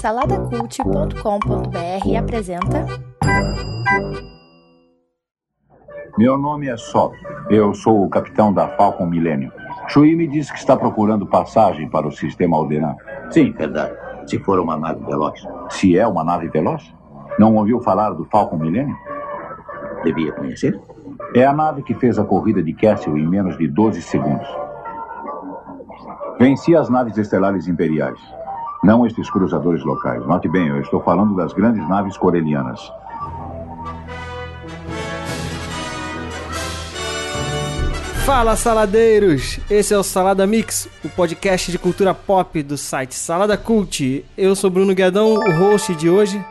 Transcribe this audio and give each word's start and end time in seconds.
Saladacult.com.br 0.00 2.16
apresenta. 2.18 2.84
Meu 6.18 6.36
nome 6.36 6.68
é 6.68 6.76
Sol. 6.76 7.12
Eu 7.48 7.72
sou 7.72 8.04
o 8.04 8.10
capitão 8.10 8.52
da 8.52 8.66
Falcon 8.70 9.06
Millennium. 9.06 9.52
Chui 9.86 10.16
me 10.16 10.26
disse 10.26 10.52
que 10.52 10.58
está 10.58 10.76
procurando 10.76 11.24
passagem 11.26 11.88
para 11.88 12.08
o 12.08 12.10
sistema 12.10 12.56
Alderan. 12.56 12.96
Sim, 13.30 13.52
verdade. 13.52 13.94
Se 14.26 14.36
for 14.40 14.58
uma 14.58 14.76
nave 14.76 15.04
veloz. 15.04 15.40
Se 15.70 15.96
é 15.96 16.08
uma 16.08 16.24
nave 16.24 16.48
veloz? 16.48 16.92
Não 17.38 17.54
ouviu 17.54 17.80
falar 17.80 18.10
do 18.10 18.24
Falcon 18.24 18.56
Millennium? 18.56 18.96
Devia 20.02 20.32
conhecer? 20.32 20.80
É 21.36 21.44
a 21.44 21.52
nave 21.52 21.84
que 21.84 21.94
fez 21.94 22.18
a 22.18 22.24
corrida 22.24 22.60
de 22.60 22.72
Castle 22.72 23.16
em 23.16 23.28
menos 23.28 23.56
de 23.56 23.68
12 23.68 24.02
segundos. 24.02 24.48
Venci 26.36 26.74
as 26.74 26.90
naves 26.90 27.16
estelares 27.16 27.68
imperiais. 27.68 28.18
Não 28.82 29.06
estes 29.06 29.30
cruzadores 29.30 29.84
locais. 29.84 30.26
Note 30.26 30.48
bem, 30.48 30.66
eu 30.66 30.80
estou 30.80 31.00
falando 31.00 31.36
das 31.36 31.52
grandes 31.52 31.88
naves 31.88 32.16
corelianas. 32.16 32.80
Fala 38.26 38.56
saladeiros! 38.56 39.60
Esse 39.70 39.94
é 39.94 39.98
o 39.98 40.02
Salada 40.02 40.44
Mix, 40.48 40.88
o 41.04 41.08
podcast 41.08 41.70
de 41.70 41.78
cultura 41.78 42.12
pop 42.12 42.60
do 42.60 42.76
site 42.76 43.14
Salada 43.14 43.56
Cult. 43.56 44.24
Eu 44.36 44.56
sou 44.56 44.68
Bruno 44.68 44.94
Guedão, 44.96 45.34
o 45.34 45.52
host 45.52 45.94
de 45.94 46.10
hoje. 46.10 46.44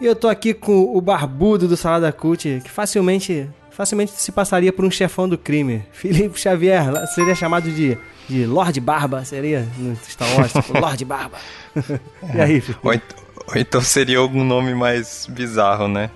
E 0.00 0.06
eu 0.06 0.14
tô 0.14 0.28
aqui 0.28 0.54
com 0.54 0.96
o 0.96 1.00
barbudo 1.00 1.66
do 1.66 1.76
Salada 1.76 2.12
Cult, 2.12 2.60
que 2.62 2.70
facilmente, 2.70 3.50
facilmente 3.70 4.12
se 4.12 4.30
passaria 4.30 4.72
por 4.72 4.84
um 4.84 4.90
chefão 4.90 5.28
do 5.28 5.36
crime. 5.36 5.84
Felipe 5.90 6.38
Xavier, 6.38 7.06
seria 7.08 7.34
chamado 7.34 7.68
de, 7.72 7.98
de 8.30 8.46
Lorde 8.46 8.80
Barba, 8.80 9.24
seria 9.24 9.66
no 9.76 9.96
Star 9.96 10.28
Wars, 10.36 10.52
tipo, 10.52 10.72
Lorde 10.78 11.04
Barba. 11.04 11.36
e 12.34 12.40
aí, 12.40 12.60
Felipe? 12.60 12.78
Ou, 12.86 12.94
ent- 12.94 13.02
ou 13.48 13.54
então 13.60 13.80
seria 13.80 14.18
algum 14.18 14.44
nome 14.44 14.72
mais 14.72 15.26
bizarro, 15.28 15.88
né? 15.88 16.10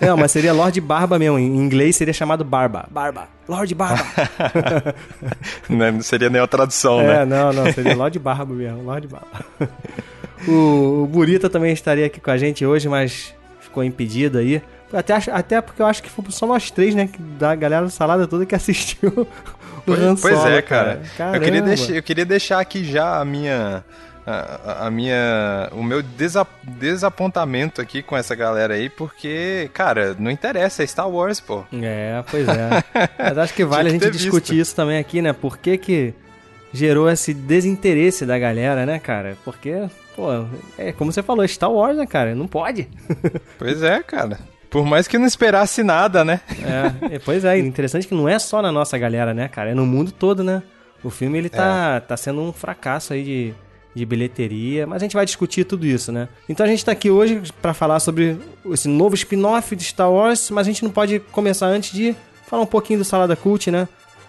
Não, 0.00 0.16
mas 0.16 0.32
seria 0.32 0.52
Lorde 0.54 0.80
Barba 0.80 1.18
mesmo. 1.18 1.38
Em 1.38 1.56
inglês 1.56 1.94
seria 1.96 2.14
chamado 2.14 2.42
Barba. 2.44 2.88
Barba. 2.90 3.28
Lorde 3.46 3.74
Barba. 3.74 4.02
Né? 5.68 5.90
Não 5.90 6.00
seria 6.02 6.30
nem 6.30 6.40
a 6.40 6.46
tradução, 6.46 7.00
É, 7.00 7.18
né? 7.18 7.24
não, 7.26 7.52
não, 7.52 7.72
seria 7.72 7.94
Lorde 7.94 8.18
Barba 8.18 8.54
mesmo, 8.54 8.82
Lorde 8.82 9.06
Barba. 9.08 9.44
o, 10.46 11.02
o 11.02 11.06
Burita 11.06 11.50
também 11.50 11.72
estaria 11.72 12.06
aqui 12.06 12.20
com 12.20 12.30
a 12.30 12.36
gente 12.38 12.64
hoje, 12.64 12.88
mas 12.88 13.34
ficou 13.60 13.84
impedido 13.84 14.38
aí. 14.38 14.62
Até, 14.92 15.14
até 15.32 15.60
porque 15.60 15.82
eu 15.82 15.86
acho 15.86 16.02
que 16.02 16.08
fomos 16.08 16.34
só 16.34 16.46
nós 16.46 16.70
três, 16.70 16.94
né, 16.94 17.10
da 17.38 17.54
galera 17.54 17.84
do 17.84 17.90
Salada 17.90 18.26
toda 18.26 18.46
que 18.46 18.54
assistiu 18.54 19.26
o 19.90 19.94
Pois, 19.94 20.06
Han 20.06 20.16
pois 20.16 20.36
Solo, 20.38 20.48
é, 20.54 20.62
cara. 20.62 21.02
Eu 21.34 21.40
queria, 21.40 21.62
deixar, 21.62 21.92
eu 21.92 22.02
queria 22.02 22.24
deixar 22.24 22.60
aqui 22.60 22.84
já 22.84 23.20
a 23.20 23.24
minha. 23.24 23.84
A, 24.26 24.86
a 24.86 24.90
minha. 24.90 25.68
O 25.72 25.82
meu 25.82 26.02
desa- 26.02 26.46
desapontamento 26.62 27.80
aqui 27.80 28.02
com 28.02 28.16
essa 28.16 28.34
galera 28.34 28.74
aí, 28.74 28.88
porque, 28.90 29.70
cara, 29.72 30.14
não 30.18 30.30
interessa, 30.30 30.82
é 30.82 30.86
Star 30.86 31.08
Wars, 31.08 31.40
pô. 31.40 31.64
É, 31.72 32.22
pois 32.30 32.46
é. 32.46 32.84
Mas 33.18 33.38
acho 33.38 33.54
que 33.54 33.64
vale 33.64 33.88
a 33.88 33.92
gente 33.92 34.10
discutir 34.10 34.54
visto. 34.56 34.62
isso 34.62 34.76
também 34.76 34.98
aqui, 34.98 35.22
né? 35.22 35.32
Por 35.32 35.56
que 35.58 35.78
que 35.78 36.14
gerou 36.72 37.08
esse 37.10 37.32
desinteresse 37.32 38.26
da 38.26 38.38
galera, 38.38 38.84
né, 38.84 38.98
cara? 38.98 39.34
Porque, 39.44 39.88
pô, 40.14 40.44
é 40.76 40.92
como 40.92 41.10
você 41.10 41.22
falou, 41.22 41.48
Star 41.48 41.72
Wars, 41.72 41.96
né, 41.96 42.06
cara? 42.06 42.34
Não 42.34 42.46
pode. 42.46 42.86
Pois 43.58 43.82
é, 43.82 44.02
cara. 44.02 44.38
Por 44.70 44.84
mais 44.84 45.08
que 45.08 45.16
eu 45.16 45.20
não 45.20 45.26
esperasse 45.26 45.82
nada, 45.82 46.24
né? 46.24 46.40
É, 46.62 47.14
é, 47.16 47.18
pois 47.18 47.44
é, 47.44 47.58
interessante 47.58 48.06
que 48.06 48.14
não 48.14 48.28
é 48.28 48.38
só 48.38 48.60
na 48.60 48.70
nossa 48.70 48.98
galera, 48.98 49.32
né, 49.32 49.48
cara? 49.48 49.70
É 49.70 49.74
no 49.74 49.86
mundo 49.86 50.12
todo, 50.12 50.44
né? 50.44 50.62
O 51.02 51.10
filme, 51.10 51.38
ele 51.38 51.48
tá, 51.48 52.00
tá 52.00 52.16
sendo 52.16 52.40
um 52.40 52.52
fracasso 52.52 53.12
aí 53.12 53.22
de, 53.22 53.54
de 53.94 54.04
bilheteria, 54.04 54.86
mas 54.86 55.00
a 55.00 55.04
gente 55.04 55.14
vai 55.14 55.24
discutir 55.24 55.64
tudo 55.64 55.86
isso, 55.86 56.10
né? 56.10 56.28
Então 56.48 56.66
a 56.66 56.68
gente 56.68 56.84
tá 56.84 56.92
aqui 56.92 57.10
hoje 57.10 57.40
pra 57.62 57.72
falar 57.72 58.00
sobre 58.00 58.36
esse 58.66 58.88
novo 58.88 59.14
spin-off 59.14 59.74
de 59.76 59.84
Star 59.84 60.10
Wars, 60.10 60.50
mas 60.50 60.66
a 60.66 60.70
gente 60.70 60.82
não 60.82 60.90
pode 60.90 61.20
começar 61.20 61.66
antes 61.66 61.92
de 61.92 62.16
falar 62.46 62.62
um 62.62 62.66
pouquinho 62.66 62.98
do 62.98 63.04
Salada 63.04 63.36
Cult, 63.36 63.70
né? 63.70 63.88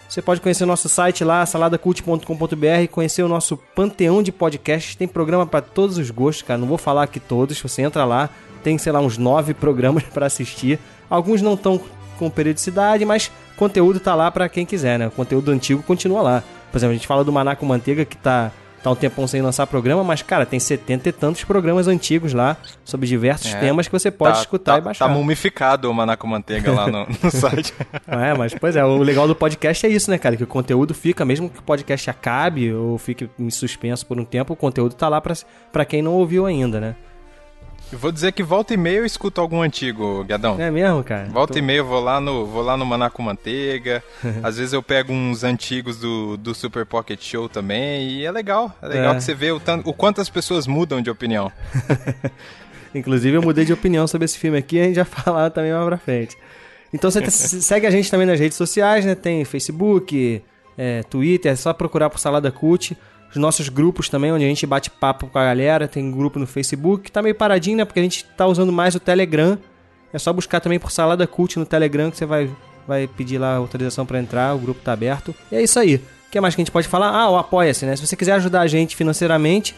Você 0.09 0.23
pode 0.23 0.41
conhecer 0.41 0.63
o 0.63 0.67
nosso 0.67 0.89
site 0.89 1.23
lá, 1.23 1.45
saladacult.com.br, 1.45 2.87
conhecer 2.91 3.21
o 3.21 3.27
nosso 3.27 3.55
panteão 3.75 4.23
de 4.23 4.31
podcasts. 4.31 4.95
Tem 4.95 5.07
programa 5.07 5.45
pra 5.45 5.61
todos 5.61 5.99
os 5.99 6.09
gostos, 6.09 6.41
cara. 6.41 6.59
Não 6.59 6.67
vou 6.67 6.79
falar 6.79 7.03
aqui 7.03 7.19
todos. 7.19 7.61
Você 7.61 7.83
entra 7.83 8.05
lá, 8.05 8.27
tem, 8.63 8.77
sei 8.77 8.91
lá, 8.91 8.99
uns 8.99 9.17
nove 9.17 9.53
programas 9.53 10.03
pra 10.13 10.25
assistir. 10.25 10.79
Alguns 11.09 11.41
não 11.41 11.53
estão 11.55 11.79
com 12.17 12.29
periodicidade, 12.29 13.05
mas 13.05 13.31
conteúdo 13.55 13.99
tá 13.99 14.13
lá 14.13 14.29
pra 14.29 14.47
quem 14.49 14.65
quiser, 14.65 14.99
né? 14.99 15.07
O 15.07 15.11
conteúdo 15.11 15.51
antigo 15.51 15.81
continua 15.83 16.21
lá. 16.21 16.43
Por 16.71 16.77
exemplo, 16.77 16.91
a 16.91 16.95
gente 16.95 17.07
fala 17.07 17.23
do 17.23 17.31
Maná 17.31 17.55
com 17.55 17.65
Manteiga, 17.65 18.05
que 18.05 18.15
tá, 18.17 18.51
tá 18.83 18.91
um 18.91 18.95
tempão 18.95 19.25
sem 19.25 19.41
lançar 19.41 19.65
programa, 19.65 20.03
mas, 20.03 20.21
cara, 20.21 20.45
tem 20.45 20.59
setenta 20.59 21.09
e 21.09 21.11
tantos 21.11 21.43
programas 21.43 21.87
antigos 21.87 22.31
lá, 22.33 22.57
sobre 22.85 23.07
diversos 23.07 23.53
É. 23.53 23.59
temas 23.59 23.87
que 23.87 23.91
você 23.91 24.11
pode 24.11 24.35
tá, 24.35 24.41
escutar 24.41 24.73
tá, 24.73 24.77
e 24.77 24.81
baixar. 24.81 25.07
Tá 25.07 25.13
mumificado 25.13 25.89
o 25.89 25.93
Maná 25.93 26.15
com 26.15 26.27
Manteiga 26.27 26.71
lá 26.71 26.87
no, 26.87 27.07
no 27.23 27.31
site. 27.31 27.73
É, 28.07 28.33
mas 28.37 28.53
pois 28.53 28.75
é, 28.75 28.83
o 28.85 28.97
legal 28.99 29.27
do 29.27 29.35
podcast 29.35 29.85
é 29.85 29.89
isso, 29.89 30.11
né, 30.11 30.17
cara? 30.17 30.37
Que 30.37 30.43
o 30.43 30.47
conteúdo 30.47 30.93
fica, 30.93 31.25
mesmo 31.25 31.49
que 31.49 31.59
o 31.59 31.63
podcast 31.63 32.09
acabe 32.09 32.71
ou 32.71 32.97
fique 32.97 33.29
em 33.39 33.49
suspenso 33.49 34.05
por 34.05 34.19
um 34.19 34.25
tempo, 34.25 34.53
o 34.53 34.55
conteúdo 34.55 34.93
tá 34.93 35.09
lá 35.09 35.21
pra 35.21 35.85
quem 35.85 36.01
não 36.01 36.13
ouviu 36.13 36.45
ainda, 36.45 36.79
né? 36.79 36.95
Eu 37.91 37.97
vou 37.97 38.11
dizer 38.11 38.31
que 38.33 38.43
volta 38.43 38.71
e 38.73 38.77
meia 38.77 38.97
eu 38.97 39.05
escuto 39.05 39.41
algum 39.41 39.61
antigo, 39.63 40.23
Gadão. 40.23 40.61
É 40.61 40.69
mesmo, 40.69 41.03
cara? 41.03 41.27
Volta 41.29 41.53
Tô- 41.53 41.59
e 41.59 41.61
meia 41.61 41.77
eu 41.79 41.85
vou 41.85 41.99
lá 41.99 42.21
no, 42.21 42.45
vou 42.45 42.61
lá 42.61 42.77
no 42.77 42.85
Maná 42.85 43.09
com 43.09 43.23
Manteiga. 43.23 44.03
Às 44.43 44.57
vezes 44.57 44.73
eu 44.73 44.83
pego 44.83 45.11
uns 45.11 45.43
antigos 45.43 45.97
do, 45.97 46.37
do 46.37 46.53
Super 46.53 46.85
Pocket 46.85 47.19
Show 47.23 47.49
também. 47.49 48.07
E 48.09 48.25
é 48.25 48.31
legal. 48.31 48.71
É 48.81 48.87
legal 48.87 49.13
É. 49.13 49.15
que 49.15 49.23
você 49.23 49.33
vê 49.33 49.51
o, 49.51 49.59
tanto, 49.59 49.89
o 49.89 49.93
quanto 49.93 50.21
as 50.21 50.29
pessoas 50.29 50.67
mudam 50.67 51.01
de 51.01 51.09
opinião. 51.09 51.51
Inclusive, 52.93 53.37
eu 53.37 53.41
mudei 53.41 53.65
de 53.65 53.73
opinião 53.73 54.07
sobre 54.07 54.25
esse 54.25 54.37
filme 54.37 54.57
aqui, 54.57 54.79
a 54.79 54.83
gente 54.83 54.95
já 54.95 55.05
falar 55.05 55.49
também 55.49 55.71
mais 55.71 55.85
pra 55.85 55.97
frente. 55.97 56.37
Então 56.93 57.09
você 57.09 57.27
se- 57.29 57.61
segue 57.61 57.87
a 57.87 57.91
gente 57.91 58.09
também 58.09 58.25
nas 58.27 58.39
redes 58.39 58.57
sociais, 58.57 59.03
né? 59.05 59.15
Tem 59.15 59.43
Facebook, 59.45 60.43
é, 60.77 61.03
Twitter, 61.03 61.51
é 61.51 61.55
só 61.55 61.73
procurar 61.73 62.09
por 62.09 62.19
Salada 62.19 62.51
Cult. 62.51 62.95
Os 63.29 63.35
nossos 63.35 63.69
grupos 63.69 64.09
também, 64.09 64.31
onde 64.31 64.43
a 64.43 64.47
gente 64.47 64.65
bate 64.65 64.89
papo 64.89 65.27
com 65.27 65.37
a 65.37 65.45
galera. 65.45 65.87
Tem 65.87 66.11
grupo 66.11 66.39
no 66.39 66.47
Facebook, 66.47 67.11
tá 67.11 67.21
meio 67.21 67.35
paradinho, 67.35 67.77
né? 67.77 67.85
Porque 67.85 67.99
a 67.99 68.03
gente 68.03 68.25
tá 68.25 68.47
usando 68.47 68.71
mais 68.71 68.95
o 68.95 68.99
Telegram. 68.99 69.57
É 70.11 70.17
só 70.17 70.33
buscar 70.33 70.59
também 70.59 70.79
por 70.79 70.91
Salada 70.91 71.27
Cult 71.27 71.57
no 71.59 71.65
Telegram 71.65 72.09
que 72.09 72.17
você 72.17 72.25
vai, 72.25 72.49
vai 72.87 73.07
pedir 73.07 73.37
lá 73.37 73.55
autorização 73.55 74.05
pra 74.05 74.19
entrar, 74.19 74.55
o 74.55 74.59
grupo 74.59 74.81
tá 74.81 74.93
aberto. 74.93 75.35
E 75.51 75.55
é 75.55 75.61
isso 75.61 75.79
aí. 75.79 75.95
O 75.95 76.31
que 76.31 76.41
mais 76.41 76.55
que 76.55 76.61
a 76.61 76.63
gente 76.63 76.71
pode 76.71 76.87
falar? 76.87 77.09
Ah, 77.09 77.29
o 77.29 77.37
Apoia-se, 77.37 77.85
né? 77.85 77.95
Se 77.95 78.05
você 78.05 78.15
quiser 78.15 78.33
ajudar 78.33 78.61
a 78.61 78.67
gente 78.67 78.95
financeiramente, 78.95 79.75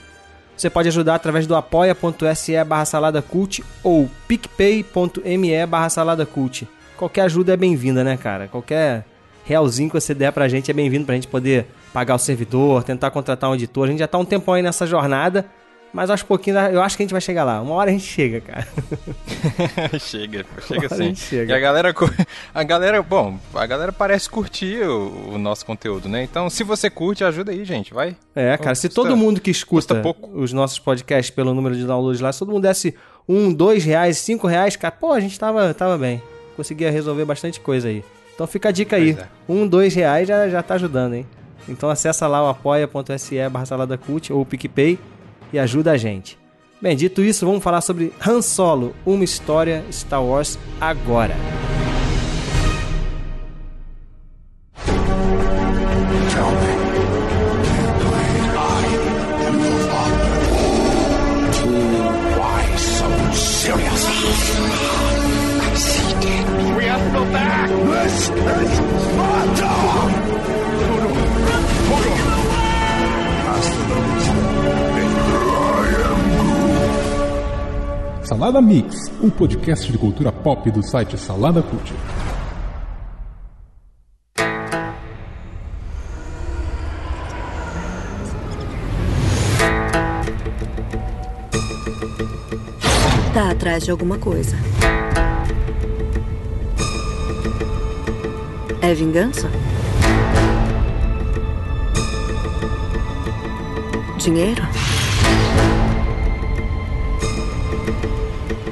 você 0.56 0.69
pode 0.69 0.88
ajudar 0.88 1.16
através 1.16 1.47
do 1.47 1.56
apoia.se 1.56 2.63
barra 2.63 2.85
saladacult 2.85 3.62
ou 3.83 4.09
picpay.me 4.28 5.66
barra 5.66 5.89
saladacult. 5.89 6.68
Qualquer 6.95 7.22
ajuda 7.22 7.53
é 7.53 7.57
bem-vinda, 7.57 8.03
né, 8.03 8.16
cara? 8.16 8.47
Qualquer 8.47 9.06
realzinho 9.44 9.89
que 9.89 10.00
você 10.00 10.13
der 10.13 10.31
pra 10.31 10.47
gente 10.47 10.69
é 10.69 10.73
bem-vindo 10.73 11.06
pra 11.06 11.16
gente 11.16 11.28
poder 11.28 11.68
pagar 11.94 12.16
o 12.16 12.19
servidor, 12.19 12.84
tentar 12.84 13.12
contratar 13.12 13.50
um 13.50 13.56
editor. 13.56 13.85
A 13.85 13.91
gente 13.91 14.00
já 14.00 14.07
tá 14.07 14.18
um 14.18 14.25
tempão 14.25 14.53
aí 14.53 14.62
nessa 14.62 14.88
jornada, 14.88 15.46
mas 15.94 16.09
aos 16.09 16.24
pouquinhos 16.24 16.72
eu 16.72 16.81
acho 16.81 16.96
que 16.96 17.03
a 17.03 17.06
gente 17.06 17.12
vai 17.12 17.19
chegar 17.22 17.44
lá. 17.44 17.62
Uma 17.62 17.75
hora 17.75 17.90
a 17.90 17.94
gente 17.94 18.06
chega, 18.06 18.40
cara. 18.40 18.66
chega, 20.00 20.46
chega 20.68 20.85
Agora 20.85 20.94
a 20.94 20.97
sim. 20.97 21.03
gente 21.06 21.19
chega. 21.19 21.51
E 21.51 21.56
a 21.56 21.59
galera, 21.59 21.94
a 22.53 22.63
galera, 22.63 23.01
bom, 23.01 23.38
a 23.53 23.66
galera 23.66 23.91
parece 23.91 24.30
curtir 24.30 24.84
o, 24.84 25.34
o 25.34 25.38
nosso 25.38 25.66
conteúdo, 25.66 26.07
né? 26.07 26.24
Então, 26.24 26.50
se 26.50 26.63
você 26.63 26.90
curte, 26.90 27.24
ajuda 27.24 27.51
aí, 27.51 27.66
gente, 27.66 27.94
vai. 27.94 28.16
É, 28.35 28.57
cara, 28.57 28.75
se 28.75 28.88
Custa- 28.88 29.01
todo 29.01 29.18
mundo 29.18 29.41
que 29.41 29.51
escuta 29.51 30.01
os 30.34 30.53
nossos 30.53 30.80
podcasts 30.80 31.34
pelo 31.34 31.53
número 31.53 31.75
de 31.75 31.85
downloads 31.85 32.22
lá, 32.22 32.31
se 32.31 32.40
todo 32.40 32.51
mundo 32.51 32.63
desse 32.63 32.96
um, 33.28 33.51
dois 33.53 33.84
reais, 33.84 34.18
cinco 34.18 34.47
reais, 34.47 34.75
cara, 34.75 34.91
pô, 34.94 35.12
a 35.12 35.19
gente 35.19 35.38
tava, 35.40 35.74
tava 35.74 35.97
bem. 35.97 36.22
Conseguia 36.56 36.91
resolver 36.91 37.25
bastante 37.25 37.59
coisa 37.59 37.88
aí. 37.88 38.03
Então 38.34 38.47
fica 38.47 38.69
a 38.69 38.72
dica 38.72 38.96
aí. 38.96 39.13
Pois 39.13 39.25
é. 39.25 39.30
Um, 39.47 39.68
dois 39.68 39.94
reais 39.94 40.28
já, 40.28 40.47
já 40.50 40.63
tá 40.63 40.75
ajudando, 40.75 41.13
hein? 41.16 41.25
Então 41.67 41.89
acessa 41.89 42.27
lá 42.27 42.44
o 42.44 42.47
apoia.se 42.47 43.49
barra 43.49 43.66
salada 43.66 43.97
cult 43.97 44.31
ou 44.31 44.41
o 44.41 44.45
PicPay 44.45 44.99
e 45.53 45.59
ajuda 45.59 45.91
a 45.91 45.97
gente. 45.97 46.38
Bem, 46.81 46.95
dito 46.95 47.22
isso, 47.22 47.45
vamos 47.45 47.63
falar 47.63 47.81
sobre 47.81 48.12
Han 48.25 48.41
Solo, 48.41 48.95
uma 49.06 49.24
história 49.24 49.83
Star 49.91 50.24
Wars 50.24 50.57
agora. 50.80 51.36
Mix, 78.71 79.12
um 79.21 79.29
podcast 79.29 79.91
de 79.91 79.97
cultura 79.97 80.31
pop 80.31 80.71
do 80.71 80.81
site 80.81 81.18
Salada 81.18 81.62
Cult. 81.62 81.94
Tá 93.33 93.51
atrás 93.51 93.83
de 93.83 93.91
alguma 93.91 94.18
coisa. 94.18 94.56
É 98.81 98.94
vingança? 98.94 99.51
Dinheiro? 104.17 104.63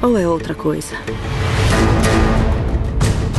Ou 0.02 0.18
é 0.18 0.26
outra 0.26 0.56
coisa? 0.56 0.96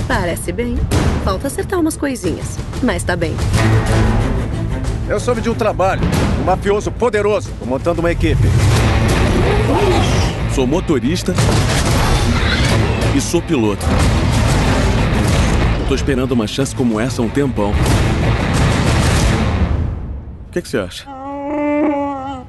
Parece 0.06 0.52
bem. 0.52 0.76
Falta 1.24 1.46
acertar 1.46 1.80
umas 1.80 1.96
coisinhas, 1.96 2.58
mas 2.82 3.02
tá 3.02 3.16
bem. 3.16 3.34
Eu 5.08 5.18
soube 5.18 5.40
de 5.40 5.48
um 5.48 5.54
trabalho. 5.54 6.02
Um 6.40 6.44
mafioso 6.44 6.90
poderoso. 6.92 7.50
Tô 7.58 7.64
montando 7.64 8.00
uma 8.00 8.12
equipe. 8.12 8.42
Sou 10.54 10.66
motorista 10.66 11.34
e 13.16 13.20
sou 13.20 13.40
piloto. 13.40 13.86
Tô 15.88 15.94
esperando 15.94 16.32
uma 16.32 16.46
chance 16.46 16.76
como 16.76 17.00
essa 17.00 17.22
há 17.22 17.24
um 17.24 17.28
tempão. 17.28 17.72
O 20.48 20.52
que, 20.52 20.60
que 20.60 20.68
você 20.68 20.78
acha? 20.78 21.04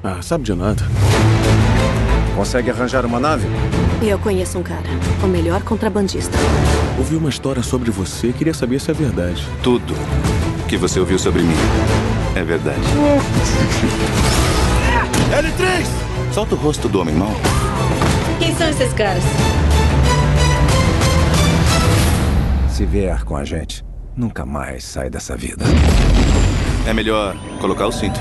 Ah, 0.04 0.20
sabe 0.20 0.44
de 0.44 0.54
nada. 0.54 0.82
Consegue 2.34 2.70
arranjar 2.70 3.04
uma 3.04 3.20
nave? 3.20 3.46
E 4.00 4.08
eu 4.08 4.18
conheço 4.18 4.58
um 4.58 4.62
cara, 4.62 4.88
o 5.22 5.26
melhor 5.26 5.62
contrabandista. 5.62 6.36
Ouvi 6.98 7.14
uma 7.16 7.28
história 7.28 7.62
sobre 7.62 7.90
você 7.90 8.28
e 8.28 8.32
queria 8.32 8.54
saber 8.54 8.80
se 8.80 8.90
é 8.90 8.94
verdade. 8.94 9.46
Tudo 9.62 9.94
que 10.68 10.76
você 10.76 10.98
ouviu 10.98 11.18
sobre 11.18 11.42
mim 11.42 11.54
é 12.34 12.42
verdade. 12.42 12.80
L3! 15.32 15.86
Solta 16.32 16.54
o 16.54 16.58
rosto 16.58 16.88
do 16.88 17.00
homem 17.00 17.14
mau. 17.14 17.32
Quem 18.38 18.54
são 18.54 18.68
esses 18.68 18.92
caras? 18.94 19.22
Se 22.70 22.86
vier 22.86 23.22
com 23.24 23.36
a 23.36 23.44
gente, 23.44 23.84
nunca 24.16 24.46
mais 24.46 24.84
sai 24.84 25.10
dessa 25.10 25.36
vida. 25.36 25.64
É 26.86 26.92
melhor 26.92 27.36
colocar 27.60 27.86
o 27.86 27.92
cinto. 27.92 28.18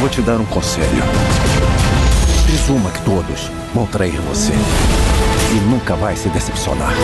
Vou 0.00 0.08
te 0.08 0.22
dar 0.22 0.40
um 0.40 0.46
conselho. 0.46 1.02
Presuma 2.46 2.90
que 2.90 3.02
todos 3.02 3.50
vão 3.74 3.84
trair 3.86 4.18
você. 4.22 4.52
E 5.52 5.54
nunca 5.68 5.94
vai 5.94 6.16
se 6.16 6.28
decepcionar. 6.30 6.94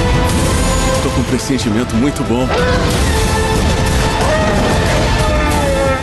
Tô 1.03 1.11
com 1.11 1.21
um 1.21 1.25
pressentimento 1.25 1.95
muito 1.95 2.23
bom. 2.25 2.49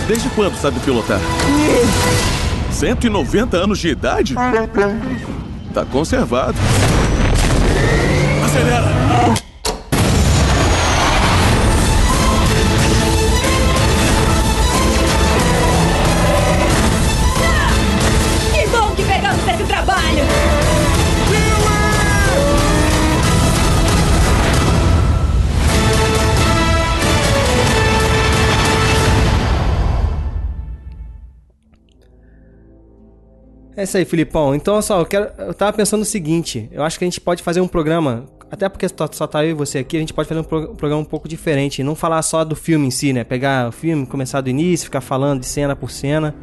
Desde 0.07 0.29
quando 0.29 0.55
sabe 0.55 0.79
pilotar? 0.81 1.19
190 2.71 3.57
anos 3.57 3.79
de 3.79 3.87
idade? 3.89 4.35
Tá 5.73 5.83
conservado. 5.85 6.57
Acelera! 8.45 9.42
É 33.83 33.85
isso 33.85 33.97
aí, 33.97 34.05
Filipão. 34.05 34.55
Então, 34.55 34.81
só, 34.81 35.01
eu, 35.01 35.05
quero, 35.05 35.29
eu 35.37 35.53
tava 35.53 35.73
pensando 35.73 36.03
o 36.03 36.05
seguinte: 36.05 36.69
eu 36.71 36.83
acho 36.83 36.97
que 36.97 37.03
a 37.03 37.07
gente 37.07 37.19
pode 37.19 37.43
fazer 37.43 37.59
um 37.59 37.67
programa, 37.67 38.23
até 38.49 38.69
porque 38.69 38.87
só, 38.87 39.09
só 39.11 39.27
tá 39.27 39.43
eu 39.43 39.49
e 39.51 39.53
você 39.53 39.79
aqui, 39.79 39.97
a 39.97 39.99
gente 39.99 40.13
pode 40.13 40.29
fazer 40.29 40.39
um, 40.39 40.43
pro- 40.43 40.71
um 40.71 40.75
programa 40.75 41.01
um 41.01 41.05
pouco 41.05 41.27
diferente. 41.27 41.83
Não 41.83 41.93
falar 41.93 42.21
só 42.21 42.45
do 42.45 42.55
filme 42.55 42.87
em 42.87 42.91
si, 42.91 43.11
né? 43.11 43.25
Pegar 43.25 43.67
o 43.67 43.71
filme, 43.73 44.05
começar 44.05 44.39
do 44.39 44.49
início, 44.49 44.85
ficar 44.85 45.01
falando 45.01 45.41
de 45.41 45.45
cena 45.45 45.75
por 45.75 45.91
cena. 45.91 46.33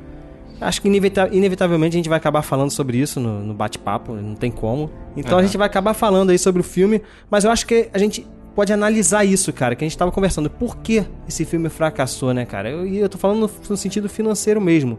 Acho 0.60 0.82
que 0.82 0.88
inevita- 0.88 1.30
inevitavelmente 1.32 1.96
a 1.96 1.98
gente 1.98 2.08
vai 2.10 2.18
acabar 2.18 2.42
falando 2.42 2.70
sobre 2.70 2.98
isso 2.98 3.18
no, 3.18 3.40
no 3.42 3.54
bate-papo, 3.54 4.12
não 4.12 4.34
tem 4.34 4.50
como. 4.50 4.90
Então 5.16 5.32
a 5.38 5.40
Aham. 5.40 5.46
gente 5.46 5.56
vai 5.56 5.66
acabar 5.66 5.94
falando 5.94 6.28
aí 6.28 6.38
sobre 6.38 6.60
o 6.60 6.64
filme, 6.64 7.00
mas 7.30 7.44
eu 7.44 7.50
acho 7.50 7.66
que 7.66 7.88
a 7.94 7.96
gente 7.98 8.26
pode 8.54 8.70
analisar 8.70 9.24
isso, 9.24 9.50
cara, 9.54 9.74
que 9.74 9.82
a 9.82 9.88
gente 9.88 9.96
tava 9.96 10.12
conversando. 10.12 10.50
Por 10.50 10.76
que 10.76 11.02
esse 11.26 11.46
filme 11.46 11.70
fracassou, 11.70 12.34
né, 12.34 12.44
cara? 12.44 12.68
Eu- 12.68 12.86
E 12.86 12.98
eu, 12.98 13.08
tô 13.08 13.16
falando 13.16 13.40
no, 13.40 13.50
no 13.70 13.76
sentido 13.78 14.06
financeiro 14.10 14.60
mesmo. 14.60 14.98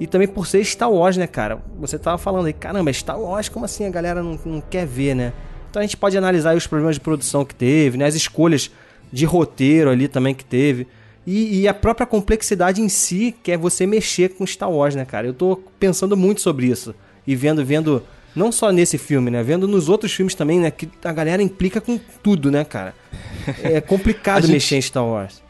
E 0.00 0.06
também 0.06 0.26
por 0.26 0.46
ser 0.46 0.64
Star 0.64 0.90
Wars, 0.90 1.16
né, 1.16 1.26
cara? 1.26 1.58
Você 1.78 1.98
tava 1.98 2.18
falando 2.18 2.46
aí, 2.46 2.52
caramba, 2.52 2.90
é 2.90 2.92
Star 2.92 3.18
Wars, 3.18 3.48
como 3.48 3.64
assim 3.64 3.86
a 3.86 3.90
galera 3.90 4.22
não, 4.22 4.38
não 4.44 4.60
quer 4.60 4.86
ver, 4.86 5.14
né? 5.14 5.32
Então 5.70 5.80
a 5.80 5.84
gente 5.84 5.96
pode 5.96 6.16
analisar 6.18 6.50
aí 6.50 6.56
os 6.56 6.66
problemas 6.66 6.96
de 6.96 7.00
produção 7.00 7.44
que 7.44 7.54
teve, 7.54 7.96
né? 7.96 8.04
As 8.06 8.14
escolhas 8.14 8.70
de 9.12 9.24
roteiro 9.24 9.90
ali 9.90 10.08
também 10.08 10.34
que 10.34 10.44
teve. 10.44 10.86
E, 11.26 11.60
e 11.60 11.68
a 11.68 11.72
própria 11.74 12.06
complexidade 12.06 12.82
em 12.82 12.88
si, 12.88 13.34
que 13.42 13.50
é 13.52 13.56
você 13.56 13.86
mexer 13.86 14.30
com 14.30 14.46
Star 14.46 14.70
Wars, 14.70 14.94
né, 14.94 15.04
cara? 15.04 15.26
Eu 15.26 15.32
tô 15.34 15.56
pensando 15.78 16.16
muito 16.16 16.40
sobre 16.40 16.66
isso. 16.66 16.94
E 17.26 17.34
vendo, 17.34 17.64
vendo, 17.64 18.02
não 18.36 18.50
só 18.52 18.70
nesse 18.70 18.98
filme, 18.98 19.30
né? 19.30 19.42
Vendo 19.42 19.66
nos 19.66 19.88
outros 19.88 20.12
filmes 20.12 20.34
também, 20.34 20.58
né? 20.60 20.70
Que 20.70 20.88
a 21.04 21.12
galera 21.12 21.42
implica 21.42 21.80
com 21.80 21.98
tudo, 22.22 22.50
né, 22.50 22.64
cara? 22.64 22.94
É 23.62 23.80
complicado 23.82 24.42
gente- 24.42 24.52
mexer 24.52 24.76
em 24.76 24.82
Star 24.82 25.06
Wars. 25.06 25.43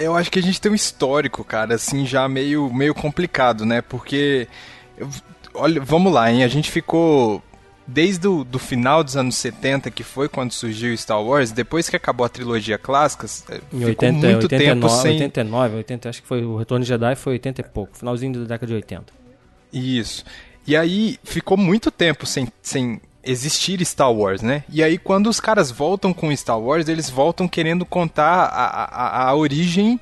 Eu 0.00 0.16
acho 0.16 0.30
que 0.30 0.38
a 0.38 0.42
gente 0.42 0.60
tem 0.60 0.72
um 0.72 0.74
histórico, 0.74 1.44
cara, 1.44 1.74
assim, 1.74 2.06
já 2.06 2.28
meio, 2.28 2.72
meio 2.72 2.94
complicado, 2.94 3.64
né? 3.66 3.82
Porque. 3.82 4.48
Olha, 5.54 5.80
vamos 5.80 6.12
lá, 6.12 6.30
hein? 6.30 6.42
A 6.42 6.48
gente 6.48 6.70
ficou. 6.70 7.42
Desde 7.86 8.28
o 8.28 8.44
do 8.44 8.58
final 8.58 9.02
dos 9.02 9.16
anos 9.16 9.34
70, 9.34 9.90
que 9.90 10.04
foi 10.04 10.28
quando 10.28 10.52
surgiu 10.52 10.96
Star 10.96 11.20
Wars, 11.20 11.50
depois 11.50 11.88
que 11.88 11.96
acabou 11.96 12.24
a 12.24 12.28
trilogia 12.28 12.78
clássica, 12.78 13.26
eh, 13.48 13.60
Em 13.72 13.80
ficou 13.80 14.08
80, 14.08 14.12
muito 14.12 14.42
89, 14.44 14.48
tempo 14.64 14.88
sem. 14.88 15.12
89, 15.14 15.76
80, 15.76 16.08
acho 16.08 16.22
que 16.22 16.28
foi 16.28 16.44
o 16.44 16.56
Retorno 16.56 16.84
de 16.84 16.88
Jedi 16.88 17.16
foi 17.16 17.32
80 17.32 17.60
e 17.60 17.64
pouco, 17.64 17.98
finalzinho 17.98 18.32
da 18.34 18.44
década 18.44 18.66
de 18.68 18.74
80. 18.74 19.12
Isso. 19.72 20.24
E 20.64 20.76
aí 20.76 21.18
ficou 21.24 21.56
muito 21.56 21.90
tempo 21.90 22.26
sem, 22.26 22.46
sem 22.62 23.00
existir 23.24 23.84
Star 23.84 24.12
Wars, 24.12 24.42
né? 24.42 24.64
E 24.68 24.82
aí 24.82 24.98
quando 24.98 25.28
os 25.28 25.40
caras 25.40 25.70
voltam 25.70 26.12
com 26.12 26.34
Star 26.34 26.58
Wars, 26.58 26.88
eles 26.88 27.10
voltam 27.10 27.46
querendo 27.46 27.84
contar 27.84 28.44
a, 28.44 28.84
a, 28.84 29.28
a 29.28 29.34
origem 29.34 30.00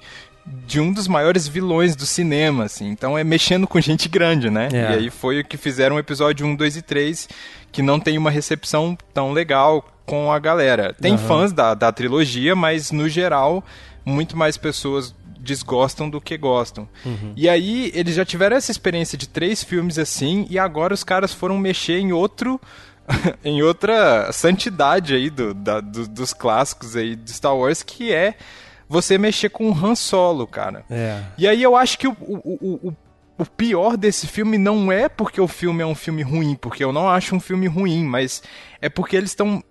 de 0.67 0.81
um 0.81 0.93
dos 0.93 1.09
maiores 1.09 1.47
vilões 1.47 1.95
do 1.95 2.07
cinema, 2.07 2.65
assim. 2.65 2.89
Então 2.89 3.19
é 3.19 3.25
mexendo 3.25 3.67
com 3.67 3.81
gente 3.81 4.09
grande, 4.09 4.51
né? 4.51 4.69
É. 4.73 4.77
E 4.77 4.87
aí 4.87 5.11
foi 5.11 5.41
o 5.41 5.45
que 5.45 5.57
fizeram 5.57 5.97
o 5.97 5.99
episódio 5.99 6.47
1, 6.47 6.57
2 6.57 6.77
e 6.77 6.83
3, 6.83 7.29
que 7.71 7.83
não 7.83 8.01
tem 8.01 8.17
uma 8.17 8.31
recepção 8.31 8.97
tão 9.13 9.33
legal 9.33 9.85
com 10.07 10.33
a 10.33 10.39
galera. 10.39 10.95
Tem 10.99 11.15
Aham. 11.15 11.27
fãs 11.27 11.53
da, 11.53 11.75
da 11.75 11.93
trilogia, 11.93 12.57
mas 12.57 12.91
no 12.91 13.09
geral, 13.09 13.63
muito 14.05 14.37
mais 14.37 14.57
pessoas 14.57 15.15
desgostam 15.39 16.09
do 16.09 16.21
que 16.21 16.37
gostam. 16.37 16.89
Uhum. 17.05 17.33
E 17.37 17.49
aí, 17.49 17.93
eles 17.95 18.15
já 18.15 18.25
tiveram 18.25 18.57
essa 18.57 18.71
experiência 18.71 19.17
de 19.17 19.29
três 19.29 19.63
filmes 19.63 19.99
assim, 19.99 20.47
e 20.51 20.59
agora 20.59 20.93
os 20.93 21.05
caras 21.05 21.33
foram 21.33 21.57
mexer 21.59 21.99
em 21.99 22.13
outro. 22.13 22.61
em 23.45 23.63
outra 23.63 24.31
santidade 24.33 25.15
aí 25.15 25.31
do, 25.31 25.55
da- 25.55 25.81
do- 25.81 26.09
dos 26.09 26.33
clássicos 26.33 26.95
aí 26.97 27.17
de 27.17 27.33
Star 27.33 27.57
Wars, 27.57 27.83
que 27.83 28.13
é 28.13 28.35
você 28.89 29.19
mexer 29.19 29.49
com 29.51 29.71
o 29.71 29.75
Han 29.87 29.95
Solo, 29.95 30.47
cara. 30.47 30.85
É. 30.91 31.23
E 31.37 31.47
aí 31.49 31.63
eu 31.63 31.77
acho 31.77 31.99
que 31.99 32.07
o, 32.09 32.13
o, 32.21 32.59
o, 32.89 32.95
o- 33.39 33.47
pior 33.47 33.97
desse 33.97 34.27
filme 34.27 34.59
não 34.59 34.91
é 34.93 35.09
porque 35.09 35.41
o 35.41 35.49
filme 35.49 35.83
é 35.83 35.87
um 35.87 35.95
filme 35.95 36.23
ruim, 36.23 36.55
porque 36.55 36.83
eu 36.85 36.93
não 36.93 37.09
acho 37.09 37.35
um 37.35 37.41
filme 37.41 37.67
ruim, 37.67 38.05
mas 38.05 38.43
é 38.81 38.89
porque 38.89 39.17
eles 39.17 39.31
estão 39.31 39.63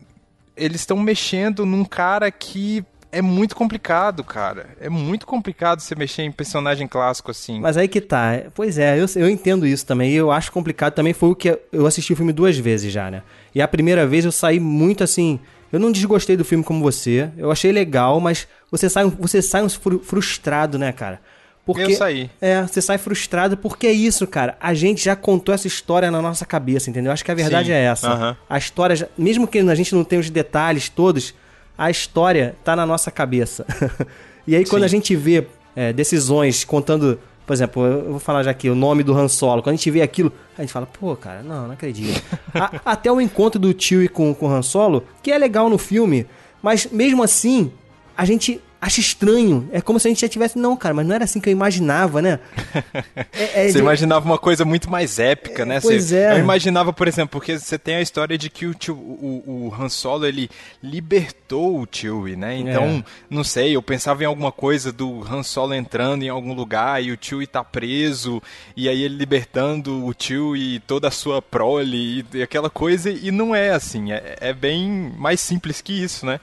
eles 0.55 0.81
estão 0.81 0.97
mexendo 0.97 1.65
num 1.65 1.85
cara 1.85 2.31
que 2.31 2.83
é 3.17 3.21
muito 3.21 3.55
complicado, 3.55 4.23
cara. 4.23 4.67
É 4.79 4.89
muito 4.89 5.25
complicado 5.25 5.79
você 5.79 5.95
mexer 5.95 6.23
em 6.23 6.31
personagem 6.31 6.87
clássico 6.87 7.31
assim. 7.31 7.59
Mas 7.59 7.77
aí 7.77 7.87
que 7.87 7.99
tá. 8.01 8.41
Pois 8.53 8.77
é, 8.77 8.99
eu, 8.99 9.05
eu 9.15 9.29
entendo 9.29 9.65
isso 9.65 9.85
também. 9.85 10.11
Eu 10.13 10.31
acho 10.31 10.51
complicado 10.51 10.93
também. 10.93 11.13
Foi 11.13 11.29
o 11.29 11.35
que 11.35 11.57
eu 11.71 11.85
assisti 11.85 12.13
o 12.13 12.15
filme 12.15 12.31
duas 12.33 12.57
vezes 12.57 12.91
já, 12.91 13.09
né? 13.11 13.23
E 13.53 13.61
a 13.61 13.67
primeira 13.67 14.05
vez 14.05 14.25
eu 14.25 14.31
saí 14.31 14.59
muito 14.59 15.03
assim. 15.03 15.39
Eu 15.71 15.79
não 15.79 15.91
desgostei 15.91 16.37
do 16.37 16.45
filme 16.45 16.63
como 16.63 16.81
você. 16.81 17.29
Eu 17.37 17.51
achei 17.51 17.71
legal, 17.71 18.19
mas 18.19 18.47
você 18.71 18.89
sai, 18.89 19.05
você 19.05 19.41
sai 19.41 19.63
um 19.63 19.69
fru- 19.69 19.99
frustrado, 19.99 20.77
né, 20.77 20.91
cara? 20.91 21.19
Porque, 21.65 21.81
Eu 21.81 21.91
saí. 21.91 22.29
É, 22.39 22.61
você 22.61 22.81
sai 22.81 22.97
frustrado 22.97 23.57
porque 23.57 23.87
é 23.87 23.91
isso, 23.91 24.25
cara. 24.25 24.55
A 24.61 24.73
gente 24.73 25.03
já 25.03 25.17
contou 25.17 25.53
essa 25.53 25.67
história 25.67 26.09
na 26.09 26.21
nossa 26.21 26.45
cabeça, 26.45 26.89
entendeu? 26.89 27.11
Acho 27.11 27.25
que 27.25 27.31
a 27.31 27.35
verdade 27.35 27.65
Sim, 27.67 27.73
é 27.73 27.83
essa. 27.83 28.37
A 28.49 28.57
história, 28.57 28.95
já- 28.95 29.07
mesmo 29.17 29.45
que 29.45 29.59
a 29.59 29.75
gente 29.75 29.93
não 29.93 30.05
tenha 30.05 30.21
os 30.21 30.29
detalhes 30.29 30.87
todos, 30.87 31.33
a 31.77 31.89
história 31.91 32.55
tá 32.63 32.75
na 32.75 32.85
nossa 32.85 33.11
cabeça. 33.11 33.65
e 34.47 34.55
aí, 34.55 34.65
quando 34.65 34.81
Sim. 34.81 34.85
a 34.85 34.89
gente 34.89 35.15
vê 35.15 35.45
é, 35.75 35.93
decisões 35.93 36.63
contando, 36.63 37.19
por 37.45 37.53
exemplo, 37.53 37.85
eu 37.85 38.11
vou 38.11 38.19
falar 38.19 38.43
já 38.43 38.51
aqui 38.51 38.69
o 38.69 38.75
nome 38.75 39.03
do 39.03 39.15
Han 39.15 39.27
Solo, 39.27 39.61
quando 39.61 39.73
a 39.73 39.77
gente 39.77 39.91
vê 39.91 40.01
aquilo, 40.01 40.31
a 40.57 40.61
gente 40.61 40.73
fala, 40.73 40.85
pô, 40.85 41.15
cara, 41.15 41.43
não, 41.43 41.67
não 41.67 41.73
acredito. 41.73 42.21
A- 42.53 42.71
até 42.85 43.11
o 43.11 43.21
encontro 43.21 43.59
do 43.59 43.73
Chewie 43.79 44.07
com, 44.09 44.33
com 44.33 44.47
o 44.47 44.51
Han 44.51 44.61
Solo, 44.61 45.03
que 45.21 45.31
é 45.31 45.37
legal 45.37 45.69
no 45.69 45.77
filme, 45.77 46.25
mas 46.61 46.87
mesmo 46.91 47.21
assim, 47.21 47.71
a 48.17 48.25
gente 48.25 48.59
acha 48.81 48.99
estranho. 48.99 49.69
É 49.71 49.81
como 49.81 49.99
se 49.99 50.07
a 50.07 50.11
gente 50.11 50.21
já 50.21 50.29
tivesse. 50.29 50.57
Não, 50.57 50.75
cara, 50.75 50.93
mas 50.93 51.05
não 51.05 51.15
era 51.15 51.23
assim 51.23 51.39
que 51.39 51.49
eu 51.49 51.51
imaginava, 51.51 52.21
né? 52.21 52.39
É, 53.33 53.65
é, 53.65 53.67
você 53.67 53.73
de... 53.73 53.79
imaginava 53.79 54.25
uma 54.25 54.37
coisa 54.37 54.65
muito 54.65 54.89
mais 54.89 55.19
épica, 55.19 55.65
né? 55.65 55.79
Pois 55.79 56.05
você, 56.05 56.17
é. 56.17 56.33
Eu 56.33 56.39
imaginava, 56.39 56.91
por 56.91 57.07
exemplo, 57.07 57.29
porque 57.29 57.57
você 57.57 57.77
tem 57.77 57.95
a 57.95 58.01
história 58.01 58.37
de 58.37 58.49
que 58.49 58.65
o, 58.65 58.73
tio, 58.73 58.95
o, 58.95 59.69
o 59.69 59.75
Han 59.75 59.89
Solo 59.89 60.25
ele 60.25 60.49
libertou 60.81 61.79
o 61.81 61.87
Chewie, 61.89 62.35
né? 62.35 62.57
Então, 62.57 62.83
é. 62.83 63.03
não 63.29 63.43
sei, 63.43 63.75
eu 63.75 63.81
pensava 63.81 64.23
em 64.23 64.25
alguma 64.25 64.51
coisa 64.51 64.91
do 64.91 65.23
Han 65.29 65.43
Solo 65.43 65.73
entrando 65.73 66.23
em 66.23 66.29
algum 66.29 66.53
lugar 66.53 67.03
e 67.03 67.11
o 67.11 67.17
Chewie 67.19 67.47
tá 67.47 67.63
preso, 67.63 68.41
e 68.75 68.89
aí 68.89 69.01
ele 69.03 69.15
libertando 69.15 70.05
o 70.05 70.13
Chewie 70.17 70.75
e 70.75 70.79
toda 70.79 71.07
a 71.07 71.11
sua 71.11 71.41
prole 71.41 72.25
e, 72.33 72.37
e 72.37 72.41
aquela 72.41 72.69
coisa, 72.69 73.09
e 73.09 73.31
não 73.31 73.53
é 73.53 73.71
assim. 73.71 74.11
É, 74.11 74.37
é 74.39 74.53
bem 74.53 75.13
mais 75.17 75.39
simples 75.39 75.81
que 75.81 75.93
isso, 75.93 76.25
né? 76.25 76.39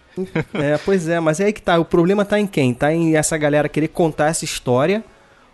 é, 0.54 0.78
pois 0.78 1.08
é, 1.08 1.18
mas 1.18 1.40
é 1.40 1.46
aí 1.46 1.52
que 1.52 1.62
tá. 1.62 1.78
O 1.78 1.84
problema 1.84 2.23
tá 2.24 2.38
em 2.40 2.46
quem? 2.46 2.74
Tá 2.74 2.92
em 2.92 3.16
essa 3.16 3.36
galera 3.36 3.68
querer 3.68 3.88
contar 3.88 4.28
essa 4.28 4.44
história 4.44 5.04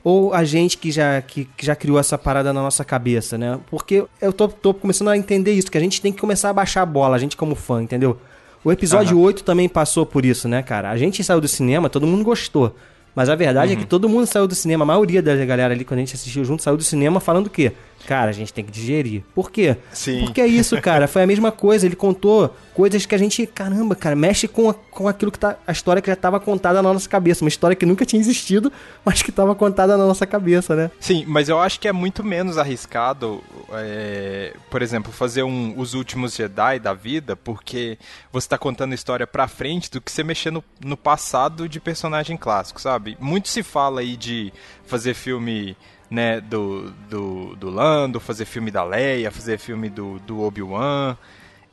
ou 0.02 0.32
a 0.32 0.44
gente 0.44 0.78
que 0.78 0.90
já, 0.90 1.20
que, 1.20 1.44
que, 1.56 1.66
já 1.66 1.76
criou 1.76 1.98
essa 1.98 2.16
parada 2.16 2.52
na 2.52 2.62
nossa 2.62 2.84
cabeça, 2.84 3.36
né? 3.36 3.58
Porque 3.70 4.04
eu 4.20 4.32
tô, 4.32 4.48
tô, 4.48 4.72
começando 4.72 5.08
a 5.08 5.16
entender 5.16 5.52
isso, 5.52 5.70
que 5.70 5.76
a 5.76 5.80
gente 5.80 6.00
tem 6.00 6.12
que 6.12 6.20
começar 6.20 6.50
a 6.50 6.52
baixar 6.52 6.82
a 6.82 6.86
bola, 6.86 7.16
a 7.16 7.18
gente 7.18 7.36
como 7.36 7.54
fã, 7.54 7.82
entendeu? 7.82 8.18
O 8.64 8.72
episódio 8.72 9.16
uhum. 9.16 9.24
8 9.24 9.44
também 9.44 9.68
passou 9.68 10.04
por 10.06 10.24
isso, 10.24 10.48
né, 10.48 10.62
cara? 10.62 10.90
A 10.90 10.96
gente 10.96 11.22
saiu 11.22 11.40
do 11.40 11.48
cinema, 11.48 11.88
todo 11.88 12.06
mundo 12.06 12.24
gostou. 12.24 12.74
Mas 13.14 13.28
a 13.28 13.34
verdade 13.34 13.72
uhum. 13.72 13.78
é 13.78 13.82
que 13.82 13.86
todo 13.86 14.08
mundo 14.08 14.26
saiu 14.26 14.46
do 14.46 14.54
cinema, 14.54 14.84
a 14.84 14.86
maioria 14.86 15.22
da 15.22 15.34
galera 15.44 15.74
ali, 15.74 15.84
quando 15.84 15.98
a 15.98 16.00
gente 16.00 16.14
assistiu 16.14 16.44
junto, 16.44 16.62
saiu 16.62 16.76
do 16.76 16.82
cinema 16.82 17.20
falando 17.20 17.46
o 17.46 17.50
quê? 17.50 17.72
Cara, 18.06 18.30
a 18.30 18.32
gente 18.32 18.52
tem 18.52 18.64
que 18.64 18.70
digerir. 18.72 19.22
Por 19.34 19.50
quê? 19.50 19.76
Sim. 19.92 20.24
Porque 20.24 20.40
é 20.40 20.46
isso, 20.46 20.80
cara. 20.80 21.06
Foi 21.06 21.22
a 21.22 21.26
mesma 21.26 21.52
coisa. 21.52 21.86
Ele 21.86 21.96
contou 21.96 22.54
coisas 22.74 23.06
que 23.06 23.14
a 23.14 23.18
gente, 23.18 23.46
caramba, 23.46 23.94
cara, 23.94 24.16
mexe 24.16 24.48
com, 24.48 24.70
a, 24.70 24.74
com 24.74 25.06
aquilo 25.06 25.30
que 25.30 25.38
tá. 25.38 25.56
A 25.66 25.72
história 25.72 26.02
que 26.02 26.08
já 26.08 26.14
estava 26.14 26.40
contada 26.40 26.82
na 26.82 26.92
nossa 26.92 27.08
cabeça. 27.08 27.44
Uma 27.44 27.48
história 27.48 27.76
que 27.76 27.86
nunca 27.86 28.04
tinha 28.04 28.20
existido, 28.20 28.72
mas 29.04 29.22
que 29.22 29.30
estava 29.30 29.54
contada 29.54 29.96
na 29.96 30.06
nossa 30.06 30.26
cabeça, 30.26 30.74
né? 30.74 30.90
Sim, 30.98 31.24
mas 31.26 31.48
eu 31.48 31.60
acho 31.60 31.78
que 31.78 31.88
é 31.88 31.92
muito 31.92 32.24
menos 32.24 32.58
arriscado, 32.58 33.42
é, 33.72 34.54
por 34.70 34.82
exemplo, 34.82 35.12
fazer 35.12 35.42
um 35.42 35.78
Os 35.78 35.94
Últimos 35.94 36.34
Jedi 36.34 36.78
da 36.78 36.92
vida, 36.94 37.36
porque 37.36 37.98
você 38.32 38.46
está 38.46 38.58
contando 38.58 38.92
a 38.92 38.94
história 38.94 39.26
pra 39.26 39.46
frente 39.46 39.90
do 39.90 40.00
que 40.00 40.10
você 40.10 40.24
mexer 40.24 40.50
no, 40.50 40.64
no 40.84 40.96
passado 40.96 41.68
de 41.68 41.78
personagem 41.78 42.36
clássico, 42.36 42.80
sabe? 42.80 43.16
Muito 43.20 43.48
se 43.48 43.62
fala 43.62 44.00
aí 44.00 44.16
de 44.16 44.52
fazer 44.86 45.14
filme 45.14 45.76
né, 46.10 46.40
do, 46.40 46.90
do, 47.08 47.56
do 47.56 47.70
Lando, 47.70 48.18
fazer 48.18 48.44
filme 48.44 48.70
da 48.70 48.82
Leia, 48.82 49.30
fazer 49.30 49.58
filme 49.58 49.88
do, 49.88 50.18
do 50.20 50.42
Obi-Wan. 50.42 51.16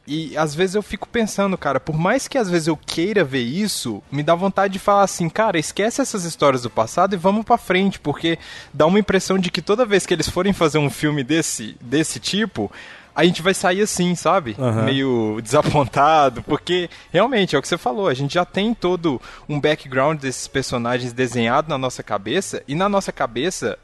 E 0.08 0.38
às 0.38 0.56
vezes 0.56 0.76
eu 0.76 0.82
fico 0.82 1.06
pensando, 1.10 1.58
cara, 1.58 1.82
por 1.82 1.98
mais 1.98 2.30
que 2.30 2.38
às 2.38 2.50
vezes 2.50 2.68
eu 2.68 2.78
queira 2.78 3.26
ver 3.26 3.42
isso, 3.42 4.02
me 4.10 4.24
dá 4.24 4.34
vontade 4.34 4.72
de 4.72 4.80
falar 4.80 5.04
assim, 5.04 5.28
cara, 5.28 5.60
esquece 5.60 6.02
essas 6.02 6.24
histórias 6.24 6.62
do 6.62 6.70
passado 6.70 7.14
e 7.14 7.18
vamos 7.18 7.44
para 7.44 7.58
frente, 7.58 8.00
porque 8.00 8.40
dá 8.74 8.86
uma 8.86 9.00
impressão 9.00 9.38
de 9.38 9.52
que 9.52 9.62
toda 9.62 9.86
vez 9.86 10.06
que 10.06 10.14
eles 10.14 10.30
forem 10.30 10.54
fazer 10.54 10.78
um 10.78 10.90
filme 10.90 11.26
desse, 11.26 11.76
desse 11.82 12.22
tipo, 12.22 12.72
a 13.14 13.26
gente 13.26 13.42
vai 13.42 13.54
sair 13.54 13.82
assim, 13.82 14.16
sabe? 14.16 14.56
Uhum. 14.58 14.84
Meio 14.86 15.40
desapontado, 15.44 16.42
porque 16.44 16.90
realmente 17.12 17.54
é 17.54 17.60
o 17.60 17.62
que 17.62 17.68
você 17.68 17.78
falou, 17.78 18.08
a 18.08 18.14
gente 18.14 18.36
já 18.36 18.46
tem 18.46 18.74
todo 18.74 19.22
um 19.50 19.60
background 19.60 20.22
desses 20.22 20.48
personagens 20.48 21.12
desenhado 21.12 21.68
na 21.68 21.78
nossa 21.78 22.02
cabeça, 22.02 22.64
e 22.66 22.76
na 22.76 22.88
nossa 22.88 23.12
cabeça 23.12 23.78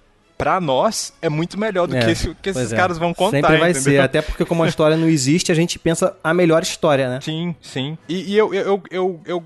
pra 0.43 0.59
nós 0.59 1.13
é 1.21 1.29
muito 1.29 1.57
melhor 1.57 1.88
do 1.88 1.95
é, 1.95 2.03
que, 2.03 2.12
esse, 2.12 2.35
que 2.35 2.50
esses 2.50 2.73
é. 2.73 2.75
caras 2.75 2.97
vão 2.97 3.13
contar. 3.13 3.38
Sempre 3.38 3.57
vai 3.57 3.71
entendeu? 3.71 3.93
ser, 3.93 4.00
até 4.01 4.21
porque 4.21 4.43
como 4.43 4.62
a 4.62 4.67
história 4.67 4.97
não 4.97 5.07
existe, 5.07 5.53
a 5.53 5.55
gente 5.55 5.79
pensa 5.79 6.17
a 6.21 6.33
melhor 6.33 6.62
história, 6.62 7.07
né? 7.07 7.21
Sim, 7.21 7.55
sim. 7.62 7.97
E, 8.09 8.33
e 8.33 8.38
eu, 8.38 8.53
eu, 8.53 8.83
eu, 8.91 9.21
eu, 9.25 9.43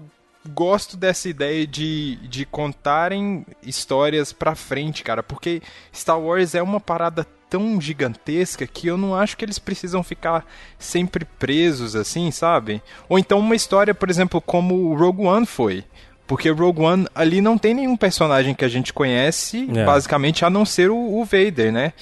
gosto 0.50 0.98
dessa 0.98 1.30
ideia 1.30 1.68
de, 1.68 2.16
de 2.28 2.46
contarem 2.46 3.46
histórias 3.62 4.32
pra 4.32 4.56
frente, 4.56 5.04
cara, 5.04 5.22
porque 5.22 5.62
Star 5.94 6.20
Wars 6.20 6.56
é 6.56 6.62
uma 6.62 6.80
parada 6.80 7.28
tão 7.50 7.80
gigantesca 7.80 8.66
que 8.66 8.88
eu 8.88 8.98
não 8.98 9.14
acho 9.14 9.38
que 9.38 9.46
eles 9.46 9.60
precisam 9.60 10.02
ficar 10.04 10.46
sempre 10.80 11.26
presos 11.26 11.96
assim, 11.96 12.32
sabe? 12.32 12.82
Ou 13.08 13.20
então 13.20 13.40
uma 13.40 13.56
história, 13.56 13.94
por 13.94 14.10
exemplo, 14.10 14.42
como 14.42 14.74
o 14.74 14.96
Rogue 14.96 15.26
One 15.26 15.46
foi. 15.46 15.84
Porque 16.28 16.50
Rogue 16.50 16.82
One 16.82 17.08
ali 17.16 17.40
não 17.40 17.58
tem 17.58 17.74
nenhum 17.74 17.96
personagem 17.96 18.54
que 18.54 18.66
a 18.66 18.68
gente 18.68 18.92
conhece, 18.92 19.68
é. 19.74 19.86
basicamente, 19.86 20.44
a 20.44 20.50
não 20.50 20.66
ser 20.66 20.92
o, 20.92 20.98
o 20.98 21.24
Vader, 21.24 21.72
né? 21.72 21.94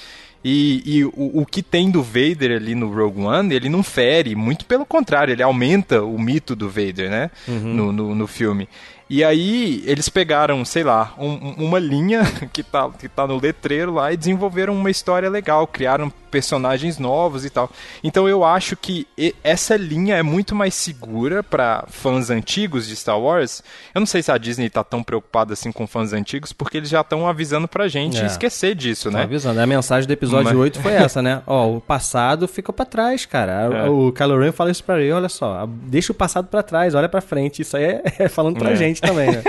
E, 0.48 0.82
e 0.84 1.04
o, 1.04 1.40
o, 1.40 1.46
que 1.46 1.60
tem 1.60 1.90
do 1.90 2.02
Vader 2.02 2.52
ali 2.52 2.74
no 2.74 2.88
Rogue 2.92 3.20
One, 3.22 3.52
ele 3.52 3.68
não 3.68 3.82
fere, 3.82 4.36
muito 4.36 4.64
pelo 4.64 4.86
contrário, 4.86 5.32
ele 5.32 5.42
aumenta 5.42 6.02
o 6.02 6.16
mito 6.18 6.54
do 6.54 6.68
Vader, 6.68 7.10
né? 7.10 7.30
Uhum. 7.48 7.74
No, 7.74 7.92
no, 7.92 8.14
no, 8.14 8.26
filme. 8.28 8.68
E 9.10 9.24
aí 9.24 9.82
eles 9.86 10.08
pegaram, 10.08 10.64
sei 10.64 10.84
lá, 10.84 11.14
um, 11.18 11.54
uma 11.58 11.80
linha 11.80 12.22
que 12.52 12.62
tá, 12.62 12.88
que 12.90 13.08
tá 13.08 13.26
no 13.26 13.40
letreiro 13.40 13.94
lá 13.94 14.12
e 14.12 14.16
desenvolveram 14.16 14.74
uma 14.74 14.90
história 14.90 15.28
legal, 15.28 15.66
criaram 15.66 16.12
personagens 16.36 16.98
novos 16.98 17.46
e 17.46 17.50
tal. 17.50 17.70
Então 18.04 18.28
eu 18.28 18.44
acho 18.44 18.76
que 18.76 19.06
essa 19.42 19.74
linha 19.74 20.16
é 20.16 20.22
muito 20.22 20.54
mais 20.54 20.74
segura 20.74 21.42
para 21.42 21.86
fãs 21.88 22.28
antigos 22.28 22.86
de 22.86 22.94
Star 22.94 23.18
Wars. 23.18 23.62
Eu 23.94 24.00
não 24.00 24.06
sei 24.06 24.22
se 24.22 24.30
a 24.30 24.36
Disney 24.36 24.68
tá 24.68 24.84
tão 24.84 25.02
preocupada 25.02 25.54
assim 25.54 25.72
com 25.72 25.86
fãs 25.86 26.12
antigos, 26.12 26.52
porque 26.52 26.76
eles 26.76 26.90
já 26.90 27.00
estão 27.00 27.26
avisando 27.26 27.66
pra 27.66 27.88
gente 27.88 28.20
é. 28.20 28.26
esquecer 28.26 28.74
disso, 28.74 29.10
né? 29.10 29.22
avisando. 29.22 29.58
A 29.58 29.66
mensagem 29.66 30.06
do 30.06 30.12
episódio 30.12 30.50
Mas... 30.50 30.58
8 30.58 30.78
foi 30.82 30.92
essa, 31.06 31.22
né? 31.22 31.40
Ó, 31.46 31.76
o 31.76 31.80
passado 31.80 32.46
fica 32.46 32.70
para 32.70 32.84
trás, 32.84 33.24
cara. 33.24 33.70
É. 33.72 33.88
O 33.88 34.12
Kylo 34.12 34.38
Ren 34.38 34.52
fala 34.52 34.70
isso 34.70 34.84
pra 34.84 35.00
ele, 35.00 35.10
olha 35.10 35.30
só, 35.30 35.66
deixa 35.66 36.12
o 36.12 36.14
passado 36.14 36.48
para 36.48 36.62
trás, 36.62 36.94
olha 36.94 37.08
para 37.08 37.22
frente. 37.22 37.62
Isso 37.62 37.78
aí 37.78 37.84
é, 37.84 38.02
é 38.24 38.28
falando 38.28 38.58
pra 38.58 38.72
é. 38.72 38.76
gente 38.76 39.00
também, 39.00 39.30
né? 39.30 39.42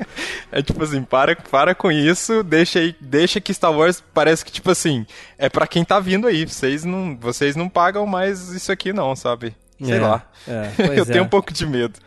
é 0.52 0.60
tipo 0.60 0.84
assim, 0.84 1.02
para, 1.02 1.34
para 1.36 1.74
com 1.74 1.90
isso, 1.90 2.42
deixa 2.42 2.80
aí, 2.80 2.94
deixa 3.00 3.40
que 3.40 3.54
Star 3.54 3.72
Wars 3.72 4.04
parece 4.12 4.44
que 4.44 4.52
tipo 4.52 4.70
assim, 4.70 5.06
é 5.38 5.48
para 5.48 5.66
quem 5.66 5.84
tá 5.84 6.00
vindo 6.00 6.26
aí. 6.26 6.46
Vocês 6.46 6.84
não, 6.84 7.16
vocês 7.16 7.56
não 7.56 7.68
pagam 7.68 8.06
mais 8.06 8.48
isso 8.50 8.70
aqui, 8.70 8.92
não, 8.92 9.14
sabe? 9.14 9.54
Sei 9.82 9.96
é, 9.96 10.00
lá. 10.00 10.30
É, 10.46 10.70
eu 10.98 11.06
tenho 11.06 11.18
é. 11.18 11.22
um 11.22 11.28
pouco 11.28 11.52
de 11.52 11.66
medo. 11.66 11.98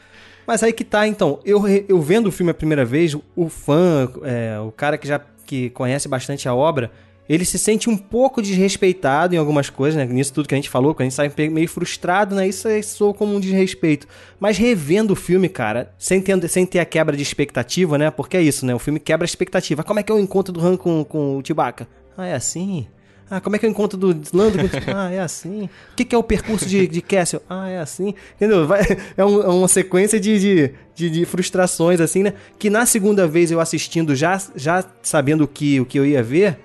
Mas 0.45 0.63
aí 0.63 0.71
que 0.71 0.83
tá, 0.83 1.07
então. 1.07 1.39
Eu, 1.43 1.67
eu 1.67 2.01
vendo 2.01 2.27
o 2.27 2.31
filme 2.31 2.51
a 2.51 2.55
primeira 2.55 2.85
vez, 2.85 3.15
o 3.35 3.49
fã, 3.49 4.09
é, 4.23 4.59
o 4.59 4.71
cara 4.71 4.97
que 4.97 5.07
já 5.07 5.19
que 5.45 5.69
conhece 5.69 6.07
bastante 6.09 6.47
a 6.47 6.53
obra, 6.53 6.91
ele 7.29 7.43
se 7.43 7.59
sente 7.59 7.89
um 7.89 7.97
pouco 7.97 8.41
desrespeitado 8.41 9.35
em 9.35 9.37
algumas 9.37 9.69
coisas, 9.69 9.97
né? 9.97 10.05
Nisso 10.13 10.33
tudo 10.33 10.47
que 10.47 10.55
a 10.55 10.57
gente 10.57 10.69
falou, 10.69 10.93
quando 10.93 11.01
a 11.01 11.09
gente 11.09 11.15
sai 11.15 11.49
meio 11.49 11.67
frustrado, 11.67 12.35
né? 12.35 12.47
Isso 12.47 12.67
soa 12.83 13.13
como 13.13 13.35
um 13.35 13.39
desrespeito. 13.39 14.07
Mas 14.39 14.57
revendo 14.57 15.11
o 15.11 15.15
filme, 15.15 15.49
cara, 15.49 15.93
sem 15.97 16.21
ter, 16.21 16.47
sem 16.47 16.65
ter 16.65 16.79
a 16.79 16.85
quebra 16.85 17.15
de 17.15 17.23
expectativa, 17.23 17.97
né? 17.97 18.09
Porque 18.09 18.37
é 18.37 18.41
isso, 18.41 18.65
né? 18.65 18.73
O 18.73 18.79
filme 18.79 18.99
quebra 18.99 19.25
a 19.25 19.27
expectativa. 19.27 19.83
Como 19.83 19.99
é 19.99 20.03
que 20.03 20.11
é 20.11 20.15
o 20.15 20.19
encontro 20.19 20.53
do 20.53 20.65
Han 20.65 20.77
com, 20.77 21.03
com 21.03 21.37
o 21.37 21.45
Chewbacca? 21.45 21.87
Ah, 22.17 22.25
é 22.25 22.33
assim? 22.33 22.87
Ah, 23.29 23.41
como 23.41 23.55
é 23.55 23.59
que 23.59 23.65
é 23.65 23.69
o 23.69 23.71
encontro 23.71 23.97
do 23.97 24.07
Lando? 24.33 24.57
ah, 24.95 25.11
é 25.11 25.19
assim. 25.19 25.69
O 25.91 25.95
que, 25.95 26.05
que 26.05 26.15
é 26.15 26.17
o 26.17 26.23
percurso 26.23 26.65
de, 26.65 26.87
de 26.87 27.01
Castle? 27.01 27.41
Ah, 27.49 27.69
é 27.69 27.79
assim. 27.79 28.13
Entendeu? 28.35 28.65
Vai, 28.65 28.81
é, 29.17 29.25
um, 29.25 29.41
é, 29.41 29.47
uma 29.47 29.67
sequência 29.67 30.19
de, 30.19 30.39
de, 30.39 30.71
de, 30.95 31.09
de, 31.09 31.25
frustrações, 31.25 31.99
assim, 31.99 32.23
né? 32.23 32.33
Que 32.57 32.69
na 32.69 32.85
segunda 32.85 33.27
vez 33.27 33.51
eu 33.51 33.59
assistindo, 33.59 34.15
já, 34.15 34.41
já 34.55 34.83
sabendo 35.01 35.43
o 35.43 35.47
que, 35.47 35.79
o 35.81 35.85
que 35.85 35.99
eu 35.99 36.05
ia 36.05 36.23
ver, 36.23 36.57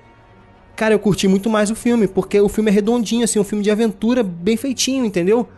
cara, 0.77 0.95
eu 0.95 0.99
curti 0.99 1.27
muito 1.27 1.51
mais 1.51 1.71
o 1.71 1.75
filme, 1.75 2.07
porque 2.07 2.41
o 2.41 2.49
filme 2.49 2.71
é 2.71 2.75
redondinho, 2.75 3.25
assim, 3.25 3.39
um 3.39 3.45
filme 3.45 3.65
de 3.65 3.71
aventura 3.71 4.23
bem 4.23 4.57
feitinho, 4.57 5.05
entendeu? 5.05 5.49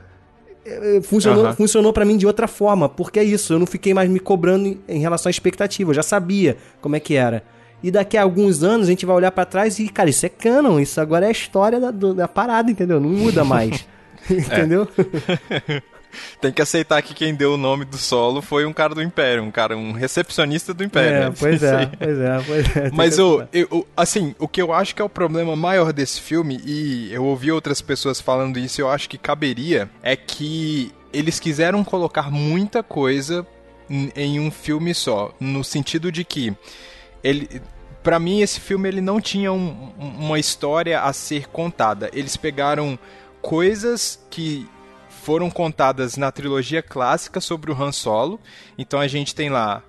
É, 0.65 0.97
é, 0.97 1.03
funcionou, 1.03 1.45
uhum. 1.45 1.55
funcionou 1.55 1.93
para 1.93 2.07
mim 2.07 2.17
de 2.17 2.27
outra 2.27 2.49
forma, 2.49 2.89
porque 2.89 3.19
é 3.19 3.25
isso, 3.25 3.53
eu 3.53 3.59
não 3.59 3.67
fiquei 3.67 3.93
mais 3.93 4.09
me 4.09 4.19
cobrando 4.19 4.79
em 4.89 4.99
relação 4.99 5.29
à 5.29 5.31
expectativa, 5.31 5.91
eu 5.91 5.95
já 5.95 6.03
sabia 6.03 6.57
como 6.81 6.97
é 6.97 7.01
que 7.01 7.15
era. 7.15 7.43
E 7.85 7.91
daqui 7.91 8.17
a 8.17 8.23
alguns 8.23 8.63
anos 8.63 8.87
a 8.87 8.91
gente 8.91 9.05
vai 9.05 9.15
olhar 9.15 9.31
para 9.31 9.45
trás 9.45 9.79
e, 9.79 9.91
cara, 9.91 10.09
isso 10.09 10.25
é 10.25 10.31
canon, 10.31 10.81
isso 10.81 10.99
agora 10.99 11.27
é 11.27 11.29
a 11.29 11.31
história 11.31 11.79
da, 11.79 11.91
da 11.91 12.27
parada, 12.27 12.71
entendeu? 12.71 12.99
Não 12.99 13.11
muda 13.11 13.45
mais. 13.45 13.87
entendeu? 14.27 14.89
Tem 16.41 16.51
que 16.51 16.63
aceitar 16.63 17.03
que 17.03 17.13
quem 17.13 17.35
deu 17.35 17.53
o 17.53 17.57
nome 17.59 17.85
do 17.85 17.99
solo 17.99 18.41
foi 18.41 18.65
um 18.65 18.73
cara 18.73 18.95
do 18.95 19.03
Império, 19.03 19.43
um 19.43 19.51
cara, 19.51 19.77
um 19.77 19.93
recepcionista 19.93 20.73
do 20.73 20.83
Império. 20.83 21.25
É, 21.25 21.31
pois 21.39 21.63
é, 21.63 21.87
pois 21.99 22.19
é, 22.19 22.43
pois 22.47 22.77
é. 22.77 22.91
Mas 22.91 23.19
o, 23.19 23.45
eu, 23.53 23.87
assim, 23.95 24.35
o 24.39 24.49
que 24.49 24.63
eu 24.63 24.73
acho 24.73 24.95
que 24.95 25.03
é 25.03 25.05
o 25.05 25.09
problema 25.09 25.55
maior 25.55 25.93
desse 25.93 26.23
filme, 26.23 26.63
e 26.65 27.13
eu 27.13 27.23
ouvi 27.23 27.53
outras 27.53 27.83
pessoas 27.83 28.19
falando 28.19 28.59
isso, 28.59 28.81
eu 28.81 28.89
acho 28.89 29.11
que 29.11 29.19
caberia, 29.19 29.91
é 30.03 30.17
que 30.17 30.91
eles 31.13 31.39
quiseram 31.39 31.85
colocar 31.85 32.31
muita 32.31 32.83
coisa 32.83 33.47
em 34.17 34.41
um 34.41 34.51
filme 34.51 34.95
só, 34.95 35.35
no 35.39 35.63
sentido 35.63 36.11
de 36.11 36.25
que 36.25 36.57
ele 37.23 37.61
para 38.05 38.21
mim 38.21 38.43
esse 38.43 38.61
filme 38.61 38.89
ele 38.89 39.01
não 39.01 39.21
tinha 39.21 39.51
um, 39.53 39.91
uma 39.99 40.39
história 40.39 41.01
a 41.01 41.13
ser 41.13 41.49
contada. 41.49 42.11
Eles 42.13 42.37
pegaram 42.37 42.97
coisas 43.43 44.25
que 44.31 44.69
foram 45.09 45.51
contadas 45.51 46.17
na 46.17 46.31
trilogia 46.31 46.83
clássica 46.83 47.41
sobre 47.41 47.73
o 47.73 47.83
Han 47.83 47.91
Solo. 47.93 48.39
Então 48.79 49.01
a 49.01 49.09
gente 49.09 49.35
tem 49.35 49.49
lá 49.49 49.83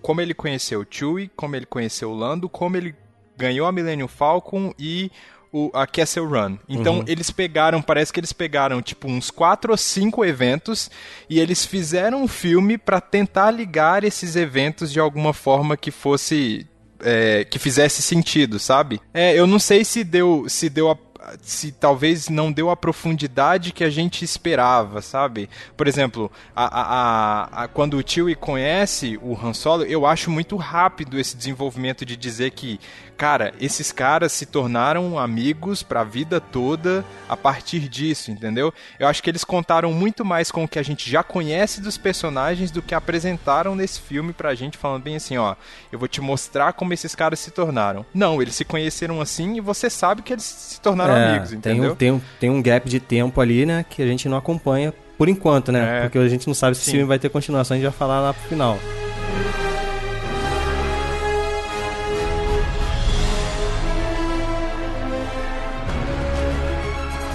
como 0.00 0.22
ele 0.22 0.32
conheceu 0.32 0.80
o 0.80 0.86
Chewie, 0.88 1.30
como 1.36 1.54
ele 1.54 1.66
conheceu 1.66 2.10
o 2.10 2.16
Lando, 2.16 2.48
como 2.48 2.76
ele 2.78 2.94
ganhou 3.36 3.66
a 3.66 3.72
Millennium 3.72 4.08
Falcon 4.08 4.72
e 4.78 5.10
o, 5.52 5.70
a 5.74 5.86
Castle 5.86 6.26
Run. 6.26 6.56
Então 6.66 6.98
Uhum. 7.00 7.04
eles 7.06 7.30
pegaram, 7.30 7.82
parece 7.82 8.10
que 8.12 8.20
eles 8.20 8.32
pegaram 8.32 8.80
tipo 8.80 9.06
uns 9.06 9.30
quatro 9.30 9.72
ou 9.72 9.76
cinco 9.76 10.24
eventos 10.24 10.90
e 11.28 11.38
eles 11.38 11.66
fizeram 11.66 12.22
um 12.22 12.28
filme 12.28 12.78
pra 12.78 13.00
tentar 13.02 13.50
ligar 13.50 14.02
esses 14.04 14.34
eventos 14.36 14.90
de 14.90 14.98
alguma 15.00 15.34
forma 15.34 15.76
que 15.76 15.90
fosse 15.90 16.66
é, 17.02 17.44
que 17.44 17.58
fizesse 17.58 18.02
sentido, 18.02 18.58
sabe? 18.58 19.00
É, 19.12 19.38
eu 19.38 19.46
não 19.46 19.58
sei 19.58 19.84
se 19.84 20.04
deu 20.04 20.44
se 20.48 20.68
deu 20.68 20.90
a 20.90 20.96
se 21.42 21.72
talvez 21.72 22.28
não 22.28 22.50
deu 22.52 22.70
a 22.70 22.76
profundidade 22.76 23.72
que 23.72 23.84
a 23.84 23.90
gente 23.90 24.24
esperava, 24.24 25.02
sabe? 25.02 25.48
Por 25.76 25.86
exemplo, 25.88 26.30
a, 26.54 26.64
a, 26.64 26.82
a- 26.82 27.64
a- 27.64 27.68
quando 27.68 27.96
o 27.96 28.02
Chewie 28.06 28.34
conhece 28.34 29.18
o 29.22 29.34
Han 29.36 29.52
Solo, 29.54 29.84
eu 29.84 30.06
acho 30.06 30.30
muito 30.30 30.56
rápido 30.56 31.18
esse 31.18 31.36
desenvolvimento 31.36 32.04
de 32.04 32.16
dizer 32.16 32.50
que, 32.52 32.80
cara, 33.16 33.52
esses 33.60 33.92
caras 33.92 34.32
se 34.32 34.46
tornaram 34.46 35.18
amigos 35.18 35.82
pra 35.82 36.04
vida 36.04 36.40
toda 36.40 37.04
a 37.28 37.36
partir 37.36 37.88
disso, 37.88 38.30
entendeu? 38.30 38.72
Eu 38.98 39.06
acho 39.08 39.22
que 39.22 39.30
eles 39.30 39.44
contaram 39.44 39.92
muito 39.92 40.24
mais 40.24 40.50
com 40.50 40.64
o 40.64 40.68
que 40.68 40.78
a 40.78 40.82
gente 40.82 41.10
já 41.10 41.22
conhece 41.22 41.80
dos 41.80 41.98
personagens 41.98 42.70
do 42.70 42.80
que 42.82 42.94
apresentaram 42.94 43.74
nesse 43.74 44.00
filme 44.00 44.32
pra 44.32 44.54
gente, 44.54 44.78
falando 44.78 45.02
bem 45.02 45.16
assim, 45.16 45.36
ó, 45.36 45.54
eu 45.92 45.98
vou 45.98 46.08
te 46.08 46.20
mostrar 46.20 46.72
como 46.72 46.92
esses 46.92 47.14
caras 47.14 47.38
se 47.40 47.50
tornaram. 47.50 48.04
Não, 48.14 48.40
eles 48.40 48.54
se 48.54 48.64
conheceram 48.64 49.20
assim 49.20 49.56
e 49.56 49.60
você 49.60 49.88
sabe 49.90 50.22
que 50.22 50.32
eles 50.32 50.44
se 50.44 50.80
tornaram 50.80 51.16
É, 51.16 51.19
amigos, 51.28 51.48
tem, 51.50 51.58
entendeu? 51.58 51.92
um, 51.92 51.94
tem, 51.94 52.10
um, 52.10 52.20
tem 52.38 52.50
um 52.50 52.62
gap 52.62 52.88
de 52.88 53.00
tempo 53.00 53.40
ali, 53.40 53.66
né? 53.66 53.84
Que 53.88 54.02
a 54.02 54.06
gente 54.06 54.28
não 54.28 54.36
acompanha 54.36 54.92
por 55.18 55.28
enquanto, 55.28 55.70
né? 55.70 55.98
É. 55.98 56.02
Porque 56.02 56.18
a 56.18 56.28
gente 56.28 56.46
não 56.46 56.54
sabe 56.54 56.76
se 56.76 56.82
Sim. 56.82 56.90
esse 56.90 56.90
filme 56.92 57.06
vai 57.06 57.18
ter 57.18 57.28
continuação, 57.28 57.74
a 57.74 57.78
gente 57.78 57.88
vai 57.88 57.96
falar 57.96 58.20
lá 58.20 58.32
pro 58.32 58.48
final. 58.48 58.78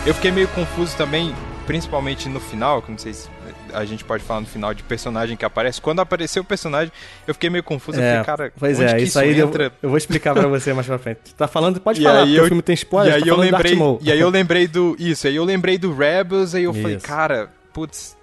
Eu 0.06 0.14
fiquei 0.14 0.32
meio 0.32 0.48
confuso 0.50 0.96
também, 0.96 1.34
principalmente 1.66 2.30
no 2.30 2.40
final, 2.40 2.80
que 2.80 2.92
não 2.92 2.98
sei 2.98 3.12
se 3.12 3.28
a 3.74 3.86
gente 3.86 4.04
pode 4.04 4.24
falar 4.24 4.42
no 4.42 4.48
final 4.48 4.74
de 4.74 4.84
personagem 4.84 5.36
que 5.38 5.46
aparece. 5.46 5.80
Quando 5.82 6.00
apareceu 6.00 6.42
o 6.44 6.46
personagem, 6.46 6.92
eu 7.28 7.34
fiquei 7.34 7.50
meio 7.50 7.64
confuso. 7.64 8.00
eu 8.00 8.04
É, 8.04 8.20
fiquei, 8.20 8.26
cara, 8.26 8.54
pois 8.58 8.80
é, 8.80 8.96
que 8.96 9.04
isso 9.04 9.20
aí 9.20 9.38
eu, 9.38 9.48
entra? 9.48 9.72
eu 9.82 9.90
vou 9.90 9.98
explicar 9.98 10.34
pra 10.34 10.48
você 10.48 10.74
mais 10.74 10.88
pra 10.88 10.98
frente. 10.98 11.34
Tá 11.38 11.48
falando, 11.48 11.80
pode 11.80 12.02
E 12.02 12.04
falar, 12.04 12.20
porque 12.26 12.40
eu- 12.40 12.44
o 12.44 12.48
filme 12.48 12.62
tem 12.62 12.74
spoiler, 12.76 13.14
e 13.14 13.16
aí 13.16 13.22
tá 13.22 13.28
eu 13.28 13.38
lembrei, 13.38 13.78
e 14.02 14.12
aí 14.12 14.20
eu 14.20 14.30
lembrei 14.30 14.68
do 14.68 14.96
isso, 15.00 15.28
aí 15.28 15.36
eu 15.36 15.44
lembrei 15.44 15.78
do 15.78 15.94
Rebels, 15.96 16.54
aí 16.56 16.64
eu 16.64 16.74
falei, 16.74 16.98
Isso. 16.98 17.06
cara, 17.06 17.50
putz, 17.74 18.16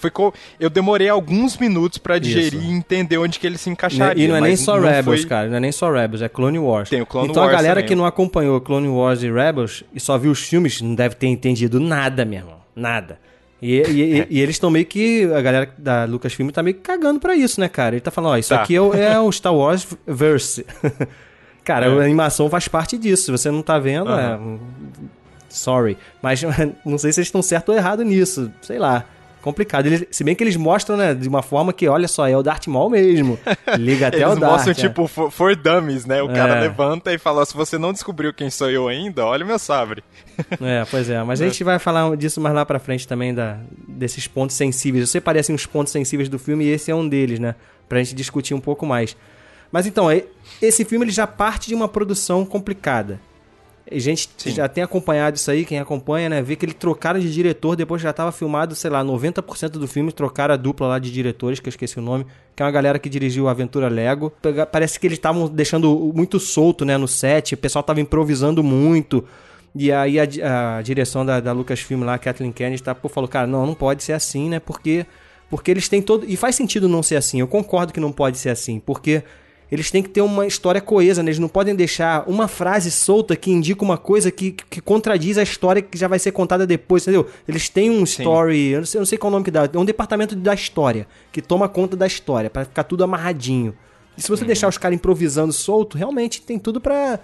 ficou, 0.00 0.32
eu 0.58 0.70
demorei 0.70 1.08
alguns 1.10 1.56
minutos 1.58 1.98
pra 1.98 2.18
digerir 2.18 2.54
Isso. 2.54 2.62
e 2.62 2.70
entender 2.70 3.18
onde 3.18 3.38
que 3.38 3.46
ele 3.46 3.58
se 3.58 3.68
encaixaria. 3.68 4.24
E 4.24 4.28
não 4.28 4.36
é 4.36 4.40
nem 4.40 4.56
só 4.56 4.78
Rebels, 4.78 5.20
foi- 5.20 5.28
cara. 5.28 5.48
Não 5.48 5.56
é 5.56 5.60
nem 5.60 5.72
só 5.72 5.90
Rebels, 5.92 6.22
é 6.22 6.28
Clone 6.28 6.58
Wars. 6.58 6.88
Tem 6.88 7.02
o 7.02 7.06
Clone 7.06 7.28
então 7.28 7.42
Wars 7.42 7.52
a 7.52 7.56
galera 7.56 7.74
também. 7.76 7.88
que 7.88 7.94
não 7.94 8.06
acompanhou 8.06 8.60
Clone 8.60 8.88
Wars 8.88 9.22
e 9.22 9.30
Rebels 9.30 9.84
e 9.94 10.00
só 10.00 10.16
viu 10.16 10.30
os 10.30 10.40
filmes 10.42 10.80
não 10.80 10.94
deve 10.94 11.14
ter 11.16 11.26
entendido 11.26 11.78
nada, 11.78 12.24
meu 12.24 12.38
irmão. 12.38 12.58
Nada. 12.74 13.18
E, 13.60 13.76
e- 13.80 14.18
e- 14.20 14.26
e 14.30 14.40
eles 14.40 14.54
estão 14.56 14.70
meio 14.70 14.86
que. 14.86 15.24
A 15.34 15.40
galera 15.40 15.68
da 15.76 16.04
Lucasfilm 16.04 16.48
tá 16.50 16.62
meio 16.62 16.76
que 16.76 16.82
cagando 16.82 17.18
pra 17.18 17.34
isso, 17.34 17.60
né, 17.60 17.68
cara? 17.68 17.94
Ele 17.96 18.00
tá 18.00 18.10
falando, 18.10 18.32
ó, 18.32 18.36
isso 18.38 18.50
Tá. 18.54 18.62
aqui 18.62 18.76
é 18.76 18.80
o, 18.80 18.94
é 18.94 19.18
o 19.20 19.30
Star 19.32 19.54
Wars 19.54 19.86
Verse. 20.06 20.64
cara, 21.64 21.86
É. 21.86 21.88
a 21.88 22.02
animação 22.04 22.48
faz 22.48 22.68
parte 22.68 22.96
disso. 22.96 23.24
Se 23.24 23.30
você 23.30 23.50
não 23.50 23.62
tá 23.62 23.78
vendo, 23.78 24.10
é. 24.10 24.14
Aham. 24.34 24.58
Sorry. 25.48 25.96
Mas 26.22 26.42
não 26.84 26.98
sei 26.98 27.12
se 27.12 27.20
eles 27.20 27.28
estão 27.28 27.42
certo 27.42 27.70
ou 27.70 27.74
errado 27.76 28.04
nisso. 28.04 28.50
Sei 28.62 28.78
lá. 28.78 29.04
Complicado. 29.42 29.86
Eles- 29.86 30.04
se 30.10 30.24
bem 30.24 30.34
que 30.34 30.42
eles 30.42 30.56
mostram, 30.56 30.96
né, 30.96 31.14
de 31.14 31.28
uma 31.28 31.42
forma 31.42 31.72
que, 31.72 31.86
olha 31.88 32.08
só, 32.08 32.26
é 32.28 32.36
o 32.36 32.42
Darth 32.42 32.66
Maul 32.66 32.90
mesmo. 32.90 33.38
Liga 33.78 34.08
até 34.08 34.18
Eles 34.22 34.36
o 34.36 34.40
Darth. 34.40 34.52
mostram, 34.52 34.72
é. 34.72 34.74
tipo, 34.74 35.06
for, 35.06 35.30
for 35.30 35.54
dummies, 35.56 36.04
né? 36.04 36.20
O 36.22 36.28
cara 36.28 36.56
É. 36.56 36.60
levanta 36.60 37.12
e 37.12 37.18
fala, 37.18 37.44
se 37.46 37.54
você 37.54 37.78
não 37.78 37.92
descobriu 37.92 38.32
quem 38.34 38.50
sou 38.50 38.70
eu 38.70 38.88
ainda, 38.88 39.24
olha 39.24 39.44
o 39.44 39.46
meu 39.48 39.58
sabre. 39.58 40.02
É, 40.60 40.84
pois 40.90 41.08
é. 41.10 41.22
Mas 41.24 41.40
a 41.40 41.46
gente 41.46 41.62
vai 41.64 41.78
falar 41.78 42.16
disso 42.16 42.40
mais 42.40 42.54
lá 42.54 42.64
pra 42.64 42.78
frente 42.78 43.06
também, 43.08 43.34
da, 43.34 43.58
desses 43.88 44.26
pontos 44.28 44.54
sensíveis. 44.56 45.02
Eu 45.02 45.06
separei 45.08 45.40
assim, 45.40 45.52
os 45.54 45.66
pontos 45.66 45.92
sensíveis 45.92 46.28
do 46.28 46.38
filme 46.38 46.64
e 46.64 46.68
esse 46.70 46.90
é 46.90 46.94
um 46.94 47.08
deles, 47.08 47.38
né? 47.40 47.54
Pra 47.88 47.98
gente 47.98 48.14
discutir 48.14 48.54
um 48.54 48.60
pouco 48.60 48.84
mais. 48.86 49.16
Mas 49.72 49.86
então, 49.86 50.10
é- 50.10 50.24
esse 50.62 50.84
filme 50.84 51.04
ele 51.04 51.12
já 51.12 51.26
parte 51.26 51.68
de 51.68 51.74
uma 51.74 51.88
produção 51.88 52.44
complicada. 52.44 53.20
A 53.90 53.98
gente 53.98 54.28
Sim. 54.36 54.50
já 54.50 54.68
tem 54.68 54.84
acompanhado 54.84 55.36
isso 55.36 55.50
aí, 55.50 55.64
quem 55.64 55.78
acompanha, 55.78 56.28
né? 56.28 56.42
Vê 56.42 56.56
que 56.56 56.64
ele 56.64 56.74
trocaram 56.74 57.18
de 57.18 57.32
diretor, 57.32 57.74
depois 57.74 58.02
já 58.02 58.12
tava 58.12 58.30
filmado, 58.30 58.74
sei 58.74 58.90
lá, 58.90 59.02
90% 59.02 59.70
do 59.70 59.88
filme, 59.88 60.12
trocaram 60.12 60.54
a 60.54 60.56
dupla 60.56 60.86
lá 60.86 60.98
de 60.98 61.10
diretores, 61.10 61.60
que 61.60 61.68
eu 61.68 61.70
esqueci 61.70 61.98
o 61.98 62.02
nome, 62.02 62.26
que 62.54 62.62
é 62.62 62.66
uma 62.66 62.72
galera 62.72 62.98
que 62.98 63.08
dirigiu 63.08 63.48
Aventura 63.48 63.88
Lego. 63.88 64.32
Parece 64.70 65.00
que 65.00 65.06
eles 65.06 65.16
estavam 65.16 65.48
deixando 65.48 66.12
muito 66.14 66.38
solto, 66.38 66.84
né, 66.84 66.98
no 66.98 67.08
set, 67.08 67.54
o 67.54 67.58
pessoal 67.58 67.82
tava 67.82 68.00
improvisando 68.00 68.62
muito. 68.62 69.24
E 69.74 69.92
aí 69.92 70.18
a, 70.18 70.78
a 70.78 70.82
direção 70.82 71.24
da, 71.24 71.40
da 71.40 71.52
Lucasfilm 71.52 72.02
lá, 72.02 72.18
Kathleen 72.18 72.52
Kennedy, 72.52 72.82
tá, 72.82 72.94
pô, 72.94 73.08
falou, 73.08 73.28
cara, 73.28 73.46
não, 73.46 73.66
não 73.66 73.74
pode 73.74 74.02
ser 74.02 74.12
assim, 74.12 74.48
né? 74.48 74.58
Porque, 74.58 75.06
porque 75.48 75.70
eles 75.70 75.88
têm 75.88 76.02
todo. 76.02 76.24
E 76.28 76.36
faz 76.36 76.56
sentido 76.56 76.88
não 76.88 77.02
ser 77.02 77.16
assim. 77.16 77.40
Eu 77.40 77.46
concordo 77.46 77.92
que 77.92 78.00
não 78.00 78.10
pode 78.10 78.38
ser 78.38 78.50
assim, 78.50 78.80
porque 78.80 79.22
eles 79.70 79.90
têm 79.90 80.02
que 80.02 80.08
ter 80.08 80.22
uma 80.22 80.46
história 80.46 80.80
coesa, 80.80 81.22
né? 81.22 81.28
Eles 81.28 81.38
não 81.38 81.48
podem 81.48 81.74
deixar 81.74 82.24
uma 82.26 82.48
frase 82.48 82.90
solta 82.90 83.36
que 83.36 83.50
indica 83.50 83.84
uma 83.84 83.98
coisa 83.98 84.30
que, 84.30 84.52
que 84.52 84.80
contradiz 84.80 85.36
a 85.36 85.42
história 85.42 85.82
que 85.82 85.98
já 85.98 86.08
vai 86.08 86.18
ser 86.18 86.32
contada 86.32 86.66
depois, 86.66 87.02
entendeu? 87.02 87.28
Eles 87.46 87.68
têm 87.68 87.90
um 87.90 88.02
story, 88.04 88.68
eu 88.70 88.80
não, 88.80 88.86
sei, 88.86 88.98
eu 88.98 89.00
não 89.00 89.06
sei 89.06 89.18
qual 89.18 89.30
o 89.30 89.32
nome 89.32 89.44
que 89.44 89.50
dá, 89.50 89.68
é 89.72 89.78
um 89.78 89.84
departamento 89.84 90.34
da 90.34 90.54
história, 90.54 91.06
que 91.30 91.42
toma 91.42 91.68
conta 91.68 91.96
da 91.96 92.06
história, 92.06 92.48
pra 92.48 92.64
ficar 92.64 92.84
tudo 92.84 93.04
amarradinho. 93.04 93.74
E 94.16 94.22
se 94.22 94.28
você 94.28 94.44
deixar 94.44 94.68
os 94.68 94.76
caras 94.76 94.96
improvisando 94.96 95.52
solto, 95.52 95.96
realmente 95.96 96.42
tem 96.42 96.58
tudo 96.58 96.80
pra. 96.80 97.20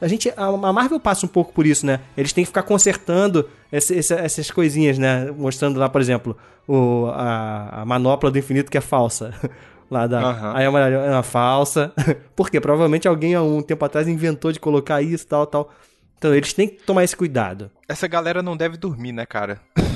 A 0.00 0.06
gente. 0.06 0.32
A 0.36 0.44
a 0.46 0.72
Marvel 0.72 1.00
passa 1.00 1.26
um 1.26 1.28
pouco 1.28 1.52
por 1.52 1.66
isso, 1.66 1.84
né? 1.84 2.00
Eles 2.16 2.32
têm 2.32 2.44
que 2.44 2.48
ficar 2.48 2.62
consertando 2.62 3.48
essas 3.72 4.50
coisinhas, 4.52 4.96
né? 4.96 5.30
Mostrando 5.32 5.80
lá, 5.80 5.88
por 5.88 6.00
exemplo, 6.00 6.36
o, 6.68 7.06
a, 7.06 7.82
a 7.82 7.84
manopla 7.84 8.30
do 8.30 8.38
infinito 8.38 8.70
que 8.70 8.78
é 8.78 8.80
falsa. 8.80 9.34
Lá 9.90 10.06
da. 10.06 10.20
Aham. 10.20 10.52
Aí 10.56 10.64
a 10.64 10.70
mulher 10.70 10.92
é 10.92 11.10
uma 11.10 11.22
falsa. 11.22 11.92
Porque 12.34 12.60
provavelmente 12.60 13.06
alguém 13.06 13.34
há 13.34 13.42
um 13.42 13.62
tempo 13.62 13.84
atrás 13.84 14.08
inventou 14.08 14.52
de 14.52 14.58
colocar 14.60 15.00
isso, 15.02 15.26
tal, 15.26 15.46
tal. 15.46 15.70
Então 16.18 16.34
eles 16.34 16.52
têm 16.52 16.68
que 16.68 16.82
tomar 16.82 17.04
esse 17.04 17.16
cuidado. 17.16 17.70
Essa 17.88 18.08
galera 18.08 18.42
não 18.42 18.56
deve 18.56 18.76
dormir, 18.76 19.12
né, 19.12 19.26
cara? 19.26 19.60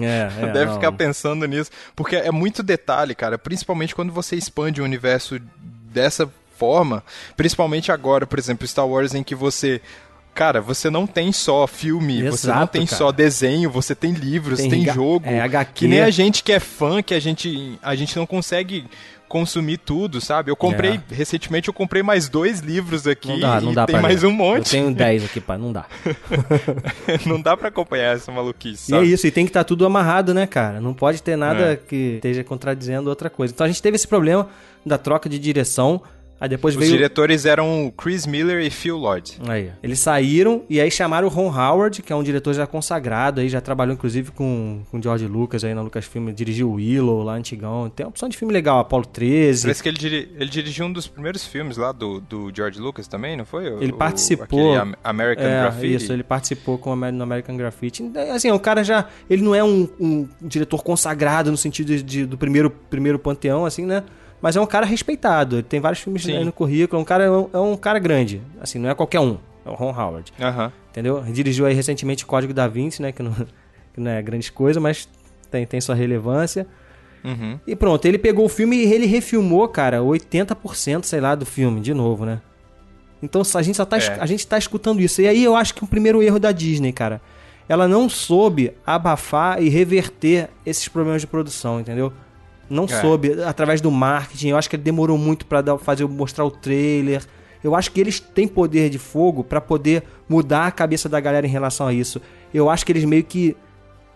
É, 0.00 0.30
é, 0.42 0.52
deve 0.52 0.66
não. 0.66 0.74
ficar 0.74 0.90
pensando 0.90 1.46
nisso. 1.46 1.70
Porque 1.94 2.16
é 2.16 2.32
muito 2.32 2.60
detalhe, 2.60 3.14
cara. 3.14 3.38
Principalmente 3.38 3.94
quando 3.94 4.12
você 4.12 4.34
expande 4.34 4.80
o 4.80 4.84
universo 4.84 5.38
dessa 5.92 6.28
forma. 6.56 7.04
Principalmente 7.36 7.92
agora, 7.92 8.26
por 8.26 8.38
exemplo, 8.38 8.66
Star 8.66 8.86
Wars, 8.86 9.14
em 9.14 9.22
que 9.22 9.34
você. 9.34 9.80
Cara, 10.34 10.60
você 10.60 10.90
não 10.90 11.06
tem 11.06 11.30
só 11.30 11.64
filme, 11.68 12.16
você 12.28 12.48
não 12.48 12.54
Exato, 12.56 12.72
tem 12.72 12.84
cara. 12.84 12.98
só 12.98 13.12
desenho, 13.12 13.70
você 13.70 13.94
tem 13.94 14.12
livros, 14.12 14.58
Tem 14.58 14.68
tem, 14.68 14.84
jogo. 14.86 15.24
é, 15.28 15.40
HQ. 15.40 15.72
Que 15.74 15.86
nem 15.86 16.00
a 16.00 16.10
gente 16.10 16.42
que 16.42 16.50
é 16.52 16.58
fã, 16.58 17.00
que 17.00 17.14
a 17.14 17.20
gente, 17.20 17.78
a 17.80 17.94
gente 17.94 18.16
não 18.16 18.26
consegue 18.26 18.84
consumir 19.34 19.78
tudo, 19.78 20.20
sabe? 20.20 20.48
Eu 20.48 20.54
comprei, 20.54 21.00
recentemente 21.10 21.66
eu 21.66 21.74
comprei 21.74 22.04
mais 22.04 22.28
dois 22.28 22.60
livros 22.60 23.04
aqui 23.04 23.28
É. 23.28 23.32
Não 23.32 23.40
dá, 23.40 23.60
não 23.60 23.72
e 23.72 23.74
dá 23.74 23.84
tem 23.86 24.00
mais 24.00 24.22
ler. 24.22 24.28
um 24.28 24.32
monte. 24.32 24.76
Eu 24.76 24.82
tenho 24.82 24.94
10 24.94 25.24
aqui, 25.24 25.40
pá, 25.40 25.58
não 25.58 25.72
dá. 25.72 25.86
não 27.26 27.40
dá 27.40 27.56
pra 27.56 27.66
acompanhar 27.68 28.14
essa 28.14 28.30
maluquice, 28.30 28.92
E 28.92 28.94
é 28.94 28.98
sabe? 28.98 29.12
isso, 29.12 29.26
e 29.26 29.32
tem 29.32 29.44
que 29.44 29.50
estar 29.50 29.64
tudo 29.64 29.84
amarrado, 29.84 30.32
né, 30.32 30.46
cara? 30.46 30.80
Não 30.80 30.94
pode 30.94 31.20
ter 31.20 31.34
nada 31.36 31.72
É. 31.72 31.76
que 31.76 32.14
esteja 32.16 32.44
contradizendo 32.44 33.10
outra 33.10 33.28
coisa. 33.28 33.52
Então 33.52 33.64
a 33.64 33.68
gente 33.68 33.82
teve 33.82 33.96
esse 33.96 34.06
problema 34.06 34.48
da 34.86 34.96
troca 34.96 35.28
de 35.28 35.36
direção. 35.36 36.00
Aí 36.44 36.48
depois 36.50 36.74
Os 36.74 36.78
veio. 36.80 36.92
diretores 36.92 37.46
eram 37.46 37.90
Chris 37.96 38.26
Miller 38.26 38.60
e 38.62 38.68
Phil 38.68 38.98
Lord. 38.98 39.38
Aí, 39.48 39.70
eles 39.82 39.98
saíram 39.98 40.62
e 40.68 40.78
aí 40.78 40.90
chamaram 40.90 41.26
o 41.26 41.30
Ron 41.30 41.48
Howard, 41.48 42.02
que 42.02 42.12
é 42.12 42.16
um 42.16 42.22
diretor 42.22 42.52
já 42.52 42.66
consagrado, 42.66 43.40
aí 43.40 43.48
já 43.48 43.62
trabalhou 43.62 43.94
inclusive 43.94 44.30
com 44.30 44.82
com 44.90 45.00
George 45.00 45.26
Lucas 45.26 45.64
aí 45.64 45.72
na 45.74 45.80
Lucasfilm, 45.80 46.28
dirigiu 46.32 46.70
Willow 46.72 47.22
lá 47.22 47.32
antigão. 47.34 47.88
Tem 47.88 48.04
uma 48.04 48.10
opção 48.10 48.28
de 48.28 48.36
filme 48.36 48.52
legal, 48.52 48.78
Apollo 48.78 49.06
13. 49.06 49.62
Parece 49.62 49.82
que 49.82 49.88
ele, 49.88 49.96
diri- 49.96 50.28
ele 50.38 50.50
dirigiu 50.50 50.84
um 50.84 50.92
dos 50.92 51.06
primeiros 51.06 51.46
filmes 51.46 51.78
lá 51.78 51.92
do, 51.92 52.20
do 52.20 52.52
George 52.54 52.78
Lucas 52.78 53.08
também, 53.08 53.36
não 53.38 53.46
foi? 53.46 53.66
Ele 53.66 53.92
o- 53.92 53.96
participou. 53.96 54.74
American 55.02 55.46
é, 55.46 55.62
Graffiti. 55.62 55.94
Isso, 55.94 56.12
ele 56.12 56.22
participou 56.22 56.76
com 56.76 56.94
no 56.94 57.22
American 57.22 57.56
Graffiti. 57.56 58.04
Assim, 58.34 58.50
o 58.50 58.58
cara 58.60 58.84
já. 58.84 59.06
Ele 59.30 59.42
não 59.42 59.54
é 59.54 59.64
um, 59.64 59.88
um 59.98 60.28
diretor 60.42 60.82
consagrado 60.84 61.50
no 61.50 61.56
sentido 61.56 61.86
de, 61.96 62.02
de- 62.02 62.26
do 62.26 62.36
primeiro, 62.36 62.68
primeiro 62.70 63.18
panteão, 63.18 63.64
assim, 63.64 63.86
né? 63.86 64.02
Mas 64.44 64.56
é 64.56 64.60
um 64.60 64.66
cara 64.66 64.84
respeitado. 64.84 65.56
Ele 65.56 65.62
tem 65.62 65.80
vários 65.80 66.02
filmes 66.02 66.22
Sim. 66.22 66.44
no 66.44 66.52
currículo. 66.52 67.00
É 67.00 67.02
um 67.02 67.04
cara, 67.04 67.24
é 67.24 67.30
um, 67.30 67.48
é 67.50 67.58
um 67.58 67.74
cara 67.78 67.98
grande. 67.98 68.42
Assim, 68.60 68.78
não 68.78 68.90
é 68.90 68.94
qualquer 68.94 69.18
um. 69.18 69.38
É 69.64 69.70
o 69.70 69.72
Ron 69.72 69.98
Howard. 69.98 70.34
Entendeu? 70.90 71.22
Dirigiu 71.22 71.64
aí 71.64 71.72
recentemente 71.72 72.24
o 72.24 72.26
Código 72.26 72.52
da 72.52 72.68
Vinci, 72.68 73.00
né? 73.00 73.10
Que 73.10 73.22
não, 73.22 73.32
que 73.94 73.98
não 73.98 74.10
é 74.10 74.20
grande 74.20 74.52
coisa, 74.52 74.78
mas 74.78 75.08
tem, 75.50 75.64
tem 75.64 75.80
sua 75.80 75.94
relevância. 75.94 76.66
Uhum. 77.24 77.58
E 77.66 77.74
pronto, 77.74 78.04
ele 78.04 78.18
pegou 78.18 78.44
o 78.44 78.48
filme 78.50 78.76
e 78.76 78.92
ele 78.92 79.06
refilmou, 79.06 79.66
cara, 79.66 80.00
80%, 80.00 81.04
sei 81.04 81.22
lá, 81.22 81.34
do 81.34 81.46
filme, 81.46 81.80
de 81.80 81.94
novo, 81.94 82.26
né? 82.26 82.42
Então 83.22 83.40
a 83.54 83.62
gente 83.62 83.76
só 83.76 83.86
tá, 83.86 83.96
É. 83.96 84.18
a 84.20 84.26
gente 84.26 84.46
tá 84.46 84.58
escutando 84.58 85.00
isso. 85.00 85.22
E 85.22 85.26
aí 85.26 85.42
eu 85.42 85.56
acho 85.56 85.74
que 85.74 85.82
o 85.82 85.86
primeiro 85.86 86.22
erro 86.22 86.38
da 86.38 86.52
Disney, 86.52 86.92
cara, 86.92 87.18
ela 87.66 87.88
não 87.88 88.10
soube 88.10 88.74
abafar 88.86 89.62
e 89.62 89.70
reverter 89.70 90.50
esses 90.66 90.86
problemas 90.86 91.22
de 91.22 91.26
produção, 91.26 91.80
entendeu? 91.80 92.12
Não 92.68 92.84
É. 92.84 92.88
soube, 92.88 93.42
através 93.42 93.80
do 93.80 93.90
marketing, 93.90 94.48
eu 94.48 94.56
acho 94.56 94.68
que 94.70 94.76
ele 94.76 94.82
demorou 94.82 95.18
muito 95.18 95.46
pra 95.46 95.60
dar, 95.60 95.78
fazer, 95.78 96.06
mostrar 96.08 96.44
o 96.44 96.50
trailer. 96.50 97.22
Eu 97.62 97.74
acho 97.74 97.90
que 97.92 98.00
eles 98.00 98.20
têm 98.20 98.46
poder 98.46 98.90
de 98.90 98.98
fogo 98.98 99.42
pra 99.42 99.60
poder 99.60 100.02
mudar 100.28 100.66
a 100.66 100.70
cabeça 100.70 101.08
da 101.08 101.18
galera 101.20 101.46
em 101.46 101.50
relação 101.50 101.86
a 101.86 101.92
isso. 101.92 102.20
Eu 102.52 102.68
acho 102.68 102.84
que 102.84 102.92
eles 102.92 103.04
meio 103.04 103.24
que. 103.24 103.56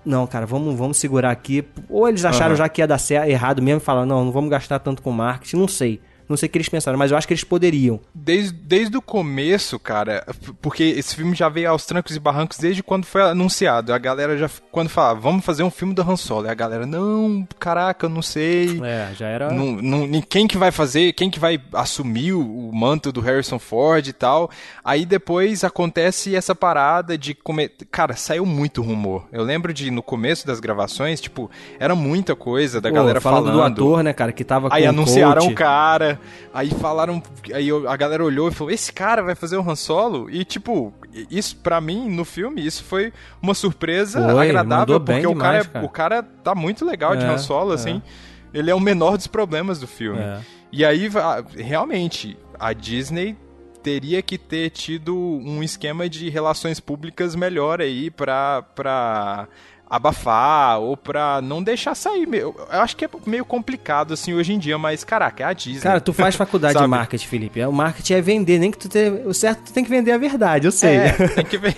Não, 0.04 0.26
cara, 0.26 0.46
vamos, 0.46 0.74
vamos 0.76 0.96
segurar 0.96 1.30
aqui. 1.30 1.64
Ou 1.88 2.08
eles 2.08 2.24
acharam 2.24 2.52
Aham. 2.52 2.56
já 2.56 2.68
que 2.68 2.80
ia 2.80 2.86
dar 2.86 2.98
certo, 2.98 3.28
errado 3.28 3.60
mesmo 3.62 3.80
e 3.80 3.84
falaram, 3.84 4.06
não, 4.06 4.24
não 4.24 4.32
vamos 4.32 4.50
gastar 4.50 4.78
tanto 4.78 5.02
com 5.02 5.10
marketing, 5.10 5.56
não 5.56 5.68
sei. 5.68 6.00
Não 6.28 6.36
sei 6.36 6.46
o 6.48 6.50
que 6.50 6.58
eles 6.58 6.68
pensaram, 6.68 6.98
mas 6.98 7.10
eu 7.10 7.16
acho 7.16 7.26
que 7.26 7.32
eles 7.32 7.44
poderiam. 7.44 8.00
Desde, 8.14 8.52
desde 8.52 8.96
o 8.96 9.02
começo, 9.02 9.78
cara, 9.78 10.26
porque 10.60 10.82
esse 10.84 11.16
filme 11.16 11.34
já 11.34 11.48
veio 11.48 11.70
aos 11.70 11.86
trancos 11.86 12.14
e 12.14 12.20
barrancos 12.20 12.58
desde 12.58 12.82
quando 12.82 13.06
foi 13.06 13.22
anunciado. 13.22 13.92
A 13.92 13.98
galera 13.98 14.36
já, 14.36 14.50
quando 14.70 14.88
falava, 14.88 15.20
vamos 15.20 15.44
fazer 15.44 15.62
um 15.62 15.70
filme 15.70 15.94
do 15.94 16.02
Han 16.02 16.16
Solo, 16.16 16.46
e 16.46 16.50
a 16.50 16.54
galera, 16.54 16.86
não, 16.86 17.46
caraca, 17.58 18.06
eu 18.06 18.10
não 18.10 18.22
sei. 18.22 18.80
É, 18.84 19.08
já 19.14 19.26
era. 19.26 19.50
Não, 19.50 19.72
não, 19.80 20.06
nem- 20.06 20.20
quem 20.22 20.46
que 20.46 20.58
vai 20.58 20.70
fazer, 20.70 21.12
quem 21.14 21.30
que 21.30 21.38
vai 21.38 21.60
assumir 21.72 22.32
o, 22.34 22.40
o 22.68 22.74
manto 22.74 23.10
do 23.10 23.20
Harrison 23.20 23.58
Ford 23.58 24.06
e 24.06 24.12
tal. 24.12 24.50
Aí 24.84 25.06
depois 25.06 25.64
acontece 25.64 26.34
essa 26.36 26.54
parada 26.54 27.16
de 27.16 27.34
comer. 27.34 27.72
Cara, 27.90 28.14
saiu 28.16 28.44
muito 28.44 28.82
rumor. 28.82 29.24
Eu 29.32 29.42
lembro 29.44 29.72
de 29.72 29.90
no 29.90 30.02
começo 30.02 30.46
das 30.46 30.60
gravações, 30.60 31.20
tipo, 31.20 31.50
era 31.78 31.94
muita 31.94 32.36
coisa 32.36 32.80
da 32.80 32.88
Pô, 32.90 32.94
galera 32.96 33.20
falando, 33.20 33.46
falando. 33.46 33.74
do 33.74 33.82
ator, 33.82 34.02
né, 34.02 34.12
cara, 34.12 34.32
que 34.32 34.44
tava 34.44 34.68
Aí 34.70 34.84
anunciaram 34.86 35.46
o 35.46 35.54
cara, 35.54 36.17
aí 36.52 36.70
falaram, 36.70 37.22
aí 37.52 37.68
a 37.86 37.96
galera 37.96 38.24
olhou 38.24 38.48
e 38.48 38.52
falou: 38.52 38.72
"Esse 38.72 38.92
cara 38.92 39.22
vai 39.22 39.34
fazer 39.34 39.56
o 39.56 39.68
Han 39.70 39.76
Solo?" 39.76 40.28
E 40.30 40.44
tipo, 40.44 40.92
isso 41.30 41.56
pra 41.56 41.80
mim 41.80 42.08
no 42.08 42.24
filme 42.24 42.64
isso 42.64 42.84
foi 42.84 43.12
uma 43.42 43.54
surpresa 43.54 44.20
Foi, 44.32 44.48
agradável 44.48 45.00
porque 45.00 45.26
o 45.26 45.34
cara, 45.36 45.58
demais, 45.58 45.66
é- 45.66 45.68
cara. 45.68 45.84
o 45.84 45.88
cara 45.88 46.22
tá 46.22 46.54
muito 46.54 46.84
legal 46.84 47.16
de 47.16 47.24
É, 47.24 47.28
Han 47.28 47.38
Solo 47.38 47.72
é. 47.72 47.74
assim. 47.74 48.02
Ele 48.52 48.70
é 48.70 48.74
o 48.74 48.80
menor 48.80 49.16
dos 49.16 49.26
problemas 49.26 49.78
do 49.78 49.86
filme. 49.86 50.20
É. 50.20 50.40
E 50.72 50.84
aí 50.84 51.08
realmente 51.56 52.36
a 52.58 52.72
Disney 52.72 53.36
teria 53.82 54.20
que 54.22 54.36
ter 54.36 54.70
tido 54.70 55.16
um 55.16 55.62
esquema 55.62 56.08
de 56.08 56.28
relações 56.28 56.80
públicas 56.80 57.34
melhor 57.34 57.80
aí 57.80 58.10
pra 58.10 59.48
abafar 59.88 60.80
ou 60.80 60.96
pra 60.96 61.40
não 61.40 61.62
deixar 61.62 61.94
sair. 61.94 62.28
Eu 62.32 62.54
acho 62.68 62.96
que 62.96 63.04
é 63.04 63.08
meio 63.26 63.44
complicado 63.44 64.12
assim 64.12 64.34
hoje 64.34 64.52
em 64.52 64.58
dia, 64.58 64.76
mas 64.76 65.02
caraca, 65.02 65.42
é 65.42 65.46
a 65.46 65.52
Disney. 65.52 65.80
Cara, 65.80 66.00
tu 66.00 66.12
faz 66.12 66.34
faculdade 66.34 66.78
de 66.78 66.86
marketing, 66.86 67.26
Felipe. 67.26 67.64
O 67.64 67.72
marketing 67.72 68.12
é 68.14 68.20
vender, 68.20 68.58
nem 68.58 68.70
que 68.70 68.78
tu 68.78 68.88
tenha. 68.88 69.12
O 69.26 69.32
certo 69.32 69.64
tu 69.64 69.72
tem 69.72 69.82
que 69.82 69.90
vender 69.90 70.12
a 70.12 70.18
verdade, 70.18 70.66
eu 70.66 70.72
sei. 70.72 70.96
É, 70.96 71.12
tem 71.34 71.44
que 71.44 71.56
ver. 71.56 71.76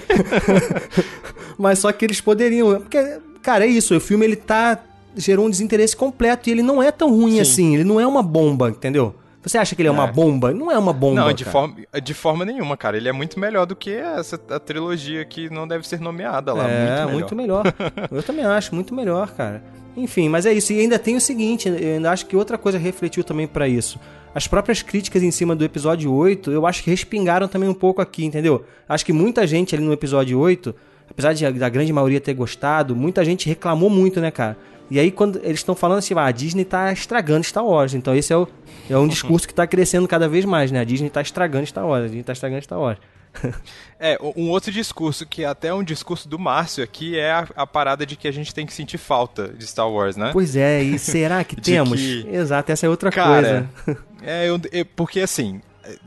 Mas 1.57 1.79
só 1.79 1.93
que 1.93 2.05
eles 2.05 2.21
poderiam. 2.21 2.81
Porque, 2.81 3.19
cara, 3.43 3.65
é 3.65 3.69
isso. 3.69 3.97
O 3.97 4.01
filme 4.01 4.25
ele 4.25 4.37
tá. 4.37 4.79
gerou 5.17 5.47
um 5.47 5.51
desinteresse 5.51 5.95
completo 5.95 6.49
e 6.49 6.53
ele 6.53 6.63
não 6.63 6.83
é 6.83 6.91
tão 6.91 7.11
ruim 7.11 7.35
Sim. 7.35 7.41
assim. 7.41 7.75
Ele 7.75 7.85
não 7.85 8.01
é 8.01 8.07
uma 8.07 8.23
bomba, 8.23 8.71
entendeu? 8.71 9.15
Você 9.43 9.57
acha 9.57 9.75
que 9.75 9.81
ele 9.81 9.89
é, 9.89 9.93
uma 9.93 10.05
É. 10.09 10.13
bomba? 10.13 10.53
Não 10.53 10.71
é 10.71 10.79
uma 10.79 10.93
bomba. 10.93 11.23
Não, 11.23 11.33
de 11.33 11.45
cara. 11.45 11.53
forma, 11.53 11.77
de 12.03 12.15
forma 12.15 12.45
nenhuma, 12.45 12.77
cara. 12.77 12.97
Ele 12.97 13.09
é 13.09 13.13
muito 13.13 13.41
melhor 13.41 13.65
do 13.67 13.75
que 13.75 13.91
essa 13.91 14.39
a 14.51 14.59
trilogia 14.59 15.25
que 15.25 15.49
não 15.49 15.67
deve 15.67 15.87
ser 15.89 15.99
nomeada 16.01 16.53
lá. 16.53 16.69
É, 16.69 17.07
muito 17.07 17.35
melhor. 17.35 17.65
muito 17.65 17.75
melhor. 17.75 17.75
Eu 18.13 18.23
também 18.23 18.45
acho, 18.45 18.75
muito 18.75 18.95
melhor, 18.95 19.31
cara. 19.31 19.63
Enfim, 19.97 20.29
mas 20.29 20.45
é 20.47 20.53
isso. 20.53 20.73
E 20.73 20.81
ainda 20.81 20.99
tem 20.99 21.17
o 21.17 21.21
seguinte, 21.21 21.69
eu 21.69 21.95
ainda 21.95 22.11
acho 22.13 22.25
que 22.27 22.37
outra 22.37 22.57
coisa 22.57 22.79
refletiu 22.79 23.25
também 23.25 23.47
pra 23.47 23.67
isso. 23.67 23.99
As 24.33 24.47
próprias 24.47 24.83
críticas 24.83 25.21
em 25.23 25.33
cima 25.33 25.57
do 25.57 25.65
episódio 25.65 26.13
8, 26.13 26.53
eu 26.53 26.65
acho 26.65 26.85
que 26.85 26.91
respingaram 26.91 27.49
também 27.49 27.69
um 27.69 27.75
pouco 27.75 28.01
aqui, 28.01 28.25
entendeu? 28.25 28.65
Acho 28.89 29.05
que 29.05 29.13
muita 29.13 29.45
gente 29.49 29.75
ali 29.75 29.83
no 29.85 29.93
episódio 29.93 30.39
8, 30.39 30.73
apesar 31.11 31.33
de, 31.33 31.51
da 31.53 31.69
grande 31.69 31.93
maioria 31.93 32.21
ter 32.21 32.35
gostado, 32.35 32.95
muita 32.95 33.25
gente 33.25 33.49
reclamou 33.49 33.91
muito, 33.91 34.21
né, 34.21 34.31
cara? 34.31 34.57
E 34.91 34.99
aí, 34.99 35.11
quando 35.11 35.39
eles 35.45 35.61
estão 35.61 35.75
falando 35.75 35.99
assim, 35.99 36.15
ah, 36.17 36.25
a 36.25 36.33
Disney 36.33 36.65
tá 36.65 36.93
estragando 36.93 37.45
Star 37.45 37.65
Wars. 37.65 37.95
Então, 37.95 38.15
esse 38.15 38.33
é, 38.33 38.37
o, 38.37 38.49
é 38.89 38.97
um 38.97 39.07
discurso 39.07 39.47
que 39.47 39.55
tá 39.55 39.67
crescendo 39.67 40.09
cada 40.09 40.29
vez 40.29 40.45
mais, 40.45 40.71
né? 40.73 40.81
A 40.81 40.85
Disney 40.85 41.09
tá 41.11 41.21
estragando 41.23 41.67
Star 41.67 41.87
Wars, 41.87 42.05
a 42.05 42.07
Disney 42.09 42.23
tá 42.25 42.33
estragando 42.33 42.63
Star 42.63 42.79
Wars. 42.79 42.99
É, 44.03 44.17
um 44.35 44.49
outro 44.49 44.73
discurso 44.73 45.27
que 45.27 45.45
é 45.45 45.47
até 45.47 45.73
um 45.75 45.85
discurso 45.85 46.27
do 46.27 46.39
Márcio 46.39 46.83
aqui 46.83 47.19
é 47.19 47.31
a, 47.31 47.47
a 47.55 47.67
parada 47.67 48.07
de 48.07 48.17
que 48.17 48.27
a 48.27 48.33
gente 48.33 48.53
tem 48.55 48.65
que 48.65 48.73
sentir 48.73 48.97
falta 48.97 49.49
de 49.49 49.67
Star 49.67 49.89
Wars, 49.91 50.17
né? 50.17 50.31
Pois 50.33 50.57
é, 50.57 50.83
e 50.83 50.99
será 50.99 51.45
que 51.45 51.55
temos? 51.55 52.01
que- 52.01 52.27
Exato, 52.27 52.73
essa 52.73 52.87
é 52.87 52.89
outra 52.89 53.11
Cara, 53.11 53.69
coisa. 53.85 53.99
É, 54.23 54.49
eu, 54.49 54.59
eu- 54.73 54.87
porque 54.97 55.21
assim, 55.21 55.61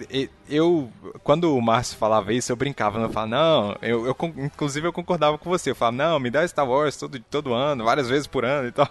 eu, 0.09 0.29
eu- 0.49 0.89
quando 1.23 1.55
o 1.55 1.61
Márcio 1.61 1.97
falava 1.97 2.33
isso, 2.33 2.51
eu 2.51 2.55
brincava, 2.55 2.99
né? 2.99 3.05
eu 3.05 3.09
falava, 3.09 3.29
não, 3.31 3.77
eu, 3.81 4.05
eu 4.05 4.15
inclusive 4.37 4.87
eu 4.87 4.93
concordava 4.93 5.37
com 5.37 5.49
você, 5.49 5.71
eu 5.71 5.75
falava, 5.75 5.97
não, 5.97 6.19
me 6.19 6.29
dá 6.29 6.47
Star 6.47 6.67
Wars 6.67 6.97
todo, 6.97 7.19
todo 7.19 7.53
ano, 7.53 7.83
várias 7.83 8.07
vezes 8.09 8.27
por 8.27 8.45
ano 8.45 8.67
e 8.67 8.71
tal. 8.71 8.87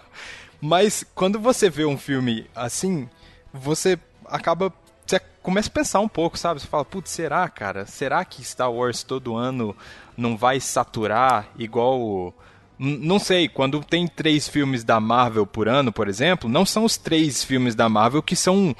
Mas 0.61 1.05
quando 1.13 1.39
você 1.39 1.69
vê 1.69 1.85
um 1.85 1.97
filme 1.97 2.45
assim, 2.55 3.09
você 3.53 3.99
acaba. 4.25 4.73
Você 5.05 5.19
começa 5.41 5.67
a 5.67 5.71
pensar 5.73 5.99
um 5.99 6.07
pouco, 6.07 6.37
sabe? 6.37 6.61
Você 6.61 6.67
fala, 6.67 6.85
putz, 6.85 7.11
será, 7.11 7.47
cara? 7.49 7.85
Será 7.85 8.23
que 8.23 8.43
Star 8.43 8.71
Wars 8.71 9.03
todo 9.03 9.35
ano 9.35 9.75
não 10.17 10.37
vai 10.37 10.59
saturar 10.61 11.49
igual. 11.57 12.33
Não 12.79 13.19
sei, 13.19 13.47
quando 13.47 13.83
tem 13.83 14.07
três 14.07 14.47
filmes 14.47 14.83
da 14.83 14.99
Marvel 14.99 15.45
por 15.45 15.67
ano, 15.67 15.91
por 15.91 16.07
exemplo, 16.07 16.49
não 16.49 16.65
são 16.65 16.85
os 16.85 16.97
três 16.97 17.43
filmes 17.43 17.75
da 17.75 17.87
Marvel 17.87 18.21
que 18.23 18.35
são 18.35 18.75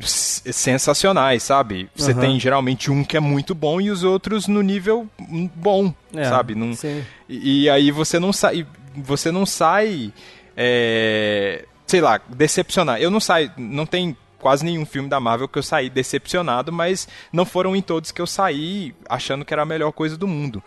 sensacionais, 0.00 1.42
sabe? 1.42 1.88
Você 1.94 2.12
Aham. 2.12 2.20
tem 2.20 2.40
geralmente 2.40 2.90
um 2.90 3.04
que 3.04 3.16
é 3.16 3.20
muito 3.20 3.54
bom 3.54 3.80
e 3.80 3.90
os 3.90 4.02
outros 4.04 4.46
no 4.48 4.62
nível 4.62 5.08
bom, 5.54 5.94
É, 6.14 6.24
sabe? 6.24 6.54
Sim. 6.76 7.04
e, 7.28 7.62
e 7.64 7.70
aí 7.70 7.90
você 7.90 8.18
não 8.18 8.32
sai. 8.32 8.66
Você 8.96 9.30
não 9.30 9.46
sai. 9.46 10.12
é, 10.56 11.64
sei 11.86 12.00
lá, 12.00 12.20
decepcionar. 12.28 13.00
Eu 13.00 13.10
não 13.10 13.20
saio. 13.20 13.50
Não 13.56 13.86
tem 13.86 14.16
quase 14.38 14.64
nenhum 14.64 14.84
filme 14.84 15.08
da 15.08 15.20
Marvel 15.20 15.48
que 15.48 15.58
eu 15.58 15.62
saí 15.62 15.88
decepcionado, 15.88 16.72
mas 16.72 17.06
não 17.32 17.44
foram 17.44 17.76
em 17.76 17.82
todos 17.82 18.10
que 18.10 18.20
eu 18.20 18.26
saí 18.26 18.92
achando 19.08 19.44
que 19.44 19.54
era 19.54 19.62
a 19.62 19.66
melhor 19.66 19.92
coisa 19.92 20.16
do 20.16 20.26
mundo. 20.26 20.62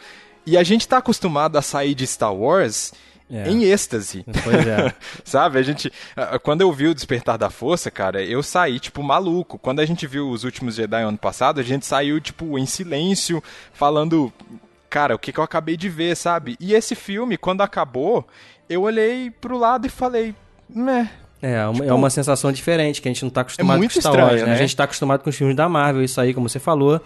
E 0.45 0.57
a 0.57 0.63
gente 0.63 0.87
tá 0.87 0.97
acostumado 0.97 1.57
a 1.57 1.61
sair 1.61 1.93
de 1.95 2.05
Star 2.07 2.33
Wars 2.33 2.93
É. 3.29 3.49
em 3.49 3.63
êxtase. 3.63 4.23
Pois 4.43 4.67
é. 4.67 4.93
Sabe, 5.25 5.57
a 5.57 5.61
gente. 5.63 5.91
Quando 6.43 6.61
eu 6.61 6.71
vi 6.71 6.87
o 6.87 6.93
Despertar 6.93 7.37
da 7.37 7.49
Força, 7.49 7.89
cara, 7.89 8.23
eu 8.23 8.43
saí, 8.43 8.79
tipo, 8.79 9.01
maluco. 9.01 9.57
Quando 9.57 9.79
a 9.79 9.85
gente 9.85 10.05
viu 10.05 10.29
os 10.29 10.43
últimos 10.43 10.75
Jedi 10.75 11.01
ano 11.01 11.17
passado, 11.17 11.59
a 11.59 11.63
gente 11.63 11.85
saiu, 11.85 12.19
tipo, 12.21 12.57
em 12.59 12.65
silêncio, 12.65 13.43
falando. 13.73 14.31
Cara, 14.89 15.15
o 15.15 15.19
que, 15.19 15.31
que 15.33 15.39
eu 15.39 15.43
acabei 15.43 15.75
de 15.75 15.89
ver, 15.89 16.15
sabe? 16.15 16.55
E 16.59 16.73
esse 16.73 16.93
filme, 16.95 17.35
quando 17.37 17.61
acabou, 17.61 18.25
eu 18.69 18.83
olhei 18.83 19.29
pro 19.31 19.57
lado 19.57 19.87
e 19.87 19.89
falei. 19.89 20.33
Meh. 20.69 21.09
É, 21.41 21.63
uma- 21.67 21.79
é 21.79 21.81
Tipo, 21.81 21.95
uma 21.95 22.09
sensação 22.09 22.51
diferente, 22.51 23.01
que 23.01 23.07
a 23.07 23.11
gente 23.11 23.23
não 23.23 23.29
tá 23.29 23.41
acostumado 23.41 23.77
muito 23.77 23.93
com 23.93 23.99
Star 23.99 24.13
estranho, 24.13 24.29
Wars, 24.29 24.41
né? 24.41 24.47
né? 24.49 24.53
A 24.53 24.57
gente 24.57 24.75
tá 24.75 24.83
acostumado 24.85 25.21
com 25.21 25.29
os 25.29 25.35
filmes 25.35 25.55
da 25.55 25.67
Marvel, 25.67 26.03
isso 26.03 26.19
aí, 26.21 26.33
como 26.33 26.47
você 26.47 26.59
falou. 26.59 27.01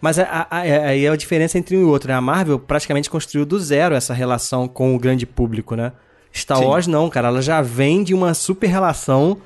Mas 0.00 0.18
a- 0.18 0.24
a- 0.50 0.56
a- 0.58 0.60
aí 0.60 1.04
é 1.04 1.08
a 1.08 1.16
diferença 1.16 1.58
entre 1.58 1.76
um 1.76 1.80
e 1.80 1.84
outro, 1.84 2.08
né? 2.08 2.14
A 2.14 2.20
Marvel 2.20 2.58
praticamente 2.58 3.08
construiu 3.10 3.44
do 3.46 3.58
zero 3.58 3.94
essa 3.94 4.12
relação 4.14 4.68
com 4.68 4.94
o 4.94 4.98
grande 4.98 5.26
público, 5.26 5.74
né? 5.74 5.92
Star 6.34 6.58
Sim. 6.58 6.64
Wars 6.66 6.86
não, 6.86 7.08
cara, 7.08 7.28
ela 7.28 7.40
já 7.40 7.62
vem 7.62 8.02
de 8.04 8.12
uma 8.14 8.34
super 8.34 8.66
relação 8.68 9.38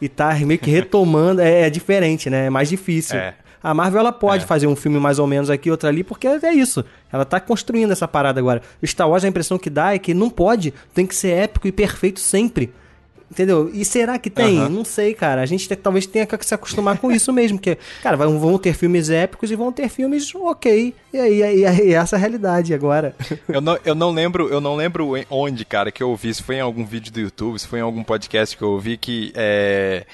e 0.00 0.08
tá 0.08 0.34
meio 0.34 0.58
que 0.60 0.70
retomando, 0.70 1.40
é, 1.42 1.62
é 1.62 1.70
diferente, 1.70 2.28
né? 2.28 2.46
É 2.46 2.50
mais 2.50 2.68
difícil. 2.68 3.16
É. 3.18 3.34
A 3.62 3.72
Marvel 3.72 4.00
ela 4.00 4.12
pode 4.12 4.44
É. 4.44 4.46
fazer 4.46 4.66
um 4.66 4.76
filme 4.76 4.98
mais 5.00 5.18
ou 5.18 5.26
menos 5.26 5.48
aqui, 5.48 5.70
outro 5.70 5.88
ali, 5.88 6.04
porque 6.04 6.26
é 6.26 6.52
isso. 6.52 6.84
Ela 7.10 7.24
tá 7.24 7.40
construindo 7.40 7.92
essa 7.92 8.06
parada 8.06 8.38
agora. 8.38 8.60
Star 8.84 9.08
Wars 9.08 9.24
a 9.24 9.28
impressão 9.28 9.56
que 9.58 9.70
dá 9.70 9.94
é 9.94 9.98
que 9.98 10.12
não 10.12 10.28
pode, 10.28 10.74
tem 10.92 11.06
que 11.06 11.16
ser 11.16 11.30
épico 11.30 11.66
e 11.66 11.72
perfeito 11.72 12.20
sempre. 12.20 12.74
Entendeu? 13.30 13.70
E 13.72 13.84
será 13.84 14.18
que 14.18 14.30
tem? 14.30 14.58
Aham. 14.58 14.68
Não 14.68 14.84
sei, 14.84 15.12
cara. 15.14 15.40
A 15.42 15.46
gente 15.46 15.66
te- 15.66 15.74
talvez 15.74 16.06
tenha 16.06 16.26
que 16.26 16.44
se 16.46 16.54
acostumar 16.54 16.98
com 16.98 17.10
isso 17.10 17.32
mesmo. 17.32 17.58
Porque, 17.58 17.76
cara, 18.02 18.16
vão, 18.16 18.38
ter 18.58 18.74
filmes 18.74 19.10
épicos 19.10 19.50
e 19.50 19.56
vão 19.56 19.72
ter 19.72 19.88
filmes 19.88 20.32
ok. 20.34 20.94
E 21.12 21.18
aí, 21.18 21.42
aí, 21.42 21.66
aí 21.66 21.92
essa 21.94 22.14
é 22.14 22.18
a 22.18 22.20
realidade 22.20 22.72
agora. 22.74 23.14
Eu 23.48 23.60
não, 23.60 23.78
eu 23.84 23.94
não 23.94 24.10
lembro, 24.12 24.48
eu 24.48 24.60
não 24.60 24.76
lembro 24.76 25.16
em- 25.16 25.26
onde, 25.30 25.64
cara, 25.64 25.90
que 25.90 26.02
eu 26.02 26.10
ouvi. 26.10 26.32
Se 26.32 26.42
foi 26.42 26.56
em 26.56 26.60
algum 26.60 26.84
vídeo 26.84 27.12
do 27.12 27.20
YouTube, 27.20 27.58
se 27.58 27.66
foi 27.66 27.80
em 27.80 27.82
algum 27.82 28.04
podcast 28.04 28.56
que 28.56 28.62
eu 28.62 28.70
ouvi 28.70 28.96
que 28.96 29.32
é, 29.34 30.06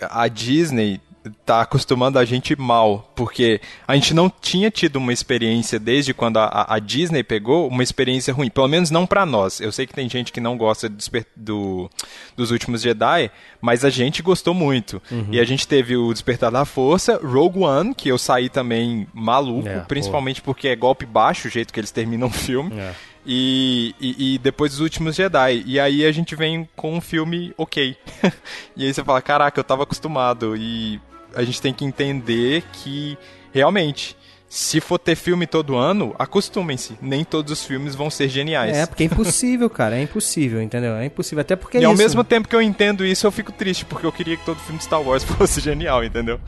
a 0.00 0.28
Disney 0.28 1.00
tá 1.44 1.60
acostumando 1.62 2.18
a 2.18 2.24
gente 2.24 2.54
mal, 2.56 3.10
porque 3.14 3.60
a 3.86 3.94
gente 3.94 4.12
não 4.14 4.28
tinha 4.30 4.70
tido 4.70 4.96
uma 4.96 5.12
experiência 5.12 5.78
desde 5.78 6.12
quando 6.14 6.38
a, 6.38 6.66
a- 6.68 6.78
Disney 6.78 7.22
pegou 7.22 7.68
uma 7.68 7.82
experiência 7.82 8.32
ruim, 8.32 8.48
pelo 8.50 8.68
menos 8.68 8.90
não 8.90 9.06
pra 9.06 9.26
nós. 9.26 9.60
Eu 9.60 9.72
sei 9.72 9.86
que 9.86 9.94
tem 9.94 10.08
gente 10.08 10.32
que 10.32 10.40
não 10.40 10.56
gosta 10.56 10.88
do, 10.88 10.98
do- 11.36 11.90
dos 12.36 12.50
últimos 12.50 12.82
Jedi, 12.82 13.30
mas 13.60 13.84
a 13.84 13.90
gente 13.90 14.22
gostou 14.22 14.54
muito. 14.54 15.00
Uhum. 15.10 15.28
E 15.32 15.40
a 15.40 15.44
gente 15.44 15.66
teve 15.66 15.96
o 15.96 16.12
Despertar 16.12 16.50
da 16.50 16.64
Força, 16.64 17.18
Rogue 17.22 17.60
One, 17.60 17.94
que 17.94 18.08
eu 18.08 18.18
saí 18.18 18.48
também 18.48 19.06
maluco, 19.12 19.68
É, 19.68 19.80
principalmente 19.80 20.40
porque 20.42 20.68
é 20.68 20.76
golpe 20.76 21.04
baixo 21.06 21.48
o 21.48 21.50
jeito 21.50 21.72
que 21.72 21.80
eles 21.80 21.90
terminam 21.90 22.28
o 22.28 22.30
filme. 22.30 22.78
É. 22.78 22.94
E, 23.28 23.92
e, 24.00 24.34
e 24.34 24.38
depois 24.38 24.74
os 24.74 24.78
últimos 24.80 25.16
Jedi. 25.16 25.64
E 25.66 25.80
aí 25.80 26.04
a 26.06 26.12
gente 26.12 26.36
vem 26.36 26.68
com 26.76 26.94
um 26.94 27.00
filme 27.00 27.52
ok. 27.58 27.96
e 28.76 28.84
aí 28.86 28.94
você 28.94 29.02
fala, 29.02 29.20
caraca, 29.20 29.58
eu 29.58 29.64
tava 29.64 29.82
acostumado. 29.82 30.54
E 30.56 31.00
a 31.36 31.44
gente 31.44 31.60
tem 31.60 31.72
que 31.72 31.84
entender 31.84 32.64
que 32.72 33.16
realmente 33.52 34.16
se 34.48 34.80
for 34.80 34.98
ter 34.98 35.14
filme 35.16 35.46
todo 35.46 35.76
ano, 35.76 36.14
acostumem-se. 36.18 36.96
Nem 37.02 37.24
todos 37.24 37.52
os 37.52 37.64
filmes 37.64 37.94
vão 37.94 38.08
ser 38.08 38.28
geniais. 38.28 38.74
É, 38.74 38.86
porque 38.86 39.02
é 39.02 39.06
impossível, 39.06 39.68
cara. 39.68 39.96
É 39.96 40.02
impossível, 40.02 40.62
entendeu? 40.62 40.94
É 40.94 41.04
impossível. 41.04 41.42
Até 41.42 41.54
porque. 41.54 41.78
E 41.78 41.82
é 41.82 41.84
ao 41.84 41.92
isso. 41.92 42.02
mesmo 42.02 42.24
tempo 42.24 42.48
que 42.48 42.56
eu 42.56 42.62
entendo 42.62 43.04
isso, 43.04 43.26
eu 43.26 43.30
fico 43.30 43.52
triste, 43.52 43.84
porque 43.84 44.06
eu 44.06 44.12
queria 44.12 44.36
que 44.36 44.44
todo 44.44 44.58
filme 44.58 44.78
de 44.78 44.84
Star 44.84 45.02
Wars 45.02 45.22
fosse 45.36 45.60
genial, 45.60 46.02
entendeu? 46.02 46.40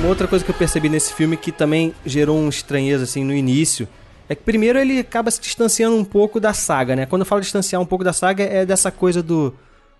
Uma 0.00 0.08
outra 0.08 0.28
coisa 0.28 0.44
que 0.44 0.50
eu 0.50 0.54
percebi 0.54 0.88
nesse 0.88 1.12
filme 1.14 1.36
que 1.36 1.50
também 1.50 1.94
gerou 2.04 2.38
uma 2.38 2.50
estranheza 2.50 3.04
assim 3.04 3.24
no 3.24 3.34
início 3.34 3.88
é 4.28 4.34
que 4.34 4.42
primeiro 4.42 4.78
ele 4.78 5.00
acaba 5.00 5.30
se 5.30 5.40
distanciando 5.40 5.96
um 5.96 6.04
pouco 6.04 6.38
da 6.38 6.52
saga, 6.52 6.94
né? 6.94 7.06
Quando 7.06 7.22
eu 7.22 7.26
falo 7.26 7.40
distanciar 7.40 7.80
um 7.80 7.86
pouco 7.86 8.04
da 8.04 8.12
saga 8.12 8.44
é 8.44 8.66
dessa 8.66 8.90
coisa 8.90 9.22
do 9.22 9.54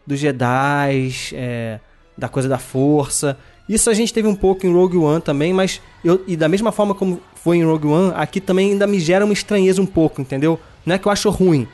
dos 0.07 0.19
Jedi, 0.19 1.13
é, 1.35 1.79
da 2.17 2.29
coisa 2.29 2.49
da 2.49 2.59
força. 2.59 3.39
Isso 3.69 3.91
a 3.91 3.95
gente 3.95 4.13
teve 4.13 4.27
um 4.27 4.35
pouco 4.35 4.67
em 4.67 4.73
Rogue 4.73 4.97
One 4.97 5.21
também, 5.21 5.53
mas 5.53 5.83
eu, 6.03 6.25
e 6.27 6.35
da 6.35 6.49
mesma 6.49 6.73
forma 6.73 6.95
como 6.95 7.21
foi 7.35 7.59
em 7.59 7.65
Rogue 7.65 7.87
One, 7.87 8.13
aqui 8.17 8.41
também 8.41 8.73
ainda 8.73 8.87
me 8.87 8.99
gera 8.99 9.25
uma 9.25 9.35
estranheza 9.35 9.83
um 9.83 9.87
pouco, 9.87 10.23
entendeu? 10.23 10.59
Não 10.87 10.95
é 10.95 10.99
que 10.99 11.07
eu 11.07 11.13
acho 11.13 11.29
ruim. 11.29 11.69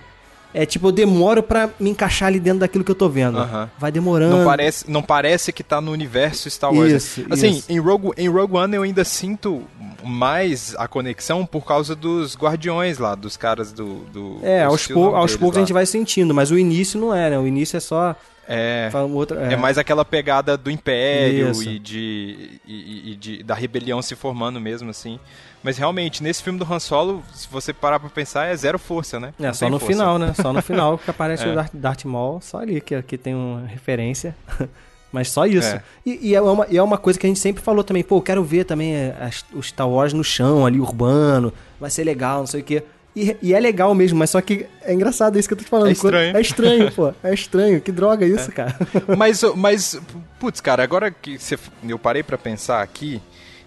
É 0.56 0.64
tipo, 0.64 0.86
eu 0.86 0.92
demoro 0.92 1.42
pra 1.42 1.68
me 1.80 1.90
encaixar 1.90 2.28
ali 2.28 2.38
dentro 2.38 2.60
daquilo 2.60 2.84
que 2.84 2.90
eu 2.90 2.94
tô 2.94 3.08
vendo. 3.08 3.38
Vai 3.76 3.90
demorando. 3.90 4.36
Não 4.38 4.44
parece, 4.44 4.88
não 4.88 5.02
parece 5.02 5.52
que 5.52 5.64
tá 5.64 5.80
no 5.80 5.90
universo 5.90 6.48
Star 6.48 6.72
Wars. 6.72 6.92
Isso, 6.92 7.26
assim, 7.28 7.50
isso. 7.50 7.72
Em, 7.72 7.80
Rogue, 7.80 8.12
em 8.16 8.28
Rogue 8.28 8.56
One 8.56 8.76
eu 8.76 8.82
ainda 8.84 9.04
sinto 9.04 9.62
mais 10.04 10.74
a 10.78 10.86
conexão 10.86 11.44
por 11.44 11.64
causa 11.64 11.96
dos 11.96 12.36
guardiões 12.36 12.98
lá, 12.98 13.14
dos 13.14 13.36
caras 13.36 13.72
do. 13.72 14.04
do 14.12 14.38
É, 14.42 14.62
aos, 14.62 14.86
pou- 14.86 15.16
aos 15.16 15.34
poucos 15.36 15.56
a 15.56 15.60
lá. 15.60 15.66
gente 15.66 15.72
vai 15.72 15.86
sentindo, 15.86 16.32
mas 16.32 16.50
o 16.50 16.58
início 16.58 17.00
não 17.00 17.12
é, 17.14 17.30
né? 17.30 17.38
O 17.38 17.46
início 17.46 17.76
é 17.76 17.80
só. 17.80 18.14
É, 18.48 18.90
outra- 19.12 19.48
é. 19.50 19.54
é 19.54 19.56
mais 19.56 19.78
aquela 19.78 20.04
pegada 20.04 20.56
do 20.56 20.70
Império 20.70 21.50
e, 21.62 21.78
de, 21.78 22.60
e, 22.66 23.12
e- 23.12 23.16
de- 23.16 23.42
da 23.42 23.54
rebelião 23.54 24.00
se 24.02 24.14
formando 24.14 24.60
mesmo, 24.60 24.90
assim. 24.90 25.18
Mas 25.62 25.78
realmente, 25.78 26.22
nesse 26.22 26.42
filme 26.42 26.58
do 26.58 26.70
Han 26.70 26.78
Solo, 26.78 27.22
se 27.32 27.48
você 27.50 27.72
parar 27.72 27.98
pra 27.98 28.10
pensar, 28.10 28.46
é 28.46 28.54
zero 28.56 28.78
força, 28.78 29.18
né? 29.18 29.32
É, 29.40 29.46
Não 29.46 29.54
só 29.54 29.70
no 29.70 29.78
força. 29.78 29.92
final, 29.94 30.18
né? 30.18 30.34
Só 30.34 30.52
no 30.52 30.60
final 30.62 30.98
que 30.98 31.08
aparece 31.10 31.44
É. 31.44 31.52
o 31.52 31.54
Darth, 31.54 31.70
Darth 31.72 32.04
Maul, 32.04 32.40
só 32.42 32.58
ali, 32.58 32.80
que, 32.80 33.00
que 33.02 33.16
tem 33.16 33.34
uma 33.34 33.66
referência. 33.66 34.36
Mas 35.10 35.30
só 35.30 35.46
isso. 35.46 35.68
É. 35.68 35.82
E, 36.04 36.30
e 36.30 36.34
é 36.34 36.40
uma, 36.42 36.66
e 36.68 36.76
é 36.76 36.82
uma 36.82 36.98
coisa 36.98 37.18
que 37.18 37.24
a 37.24 37.28
gente 37.28 37.38
sempre 37.38 37.62
falou 37.62 37.84
também, 37.84 38.02
pô, 38.02 38.16
eu 38.16 38.22
quero 38.22 38.42
ver 38.42 38.64
também 38.64 38.94
é, 38.94 39.16
as- 39.20 39.44
o 39.54 39.62
Star 39.62 39.88
Wars 39.88 40.12
no 40.12 40.24
chão, 40.24 40.66
ali, 40.66 40.80
urbano, 40.80 41.52
vai 41.80 41.88
ser 41.88 42.02
legal, 42.02 42.40
não 42.40 42.46
sei 42.48 42.60
o 42.60 42.64
quê. 42.64 42.82
E, 43.16 43.36
e 43.40 43.54
é 43.54 43.60
legal 43.60 43.94
mesmo, 43.94 44.18
mas 44.18 44.30
só 44.30 44.40
que 44.40 44.66
é 44.82 44.92
engraçado 44.92 45.38
isso 45.38 45.46
que 45.46 45.54
eu 45.54 45.58
tô 45.58 45.64
te 45.64 45.70
falando. 45.70 45.88
É 45.88 45.92
estranho. 45.92 46.36
É 46.36 46.40
estranho, 46.40 46.92
pô. 46.92 47.14
É 47.22 47.32
estranho. 47.32 47.80
Que 47.80 47.92
droga 47.92 48.26
isso, 48.26 48.50
cara. 48.50 48.76
mas, 49.16 49.42
mas, 49.54 50.00
putz, 50.38 50.60
cara, 50.60 50.82
agora 50.82 51.10
que 51.10 51.38
você, 51.38 51.56
eu 51.86 51.98
parei 51.98 52.22
pra 52.22 52.36
pensar 52.36 52.82
aqui 52.82 53.22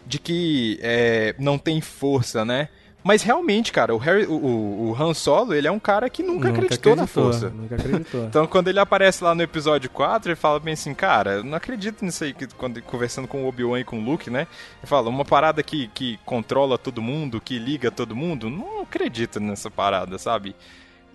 de 0.05 0.19
que 0.19 0.77
é, 0.81 1.33
não 1.39 1.57
tem 1.57 1.79
força, 1.79 2.43
né? 2.43 2.69
Mas 3.07 3.23
realmente, 3.23 3.71
cara, 3.71 3.95
o, 3.95 3.97
Harry, 3.97 4.25
o, 4.25 4.33
o, 4.89 4.95
Han 5.01 5.13
Solo, 5.13 5.53
ele 5.53 5.65
é 5.65 5.71
um 5.71 5.79
cara 5.79 6.09
que 6.09 6.21
nunca, 6.21 6.49
Nunca 6.49 6.59
acreditou, 6.59 6.93
na 6.93 7.03
acreditou, 7.03 7.31
força. 7.31 7.49
nunca 7.49 7.75
acreditou. 7.75 8.25
Então, 8.27 8.45
quando 8.45 8.67
ele 8.67 8.81
aparece 8.81 9.23
lá 9.23 9.33
no 9.33 9.41
episódio 9.41 9.89
4, 9.89 10.31
ele 10.31 10.35
fala 10.35 10.59
bem 10.59 10.73
assim, 10.73 10.93
cara, 10.93 11.35
eu 11.35 11.43
não 11.45 11.55
acredito 11.55 12.03
nisso 12.03 12.25
aí, 12.25 12.33
que, 12.33 12.45
quando, 12.47 12.81
conversando 12.81 13.25
com 13.25 13.45
o 13.45 13.47
Obi-Wan 13.47 13.79
e 13.79 13.85
com 13.85 13.97
o 13.97 14.03
Luke, 14.03 14.29
né? 14.29 14.41
Ele 14.41 14.87
fala, 14.87 15.07
uma 15.07 15.23
parada 15.23 15.63
que, 15.63 15.87
que 15.93 16.19
controla 16.25 16.77
todo 16.77 17.01
mundo, 17.01 17.39
que 17.39 17.57
liga 17.57 17.89
todo 17.89 18.13
mundo, 18.13 18.49
não 18.49 18.81
acredito 18.81 19.39
nessa 19.39 19.71
parada, 19.71 20.17
sabe? 20.17 20.53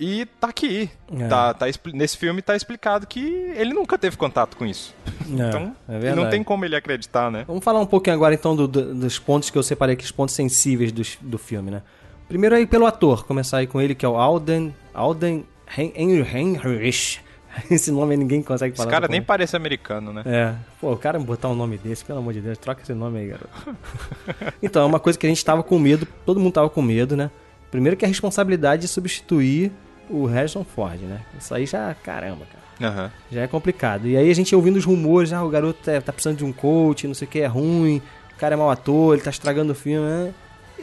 E 0.05 0.27
tá 0.41 0.49
aqui. 0.49 0.91
É. 1.17 1.29
Tá, 1.29 1.55
tá, 1.55 1.67
nesse 1.95 2.17
filme 2.17 2.43
tá 2.43 2.57
explicado 2.57 3.07
que 3.07 3.21
ele 3.55 3.73
nunca 3.73 3.97
teve 3.97 4.17
contato 4.17 4.57
com 4.57 4.67
isso. 4.67 4.93
É, 5.07 5.49
então, 5.49 5.77
é 5.88 6.12
não 6.12 6.29
tem 6.29 6.43
como 6.43 6.65
ele 6.65 6.75
acreditar, 6.75 7.31
né? 7.31 7.45
Vamos 7.47 7.62
falar 7.62 7.79
um 7.79 7.87
pouquinho 7.87 8.17
agora 8.17 8.35
então 8.35 8.57
do- 8.57 8.67
do- 8.67 8.95
dos 8.97 9.21
pontos 9.21 9.49
que 9.49 9.57
eu 9.57 9.62
separei 9.62 9.93
aqui, 9.95 10.05
os 10.05 10.11
pontos 10.11 10.35
sensíveis 10.35 10.91
dos- 10.91 11.17
do, 11.21 11.38
filme, 11.38 11.71
né? 11.71 11.83
Primeiro 12.27 12.57
aí 12.57 12.67
pelo 12.67 12.85
ator, 12.85 13.25
começar 13.25 13.59
aí 13.59 13.69
com 13.69 13.81
ele, 13.81 13.95
que 13.95 14.05
é 14.05 14.09
o 14.09 14.17
Alden. 14.17 14.75
Alden 14.93 15.47
Henrich. 15.79 17.21
Esse 17.71 17.93
nome 17.93 18.17
ninguém 18.17 18.43
consegue 18.43 18.73
Esse 18.73 18.79
falar. 18.79 18.91
cara 18.91 19.05
essa 19.05 19.12
nem 19.12 19.23
parece 19.23 19.55
americano, 19.55 20.12
né? 20.12 20.23
É. 20.27 20.55
Pô, 20.81 20.93
o 20.95 20.97
cara 20.97 21.17
botar 21.21 21.49
um 21.49 21.55
nome 21.55 21.79
desse, 21.79 22.05
pelo 22.05 22.19
amor 22.19 22.33
de 22.33 22.41
Deus, 22.41 22.59
troca 22.59 22.83
esse 22.83 22.93
nome 22.93 23.21
aí, 23.21 23.29
garoto. 23.29 23.77
então, 24.61 24.83
é 24.83 24.87
uma 24.87 24.99
coisa 24.99 25.17
que 25.17 25.27
a 25.27 25.29
gente 25.29 25.45
tava 25.45 25.62
com 25.62 25.79
medo, 25.79 26.09
todo 26.27 26.41
mundo 26.41 26.55
tava 26.55 26.69
com 26.69 26.83
medo, 26.83 27.17
né? 27.17 27.31
Primeiro 27.71 27.97
que 27.97 28.05
é 28.05 28.07
a 28.07 28.09
responsabilidade 28.09 28.83
de 28.83 28.88
substituir 28.88 29.71
o 30.12 30.27
Harrison 30.27 30.64
Ford, 30.64 31.01
né? 31.01 31.20
Isso 31.38 31.55
aí 31.55 31.66
já, 31.66 31.94
caramba, 31.94 32.44
cara. 32.53 32.90
Aham. 32.92 33.11
Já 33.31 33.42
é 33.42 33.46
complicado. 33.46 34.07
E 34.09 34.16
aí 34.16 34.31
a 34.31 34.35
gente 34.35 34.55
ouvindo 34.55 34.77
os 34.77 34.85
rumores, 34.85 35.33
ah, 35.33 35.42
o 35.44 35.48
garoto 35.48 35.88
é- 35.90 36.01
tá 36.01 36.12
precisando 36.12 36.38
de 36.38 36.44
um 36.44 36.53
coach, 36.53 37.07
não 37.07 37.14
sei 37.14 37.27
o 37.27 37.31
que, 37.31 37.40
é 37.40 37.46
ruim, 37.46 38.03
o 38.37 38.38
cara 38.38 38.55
é 38.55 38.57
mau 38.57 38.70
ator, 38.70 39.14
ele 39.14 39.22
tá 39.22 39.31
estragando 39.31 39.72
o 39.72 39.75
filme, 39.75 40.07
né? 40.07 40.35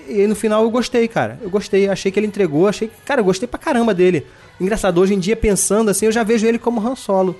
E 0.08 0.22
aí 0.22 0.28
no 0.28 0.36
final 0.36 0.64
eu 0.64 0.70
gostei, 0.72 1.08
cara. 1.08 1.38
Eu 1.42 1.50
gostei, 1.50 1.88
achei 1.90 2.12
que 2.12 2.20
ele 2.20 2.28
entregou, 2.28 2.68
achei 2.68 2.88
que, 2.88 2.96
cara, 3.06 3.22
eu 3.22 3.26
gostei 3.26 3.48
pra 3.48 3.60
caramba 3.60 3.94
dele. 3.94 4.26
Engraçado, 4.60 5.00
hoje 5.00 5.14
em 5.14 5.20
dia, 5.20 5.36
pensando 5.36 5.90
assim, 5.90 6.06
eu 6.06 6.12
já 6.12 6.24
vejo 6.24 6.48
ele 6.48 6.58
como 6.60 6.86
Han 6.86 6.96
Solo. 6.96 7.36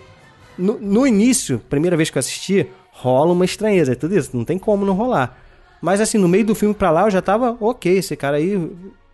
No, 0.58 0.78
no 0.80 1.08
início, 1.08 1.60
primeira 1.70 1.96
vez 1.96 2.10
que 2.10 2.18
eu 2.18 2.20
assisti, 2.20 2.68
rola 2.92 3.32
uma 3.32 3.46
estranheza, 3.46 3.94
é 3.94 3.96
tudo 3.96 4.18
isso, 4.18 4.36
não 4.36 4.44
tem 4.44 4.60
como 4.60 4.86
não 4.86 4.94
rolar. 4.94 5.38
Mas 5.82 6.02
assim, 6.02 6.18
no 6.18 6.28
meio 6.28 6.46
do 6.46 6.54
filme 6.54 6.76
pra 6.76 6.92
lá, 6.92 7.04
eu 7.04 7.10
já 7.12 7.22
tava, 7.22 7.56
ok, 7.62 7.98
esse 7.98 8.16
cara 8.18 8.36
aí 8.38 8.70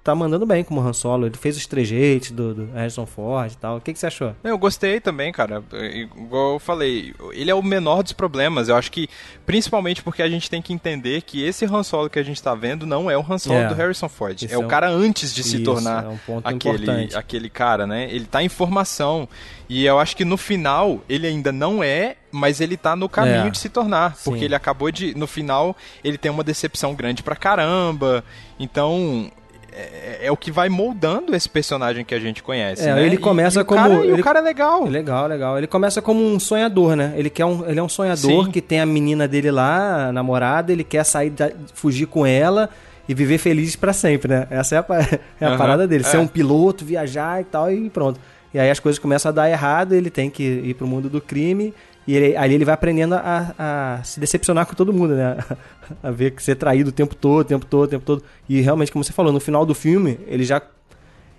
tá 0.06 0.14
mandando 0.14 0.46
bem 0.46 0.64
como 0.64 0.80
Han 0.80 0.94
Solo. 0.94 1.26
Ele 1.26 1.36
fez 1.36 1.58
os 1.58 1.66
trejeitos 1.66 2.30
do, 2.30 2.54
do 2.54 2.72
Harrison 2.74 3.08
Ford 3.08 3.52
e 3.52 3.58
tal. 3.58 3.78
O 3.78 3.82
que, 3.82 3.92
que 3.92 3.98
você 3.98 4.06
achou? 4.06 4.36
Eu 4.44 4.56
gostei 4.58 5.00
também, 5.00 5.32
cara. 5.32 5.64
Igual 5.74 6.54
eu 6.54 6.60
falei, 6.60 7.12
ele 7.34 7.50
é 7.50 7.56
o 7.56 7.64
menor 7.64 8.04
dos 8.04 8.14
problemas. 8.14 8.70
Eu 8.70 8.76
acho 8.76 8.92
que, 8.92 9.10
principalmente 9.48 10.04
porque 10.04 10.22
a 10.22 10.30
gente 10.30 10.48
tem 10.48 10.62
que 10.62 10.72
entender 10.72 11.24
que 11.24 11.44
esse 11.44 11.66
Han 11.66 11.82
Solo 11.82 12.08
que 12.10 12.20
a 12.20 12.24
gente 12.24 12.42
tá 12.42 12.54
vendo 12.54 12.86
não 12.86 13.10
é 13.10 13.18
o 13.18 13.26
Han 13.28 13.40
Solo 13.40 13.58
É. 13.60 13.68
do 13.68 13.74
Harrison 13.74 14.08
Ford. 14.08 14.40
Isso 14.44 14.54
É 14.54 14.58
o 14.58 14.64
é 14.66 14.68
cara 14.68 14.88
antes 14.90 15.34
de 15.34 15.44
se 15.44 15.56
Isso, 15.56 15.66
tornar 15.66 16.06
é 16.06 16.08
um 16.08 16.18
ponto 16.18 16.48
aquele, 16.48 16.84
importante. 16.84 17.18
aquele 17.18 17.50
cara, 17.50 17.88
né? 17.88 18.08
Ele 18.12 18.26
tá 18.26 18.44
em 18.44 18.50
formação. 18.50 19.28
E 19.68 19.86
eu 19.88 19.98
acho 19.98 20.16
que 20.16 20.24
no 20.24 20.38
final 20.38 21.02
ele 21.10 21.26
ainda 21.26 21.52
não 21.52 21.84
é, 21.84 22.18
mas 22.32 22.62
ele 22.62 22.78
tá 22.78 22.96
no 22.96 23.10
caminho 23.10 23.48
É. 23.48 23.50
de 23.50 23.58
se 23.58 23.70
tornar. 23.70 24.16
Sim. 24.16 24.30
Porque 24.30 24.46
ele 24.46 24.54
acabou 24.54 24.92
de. 24.92 25.18
No 25.18 25.26
final, 25.26 25.76
ele 26.04 26.20
tem 26.20 26.30
uma 26.32 26.44
decepção 26.44 26.94
grande 26.94 27.24
pra 27.24 27.36
caramba. 27.36 28.24
Então. 28.60 29.32
É, 29.78 30.28
é 30.28 30.32
o 30.32 30.38
que 30.38 30.52
vai 30.52 30.70
moldando 30.70 31.36
esse 31.36 31.50
personagem 31.50 32.06
que 32.06 32.16
a 32.16 32.20
gente 32.20 32.42
conhece. 32.42 32.88
É, 32.88 32.94
né? 32.96 33.06
ele 33.06 33.16
E- 33.16 33.18
começa 33.18 33.60
e 33.60 33.64
o 33.64 33.66
como. 33.66 33.82
Cara, 33.82 33.94
e 34.06 34.10
ele- 34.12 34.22
o 34.22 34.24
cara 34.24 34.40
é 34.40 34.42
legal. 34.42 34.86
Legal, 34.86 35.28
legal. 35.28 35.58
Ele 35.58 35.68
começa 35.68 36.02
como 36.02 36.24
um 36.26 36.40
sonhador, 36.40 36.96
né? 36.96 37.14
Ele, 37.18 37.30
quer 37.30 37.46
um, 37.46 37.68
ele 37.70 37.80
é 37.80 37.84
um 37.84 37.90
sonhador 37.90 38.46
Sim. 38.46 38.52
que 38.52 38.62
tem 38.62 38.80
a 38.80 38.86
menina 38.86 39.28
dele 39.28 39.52
lá, 39.52 40.08
a 40.08 40.12
namorada, 40.12 40.72
ele 40.72 40.84
quer 40.84 41.04
sair, 41.04 41.30
da- 41.30 41.52
fugir 41.74 42.06
com 42.08 42.26
ela 42.26 42.70
e 43.08 43.14
viver 43.14 43.38
feliz 43.38 43.76
pra 43.76 43.92
sempre, 43.94 44.30
né? 44.34 44.48
Essa 44.50 44.76
é 44.76 44.78
a, 44.80 44.86
é 45.42 45.46
a 45.46 45.50
Aham, 45.50 45.58
parada 45.58 45.88
dele. 45.88 46.04
Ser 46.04 46.18
é. 46.18 46.20
um 46.20 46.28
piloto, 46.28 46.86
viajar 46.86 47.42
e 47.42 47.44
tal, 47.44 47.72
e 47.72 47.90
pronto. 47.90 48.20
E 48.54 48.60
aí 48.60 48.70
as 48.70 48.80
coisas 48.80 48.98
começam 48.98 49.30
a 49.30 49.34
dar 49.34 49.50
errado, 49.50 49.94
ele 49.94 50.10
tem 50.10 50.30
que 50.30 50.42
ir 50.42 50.74
pro 50.76 50.88
mundo 50.88 51.10
do 51.10 51.20
crime. 51.20 51.74
E 52.08 52.16
ele, 52.16 52.38
ali 52.38 52.54
ele 52.54 52.66
vai 52.66 52.74
aprendendo 52.76 53.16
a, 53.16 53.56
a 54.00 54.04
se 54.04 54.20
decepcionar 54.20 54.66
com 54.68 54.76
todo 54.76 54.94
mundo, 54.94 55.16
né? 55.16 55.38
A 56.04 56.12
ver 56.12 56.32
que 56.32 56.42
ser 56.44 56.56
traído 56.56 56.90
o 56.90 56.94
tempo 56.94 57.16
todo, 57.16 57.42
o 57.42 57.44
tempo 57.46 57.66
todo, 57.66 57.84
o 57.86 57.88
tempo 57.88 58.06
todo. 58.06 58.24
E 58.50 58.60
realmente, 58.62 58.92
como 58.92 59.04
você 59.04 59.14
falou, 59.14 59.32
no 59.32 59.40
final 59.40 59.66
do 59.66 59.74
filme, 59.76 60.20
ele 60.28 60.44
já 60.44 60.62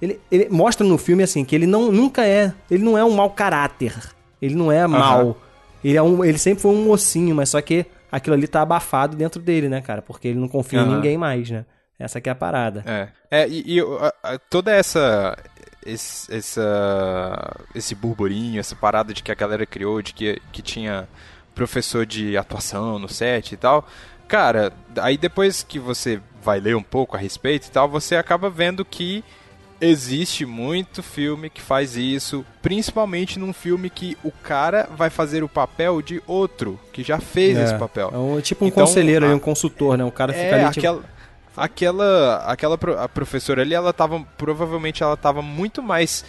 ele, 0.00 0.20
ele 0.30 0.48
mostra 0.50 0.86
no 0.86 0.98
filme 0.98 1.22
assim 1.22 1.44
que 1.44 1.54
ele 1.54 1.66
não 1.66 1.90
nunca 1.90 2.24
é, 2.26 2.52
ele 2.70 2.82
não 2.84 2.96
é 2.98 3.04
um 3.04 3.10
mau 3.10 3.30
caráter. 3.30 3.92
Ele 4.40 4.54
não 4.54 4.70
é 4.70 4.86
mal. 4.86 5.36
Ele 5.82 5.96
é 5.96 6.02
um, 6.02 6.24
ele 6.24 6.38
sempre 6.38 6.62
foi 6.62 6.72
um 6.72 6.84
mocinho, 6.84 7.34
mas 7.34 7.48
só 7.48 7.60
que 7.60 7.86
aquilo 8.10 8.34
ali 8.34 8.46
tá 8.46 8.60
abafado 8.62 9.16
dentro 9.16 9.40
dele, 9.40 9.68
né, 9.68 9.80
cara? 9.80 10.02
Porque 10.02 10.28
ele 10.28 10.38
não 10.38 10.48
confia 10.48 10.80
em 10.80 10.82
Aham. 10.82 10.96
ninguém 10.96 11.16
mais, 11.16 11.50
né? 11.50 11.64
Essa 11.98 12.20
que 12.20 12.28
é 12.28 12.32
a 12.32 12.34
parada. 12.34 12.84
É, 12.86 13.08
é 13.30 13.48
e, 13.48 13.76
e, 13.76 13.80
a- 13.80 14.12
a- 14.22 14.38
toda 14.50 14.70
essa, 14.72 15.36
esse, 15.86 16.34
essa 16.34 17.56
esse 17.74 17.94
burburinho, 17.94 18.60
essa 18.60 18.74
parada 18.76 19.14
de 19.14 19.22
que 19.22 19.30
a 19.32 19.34
galera 19.34 19.64
criou, 19.64 20.02
de 20.02 20.12
que, 20.12 20.40
que 20.52 20.62
tinha 20.62 21.08
professor 21.54 22.04
de 22.04 22.36
atuação 22.36 22.98
no 22.98 23.08
set 23.08 23.52
e 23.52 23.56
tal. 23.56 23.86
Cara, 24.28 24.72
aí 24.98 25.16
depois 25.16 25.62
que 25.62 25.78
você 25.78 26.20
vai 26.42 26.58
ler 26.60 26.76
um 26.76 26.82
pouco 26.82 27.16
a 27.16 27.18
respeito 27.18 27.68
e 27.68 27.70
tal, 27.70 27.88
você 27.88 28.16
acaba 28.16 28.50
vendo 28.50 28.84
que 28.84 29.24
existe 29.80 30.46
muito 30.46 31.02
filme 31.02 31.50
que 31.50 31.60
faz 31.60 31.96
isso, 31.96 32.44
principalmente 32.62 33.38
num 33.38 33.52
filme 33.52 33.90
que 33.90 34.16
o 34.24 34.30
cara 34.32 34.88
vai 34.96 35.10
fazer 35.10 35.44
o 35.44 35.48
papel 35.48 36.00
de 36.00 36.22
outro 36.26 36.80
que 36.92 37.02
já 37.02 37.18
fez 37.20 37.58
É, 37.58 37.64
esse 37.64 37.74
papel. 37.78 38.10
É 38.12 38.16
um, 38.16 38.40
tipo 38.40 38.64
um 38.64 38.68
Então, 38.68 38.86
conselheiro, 38.86 39.26
a- 39.26 39.34
um 39.34 39.38
consultor, 39.38 39.98
né? 39.98 40.04
O 40.04 40.10
cara 40.10 40.32
fica 40.32 40.44
é, 40.46 40.64
ali 40.64 40.72
tipo, 40.72 40.78
aquela, 40.86 41.04
aquela, 41.56 42.44
aquela 42.46 42.78
a 43.02 43.08
professora 43.08 43.62
ali, 43.62 43.74
ela 43.74 43.92
tava, 43.92 44.20
provavelmente 44.36 45.02
ela 45.02 45.16
tava 45.16 45.40
muito 45.40 45.82
mais 45.82 46.24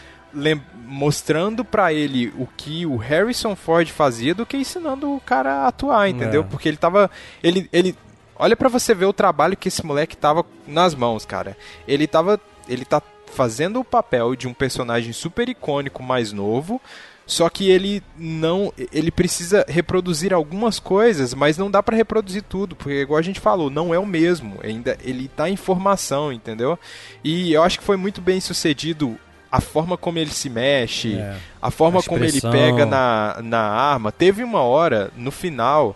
mostrando 0.86 1.64
pra 1.64 1.94
ele 1.94 2.28
o 2.38 2.48
que 2.58 2.86
o 2.86 2.98
Harrison 2.98 3.56
Ford 3.56 3.90
fazia 3.90 4.36
do 4.36 4.46
que 4.46 4.58
ensinando 4.58 5.14
o 5.14 5.22
cara 5.22 5.64
a 5.64 5.68
atuar, 5.68 6.10
entendeu? 6.10 6.42
É. 6.42 6.44
Porque 6.44 6.68
ele 6.68 6.78
tava, 6.78 7.10
ele, 7.42 7.68
ele, 7.72 7.96
olha 8.36 8.56
pra 8.56 8.70
você 8.70 8.94
ver 8.94 9.06
o 9.06 9.14
trabalho 9.14 9.58
que 9.58 9.68
esse 9.68 9.86
moleque 9.86 10.16
tava 10.16 10.46
nas 10.68 10.94
mãos, 10.94 11.26
cara. 11.26 11.58
Ele 11.88 12.08
tava, 12.08 12.40
ele 12.68 12.86
tá 12.86 13.02
fazendo 13.28 13.80
o 13.80 13.86
papel 13.86 14.36
de 14.36 14.48
um 14.48 14.54
personagem 14.54 15.14
super 15.14 15.50
icônico 15.50 16.04
mais 16.04 16.32
novo, 16.32 16.82
só 17.28 17.50
que 17.50 17.70
ele 17.70 18.02
não, 18.18 18.74
ele 18.92 19.12
precisa 19.12 19.64
reproduzir 19.68 20.34
algumas 20.34 20.80
coisas, 20.80 21.34
mas 21.34 21.58
não 21.58 21.70
dá 21.70 21.84
pra 21.84 21.96
reproduzir 21.96 22.42
tudo, 22.42 22.76
porque 22.76 23.02
igual 23.02 23.20
a 23.20 23.22
gente 23.22 23.40
falou, 23.40 23.70
não 23.70 23.94
é 23.94 24.00
o 24.00 24.06
mesmo, 24.06 24.58
ainda 24.64 24.98
ele 25.04 25.28
tá 25.28 25.50
em 25.50 25.58
formação, 25.58 26.32
entendeu? 26.32 26.80
E 27.24 27.52
eu 27.54 27.62
acho 27.64 27.78
que 27.80 27.86
foi 27.86 27.98
muito 27.98 28.22
bem 28.22 28.40
sucedido 28.40 29.18
a 29.52 29.60
forma 29.62 29.98
como 29.98 30.18
ele 30.20 30.32
se 30.32 30.50
mexe, 30.50 31.16
É. 31.16 31.36
a 31.62 31.70
forma 31.70 32.00
A 32.00 32.04
como 32.04 32.24
ele 32.24 32.40
pega 32.42 32.86
na, 32.86 33.38
na 33.44 33.60
arma. 33.62 34.12
Teve 34.12 34.44
uma 34.44 34.62
hora 34.62 35.12
no 35.16 35.30
final 35.32 35.96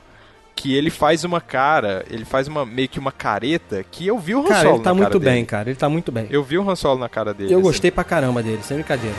que 0.55 0.75
ele 0.75 0.89
faz 0.89 1.23
uma 1.23 1.41
cara, 1.41 2.05
ele 2.09 2.23
faz 2.25 2.47
uma 2.47 2.65
meio 2.65 2.87
que 2.87 2.99
uma 2.99 3.11
careta 3.11 3.83
que 3.89 4.05
eu 4.05 4.19
vi 4.19 4.35
o 4.35 4.41
Han 4.41 4.47
Cara, 4.47 4.61
Solo 4.63 4.75
ele 4.75 4.83
tá 4.83 4.93
muito 4.93 5.07
cara 5.09 5.19
bem, 5.19 5.33
dele. 5.35 5.45
cara. 5.45 5.69
Ele 5.69 5.77
tá 5.79 5.89
muito 5.89 6.11
bem. 6.11 6.27
Eu 6.29 6.43
vi 6.43 6.57
o 6.57 6.69
Han 6.69 6.75
Solo 6.75 6.99
na 6.99 7.09
cara 7.09 7.33
dele. 7.33 7.53
Eu 7.53 7.59
assim. 7.59 7.67
gostei 7.67 7.89
pra 7.91 8.03
caramba 8.03 8.43
dele, 8.43 8.61
sem 8.63 8.77
brincadeira. 8.77 9.15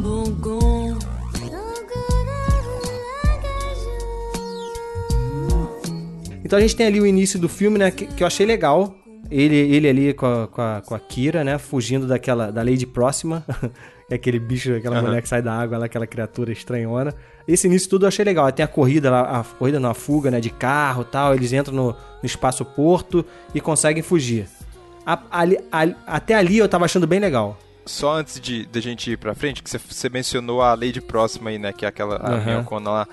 Bon 0.00 0.24
bon. 0.30 0.96
Então 6.42 6.58
a 6.58 6.62
gente 6.62 6.74
tem 6.74 6.86
ali 6.86 6.98
o 6.98 7.06
início 7.06 7.38
do 7.38 7.46
filme, 7.46 7.76
né, 7.76 7.90
que, 7.90 8.06
que 8.06 8.22
eu 8.22 8.26
achei 8.26 8.46
legal. 8.46 8.94
Ele, 9.30 9.54
ele 9.54 9.86
ali 9.86 10.14
com 10.14 10.24
a, 10.24 10.46
com, 10.48 10.62
a, 10.62 10.82
com 10.86 10.94
a 10.94 10.98
Kira, 10.98 11.44
né, 11.44 11.58
fugindo 11.58 12.06
daquela, 12.06 12.50
da 12.50 12.62
Lady 12.62 12.86
Próxima. 12.86 13.44
é 14.08 14.14
aquele 14.14 14.38
bicho, 14.38 14.72
aquela 14.74 14.96
Aham. 14.96 15.08
mulher 15.08 15.20
que 15.20 15.28
sai 15.28 15.42
da 15.42 15.52
água, 15.52 15.76
lá, 15.76 15.84
aquela 15.84 16.06
criatura 16.06 16.52
estranhona. 16.52 17.12
Esse 17.46 17.66
início 17.66 17.90
tudo 17.90 18.06
eu 18.06 18.08
achei 18.08 18.24
legal. 18.24 18.50
Tem 18.50 18.64
a 18.64 18.68
corrida 18.68 19.10
lá, 19.10 19.40
a 19.40 19.44
corrida 19.44 19.78
não, 19.78 19.90
a 19.90 19.94
fuga, 19.94 20.30
né, 20.30 20.40
de 20.40 20.48
carro 20.48 21.02
e 21.02 21.12
tal. 21.12 21.34
Eles 21.34 21.52
entram 21.52 21.74
no, 21.74 21.90
no 21.90 21.96
espaço 22.22 22.64
porto 22.64 23.26
e 23.54 23.60
conseguem 23.60 24.02
fugir. 24.02 24.46
A- 25.06 25.20
ali- 25.30 25.58
ali- 25.70 25.96
até 26.06 26.34
ali 26.34 26.58
eu 26.58 26.68
tava 26.68 26.84
achando 26.84 27.06
bem 27.06 27.20
legal. 27.20 27.56
Só 27.84 28.14
antes 28.16 28.40
de, 28.40 28.66
de 28.66 28.78
a 28.78 28.82
gente 28.82 29.12
ir 29.12 29.16
pra 29.16 29.32
frente, 29.34 29.62
que 29.62 29.70
você- 29.70 30.08
mencionou 30.08 30.60
a 30.60 30.74
Lady 30.74 31.00
Próxima 31.00 31.50
aí, 31.50 31.58
né? 31.58 31.72
Que 31.72 31.84
é 31.84 31.88
aquela 31.88 32.16
a 32.16 32.34
minhocona 32.46 32.90
lá. 32.90 33.08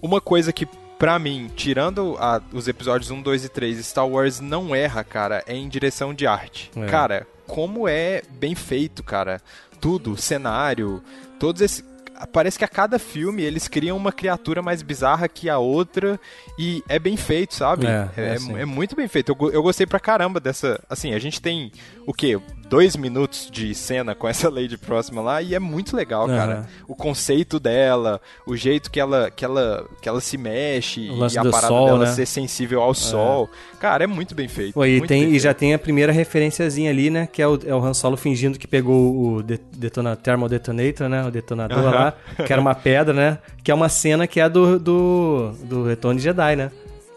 Uma 0.00 0.18
coisa 0.20 0.50
que, 0.52 0.64
pra 0.98 1.18
mim, 1.18 1.50
tirando 1.54 2.16
a- 2.18 2.40
os 2.52 2.66
episódios 2.66 3.10
1, 3.10 3.20
2 3.20 3.44
e 3.44 3.48
3, 3.50 3.84
Star 3.84 4.08
Wars 4.08 4.40
não 4.40 4.74
erra, 4.74 5.04
cara, 5.04 5.44
é 5.46 5.54
em 5.54 5.68
direção 5.68 6.14
de 6.14 6.26
arte. 6.26 6.70
É. 6.74 6.86
Cara, 6.86 7.26
como 7.46 7.86
é 7.86 8.22
bem 8.30 8.54
feito, 8.54 9.02
cara. 9.02 9.42
Tudo, 9.78 10.16
cenário, 10.16 11.02
todos 11.38 11.60
esses. 11.60 11.84
Parece 12.32 12.58
que 12.58 12.64
a 12.64 12.68
cada 12.68 12.98
filme 12.98 13.42
eles 13.42 13.68
criam 13.68 13.96
uma 13.96 14.12
criatura 14.12 14.62
mais 14.62 14.82
bizarra 14.82 15.28
que 15.28 15.48
a 15.48 15.58
outra 15.58 16.18
e 16.58 16.82
é 16.88 16.98
bem 16.98 17.16
feito, 17.16 17.54
sabe? 17.54 17.86
É, 17.86 18.08
é 18.16 18.24
é, 18.24 18.32
assim. 18.34 18.56
é 18.56 18.64
muito 18.64 18.96
bem 18.96 19.08
feito. 19.08 19.36
Eu, 19.38 19.52
eu 19.52 19.62
gostei 19.62 19.86
pra 19.86 20.00
caramba 20.00 20.40
dessa. 20.40 20.82
Assim, 20.88 21.14
a 21.14 21.18
gente 21.18 21.40
tem 21.40 21.72
o 22.06 22.12
quê? 22.12 22.38
Dois 22.74 22.96
minutos 22.96 23.48
de 23.52 23.72
cena 23.72 24.16
com 24.16 24.26
essa 24.26 24.50
Lady 24.50 24.76
próxima 24.76 25.22
lá 25.22 25.40
e 25.40 25.54
é 25.54 25.60
muito 25.60 25.94
legal, 25.94 26.24
Aham. 26.24 26.36
cara. 26.36 26.66
O 26.88 26.96
conceito 26.96 27.60
dela, 27.60 28.20
o 28.44 28.56
jeito 28.56 28.90
que 28.90 28.98
ela, 28.98 29.30
que 29.30 29.44
ela, 29.44 29.86
que 30.02 30.08
ela 30.08 30.20
se 30.20 30.36
mexe 30.36 31.08
O 31.08 31.14
lance 31.14 31.36
e 31.36 31.38
a 31.38 31.44
do 31.44 31.52
parada 31.52 31.68
sol, 31.68 31.84
dela 31.86 31.98
né? 32.00 32.06
ser 32.06 32.26
sensível 32.26 32.82
ao 32.82 32.92
sol. 32.92 33.48
Cara, 33.78 34.02
é 34.02 34.06
muito 34.08 34.34
bem 34.34 34.48
feito. 34.48 34.74
Pô, 34.74 34.84
e, 34.84 35.00
tem, 35.06 35.28
e 35.30 35.38
já 35.38 35.54
tem 35.54 35.72
a 35.72 35.78
primeira 35.78 36.10
referenciazinha 36.10 36.90
ali, 36.90 37.10
né? 37.10 37.28
Que 37.32 37.40
é 37.40 37.46
o, 37.46 37.56
é 37.64 37.72
o 37.72 37.78
Han 37.78 37.94
Solo 37.94 38.16
fingindo 38.16 38.58
que 38.58 38.66
pegou 38.66 39.36
o 39.36 39.42
de, 39.44 39.60
detona, 39.76 40.16
Thermal 40.16 40.48
Detonator, 40.48 41.08
né? 41.08 41.24
O 41.24 41.30
detonador 41.30 41.78
Aham. 41.78 41.90
lá, 41.90 42.14
que 42.44 42.52
era 42.52 42.60
uma 42.60 42.74
pedra, 42.74 43.14
né? 43.14 43.38
Que 43.62 43.70
é 43.70 43.74
uma 43.74 43.88
cena 43.88 44.26
que 44.26 44.40
é 44.40 44.48
do, 44.48 44.80
do, 44.80 45.52
do 45.62 45.84
Retorno 45.84 46.18
de 46.18 46.24
Jedi, 46.24 46.56
né? 46.56 46.72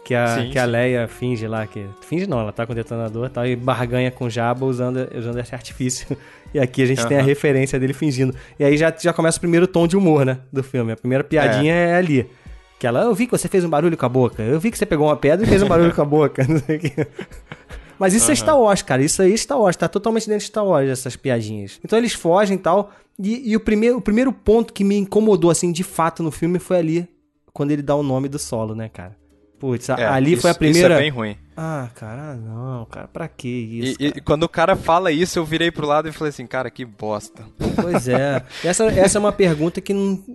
Que 0.08 0.14
a, 0.14 0.38
Sim, 0.38 0.48
que 0.48 0.58
a. 0.58 0.64
Leia 0.64 1.06
finge 1.06 1.46
lá, 1.46 1.66
que... 1.66 1.84
Finge 2.00 2.26
não, 2.26 2.40
ela 2.40 2.50
tá 2.50 2.64
com 2.64 2.72
o 2.72 2.74
detonador 2.74 3.26
e 3.26 3.28
tal, 3.28 3.46
e 3.46 3.54
barganha 3.54 4.10
com 4.10 4.24
o 4.24 4.30
Jabba 4.30 4.64
usando, 4.64 5.06
usando 5.14 5.38
esse 5.38 5.54
artifício. 5.54 6.16
E 6.54 6.58
aqui 6.58 6.82
a 6.82 6.86
gente 6.86 7.06
tem 7.06 7.18
a 7.18 7.22
referência 7.22 7.78
dele 7.78 7.92
fingindo. 7.92 8.34
E 8.58 8.64
aí 8.64 8.74
já, 8.78 8.90
já 8.98 9.12
começa 9.12 9.36
o 9.36 9.40
primeiro 9.40 9.66
tom 9.66 9.86
de 9.86 9.98
humor, 9.98 10.24
né? 10.24 10.38
Do 10.50 10.62
filme. 10.62 10.92
A 10.92 10.96
primeira 10.96 11.22
piadinha 11.22 11.74
é, 11.74 11.94
ali. 11.94 12.26
Que 12.78 12.86
ela, 12.86 13.02
eu 13.02 13.14
vi 13.14 13.26
que 13.26 13.32
você 13.32 13.48
fez 13.48 13.62
um 13.66 13.68
barulho 13.68 13.98
com 13.98 14.06
a 14.06 14.08
boca. 14.08 14.42
Eu 14.42 14.58
vi 14.58 14.70
que 14.70 14.78
você 14.78 14.86
pegou 14.86 15.08
uma 15.08 15.16
pedra 15.18 15.44
e 15.44 15.46
fez 15.46 15.62
um 15.62 15.68
barulho 15.68 15.94
com 15.94 16.00
a 16.00 16.06
boca. 16.06 16.42
Não 16.48 16.58
sei 16.58 16.78
o 16.78 16.80
quê. 16.80 17.06
Mas 17.98 18.14
isso 18.14 18.24
é 18.24 18.32
Aham. 18.32 18.36
Star 18.36 18.58
Wars, 18.58 18.80
cara. 18.80 19.02
Isso 19.02 19.20
aí 19.20 19.34
é 19.34 19.36
Star 19.36 19.60
Wars. 19.60 19.76
Tá 19.76 19.88
totalmente 19.88 20.26
dentro 20.26 20.40
de 20.40 20.46
Star 20.46 20.64
Wars, 20.64 20.88
essas 20.88 21.16
piadinhas. 21.16 21.78
Então 21.84 21.98
eles 21.98 22.14
fogem 22.14 22.56
e 22.56 22.60
tal. 22.60 22.90
E, 23.18 23.50
e 23.50 23.54
o, 23.54 23.60
primeiro, 23.60 23.98
o 23.98 24.00
primeiro 24.00 24.32
ponto 24.32 24.72
que 24.72 24.84
me 24.84 24.96
incomodou, 24.96 25.50
assim, 25.50 25.70
de 25.70 25.84
fato 25.84 26.22
no 26.22 26.30
filme 26.30 26.58
foi 26.58 26.78
ali. 26.78 27.08
Quando 27.52 27.72
ele 27.72 27.82
dá 27.82 27.94
o 27.94 28.02
nome 28.02 28.26
do 28.26 28.38
solo, 28.38 28.74
né, 28.74 28.88
cara? 28.88 29.14
Putz, 29.58 29.88
É, 29.88 30.06
ali 30.06 30.32
isso- 30.34 30.42
foi 30.42 30.50
a 30.50 30.52
isso 30.52 30.58
primeira. 30.58 30.94
é 30.94 30.98
bem 30.98 31.10
ruim. 31.10 31.36
Ah, 31.56 31.88
cara, 31.94 32.34
não, 32.36 32.84
cara, 32.86 33.08
pra 33.08 33.26
que 33.26 33.48
E, 33.48 33.80
isso? 33.90 33.96
e 34.00 34.20
quando 34.20 34.44
o 34.44 34.48
cara 34.48 34.76
fala 34.76 35.10
isso, 35.10 35.38
eu 35.38 35.44
virei 35.44 35.70
pro 35.72 35.84
lado 35.86 36.08
e 36.08 36.12
falei 36.12 36.28
assim, 36.30 36.46
cara, 36.46 36.70
que 36.70 36.84
bosta. 36.84 37.42
Pois 37.74 38.06
é. 38.06 38.44
Essa, 38.62 38.84
essa 38.86 39.18
é 39.18 39.20
uma 39.20 39.32
pergunta 39.32 39.80
que, 39.80 39.92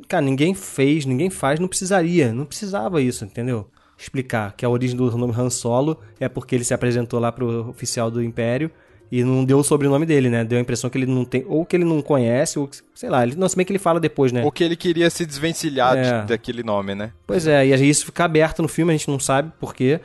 cara, 0.10 0.22
ninguém 0.22 0.54
fez, 0.54 1.06
ninguém 1.06 1.30
faz, 1.30 1.60
não 1.60 1.68
precisaria. 1.70 2.34
Não 2.34 2.44
precisava 2.46 3.02
isso, 3.02 3.24
entendeu? 3.24 3.70
Explicar 3.98 4.54
que 4.58 4.66
a 4.66 4.70
origem 4.70 4.98
do 4.98 5.10
nome 5.18 5.34
Han 5.38 5.50
Solo 5.50 5.98
é 6.20 6.28
porque 6.28 6.56
ele 6.56 6.66
se 6.66 6.74
apresentou 6.74 7.20
lá 7.22 7.32
pro 7.32 7.70
oficial 7.70 8.12
do 8.12 8.22
Império 8.22 8.70
e 9.12 9.24
não 9.24 9.46
deu 9.46 9.60
o 9.60 9.64
sobrenome 9.64 10.06
dele, 10.06 10.30
né? 10.30 10.44
Deu 10.44 10.58
a 10.58 10.62
impressão 10.62 10.90
que 10.90 10.98
ele 10.98 11.06
não 11.06 11.24
tem, 11.26 11.44
ou 11.48 11.66
que 11.66 11.76
ele 11.76 11.86
não 11.86 12.02
conhece, 12.02 12.58
ou 12.58 12.68
que- 12.68 12.78
sei 12.96 13.10
lá, 13.10 13.24
ele, 13.24 13.36
não, 13.36 13.48
se 13.48 13.56
bem 13.56 13.66
que 13.66 13.72
ele 13.72 13.80
fala 13.80 14.00
depois, 14.00 14.32
né? 14.32 14.44
Ou 14.44 14.52
que 14.52 14.64
ele 14.64 14.76
queria 14.76 15.10
se 15.10 15.26
desvencilhar 15.26 15.94
de- 15.96 16.00
É. 16.10 16.22
daquele 16.24 16.64
nome, 16.64 16.96
né? 16.96 17.12
Pois 17.28 17.46
é, 17.48 17.66
e 17.66 17.90
isso 17.90 18.06
fica 18.06 18.26
aberto 18.26 18.62
no 18.62 18.68
filme, 18.68 18.92
a 18.94 18.98
gente 18.98 19.10
não 19.10 19.20
sabe 19.20 19.52
por 19.60 19.74
quê. 19.76 20.00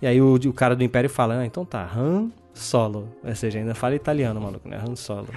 E 0.00 0.06
aí 0.06 0.20
o, 0.20 0.34
o 0.34 0.52
cara 0.52 0.74
do 0.76 0.82
Império 0.84 1.08
fala, 1.08 1.38
ah, 1.38 1.46
então 1.46 1.64
tá, 1.64 1.88
Han 1.96 2.28
Solo. 2.54 3.08
Ou 3.24 3.34
seja, 3.34 3.58
ainda 3.58 3.74
fala 3.74 3.94
italiano, 3.94 4.38
maluco, 4.40 4.68
né? 4.68 4.78
Han 4.86 4.94
Solo. 4.96 5.28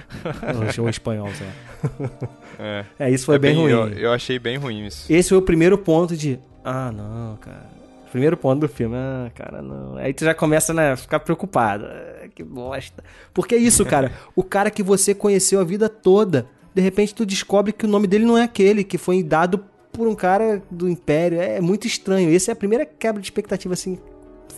ou, 0.82 0.88
espanhol, 0.90 1.28
sei 1.34 1.46
lá. 1.46 2.10
É, 2.58 2.84
É, 2.98 3.10
isso 3.10 3.24
foi 3.26 3.36
É 3.36 3.38
bem, 3.38 3.54
ruim. 3.56 3.70
Eu, 3.70 3.88
eu 3.90 4.12
achei 4.12 4.38
bem 4.38 4.56
ruim 4.58 4.84
isso. 4.86 5.10
Esse 5.10 5.30
foi 5.30 5.38
o 5.38 5.42
primeiro 5.42 5.78
ponto 5.78 6.16
de. 6.16 6.38
Ah, 6.64 6.90
não, 6.92 7.36
cara. 7.36 7.75
Primeiro 8.10 8.36
ponto 8.36 8.60
do 8.60 8.68
filme. 8.68 8.96
Ah, 8.96 9.30
cara, 9.34 9.62
não. 9.62 9.96
Aí 9.96 10.12
tu 10.12 10.24
já 10.24 10.34
começa 10.34 10.72
né, 10.72 10.92
a 10.92 10.96
ficar 10.96 11.20
preocupado. 11.20 11.84
Ah, 11.86 12.28
que 12.34 12.42
bosta. 12.42 13.02
Porque 13.34 13.54
é 13.54 13.58
isso, 13.58 13.84
cara. 13.84 14.12
o 14.34 14.42
cara 14.42 14.70
que 14.70 14.82
você 14.82 15.14
conheceu 15.14 15.60
a 15.60 15.64
vida 15.64 15.88
toda, 15.88 16.46
de 16.74 16.82
repente 16.82 17.14
tu 17.14 17.26
descobre 17.26 17.72
que 17.72 17.84
o 17.84 17.88
nome 17.88 18.06
dele 18.06 18.24
não 18.24 18.38
é 18.38 18.42
aquele, 18.42 18.84
que 18.84 18.98
foi 18.98 19.22
dado 19.22 19.64
por 19.92 20.06
um 20.06 20.14
cara 20.14 20.62
do 20.70 20.88
Império. 20.88 21.40
É 21.40 21.60
muito 21.60 21.86
estranho. 21.86 22.34
Essa 22.34 22.50
é 22.50 22.52
a 22.52 22.56
primeira 22.56 22.84
quebra 22.84 23.20
de 23.20 23.26
expectativa, 23.26 23.74
assim, 23.74 23.98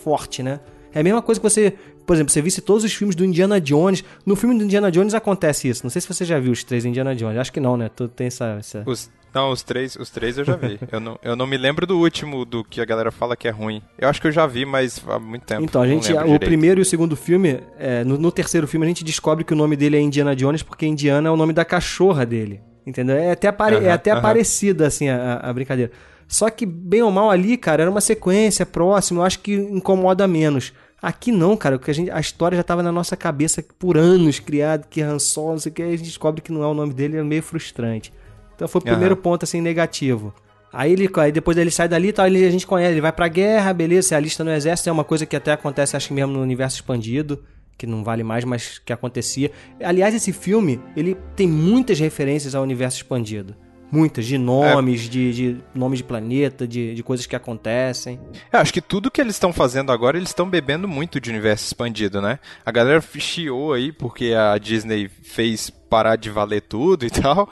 forte, 0.03 0.43
né? 0.43 0.59
É 0.93 0.99
a 0.99 1.03
mesma 1.03 1.21
coisa 1.21 1.39
que 1.39 1.49
você. 1.49 1.73
Por 2.05 2.15
exemplo, 2.15 2.33
você 2.33 2.41
visse 2.41 2.61
todos 2.61 2.83
os 2.83 2.91
filmes 2.91 3.15
do 3.15 3.23
Indiana 3.23 3.61
Jones. 3.61 4.03
No 4.25 4.35
filme 4.35 4.57
do 4.57 4.63
Indiana 4.63 4.91
Jones 4.91 5.13
acontece 5.13 5.67
isso. 5.67 5.83
Não 5.83 5.91
sei 5.91 6.01
se 6.01 6.07
você 6.07 6.25
já 6.25 6.39
viu 6.39 6.51
os 6.51 6.63
três 6.63 6.83
Indiana 6.83 7.15
Jones. 7.15 7.37
Acho 7.37 7.53
que 7.53 7.59
não, 7.59 7.77
né? 7.77 7.89
Tu 7.95 8.07
tem 8.07 8.27
essa. 8.27 8.57
essa... 8.59 8.83
Os, 8.85 9.11
não, 9.33 9.51
os 9.51 9.61
três, 9.61 9.95
os 9.95 10.09
três 10.09 10.37
eu 10.37 10.45
já 10.45 10.55
vi. 10.55 10.79
eu, 10.91 10.99
não, 10.99 11.19
eu 11.21 11.35
não 11.35 11.45
me 11.45 11.57
lembro 11.57 11.85
do 11.85 11.99
último, 11.99 12.45
do 12.45 12.63
que 12.63 12.81
a 12.81 12.85
galera 12.85 13.11
fala 13.11 13.35
que 13.35 13.47
é 13.47 13.51
ruim. 13.51 13.81
Eu 13.97 14.09
acho 14.09 14.21
que 14.21 14.27
eu 14.27 14.31
já 14.31 14.45
vi, 14.45 14.65
mas 14.65 15.03
há 15.07 15.19
muito 15.19 15.45
tempo. 15.45 15.63
Então, 15.63 15.81
a 15.81 15.87
gente, 15.87 16.11
o 16.11 16.17
direito. 16.17 16.45
primeiro 16.45 16.79
e 16.79 16.83
o 16.83 16.85
segundo 16.85 17.15
filme, 17.15 17.59
é, 17.77 18.03
no, 18.03 18.17
no 18.17 18.31
terceiro 18.31 18.67
filme 18.67 18.85
a 18.85 18.89
gente 18.89 19.03
descobre 19.03 19.43
que 19.43 19.53
o 19.53 19.57
nome 19.57 19.75
dele 19.75 19.97
é 19.97 20.01
Indiana 20.01 20.35
Jones 20.35 20.63
porque 20.63 20.85
Indiana 20.85 21.29
é 21.29 21.31
o 21.31 21.37
nome 21.37 21.53
da 21.53 21.63
cachorra 21.63 22.25
dele, 22.25 22.61
entendeu? 22.85 23.15
É 23.15 23.31
até, 23.31 23.51
pare, 23.51 23.75
é 23.77 23.91
até 23.91 24.19
parecida, 24.19 24.87
assim, 24.87 25.09
a, 25.09 25.39
a 25.43 25.53
brincadeira. 25.53 25.91
Só 26.27 26.49
que, 26.49 26.65
bem 26.65 27.01
ou 27.01 27.09
mal 27.09 27.31
ali, 27.31 27.57
cara, 27.57 27.81
era 27.81 27.91
uma 27.91 28.01
sequência 28.01 28.65
próxima, 28.65 29.21
eu 29.21 29.25
acho 29.25 29.39
que 29.39 29.55
incomoda 29.55 30.27
menos. 30.27 30.73
Aqui 31.01 31.31
não, 31.31 31.55
cara, 31.55 31.79
porque 31.79 31.91
a, 31.91 31.93
gente, 31.93 32.11
a 32.11 32.19
história 32.19 32.57
já 32.57 32.63
tava 32.63 32.83
na 32.83 32.91
nossa 32.91 33.15
cabeça 33.15 33.63
por 33.79 33.97
anos 33.97 34.37
criado, 34.37 34.85
que 34.87 35.01
Han 35.01 35.17
Solo, 35.17 35.53
não 35.53 35.59
sei 35.59 35.71
o 35.71 35.75
que, 35.75 35.81
aí 35.81 35.93
a 35.93 35.97
gente 35.97 36.07
descobre 36.07 36.41
que 36.41 36.51
não 36.51 36.61
é 36.61 36.67
o 36.67 36.73
nome 36.73 36.93
dele, 36.93 37.17
é 37.17 37.23
meio 37.23 37.41
frustrante. 37.41 38.13
Então 38.59 38.67
foi 38.67 38.79
o 38.79 38.83
primeiro 38.83 39.15
ponto, 39.15 39.43
assim, 39.43 39.61
negativo. 39.61 40.33
Aí, 40.73 40.91
ele, 40.91 41.09
aí 41.15 41.31
depois 41.31 41.55
ele 41.55 41.71
sai 41.71 41.87
dali 41.87 42.09
e 42.09 42.11
tal, 42.11 42.27
ele, 42.27 42.45
a 42.45 42.51
gente 42.51 42.67
conhece, 42.67 42.91
ele 42.91 42.99
vai 42.99 43.13
pra 43.13 43.29
guerra, 43.29 43.71
beleza, 43.71 44.09
se 44.09 44.15
alista 44.15 44.43
no 44.43 44.51
exército, 44.51 44.89
é 44.89 44.91
uma 44.91 45.05
coisa 45.05 45.25
que 45.25 45.33
até 45.33 45.53
acontece, 45.53 45.95
acho 45.95 46.09
que 46.09 46.13
mesmo 46.13 46.33
no 46.33 46.41
universo 46.41 46.75
expandido, 46.75 47.41
que 47.77 47.87
não 47.87 48.03
vale 48.03 48.21
mais, 48.21 48.43
mas 48.43 48.77
que 48.77 48.91
acontecia. 48.91 49.49
Aliás, 49.81 50.13
esse 50.13 50.33
filme, 50.33 50.81
ele 50.93 51.15
tem 51.37 51.47
muitas 51.47 52.01
referências 52.01 52.53
ao 52.53 52.61
universo 52.61 52.97
expandido. 52.97 53.55
Muitas, 53.89 54.25
de 54.25 54.37
nomes, 54.37 55.09
de, 55.09 55.33
de 55.33 55.57
nomes 55.73 55.99
de 55.99 56.03
planeta, 56.03 56.67
de, 56.67 56.93
de 56.93 57.01
coisas 57.01 57.25
que 57.25 57.35
acontecem. 57.35 58.19
Eu 58.51 58.59
acho 58.59 58.73
que 58.73 58.81
tudo 58.81 59.09
que 59.09 59.19
eles 59.19 59.35
estão 59.35 59.53
fazendo 59.53 59.91
agora, 59.91 60.17
eles 60.17 60.29
estão 60.29 60.47
bebendo 60.47 60.87
muito 60.87 61.19
de 61.19 61.29
universo 61.31 61.65
expandido, 61.65 62.21
né? 62.21 62.37
A 62.63 62.71
galera 62.71 63.01
chiou 63.01 63.73
aí 63.73 63.91
porque 63.91 64.33
a 64.33 64.55
Disney 64.59 65.09
fez 65.09 65.71
parar 65.71 66.17
de 66.17 66.29
valer 66.29 66.61
tudo 66.61 67.03
e 67.03 67.09
tal. 67.09 67.49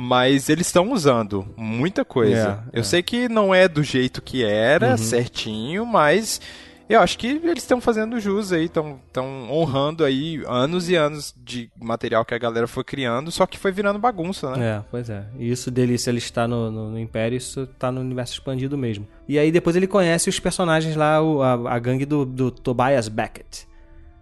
Mas 0.00 0.48
eles 0.48 0.66
estão 0.66 0.90
usando 0.92 1.46
muita 1.56 2.04
coisa. 2.04 2.64
É, 2.72 2.78
eu 2.78 2.84
sei 2.84 3.02
que 3.02 3.28
não 3.28 3.54
é 3.54 3.68
do 3.68 3.82
jeito 3.82 4.22
que 4.22 4.42
era, 4.44 4.92
Uhum. 4.92 4.96
certinho, 4.96 5.84
mas 5.84 6.40
eu 6.88 7.00
acho 7.00 7.18
que 7.18 7.26
eles 7.28 7.62
estão 7.62 7.80
fazendo 7.80 8.18
jus 8.18 8.52
aí, 8.52 8.64
estão 8.64 8.98
honrando 9.50 10.04
aí 10.04 10.42
anos 10.46 10.88
e 10.88 10.96
anos 10.96 11.34
de 11.36 11.70
material 11.80 12.24
que 12.24 12.34
a 12.34 12.38
galera 12.38 12.66
foi 12.66 12.82
criando, 12.82 13.30
só 13.30 13.46
que 13.46 13.58
foi 13.58 13.70
virando 13.70 13.98
bagunça, 13.98 14.56
né? 14.56 14.78
É, 14.78 14.84
pois 14.90 15.08
é. 15.10 15.24
E 15.38 15.50
isso 15.50 15.70
dele, 15.70 15.98
se 15.98 16.08
ele 16.10 16.18
está 16.18 16.48
no, 16.48 16.70
no, 16.70 16.90
no 16.90 16.98
Império, 16.98 17.36
isso 17.36 17.66
tá 17.78 17.92
no 17.92 18.00
universo 18.00 18.32
expandido 18.32 18.76
mesmo. 18.78 19.06
E 19.28 19.38
aí 19.38 19.52
depois 19.52 19.76
ele 19.76 19.86
conhece 19.86 20.28
os 20.28 20.40
personagens 20.40 20.96
lá, 20.96 21.22
o- 21.22 21.42
a, 21.42 21.74
a 21.74 21.78
gangue 21.78 22.06
do, 22.06 22.24
do 22.24 22.50
Tobias 22.50 23.06
Beckett. 23.08 23.68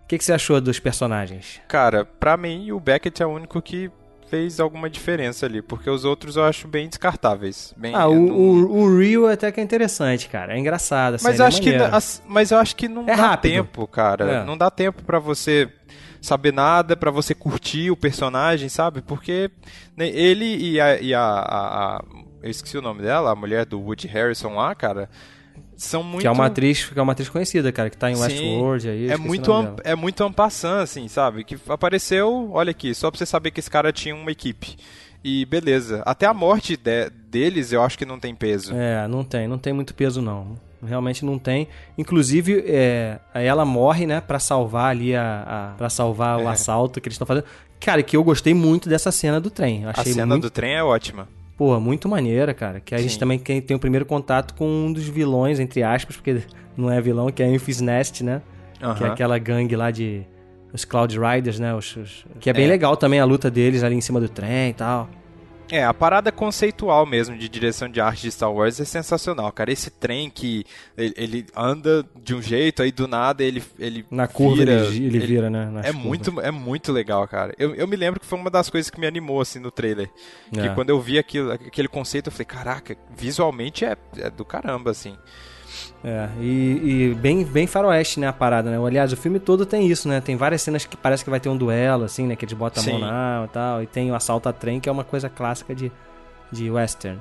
O 0.04 0.08
que, 0.08 0.16
que 0.18 0.24
você 0.24 0.32
achou 0.32 0.58
dos 0.60 0.78
personagens? 0.78 1.60
Cara, 1.68 2.04
pra 2.04 2.34
mim 2.36 2.72
o 2.72 2.80
Beckett 2.80 3.22
é 3.22 3.26
o 3.26 3.30
único 3.30 3.60
que 3.60 3.90
fez 4.30 4.60
alguma 4.60 4.88
diferença 4.90 5.46
ali, 5.46 5.60
porque 5.62 5.88
os 5.88 6.04
outros 6.04 6.36
eu 6.36 6.44
acho 6.44 6.68
bem 6.68 6.88
descartáveis. 6.88 7.74
Bem, 7.76 7.94
Ah, 7.94 8.06
o, 8.08 8.14
não- 8.14 8.34
o, 8.34 8.78
o 8.82 8.98
Rio 8.98 9.26
até 9.26 9.50
que 9.50 9.60
é 9.60 9.62
interessante, 9.62 10.28
cara. 10.28 10.54
É 10.54 10.58
engraçado. 10.58 11.14
assim, 11.14 11.24
Mas 11.24 11.40
é 11.40 11.44
acho 11.44 11.60
que 11.62 11.70
maneiro. 11.72 11.94
as- 11.96 12.22
mas 12.26 12.50
eu 12.50 12.58
acho 12.58 12.76
que 12.76 12.88
não 12.88 13.02
É 13.02 13.16
dá 13.16 13.28
rápido. 13.28 13.50
tempo, 13.52 13.86
cara. 13.86 14.24
É. 14.30 14.44
Não 14.44 14.56
dá 14.56 14.70
tempo 14.70 15.02
pra 15.02 15.18
você 15.18 15.68
saber 16.20 16.52
nada, 16.52 16.96
pra 16.96 17.10
você 17.10 17.34
curtir 17.34 17.90
o 17.90 17.96
personagem, 17.96 18.68
sabe? 18.68 19.00
Porque 19.02 19.50
ele 19.96 20.56
e 20.56 20.80
a, 20.80 21.00
e 21.00 21.14
a, 21.14 21.20
a- 21.20 21.96
a- 21.96 22.04
eu 22.42 22.50
esqueci 22.50 22.76
o 22.78 22.82
nome 22.82 23.02
dela, 23.02 23.30
a 23.32 23.36
mulher 23.36 23.64
do 23.64 23.80
Woody 23.80 24.06
Harrison 24.08 24.54
lá, 24.54 24.74
cara, 24.74 25.08
são 25.78 26.02
muito 26.02 26.20
Que 26.22 26.26
é 26.26 26.30
uma 26.30 26.46
atriz, 26.46 26.84
que 26.86 26.98
é 26.98 27.02
uma 27.02 27.12
atriz 27.12 27.28
conhecida, 27.28 27.70
cara, 27.72 27.88
que 27.88 27.96
tá 27.96 28.10
em 28.10 28.14
Sim, 28.16 28.22
Westworld 28.22 28.88
aí. 28.88 29.02
é 29.04 29.06
esqueci 29.12 29.22
muito 29.26 29.52
am- 29.52 29.76
é 29.84 29.94
muito 29.94 30.22
ampassant, 30.24 30.82
assim, 30.82 31.08
sabe? 31.08 31.44
Que 31.44 31.56
apareceu, 31.68 32.50
olha 32.52 32.70
aqui, 32.72 32.94
só 32.94 33.10
pra 33.10 33.18
você 33.18 33.24
saber 33.24 33.50
que 33.52 33.60
esse 33.60 33.70
cara 33.70 33.92
tinha 33.92 34.14
uma 34.14 34.30
equipe. 34.30 34.76
E 35.24 35.44
beleza. 35.46 36.02
Até 36.06 36.26
a 36.26 36.34
morte 36.34 36.76
de- 36.76 37.10
deles 37.10 37.72
eu 37.72 37.82
acho 37.82 37.96
que 37.98 38.04
não 38.04 38.18
tem 38.20 38.34
peso. 38.34 38.74
É, 38.74 39.06
não 39.08 39.24
tem, 39.24 39.48
não 39.48 39.58
tem 39.58 39.72
muito 39.72 39.94
peso 39.94 40.20
não. 40.22 40.56
Realmente 40.84 41.24
não 41.24 41.38
tem. 41.40 41.66
Inclusive, 41.96 42.62
é, 42.66 43.18
ela 43.34 43.64
morre, 43.64 44.06
né, 44.06 44.20
Pra 44.20 44.38
salvar 44.38 44.90
ali 44.92 45.14
a, 45.16 45.72
a 45.72 45.76
para 45.76 45.90
salvar 45.90 46.38
o 46.38 46.42
É. 46.42 46.46
assalto 46.52 47.00
que 47.00 47.08
eles 47.08 47.14
estão 47.14 47.26
fazendo. 47.26 47.44
Cara, 47.80 48.00
que 48.02 48.16
eu 48.16 48.22
gostei 48.22 48.54
muito 48.54 48.88
dessa 48.88 49.10
cena 49.10 49.40
do 49.40 49.50
trem. 49.50 49.82
Eu 49.82 49.88
a 49.88 49.92
Achei 49.96 50.12
cena 50.12 50.26
muito, 50.26 50.42
do 50.42 50.50
trem 50.50 50.74
é 50.76 50.82
ótima. 50.82 51.28
Pô, 51.58 51.78
muito 51.80 52.08
maneira, 52.08 52.54
cara. 52.54 52.80
Que 52.80 52.94
a 52.94 52.98
gente 52.98 53.12
Sim. 53.14 53.18
também 53.18 53.38
tem, 53.38 53.60
o 53.76 53.78
primeiro 53.80 54.06
contato 54.06 54.54
com 54.54 54.64
um 54.66 54.92
dos 54.92 55.06
vilões, 55.08 55.58
entre 55.60 55.82
aspas, 55.82 56.16
porque 56.16 56.40
não 56.76 56.90
é 56.90 57.00
vilão, 57.00 57.30
que 57.30 57.42
é 57.42 57.46
a 57.46 57.50
Enfys 57.50 57.80
Nest, 57.82 58.22
né? 58.22 58.40
Que 58.96 59.04
é 59.04 59.08
aquela 59.08 59.36
gangue 59.38 59.74
lá 59.76 59.90
de. 59.90 60.22
Os 60.72 60.84
Cloud 60.84 61.18
Riders, 61.18 61.58
né? 61.58 61.74
Os, 61.74 61.96
os- 61.96 62.26
que 62.38 62.48
é 62.48 62.52
bem 62.52 62.66
É. 62.66 62.68
legal 62.68 62.96
também 62.96 63.18
a 63.18 63.24
luta 63.24 63.50
deles 63.50 63.82
ali 63.82 63.96
em 63.96 64.00
cima 64.00 64.20
do 64.20 64.28
trem 64.28 64.70
e 64.70 64.74
tal. 64.74 65.08
É, 65.70 65.84
a 65.84 65.92
parada 65.92 66.32
conceitual 66.32 67.04
mesmo 67.04 67.36
de 67.36 67.48
direção 67.48 67.88
de 67.90 68.00
arte 68.00 68.22
de 68.22 68.30
Star 68.32 68.50
Wars 68.52 68.80
é 68.80 68.84
sensacional, 68.86 69.52
cara. 69.52 69.70
Esse 69.70 69.90
trem 69.90 70.30
que 70.30 70.64
ele, 70.96 71.14
ele 71.16 71.46
anda 71.54 72.04
de 72.22 72.34
um 72.34 72.40
jeito, 72.40 72.82
aí 72.82 72.90
do 72.90 73.06
nada 73.06 73.44
ele, 73.44 73.62
ele 73.78 74.06
Na 74.10 74.26
curva 74.26 74.56
vira, 74.56 74.72
ele, 74.86 75.06
ele 75.06 75.18
vira, 75.20 75.50
né? 75.50 75.66
nas 75.66 75.84
É 75.84 75.92
curvas. 75.92 76.06
muito, 76.06 76.40
é 76.40 76.50
muito 76.50 76.90
legal, 76.92 77.28
cara. 77.28 77.54
Eu, 77.58 77.74
eu 77.74 77.86
me 77.86 77.96
lembro 77.96 78.18
que 78.18 78.24
foi 78.26 78.38
uma 78.38 78.50
das 78.50 78.70
coisas 78.70 78.88
que 78.90 78.98
me 78.98 79.06
animou, 79.06 79.40
assim, 79.42 79.58
no 79.58 79.70
trailer. 79.70 80.08
Que 80.52 80.60
É. 80.60 80.68
quando 80.74 80.88
eu 80.90 81.00
vi 81.00 81.18
aquilo, 81.18 81.52
aquele 81.52 81.88
conceito, 81.88 82.28
eu 82.28 82.32
falei, 82.32 82.46
caraca, 82.46 82.96
visualmente 83.14 83.84
é, 83.84 83.96
é 84.16 84.30
do 84.30 84.44
caramba, 84.46 84.90
assim. 84.90 85.16
É, 86.04 86.28
e, 86.40 87.10
e 87.10 87.14
bem, 87.14 87.44
bem 87.44 87.66
faroeste, 87.66 88.20
né, 88.20 88.28
a 88.28 88.32
parada, 88.32 88.70
né? 88.70 88.78
Aliás, 88.84 89.12
o 89.12 89.16
filme 89.16 89.40
todo 89.40 89.66
tem 89.66 89.88
isso, 89.88 90.08
né? 90.08 90.20
Tem 90.20 90.36
várias 90.36 90.62
cenas 90.62 90.84
que 90.84 90.96
parece 90.96 91.24
que 91.24 91.30
vai 91.30 91.40
ter 91.40 91.48
um 91.48 91.56
duelo, 91.56 92.04
assim, 92.04 92.26
né? 92.26 92.36
Que 92.36 92.44
eles 92.44 92.56
botam 92.56 92.82
a 92.82 92.86
mão 92.86 92.94
Sim. 92.96 93.00
na 93.00 93.12
arma 93.12 93.46
e 93.46 93.48
tal. 93.48 93.82
E 93.82 93.86
tem 93.86 94.10
o 94.10 94.14
assalto 94.14 94.48
a 94.48 94.52
trem, 94.52 94.78
que 94.78 94.88
é 94.88 94.92
uma 94.92 95.04
coisa 95.04 95.28
clássica 95.28 95.74
de, 95.74 95.90
de 96.52 96.70
western. 96.70 97.20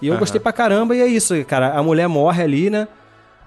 E 0.00 0.06
eu 0.08 0.12
Aham. 0.12 0.20
gostei 0.20 0.40
pra 0.40 0.52
caramba, 0.52 0.94
e 0.94 1.00
é 1.00 1.06
isso, 1.06 1.42
cara. 1.46 1.70
A 1.70 1.82
mulher 1.82 2.06
morre 2.06 2.42
ali, 2.42 2.70
né? 2.70 2.86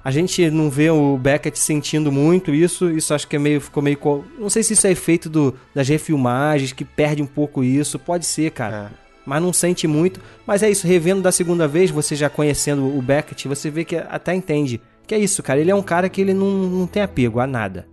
A 0.04 0.10
gente 0.10 0.50
não 0.50 0.68
vê 0.68 0.90
o 0.90 1.16
Beckett 1.16 1.60
sentindo 1.60 2.12
muito 2.12 2.52
isso. 2.52 2.90
Isso 2.90 3.14
acho 3.14 3.28
que 3.28 3.36
é 3.36 3.40
meio, 3.40 3.62
ficou 3.62 3.84
meio... 3.84 4.00
Não 4.40 4.50
sei 4.50 4.64
se 4.64 4.74
isso 4.74 4.88
é 4.88 4.92
efeito 4.92 5.30
do, 5.30 5.56
das 5.76 5.88
refilmagens, 5.88 6.74
que 6.74 6.84
perde 6.84 7.22
um 7.22 7.28
pouco 7.28 7.64
isso. 7.64 8.00
Pode 8.00 8.26
ser, 8.26 8.50
cara. 8.50 8.92
Mas 9.26 9.42
não 9.42 9.54
sente 9.54 9.88
muito. 9.88 10.20
Mas 10.46 10.64
é 10.64 10.70
isso, 10.70 10.88
revendo 10.88 11.22
da 11.22 11.32
segunda 11.32 11.68
vez, 11.68 11.92
você 11.92 12.16
já 12.16 12.30
conhecendo 12.30 12.98
o 12.98 13.02
Beckett, 13.02 13.48
você 13.48 13.70
vê 13.70 13.86
que 13.86 13.96
até 13.96 14.34
entende. 14.34 14.82
Que 15.06 15.16
é 15.16 15.20
isso, 15.20 15.44
cara. 15.44 15.60
Ele 15.60 15.72
é 15.72 15.76
um 15.76 15.82
cara 15.82 16.10
que 16.10 16.22
ele 16.22 16.34
não, 16.34 16.50
não 16.50 16.88
tem 16.88 17.04
apego 17.04 17.40
a 17.40 17.48
nada. 17.48 17.88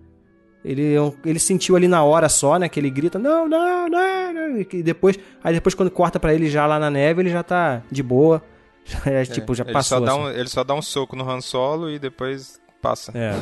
Ele, 0.64 0.94
é 0.94 1.12
ele 1.24 1.38
sentiu 1.38 1.76
ali 1.76 1.88
na 1.88 2.02
hora 2.02 2.28
só, 2.28 2.58
né? 2.58 2.68
Que 2.68 2.80
ele 2.80 2.90
grita, 2.90 3.18
não, 3.18 3.48
não, 3.48 3.88
não, 3.88 4.32
não. 4.32 4.60
E 4.60 4.82
depois, 4.82 5.18
aí 5.42 5.54
depois 5.54 5.74
quando 5.74 5.90
corta 5.90 6.18
pra 6.18 6.34
ele 6.34 6.48
já 6.48 6.66
lá 6.66 6.78
na 6.78 6.90
neve, 6.90 7.22
ele 7.22 7.30
já 7.30 7.42
tá 7.42 7.82
de 7.90 8.02
boa. 8.02 8.42
Já 8.88 9.10
é, 9.10 9.22
tipo, 9.26 9.54
já 9.54 9.64
ele 9.64 9.72
passou. 9.74 9.98
Só 9.98 10.04
dá 10.04 10.12
assim. 10.12 10.20
um, 10.22 10.30
ele 10.30 10.48
só 10.48 10.64
dá 10.64 10.72
um 10.72 10.80
soco 10.80 11.14
no 11.14 11.28
Han 11.28 11.42
Solo 11.42 11.90
e 11.90 11.98
depois 11.98 12.57
passa. 12.80 13.12
É, 13.14 13.34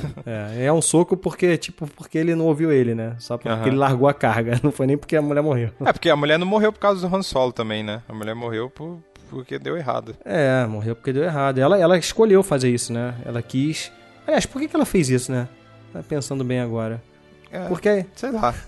é, 0.61 0.65
é 0.67 0.73
um 0.73 0.81
soco 0.83 1.17
porque, 1.17 1.57
tipo, 1.57 1.87
porque 1.89 2.17
ele 2.19 2.35
não 2.35 2.47
ouviu 2.47 2.73
ele, 2.73 2.95
né? 2.95 3.15
Só 3.19 3.37
porque 3.39 3.69
ele 3.69 3.77
largou 3.77 4.09
a 4.09 4.15
carga. 4.15 4.59
Não 4.65 4.73
foi 4.73 4.87
nem 4.87 4.97
porque 4.97 5.17
a 5.17 5.23
mulher 5.23 5.43
morreu. 5.43 5.71
É, 5.85 5.93
porque 5.93 6.09
a 6.11 6.17
mulher 6.17 6.39
não 6.39 6.47
morreu 6.47 6.73
por 6.73 6.79
causa 6.81 7.07
do 7.07 7.15
Han 7.17 7.23
Solo 7.23 7.53
também, 7.53 7.83
né? 7.83 8.03
A 8.09 8.13
mulher 8.15 8.35
morreu 8.35 8.69
por, 8.71 8.99
porque 9.31 9.59
deu 9.59 9.77
errado. 9.77 10.17
É, 10.25 10.65
morreu 10.67 10.95
porque 10.97 11.13
deu 11.13 11.23
errado. 11.25 11.59
Ela, 11.59 11.79
ela 11.79 11.97
escolheu 11.99 12.43
fazer 12.43 12.71
isso, 12.71 12.93
né? 12.93 13.15
Ela 13.25 13.43
quis. 13.43 13.93
Aliás, 14.27 14.47
por 14.47 14.61
que, 14.61 14.69
que 14.69 14.75
ela 14.77 14.85
fez 14.87 15.09
isso, 15.11 15.31
né? 15.31 15.49
Tá 15.93 16.03
pensando 16.03 16.43
bem 16.45 16.61
agora. 16.61 17.03
É, 17.51 17.61
Porque. 17.69 18.05
Sei 18.17 18.31
lá. 18.31 18.55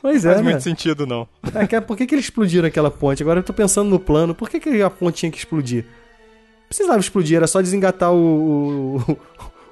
Pois 0.00 0.22
Não 0.24 0.30
é. 0.30 0.34
faz 0.34 0.44
né? 0.46 0.50
muito 0.52 0.62
sentido, 0.62 1.04
não. 1.06 1.26
É, 1.54 1.66
que- 1.66 1.80
por 1.80 1.96
que, 1.96 2.06
que 2.06 2.14
eles 2.14 2.26
explodiram 2.26 2.68
aquela 2.68 2.90
ponte? 2.90 3.22
Agora 3.22 3.40
eu 3.40 3.42
tô 3.44 3.52
pensando 3.52 3.90
no 3.90 3.98
plano. 3.98 4.34
Por 4.34 4.48
que, 4.48 4.60
que 4.60 4.80
a 4.82 4.88
ponte 4.90 5.16
tinha 5.18 5.32
que 5.32 5.38
explodir? 5.38 5.84
Não 5.84 6.68
Precisava 6.68 7.00
explodir, 7.00 7.36
era 7.36 7.46
só 7.46 7.60
desengatar 7.60 8.12
o, 8.12 8.96
o- 9.08 9.18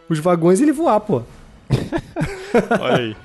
os 0.09 0.19
vagões 0.19 0.61
e 0.61 0.65
ele 0.65 0.73
voar, 0.73 1.01
pô. 1.01 1.23
Olha 2.81 2.97
aí. 2.97 3.17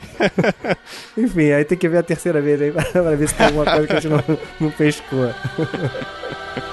Enfim, 1.17 1.51
aí 1.51 1.65
tem 1.65 1.77
que 1.77 1.89
ver 1.89 1.99
a 1.99 2.03
terceira 2.03 2.41
vez 2.41 2.61
aí 2.61 2.71
pra 2.71 3.15
ver 3.15 3.27
se 3.27 3.36
tem 3.36 3.45
alguma 3.47 3.65
coisa 3.65 3.88
que 3.88 3.93
a 3.93 3.99
gente 3.99 4.09
não, 4.09 4.39
não 4.59 4.71
pescou. 4.71 5.30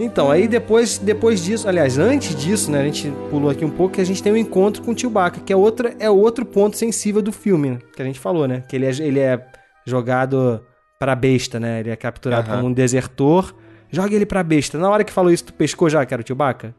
Então, 0.00 0.30
aí 0.30 0.48
depois, 0.48 0.96
depois 0.96 1.44
disso, 1.44 1.68
aliás, 1.68 1.98
antes 1.98 2.34
disso, 2.34 2.70
né, 2.70 2.80
a 2.80 2.84
gente 2.84 3.12
pulou 3.28 3.50
aqui 3.50 3.64
um 3.64 3.70
pouco, 3.70 3.96
que 3.96 4.00
a 4.00 4.04
gente 4.04 4.22
tem 4.22 4.32
um 4.32 4.36
encontro 4.36 4.82
com 4.82 4.92
o 4.92 4.98
Chewbacca, 4.98 5.40
que 5.40 5.52
é, 5.52 5.56
outra, 5.56 5.94
é 5.98 6.08
outro 6.08 6.46
ponto 6.46 6.76
sensível 6.76 7.20
do 7.20 7.30
filme, 7.30 7.72
né, 7.72 7.78
que 7.94 8.00
a 8.00 8.04
gente 8.04 8.18
falou, 8.18 8.48
né? 8.48 8.62
Que 8.66 8.76
ele 8.76 8.86
é, 8.86 8.90
ele 8.90 9.20
é 9.20 9.46
jogado 9.84 10.64
pra 10.98 11.14
besta, 11.14 11.58
né? 11.58 11.80
Ele 11.80 11.90
é 11.90 11.96
capturado 11.96 12.48
Aham. 12.48 12.56
como 12.58 12.68
um 12.68 12.72
desertor. 12.72 13.54
Joga 13.90 14.14
ele 14.14 14.26
pra 14.26 14.42
besta. 14.42 14.78
Na 14.78 14.88
hora 14.88 15.02
que 15.02 15.12
falou 15.12 15.32
isso, 15.32 15.44
tu 15.44 15.52
pescou 15.54 15.88
já 15.88 16.04
que 16.04 16.14
era 16.14 16.22
o 16.22 16.26
Chewbacca? 16.26 16.74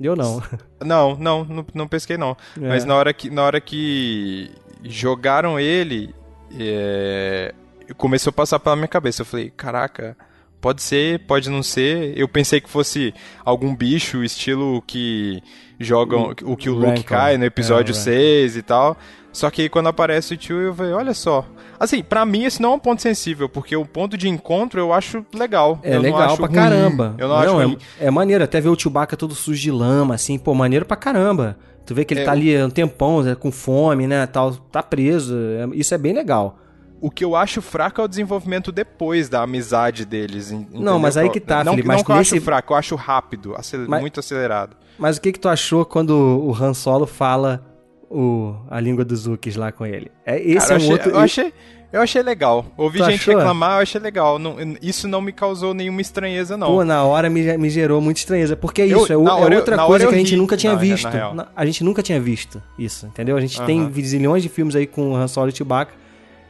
Eu 0.00 0.14
não. 0.14 0.42
Não, 0.84 1.16
não, 1.16 1.44
não, 1.44 1.66
não 1.74 1.88
pesquei 1.88 2.18
não. 2.18 2.36
É. 2.60 2.68
Mas 2.68 2.84
na 2.84 2.94
hora 2.94 3.14
que, 3.14 3.30
na 3.30 3.42
hora 3.42 3.60
que 3.60 4.50
jogaram 4.84 5.58
ele, 5.58 6.14
é, 6.58 7.54
começou 7.96 8.30
a 8.30 8.32
passar 8.34 8.60
pela 8.60 8.76
minha 8.76 8.86
cabeça. 8.86 9.22
Eu 9.22 9.26
falei, 9.26 9.50
caraca, 9.56 10.14
pode 10.60 10.82
ser, 10.82 11.20
pode 11.26 11.48
não 11.50 11.62
ser. 11.62 12.16
Eu 12.16 12.28
pensei 12.28 12.60
que 12.60 12.68
fosse 12.68 13.12
algum 13.44 13.74
bicho, 13.74 14.22
estilo 14.24 14.82
que 14.86 15.42
jogam 15.78 16.34
o, 16.44 16.56
que 16.56 16.68
o 16.70 16.74
Luke 16.74 16.86
Rancor. 16.88 17.04
cai 17.04 17.36
no 17.38 17.44
episódio 17.44 17.92
É, 17.92 17.94
o 17.94 17.96
6 17.96 18.56
e 18.56 18.62
tal. 18.62 18.96
Só 19.32 19.50
que 19.50 19.62
aí 19.62 19.68
quando 19.68 19.88
aparece 19.88 20.32
o 20.32 20.36
tio, 20.36 20.56
eu 20.58 20.74
falei, 20.74 20.92
olha 20.92 21.12
só. 21.12 21.44
Assim, 21.78 22.02
pra 22.02 22.24
mim 22.24 22.44
esse 22.44 22.62
não 22.62 22.72
é 22.72 22.74
um 22.76 22.78
ponto 22.78 23.02
sensível, 23.02 23.50
porque 23.50 23.76
o 23.76 23.84
ponto 23.84 24.16
de 24.16 24.30
encontro 24.30 24.80
eu 24.80 24.94
acho 24.94 25.26
legal. 25.34 25.78
É 25.82 25.90
eu 25.90 25.94
não 25.96 26.02
legal 26.02 26.20
acho 26.22 26.36
pra 26.38 26.46
ruim. 26.46 26.54
caramba. 26.54 27.14
Eu 27.18 27.28
não, 27.28 27.36
acho 27.36 27.52
ruim. 27.52 27.78
é, 28.00 28.06
é 28.06 28.10
maneiro, 28.10 28.42
até 28.42 28.62
ver 28.62 28.70
o 28.70 28.78
Chewbacca 28.80 29.14
todo 29.14 29.34
sujo 29.34 29.60
de 29.60 29.70
lama, 29.70 30.14
assim, 30.14 30.38
pô, 30.38 30.54
maneiro 30.54 30.86
pra 30.86 30.96
caramba. 30.96 31.58
Tu 31.84 31.94
vê 31.94 32.04
que 32.06 32.14
ele 32.14 32.22
É, 32.22 32.24
tá 32.24 32.32
ali 32.32 32.60
um 32.62 32.70
tempão, 32.70 33.22
né, 33.22 33.34
com 33.34 33.52
fome, 33.52 34.06
né, 34.06 34.26
tal, 34.26 34.54
tá 34.54 34.82
preso. 34.82 35.36
é- 35.36 35.68
Isso 35.76 35.94
é 35.94 35.98
bem 35.98 36.14
legal. 36.14 36.58
O 37.00 37.10
que 37.10 37.24
eu 37.24 37.36
acho 37.36 37.60
fraco 37.60 38.00
é 38.00 38.04
o 38.04 38.08
desenvolvimento 38.08 38.72
depois 38.72 39.28
da 39.28 39.42
amizade 39.42 40.04
deles. 40.04 40.50
en- 40.50 40.66
Não, 40.72 40.98
mas 40.98 41.14
entendeu? 41.16 41.30
aí 41.30 41.32
que 41.32 41.40
tá, 41.40 41.62
não, 41.62 41.72
Felipe, 41.72 41.88
Não 41.88 41.94
mas 41.94 42.02
que 42.02 42.10
eu 42.10 42.16
nesse- 42.16 42.34
acho 42.36 42.44
fraco, 42.44 42.72
eu 42.72 42.76
acho 42.76 42.94
rápido, 42.96 43.54
acel- 43.56 43.84
Mas- 43.86 44.00
muito 44.00 44.18
acelerado. 44.20 44.76
Mas 44.98 45.16
o 45.18 45.20
que 45.20 45.30
que 45.32 45.38
tu 45.38 45.48
achou 45.48 45.84
quando 45.84 46.10
o 46.12 46.54
Han 46.54 46.72
Solo 46.72 47.06
fala 47.06 47.62
o, 48.10 48.54
a 48.70 48.80
língua 48.80 49.04
dos 49.04 49.26
Wookiees 49.26 49.56
lá 49.56 49.70
com 49.72 49.84
ele? 49.84 50.10
É, 50.24 50.40
esse 50.40 50.68
Cara, 50.68 50.74
é 50.74 50.76
um 50.76 50.76
eu, 50.76 50.76
achei, 50.78 50.92
outro... 50.92 51.10
eu, 51.10 51.18
achei, 51.18 51.52
eu 51.92 52.00
achei 52.00 52.22
legal. 52.22 52.64
Ouvi 52.78 52.98
Tu 52.98 53.04
gente 53.04 53.20
achou? 53.20 53.34
reclamar, 53.36 53.76
eu 53.78 53.82
achei 53.82 54.00
legal. 54.00 54.38
Não- 54.38 54.56
isso 54.80 55.06
não 55.06 55.20
me 55.20 55.32
causou 55.32 55.74
nenhuma 55.74 56.00
estranheza, 56.00 56.56
não. 56.56 56.68
Pô, 56.68 56.82
na 56.84 57.02
hora 57.04 57.28
me, 57.28 57.58
me 57.58 57.68
gerou 57.68 58.00
muita 58.00 58.20
estranheza. 58.20 58.56
Porque 58.56 58.80
é 58.82 58.86
Eu- 58.88 59.02
isso, 59.02 59.12
é, 59.12 59.16
o- 59.18 59.22
na 59.22 59.32
é 59.32 59.34
hora 59.34 59.54
eu- 59.54 59.58
outra 59.58 59.76
na 59.76 59.84
coisa 59.84 60.04
eu 60.06 60.08
que 60.08 60.14
a 60.14 60.18
gente 60.18 60.30
ri, 60.30 60.36
nunca 60.36 60.56
tinha 60.56 60.72
na- 60.72 60.78
na 60.78 60.82
visto. 60.82 61.08
real. 61.08 61.34
Na- 61.34 61.48
a 61.54 61.66
gente 61.66 61.84
nunca 61.84 62.02
tinha 62.02 62.18
visto 62.18 62.62
isso, 62.78 63.06
entendeu? 63.06 63.36
A 63.36 63.40
gente 63.40 63.58
Aham. 63.58 63.66
tem 63.66 63.92
zilhões 64.02 64.42
de 64.42 64.48
filmes 64.48 64.74
aí 64.74 64.86
com 64.86 65.10
o 65.12 65.16
Han 65.16 65.28
Solo 65.28 65.50
e 65.50 65.52
Chewbacca 65.54 65.92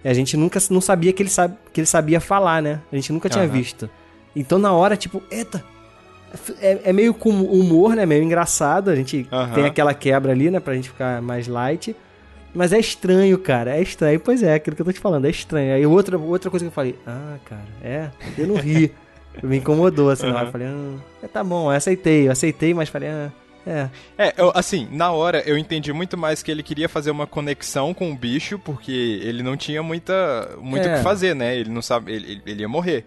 e 0.05 0.09
a 0.09 0.15
gente 0.15 0.37
nunca 0.37 0.61
não 0.71 0.81
sabia 0.81 1.13
que 1.13 1.23
ele, 1.23 1.31
sabe, 1.31 1.57
que 1.73 1.81
ele 1.81 1.87
sabia 1.87 2.21
falar, 2.21 2.63
né? 2.63 2.81
A 2.93 2.97
gente 2.97 3.13
nunca 3.13 3.29
tinha 3.29 3.45
Aham. 3.45 3.53
visto. 3.53 3.91
Então 4.35 4.59
na 4.59 4.73
hora, 4.73 4.97
tipo, 4.97 5.23
eita... 5.31 5.65
É, 6.61 6.81
é 6.85 6.93
meio 6.93 7.15
com 7.15 7.31
humor, 7.31 7.95
né? 7.97 8.05
Meio 8.05 8.23
engraçado. 8.23 8.91
A 8.91 8.97
gente 8.97 9.27
Aham. 9.33 9.55
tem 9.55 9.65
aquela 9.65 9.95
quebra 9.95 10.33
ali, 10.33 10.51
né? 10.51 10.61
Pra 10.61 10.75
gente 10.75 10.91
ficar 10.91 11.23
mais 11.23 11.49
light. 11.49 11.97
Mas 12.55 12.73
é 12.73 12.79
estranho, 12.79 13.39
cara. 13.39 13.77
É 13.77 13.81
estranho. 13.81 14.21
Pois 14.21 14.43
é, 14.43 14.55
aquilo 14.55 14.77
que 14.77 14.83
eu 14.83 14.87
tô 14.87 14.93
te 14.93 15.01
falando. 15.01 15.25
É 15.25 15.31
estranho. 15.31 15.75
Aí 15.75 15.87
outra, 15.87 16.19
outra 16.19 16.51
coisa 16.51 16.65
que 16.65 16.69
eu 16.69 16.75
falei. 16.75 16.95
Ah, 17.07 17.37
cara, 17.45 17.65
é? 17.83 18.11
Eu 18.37 18.47
não 18.47 18.57
ri. 18.57 18.93
Me 19.43 19.59
incomodou, 19.59 20.11
assim, 20.11 20.27
na 20.27 20.37
hora. 20.37 20.47
Eu 20.49 20.53
falei, 20.53 20.67
ah, 20.67 20.95
é, 21.23 21.29
tá 21.29 21.45
bom, 21.45 21.71
eu 21.71 21.77
aceitei. 21.77 22.27
Eu 22.27 22.33
aceitei, 22.33 22.73
mas 22.73 22.89
falei, 22.89 23.09
ah, 23.11 23.31
é. 23.67 23.91
É, 24.17 24.35
eu- 24.39 24.53
assim, 24.55 24.89
na 24.93 25.11
hora 25.11 25.43
eu 25.47 25.59
entendi 25.59 25.93
muito 25.93 26.17
mais 26.17 26.43
que 26.43 26.51
ele 26.51 26.63
queria 26.63 26.89
fazer 26.89 27.11
uma 27.11 27.27
conexão 27.27 27.93
com 27.93 28.11
o 28.13 28.17
bicho, 28.17 28.59
porque 28.59 29.21
ele 29.23 29.43
não 29.43 29.57
tinha 29.57 29.83
muita, 29.83 30.51
muito 30.61 30.87
o 30.87 30.89
É. 30.91 30.97
que 30.99 31.03
fazer, 31.03 31.35
né? 31.35 31.57
Ele 31.57 31.71
não 31.71 31.83
sabe, 31.83 32.13
ele, 32.13 32.43
ele- 32.47 32.61
ia 32.63 32.69
morrer. 32.69 33.05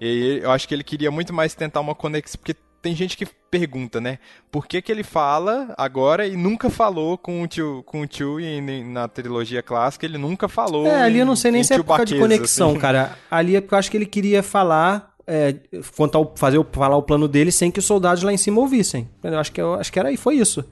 E 0.00 0.40
eu 0.42 0.50
acho 0.50 0.68
que 0.68 0.74
ele 0.74 0.84
queria 0.84 1.10
muito 1.10 1.32
mais 1.32 1.54
tentar 1.54 1.80
uma 1.80 1.94
conexão, 1.94 2.38
porque 2.38 2.54
tem 2.82 2.94
gente 2.94 3.16
que 3.16 3.26
pergunta, 3.50 4.00
né? 4.00 4.18
Por 4.50 4.66
que, 4.66 4.80
que 4.82 4.92
ele 4.92 5.02
fala 5.02 5.74
agora 5.78 6.26
e 6.26 6.36
nunca 6.36 6.68
falou 6.70 7.16
com 7.18 7.42
o 7.42 7.46
tio, 7.48 7.82
com 7.86 8.02
o 8.02 8.06
tio 8.06 8.38
e 8.38 8.60
na 8.84 9.08
trilogia 9.08 9.62
clássica 9.62 10.04
ele 10.06 10.18
nunca 10.18 10.46
falou. 10.48 10.86
É, 10.86 11.02
ali 11.02 11.18
eu 11.18 11.26
não 11.26 11.34
sei 11.34 11.50
nem 11.50 11.62
em 11.62 11.64
se 11.64 11.72
é 11.74 11.78
por 11.78 11.84
causa 11.86 12.04
de 12.04 12.14
Baqueza, 12.14 12.28
conexão, 12.36 12.70
assim. 12.72 12.78
cara. 12.78 13.16
Ali 13.30 13.56
é 13.56 13.60
porque 13.60 13.74
eu 13.74 13.78
acho 13.78 13.90
que 13.90 13.96
ele 13.96 14.06
queria 14.06 14.42
falar, 14.42 15.14
é, 15.26 15.54
contar 15.96 16.18
o- 16.20 16.32
fazer 16.36 16.64
falar 16.72 16.96
o 16.96 17.02
plano 17.02 17.26
dele 17.26 17.50
sem 17.50 17.70
que 17.70 17.78
os 17.78 17.84
soldados 17.84 18.22
lá 18.22 18.32
em 18.32 18.36
cima 18.36 18.60
ouvissem. 18.60 19.08
Eu 19.22 19.38
acho 19.38 19.52
que, 19.52 19.60
eu 19.60 19.74
acho 19.74 19.92
que 19.92 19.98
era 19.98 20.08
aí, 20.08 20.16
foi 20.16 20.36
isso. 20.36 20.64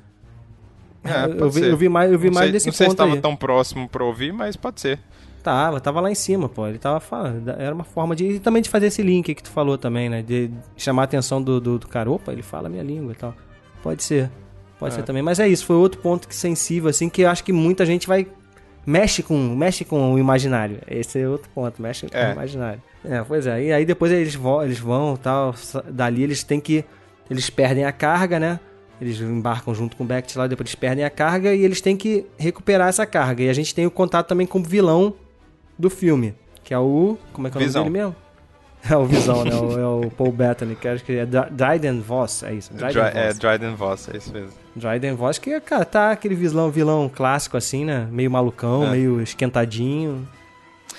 É, 1.03 1.25
eu, 1.43 1.51
vi, 1.51 1.63
eu 1.63 1.77
vi 1.77 1.89
mais, 1.89 2.11
eu 2.11 2.19
vi 2.19 2.29
não 2.29 2.35
mais 2.35 2.47
sei, 2.47 2.53
desse 2.53 2.67
Não 2.67 2.73
sei 2.73 2.87
se 2.89 2.97
ponto 2.97 3.03
estava 3.09 3.21
tão 3.21 3.37
próximo 3.37 3.89
pra 3.89 4.03
ouvir, 4.05 4.33
mas 4.33 4.57
pode 4.57 4.81
ser. 4.81 4.99
Tava, 5.43 5.79
tava 5.79 6.01
lá 6.01 6.11
em 6.11 6.15
cima, 6.15 6.49
pô. 6.49 6.67
Ele 6.67 6.79
tava 6.79 6.99
falando. 7.01 7.47
Era 7.51 7.75
uma 7.75 7.85
forma 7.85 8.17
de. 8.17 8.25
E 8.25 8.41
também 8.41 8.63
de 8.63 8.71
fazer 8.71 8.87
esse 8.87 9.03
link 9.03 9.35
que 9.35 9.43
tu 9.43 9.51
falou 9.51 9.77
também, 9.77 10.09
né? 10.09 10.23
De 10.23 10.51
chamar 10.79 11.03
a 11.03 11.05
atenção 11.05 11.43
do, 11.43 11.61
do, 11.61 11.79
do 11.79 11.87
cara. 11.87 12.11
Opa, 12.11 12.33
ele 12.33 12.41
fala 12.43 12.69
a 12.69 12.71
minha 12.71 12.83
língua 12.83 13.13
e 13.13 13.15
tal. 13.15 13.35
Pode 13.83 14.03
ser. 14.03 14.31
Pode 14.79 14.95
É. 14.95 14.97
ser 14.97 15.03
também. 15.03 15.23
Mas 15.23 15.39
é 15.39 15.47
isso, 15.47 15.67
foi 15.67 15.77
outro 15.77 16.01
ponto 16.01 16.27
que 16.27 16.35
sensível, 16.35 16.89
assim, 16.89 17.11
que 17.11 17.21
eu 17.21 17.29
acho 17.29 17.45
que 17.45 17.53
muita 17.53 17.85
gente 17.85 18.07
vai. 18.09 18.27
Mexe 18.87 19.23
com, 19.23 19.37
mexe 19.55 19.85
com 19.85 20.15
o 20.15 20.19
imaginário. 20.19 20.79
Esse 20.89 21.21
é 21.21 21.29
outro 21.29 21.51
ponto, 21.55 21.81
mexe 21.83 22.09
com 22.09 22.17
É. 22.17 22.31
o 22.31 22.33
imaginário. 22.33 22.83
É, 23.05 23.23
pois 23.23 23.47
é. 23.47 23.63
E 23.65 23.73
aí 23.73 23.85
depois 23.85 24.11
eles 24.13 24.35
vão, 24.35 24.63
eles 24.63 24.79
vão 24.79 25.17
tal. 25.17 25.55
Dali 25.91 26.23
eles 26.23 26.43
têm 26.43 26.61
que. 26.61 26.85
Eles 27.31 27.51
perdem 27.51 27.85
a 27.85 27.93
carga, 27.93 28.39
né? 28.41 28.61
Eles 29.01 29.21
embarcam 29.21 29.75
junto 29.75 29.97
com 29.97 30.05
o 30.05 30.07
Beckett 30.07 30.39
lá, 30.39 30.47
depois 30.47 30.67
eles 30.69 30.75
perdem 30.75 31.05
a 31.05 31.11
carga 31.11 31.53
e 31.55 31.63
eles 31.63 31.81
têm 31.81 31.97
que 31.97 32.27
recuperar 32.39 32.89
essa 32.89 33.05
carga. 33.05 33.43
E 33.43 33.49
a 33.49 33.53
gente 33.53 33.75
tem 33.75 33.87
o 33.87 33.91
contato 33.91 34.29
também 34.29 34.47
com 34.47 34.59
o 34.61 34.63
vilão 34.63 35.15
do 35.79 35.91
filme, 35.91 36.35
que 36.63 36.73
é 36.73 36.79
o. 36.79 37.19
Como 37.33 37.47
é 37.47 37.51
que 37.51 37.59
é 37.59 37.61
o 37.61 37.65
Visão. 37.65 37.85
nome 37.85 37.93
dele 37.93 38.05
mesmo? 38.07 38.25
É 38.87 38.95
o 38.99 39.07
Visão, 39.07 39.43
né? 39.45 39.51
É 39.51 39.87
o 39.87 40.11
Paul 40.11 40.31
Bettany, 40.31 40.77
que 40.77 40.87
acho 40.87 41.03
que 41.03 41.13
é 41.13 41.25
Dry- 41.25 41.49
Dryden 41.51 42.01
Voss, 42.03 42.43
é 42.43 42.53
isso. 42.53 42.71
Dryden 42.75 43.03
Dry- 43.03 43.19
é, 43.19 43.27
Voss. 43.29 43.39
Dryden 43.39 43.75
Voss, 43.75 44.09
é 44.13 44.17
isso 44.19 44.31
mesmo. 44.31 44.51
Dryden 44.77 45.15
Voss, 45.15 45.39
que, 45.39 45.59
cara, 45.63 45.87
tá 45.87 46.11
aquele 46.11 46.35
vilão, 46.35 46.71
vilão 46.71 47.09
clássico 47.09 47.57
assim, 47.57 47.83
né? 47.87 48.07
Meio 48.13 48.31
malucão, 48.31 48.85
É. 48.85 48.91
meio 48.91 49.23
esquentadinho. 49.23 50.29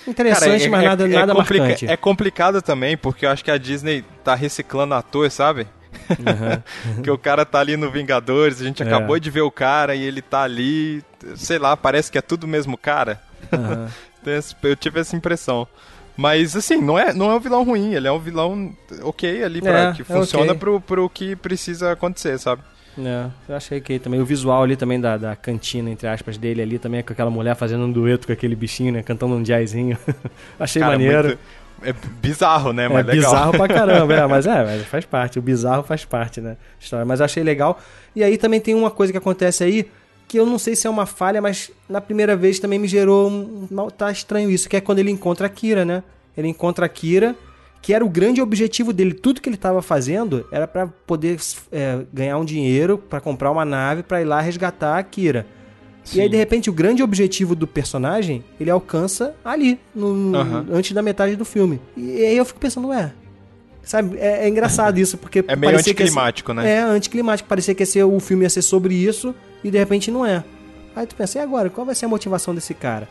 Interessante, 0.07 0.43
Cara, 0.45 0.63
é- 0.63 0.69
mas 0.69 0.83
é- 0.83 0.87
nada, 0.87 1.05
é 1.05 1.07
nada 1.07 1.33
marcante. 1.33 1.87
É 1.87 1.97
complicado 1.97 2.61
também, 2.61 2.95
porque 2.95 3.25
eu 3.25 3.29
acho 3.29 3.43
que 3.43 3.51
a 3.51 3.57
Disney 3.57 4.03
tá 4.23 4.35
reciclando 4.35 4.93
ator, 4.93 5.29
sabe? 5.31 5.67
que 7.03 7.09
o 7.09 7.17
cara 7.17 7.45
tá 7.45 7.59
ali 7.59 7.77
no 7.77 7.89
Vingadores, 7.89 8.61
a 8.61 8.65
gente 8.65 8.83
É. 8.83 8.85
acabou 8.85 9.17
de 9.19 9.29
ver 9.31 9.41
o 9.41 9.51
cara 9.51 9.95
e 9.95 10.03
ele 10.03 10.21
tá 10.21 10.43
ali, 10.43 11.01
sei 11.35 11.57
lá, 11.57 11.75
parece 11.75 12.11
que 12.11 12.17
é 12.17 12.21
tudo 12.21 12.43
o 12.43 12.47
mesmo 12.47 12.77
cara. 12.77 13.19
Esse- 14.25 14.55
Eu 14.63 14.75
tive 14.75 14.99
essa 14.99 15.15
impressão. 15.15 15.67
Mas 16.17 16.55
assim, 16.55 16.77
não 16.81 16.97
é, 16.97 17.13
não 17.13 17.29
é 17.29 17.35
um 17.35 17.39
vilão 17.39 17.63
ruim, 17.63 17.93
ele 17.93 18.07
é 18.07 18.11
um 18.11 18.19
vilão 18.19 18.73
ok 19.01 19.43
ali, 19.43 19.61
pra, 19.61 19.89
É, 19.89 19.93
que 19.93 20.01
é 20.01 20.05
funciona 20.05 20.51
ok. 20.53 20.59
pro, 20.59 20.79
pro 20.81 21.09
que 21.09 21.35
precisa 21.35 21.91
acontecer, 21.91 22.39
sabe? 22.39 22.61
É, 22.97 23.25
eu 23.49 23.55
achei 23.55 23.81
que 23.81 23.99
também 23.99 24.21
o 24.21 24.25
visual 24.25 24.63
ali 24.63 24.75
também 24.75 24.99
da, 24.99 25.17
da 25.17 25.35
cantina, 25.35 25.89
entre 25.89 26.07
aspas, 26.07 26.37
dele 26.37 26.61
ali 26.61 26.79
também, 26.79 27.03
com 27.03 27.11
aquela 27.11 27.29
mulher 27.29 27.55
fazendo 27.55 27.83
um 27.85 27.91
dueto 27.91 28.25
com 28.27 28.33
aquele 28.33 28.55
bichinho, 28.55 28.93
né? 28.93 29.03
Cantando 29.03 29.35
um 29.35 29.43
jazzinho. 29.43 29.97
achei 30.59 30.79
Cara, 30.81 30.93
maneiro. 30.93 31.27
muito- 31.29 31.39
é 31.83 31.93
bizarro, 32.21 32.71
né? 32.71 32.85
É 32.85 32.89
Mas 32.89 33.05
legal. 33.05 33.31
bizarro 33.31 33.51
pra 33.51 33.67
caramba, 33.67 34.13
é, 34.13 34.25
mas 34.25 34.47
é, 34.47 34.63
mas 34.63 34.85
faz 34.85 35.03
parte. 35.05 35.37
O 35.37 35.41
bizarro 35.41 35.83
faz 35.83 36.05
parte, 36.05 36.39
né? 36.39 36.55
História. 36.79 37.05
Mas 37.05 37.19
eu 37.19 37.25
achei 37.25 37.43
legal. 37.43 37.79
E 38.15 38.23
aí 38.23 38.37
também 38.37 38.61
tem 38.61 38.73
uma 38.73 38.89
coisa 38.89 39.11
que 39.11 39.17
acontece 39.17 39.61
aí, 39.63 39.85
que 40.27 40.39
eu 40.39 40.45
não 40.45 40.57
sei 40.57 40.73
se 40.75 40.87
é 40.87 40.89
uma 40.89 41.05
falha, 41.05 41.41
mas 41.41 41.69
na 41.89 41.99
primeira 41.99 42.35
vez 42.35 42.59
também 42.59 42.79
me 42.79 42.87
gerou 42.87 43.29
um. 43.29 43.67
mal- 43.69 43.91
Tá 43.91 44.09
estranho 44.09 44.49
isso, 44.49 44.69
que 44.69 44.77
é 44.77 44.81
quando 44.81 44.99
ele 44.99 45.11
encontra 45.11 45.47
a 45.47 45.49
Kira, 45.49 45.83
né? 45.83 46.01
Ele 46.37 46.47
encontra 46.47 46.85
a 46.85 46.89
Kira, 46.89 47.35
que 47.85 47.93
era 47.93 48.03
o 48.03 48.09
grande 48.09 48.41
objetivo 48.41 48.91
dele. 48.91 49.13
Tudo 49.13 49.39
que 49.39 49.47
ele 49.47 49.57
tava 49.57 49.79
fazendo 49.79 50.43
era 50.51 50.65
pra 50.67 50.87
poder 50.87 51.37
é, 51.71 51.99
ganhar 52.11 52.35
um 52.39 52.43
dinheiro, 52.43 52.97
pra 52.97 53.21
comprar 53.21 53.51
uma 53.51 53.63
nave, 53.63 54.01
pra 54.01 54.19
ir 54.19 54.25
lá 54.25 54.41
resgatar 54.41 54.97
a 54.97 55.03
Kira. 55.03 55.45
E 56.11 56.19
aí, 56.19 56.27
de 56.27 56.35
repente, 56.35 56.67
o 56.67 56.73
grande 56.73 57.03
objetivo 57.03 57.53
do 57.53 57.67
personagem, 57.67 58.43
ele 58.59 58.71
alcança 58.71 59.35
ali, 59.45 59.79
no- 59.93 60.35
Aham. 60.35 60.65
antes 60.71 60.93
da 60.93 61.03
metade 61.03 61.35
do 61.35 61.45
filme. 61.45 61.79
E 61.95 62.25
aí 62.25 62.35
eu 62.35 62.43
fico 62.43 62.59
pensando, 62.59 62.87
ué. 62.87 63.13
Sabe, 63.83 64.17
é, 64.17 64.45
é 64.45 64.49
engraçado 64.49 64.97
isso, 64.97 65.15
porque. 65.15 65.45
É 65.47 65.55
meio 65.55 65.73
ia 65.73 65.77
ser- 65.77 65.91
anticlimático, 65.91 66.53
né? 66.53 66.67
É, 66.67 66.79
anticlimático. 66.79 67.47
Parecia 67.47 67.75
que 67.75 67.83
ia 67.83 67.87
ser, 67.87 68.03
o 68.03 68.19
filme 68.19 68.45
ia 68.45 68.49
ser 68.49 68.63
sobre 68.63 68.95
isso, 68.95 69.33
e 69.63 69.69
de 69.69 69.77
repente 69.77 70.09
não 70.09 70.25
é. 70.25 70.43
Aí 70.95 71.05
tu 71.05 71.15
pensa, 71.15 71.37
e 71.37 71.41
agora? 71.41 71.69
Qual 71.69 71.85
vai 71.85 71.93
ser 71.93 72.05
a 72.05 72.09
motivação 72.09 72.55
desse 72.55 72.73
cara? 72.73 73.07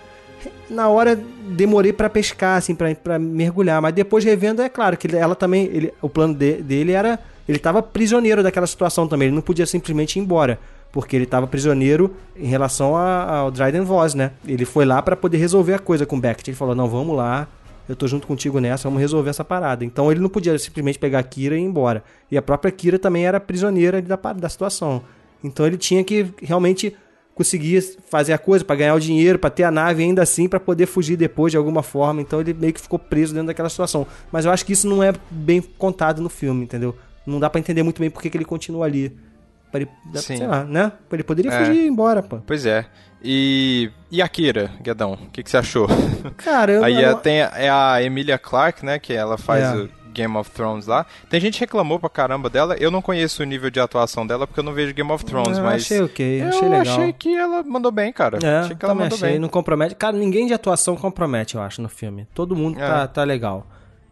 Na 0.70 0.88
hora, 0.88 1.18
demorei 1.48 1.92
pra 1.92 2.08
pescar, 2.10 2.58
assim, 2.58 2.74
pra 2.74 3.18
mergulhar. 3.18 3.80
Mas 3.82 3.92
depois 3.94 4.24
revendo, 4.24 4.62
é 4.62 4.68
claro 4.68 4.96
que 4.96 5.14
ela 5.16 5.34
também. 5.34 5.64
Ele, 5.72 5.92
o 6.00 6.08
plano 6.08 6.34
de- 6.34 6.62
dele 6.62 6.92
era. 6.92 7.18
Ele 7.48 7.58
tava 7.58 7.82
prisioneiro 7.82 8.42
daquela 8.42 8.66
situação 8.66 9.06
também. 9.06 9.26
Ele 9.28 9.34
não 9.34 9.42
podia 9.42 9.66
simplesmente 9.66 10.16
ir 10.18 10.22
embora. 10.22 10.58
Porque 10.90 11.16
ele 11.16 11.26
tava 11.26 11.46
prisioneiro 11.46 12.14
em 12.36 12.46
relação 12.46 12.96
a- 12.96 13.38
ao 13.38 13.50
Dryden 13.50 13.82
Voss, 13.82 14.14
né? 14.14 14.30
Ele 14.46 14.64
foi 14.64 14.84
lá 14.84 15.02
pra 15.02 15.16
poder 15.16 15.38
resolver 15.38 15.74
a 15.74 15.78
coisa 15.78 16.06
com 16.06 16.16
o 16.16 16.20
Beckett. 16.20 16.50
Ele 16.50 16.56
falou: 16.56 16.74
não, 16.74 16.88
vamos 16.88 17.16
lá. 17.16 17.48
Eu 17.88 17.94
tô 17.94 18.06
junto 18.06 18.26
contigo 18.26 18.60
nessa, 18.60 18.84
vamos 18.84 19.00
resolver 19.00 19.28
essa 19.28 19.44
parada. 19.44 19.84
Então 19.84 20.10
ele 20.10 20.20
não 20.20 20.28
podia 20.30 20.58
simplesmente 20.58 20.98
pegar 20.98 21.18
a 21.18 21.22
Kira 21.22 21.54
e 21.56 21.58
ir 21.60 21.62
embora. 21.64 22.02
E 22.30 22.38
a 22.38 22.40
própria 22.40 22.70
Kira 22.72 22.98
também 22.98 23.26
era 23.26 23.38
prisioneira 23.38 24.00
da, 24.00 24.16
da 24.16 24.48
situação. 24.48 25.02
Então 25.42 25.66
ele 25.66 25.76
tinha 25.76 26.02
que 26.02 26.26
realmente 26.40 26.96
conseguir 27.34 27.82
fazer 28.08 28.32
a 28.32 28.38
coisa 28.38 28.64
pra 28.64 28.76
ganhar 28.76 28.94
o 28.94 29.00
dinheiro, 29.00 29.38
pra 29.38 29.50
ter 29.50 29.64
a 29.64 29.70
nave 29.70 30.02
ainda 30.02 30.22
assim, 30.22 30.48
pra 30.48 30.60
poder 30.60 30.86
fugir 30.86 31.16
depois 31.16 31.50
de 31.50 31.56
alguma 31.56 31.82
forma. 31.82 32.20
Então 32.20 32.40
ele 32.40 32.54
meio 32.54 32.72
que 32.72 32.80
ficou 32.80 32.98
preso 32.98 33.32
dentro 33.34 33.48
daquela 33.48 33.68
situação. 33.68 34.06
Mas 34.30 34.44
eu 34.44 34.50
acho 34.52 34.64
que 34.64 34.72
isso 34.72 34.86
não 34.86 35.02
é 35.02 35.12
bem 35.30 35.60
contado 35.60 36.22
no 36.22 36.28
filme, 36.28 36.64
entendeu? 36.64 36.96
Não 37.26 37.40
dá 37.40 37.48
pra 37.50 37.58
entender 37.58 37.82
muito 37.82 38.00
bem 38.00 38.10
porque 38.10 38.30
que 38.30 38.36
ele 38.36 38.44
continua 38.44 38.86
ali. 38.86 39.16
Pra 39.72 39.80
ele, 39.80 39.90
Sim. 40.14 40.36
sei 40.36 40.46
lá, 40.46 40.62
né? 40.64 40.92
Ele 41.10 41.24
poderia 41.24 41.50
É. 41.52 41.58
fugir 41.58 41.74
e 41.74 41.84
ir 41.86 41.88
embora, 41.88 42.22
pô. 42.22 42.38
Pois 42.46 42.64
é. 42.64 42.86
E, 43.22 43.90
e 44.10 44.20
a 44.22 44.28
Kira, 44.28 44.70
Guedão, 44.82 45.14
o 45.14 45.30
que, 45.30 45.42
que 45.42 45.50
você 45.50 45.56
achou? 45.56 45.88
Cara, 46.36 46.70
eu 46.72 46.84
Aí 46.84 47.02
eu- 47.02 47.10
é, 47.10 47.14
tem 47.14 47.40
a, 47.42 47.52
é 47.56 47.68
a 47.70 48.02
Emilia 48.02 48.38
Clarke, 48.38 48.84
né? 48.84 48.98
Que 49.00 49.12
ela 49.14 49.36
faz 49.38 49.64
É. 49.64 49.74
o 49.76 49.88
Game 50.14 50.36
of 50.36 50.50
Thrones 50.50 50.86
lá. 50.86 51.04
Tem 51.28 51.40
gente 51.40 51.54
que 51.54 51.60
reclamou 51.60 51.98
pra 51.98 52.08
caramba 52.08 52.48
dela. 52.48 52.76
Eu 52.78 52.90
não 52.90 53.02
conheço 53.02 53.42
o 53.42 53.46
nível 53.46 53.68
de 53.70 53.80
atuação 53.80 54.26
dela 54.26 54.46
porque 54.46 54.60
eu 54.60 54.64
não 54.64 54.72
vejo 54.72 54.94
Game 54.94 55.10
of 55.10 55.24
Thrones, 55.24 55.58
Eu 55.58 55.64
mas. 55.64 55.82
achei 55.82 56.00
ok, 56.00 56.42
eu 56.42 56.48
achei 56.48 56.68
legal. 56.68 56.80
achei 56.80 57.12
que 57.12 57.34
ela 57.34 57.62
mandou 57.62 57.90
bem, 57.92 58.12
cara. 58.12 58.38
É, 58.42 58.58
achei 58.60 58.76
que 58.76 58.84
ela 58.84 58.94
mandou 58.94 59.16
achei. 59.16 59.30
bem. 59.32 59.38
Não 59.38 59.48
compromete. 59.48 59.94
Cara, 59.94 60.16
ninguém 60.16 60.46
de 60.46 60.54
atuação 60.54 60.96
compromete, 60.96 61.56
eu 61.56 61.60
acho, 61.62 61.82
no 61.82 61.88
filme. 61.88 62.26
Todo 62.32 62.54
mundo 62.56 62.78
É. 62.80 62.86
tá, 62.86 63.06
tá 63.08 63.24
legal. 63.24 63.66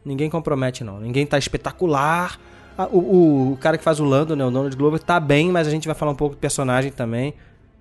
Ninguém 0.04 0.28
compromete, 0.28 0.82
não. 0.82 0.98
Ninguém 0.98 1.24
tá 1.24 1.38
espetacular. 1.38 2.38
Ah, 2.76 2.88
o, 2.90 2.98
o, 2.98 3.52
o 3.52 3.56
cara 3.58 3.78
que 3.78 3.84
faz 3.84 4.00
o 4.00 4.04
Lando, 4.04 4.34
né, 4.34 4.44
o 4.44 4.50
Donald 4.50 4.74
Glover, 4.76 4.98
tá 5.00 5.20
bem, 5.20 5.50
mas 5.52 5.68
a 5.68 5.70
gente 5.70 5.86
vai 5.86 5.94
falar 5.94 6.10
um 6.12 6.16
pouco 6.16 6.34
do 6.34 6.38
personagem 6.38 6.90
também. 6.90 7.34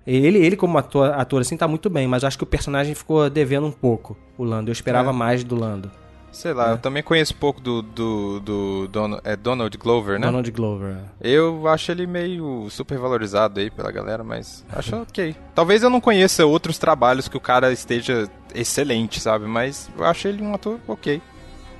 Ele, 0.06 0.38
ele 0.38 0.56
como 0.56 0.76
ator, 0.78 1.12
ator, 1.12 1.40
assim, 1.40 1.56
tá 1.56 1.66
muito 1.68 1.88
bem, 1.88 2.06
mas 2.08 2.22
eu 2.22 2.26
acho 2.26 2.36
que 2.36 2.44
o 2.44 2.46
personagem 2.46 2.94
ficou 2.94 3.30
devendo 3.30 3.66
um 3.66 3.70
pouco, 3.72 4.16
o 4.36 4.44
Lando. 4.44 4.68
Eu 4.68 4.72
esperava 4.72 5.10
É. 5.10 5.12
mais 5.12 5.42
do 5.44 5.54
Lando. 5.54 5.90
Sei 6.32 6.54
lá, 6.54 6.70
eu 6.70 6.78
também 6.78 7.02
conheço 7.02 7.34
pouco 7.36 7.60
do, 7.60 7.82
do, 7.82 8.40
do, 8.40 8.88
Don- 8.88 9.20
é 9.22 9.36
Donald 9.36 9.76
Glover, 9.76 10.18
né? 10.18 10.26
Donald 10.26 10.50
Glover. 10.50 10.96
Eu 11.20 11.68
acho 11.68 11.92
ele 11.92 12.06
meio 12.06 12.68
super 12.70 12.96
valorizado 12.98 13.60
aí 13.60 13.70
pela 13.70 13.92
galera, 13.92 14.24
mas 14.24 14.64
acho 14.72 14.96
ok. 14.96 15.36
Talvez 15.54 15.82
eu 15.82 15.90
não 15.90 16.00
conheça 16.00 16.46
outros 16.46 16.78
trabalhos 16.78 17.28
que 17.28 17.36
o 17.36 17.40
cara 17.40 17.70
esteja 17.70 18.28
excelente, 18.54 19.20
sabe? 19.20 19.44
Mas 19.46 19.90
eu 19.96 20.04
acho 20.06 20.26
ele 20.26 20.42
um 20.42 20.54
ator 20.54 20.80
ok. 20.88 21.20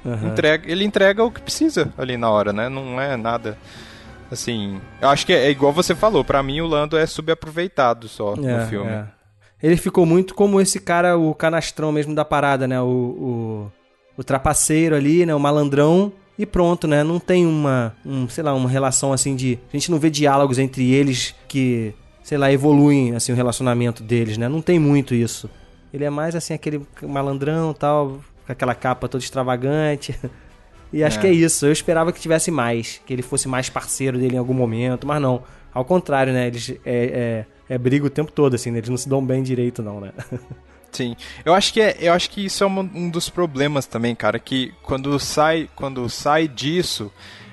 Aham. 0.05 0.29
Entrega, 0.29 0.71
ele 0.71 0.85
entrega 0.85 1.25
o 1.25 1.31
que 1.31 1.41
precisa 1.41 1.93
ali 1.97 2.17
na 2.19 2.29
hora, 2.29 2.53
né? 2.53 2.69
Não 2.69 3.01
é 3.01 3.17
nada 3.17 3.57
assim. 4.31 4.81
Eu 5.01 5.09
acho 5.09 5.25
que 5.25 5.33
é, 5.33 5.47
é 5.47 5.51
igual 5.51 5.73
você 5.73 5.95
falou, 5.95 6.23
pra 6.25 6.43
mim 6.43 6.61
o 6.61 6.67
Lando 6.67 6.99
é 6.99 7.07
subaproveitado 7.07 8.07
só 8.09 8.35
É, 8.35 8.37
no 8.37 8.67
filme. 8.67 8.91
é. 8.91 9.05
Ele 9.63 9.77
ficou 9.77 10.05
muito 10.05 10.35
como 10.35 10.61
esse 10.61 10.81
cara, 10.81 11.17
o 11.17 11.33
canastrão 11.35 11.93
mesmo 11.93 12.15
da 12.15 12.25
parada, 12.25 12.67
né? 12.67 12.81
O, 12.83 12.85
o, 12.87 13.73
o 14.17 14.25
trapaceiro 14.25 14.95
ali, 14.95 15.25
né? 15.27 15.35
O 15.35 15.41
malandrão. 15.41 16.13
E 16.39 16.47
pronto, 16.47 16.87
né? 16.89 17.05
Não 17.05 17.21
tem 17.21 17.47
uma, 17.47 17.95
um, 18.05 18.29
sei 18.29 18.43
lá, 18.43 18.55
uma 18.55 18.69
relação 18.69 19.13
assim 19.13 19.37
de... 19.37 19.59
A 19.73 19.77
gente 19.77 19.91
não 19.91 19.99
vê 19.99 20.09
diálogos 20.11 20.59
entre 20.59 20.91
eles 20.91 21.35
que, 21.47 21.95
sei 22.23 22.39
lá, 22.39 22.51
evoluem, 22.51 23.15
assim, 23.15 23.33
o 23.33 23.37
relacionamento 23.37 24.03
deles, 24.03 24.39
né? 24.39 24.49
Não 24.49 24.63
tem 24.63 24.79
muito 24.79 25.15
isso. 25.15 25.49
Ele 25.93 26.05
é 26.05 26.11
mais, 26.11 26.35
assim, 26.35 26.55
aquele 26.55 26.81
malandrão 27.03 27.75
tal, 27.75 28.21
com 28.47 28.53
aquela 28.53 28.75
capa 28.75 29.09
toda 29.09 29.23
extravagante. 29.23 30.19
E 30.95 31.03
acho 31.03 31.17
É. 31.17 31.21
que 31.23 31.27
é 31.27 31.33
isso. 31.33 31.65
Eu 31.65 31.73
esperava 31.73 32.13
que 32.13 32.21
tivesse 32.21 32.51
mais, 32.51 33.01
que 33.07 33.15
ele 33.15 33.23
fosse 33.23 33.49
mais 33.49 33.71
parceiro 33.71 34.19
dele 34.19 34.35
em 34.35 34.39
algum 34.39 34.53
momento, 34.53 35.07
mas 35.07 35.23
não. 35.23 35.43
Ao 35.73 35.87
contrário, 35.87 36.35
né? 36.35 36.49
Eles 36.49 36.69
é, 36.85 37.47
é, 37.69 37.75
é 37.75 37.79
briga 37.79 38.05
o 38.05 38.11
tempo 38.11 38.31
todo, 38.31 38.53
assim, 38.57 38.71
né? 38.71 38.77
Eles 38.77 38.91
não 38.91 38.99
se 38.99 39.09
dão 39.09 39.25
bem 39.25 39.43
direito, 39.43 39.83
não, 39.83 40.03
né? 40.03 40.13
Sim. 40.93 41.17
Eu 41.45 41.55
acho 41.55 41.73
que 41.73 41.81
é, 41.81 41.97
eu 42.01 42.13
acho 42.13 42.29
que 42.29 42.45
isso 42.45 42.63
é 42.63 42.67
um, 42.67 43.09
dos 43.09 43.31
problemas 43.31 43.87
também, 43.87 44.15
cara, 44.15 44.39
que 44.39 44.75
quando 44.83 45.19
sai, 45.19 45.69
quando 45.75 46.09
sai 46.11 46.47
disso, 46.47 47.11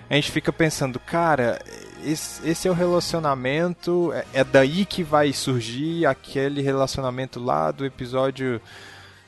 a 0.09 0.15
gente 0.15 0.29
fica 0.29 0.51
pensando, 0.51 0.99
cara, 0.99 1.59
esse, 2.03 2.47
esse 2.47 2.67
é 2.67 2.71
o 2.71 2.73
relacionamento, 2.73 4.11
é, 4.13 4.25
é 4.33 4.43
daí 4.43 4.85
que 4.85 5.03
vai 5.03 5.31
surgir 5.31 6.05
aquele 6.05 6.61
relacionamento 6.61 7.39
lá 7.39 7.71
do 7.71 7.85
episódio 7.85 8.61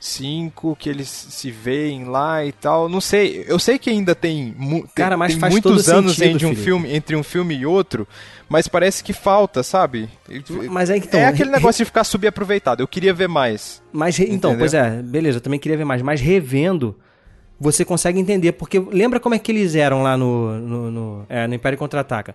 5 0.02 0.74
que 0.80 0.88
eles 0.88 1.08
se 1.08 1.48
veem 1.48 2.06
lá 2.06 2.44
e 2.44 2.50
tal. 2.50 2.88
Não 2.88 3.00
sei, 3.00 3.44
eu 3.46 3.56
sei 3.56 3.78
que 3.78 3.88
ainda 3.88 4.16
tem, 4.16 4.52
Cara, 4.96 5.16
mas 5.16 5.32
tem 5.32 5.40
faz 5.40 5.52
muitos 5.52 5.88
anos 5.88 6.16
sentido, 6.16 6.34
entre 6.34 6.46
um 6.46 6.48
Felipe. 6.48 6.64
filme, 6.64 6.92
entre 6.96 7.16
um 7.16 7.22
filme 7.22 7.56
e 7.56 7.64
outro, 7.64 8.06
mas 8.48 8.66
parece 8.66 9.04
que 9.04 9.12
falta, 9.12 9.62
sabe? 9.62 10.08
Mas 10.68 10.90
é 10.90 10.96
então, 10.96 11.20
é 11.20 11.26
aquele 11.26 11.50
negócio 11.50 11.84
de 11.84 11.84
ficar 11.84 12.02
subaproveitado. 12.02 12.82
Eu 12.82 12.88
queria 12.88 13.14
ver 13.14 13.28
mais. 13.28 13.80
Mas, 13.92 14.18
então, 14.18 14.50
Entendeu? 14.50 14.58
pois 14.58 14.74
é, 14.74 15.00
beleza, 15.02 15.36
eu 15.38 15.40
também 15.40 15.60
queria 15.60 15.78
ver 15.78 15.84
mais. 15.84 16.02
Mas 16.02 16.20
revendo, 16.20 16.98
você 17.60 17.84
consegue 17.84 18.18
entender. 18.18 18.52
Porque 18.52 18.80
lembra 18.80 19.20
como 19.20 19.36
é 19.36 19.38
que 19.38 19.52
eles 19.52 19.76
eram 19.76 20.02
lá 20.02 20.16
no, 20.16 20.58
no, 20.58 20.90
no, 20.90 21.26
é, 21.28 21.46
no 21.46 21.54
Império 21.54 21.78
Contra-Ataca? 21.78 22.34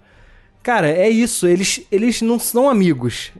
Cara, 0.63 0.89
é 0.89 1.09
isso, 1.09 1.45
eles, 1.45 1.85
eles 1.91 2.21
não 2.21 2.39
são 2.39 2.69
amigos. 2.69 3.33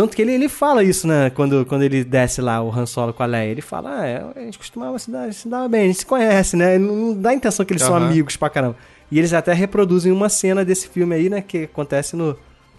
Tanto 0.00 0.16
que 0.16 0.22
ele, 0.22 0.32
ele 0.32 0.48
fala 0.48 0.82
isso, 0.82 1.06
né? 1.06 1.28
Quando, 1.28 1.66
quando 1.66 1.82
ele 1.82 2.02
desce 2.02 2.40
lá, 2.40 2.62
o 2.62 2.70
Han 2.74 2.86
Solo 2.86 3.12
com 3.12 3.22
a 3.22 3.26
Leia. 3.26 3.50
Ele 3.50 3.60
fala, 3.60 4.00
ah, 4.00 4.06
é, 4.06 4.24
a 4.34 4.40
gente 4.40 4.56
costumava 4.56 4.98
se 4.98 5.10
dar, 5.10 5.30
se 5.30 5.46
dar 5.46 5.68
bem, 5.68 5.82
a 5.82 5.86
gente 5.88 5.98
se 5.98 6.06
conhece, 6.06 6.56
né? 6.56 6.78
Não, 6.78 7.12
dá 7.12 7.28
a 7.30 7.34
intenção 7.34 7.66
que 7.66 7.72
eles 7.74 7.82
são 7.82 7.94
Aham. 7.94 8.06
amigos 8.06 8.34
pra 8.34 8.48
caramba. 8.48 8.76
E 9.10 9.18
eles 9.18 9.34
até 9.34 9.52
reproduzem 9.52 10.10
uma 10.10 10.30
cena 10.30 10.64
desse 10.64 10.88
filme 10.88 11.14
aí, 11.14 11.28
né? 11.28 11.42
Que 11.42 11.64
acontece 11.64 12.16
no, 12.16 12.34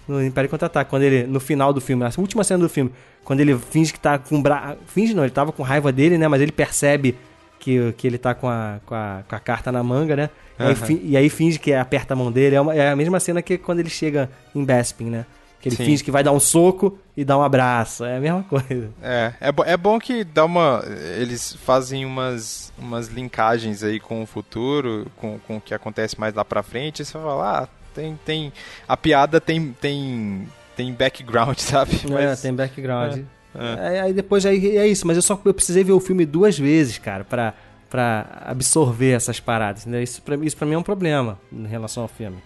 no 0.08 0.24
Império 0.26 0.50
Contra-Ataque. 0.50 0.90
Quando 0.90 1.04
ele, 1.04 1.28
no 1.28 1.40
final 1.40 1.72
do 1.72 1.80
filme, 1.80 2.04
a 2.04 2.12
última 2.18 2.44
cena 2.44 2.62
do 2.64 2.70
filme, 2.70 2.92
quando 3.24 3.40
ele 3.42 3.56
finge 3.56 3.94
que 3.94 4.00
tá 4.00 4.18
com 4.18 4.42
bra... 4.42 4.76
Finge 4.88 5.14
não, 5.14 5.24
ele 5.24 5.32
tava 5.32 5.52
com 5.52 5.62
raiva 5.62 5.92
dele, 5.92 6.18
né? 6.18 6.28
Mas 6.28 6.42
ele 6.42 6.52
percebe 6.52 7.16
que, 7.60 7.94
que 7.98 8.08
ele 8.08 8.18
tá 8.18 8.34
com 8.34 8.50
a, 8.50 8.80
com, 8.84 8.96
a, 8.96 9.22
com 9.30 9.36
a 9.36 9.40
carta 9.40 9.72
na 9.72 9.84
manga, 9.84 10.16
né? 10.16 10.30
E 10.60 10.64
aí 10.64 11.02
e 11.04 11.18
aí 11.18 11.30
finge 11.30 11.60
que 11.60 11.72
aperta 11.72 12.16
a 12.16 12.18
mão 12.18 12.32
dele. 12.32 12.56
É, 12.56 12.62
uma- 12.62 12.74
é 12.74 12.90
a 12.90 12.96
mesma 12.96 13.20
cena 13.20 13.44
que 13.44 13.60
quando 13.60 13.80
ele 13.80 13.90
chega 13.92 14.28
em 14.56 14.66
Bespin, 14.66 15.06
né? 15.06 15.26
Que 15.62 15.70
ele 15.70 15.76
Sim. 15.76 15.86
finge 15.86 16.04
que 16.04 16.10
vai 16.10 16.24
dar 16.24 16.32
um 16.32 16.40
soco 16.40 16.98
e 17.16 17.24
dá 17.24 17.38
um 17.38 17.44
abraço. 17.44 18.04
É 18.04 18.18
a 18.18 18.20
mesma 18.20 18.42
coisa. 18.44 18.90
É, 19.02 19.34
é, 19.40 19.52
bo- 19.52 19.64
é 19.64 19.78
bom 19.78 20.00
que 20.00 20.24
dá 20.24 20.44
uma. 20.44 20.84
Eles 21.20 21.54
fazem 21.54 22.04
umas, 22.04 22.74
umas 22.80 23.08
linkagens 23.10 23.84
aí 23.84 24.00
com 24.00 24.24
o 24.24 24.26
futuro, 24.26 25.06
com, 25.18 25.38
com 25.48 25.58
o 25.58 25.62
que 25.62 25.74
acontece 25.74 26.20
mais 26.20 26.34
lá 26.34 26.44
pra 26.44 26.64
frente. 26.64 27.02
E 27.02 27.06
você 27.06 27.12
fala, 27.14 27.62
ah, 27.64 27.68
tem. 27.94 28.20
tem 28.26 28.52
a 28.88 28.98
piada 28.98 29.40
tem. 29.40 29.72
tem. 29.80 30.48
tem 30.76 30.92
background, 30.94 31.58
sabe? 31.62 31.92
É, 32.18 32.36
tem 32.36 32.54
background. 32.54 33.20
É, 33.54 33.98
É, 33.98 34.02
aí 34.02 34.14
depois 34.14 34.46
aí 34.46 34.78
é 34.78 34.88
isso, 34.88 35.06
mas 35.06 35.16
eu 35.16 35.22
só 35.22 35.40
eu 35.46 35.54
precisei 35.54 35.84
ver 35.84 35.92
o 35.92 36.00
filme 36.00 36.26
duas 36.26 36.58
vezes, 36.58 36.98
cara, 36.98 37.24
pra, 37.24 37.54
pra 37.90 38.42
absorver 38.46 39.12
essas 39.12 39.40
paradas. 39.40 39.86
Né? 39.86 40.02
Isso, 40.02 40.22
pra, 40.24 40.36
isso 40.38 40.58
pra 40.58 40.66
mim 40.66 40.74
é 40.74 40.78
um 40.78 40.84
problema 40.84 41.38
em 41.52 41.68
relação 41.68 42.02
ao 42.04 42.10
filme. 42.10 42.38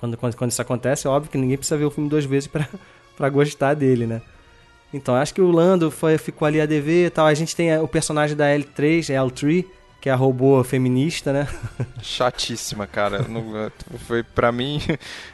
Quando, 0.00 0.16
quando, 0.16 0.34
quando 0.34 0.50
isso 0.50 0.62
acontece, 0.62 1.06
é 1.06 1.10
óbvio 1.10 1.30
que 1.30 1.36
ninguém 1.38 1.58
precisa 1.58 1.76
ver 1.76 1.84
o 1.84 1.90
filme 1.90 2.08
duas 2.08 2.24
vezes 2.24 2.48
pra 3.16 3.28
gostar 3.28 3.74
dele, 3.74 4.06
né? 4.06 4.22
Então, 4.92 5.14
acho 5.14 5.32
que 5.34 5.40
o 5.42 5.50
Lando 5.50 5.90
foi, 5.90 6.16
ficou 6.18 6.46
ali 6.46 6.60
a 6.60 6.66
dever 6.66 7.06
e 7.06 7.10
tal. 7.10 7.26
A 7.26 7.34
gente 7.34 7.54
tem 7.54 7.72
a- 7.72 7.82
o 7.82 7.86
personagem 7.86 8.34
da 8.36 8.46
L3, 8.46 9.10
L3, 9.10 9.64
que 10.00 10.08
é 10.08 10.12
a 10.12 10.16
robô 10.16 10.64
feminista, 10.64 11.32
né? 11.32 11.46
Chatíssima, 12.02 12.86
cara. 12.86 13.24
Não- 13.28 13.70
foi 14.06 14.22
pra 14.22 14.50
mim. 14.50 14.80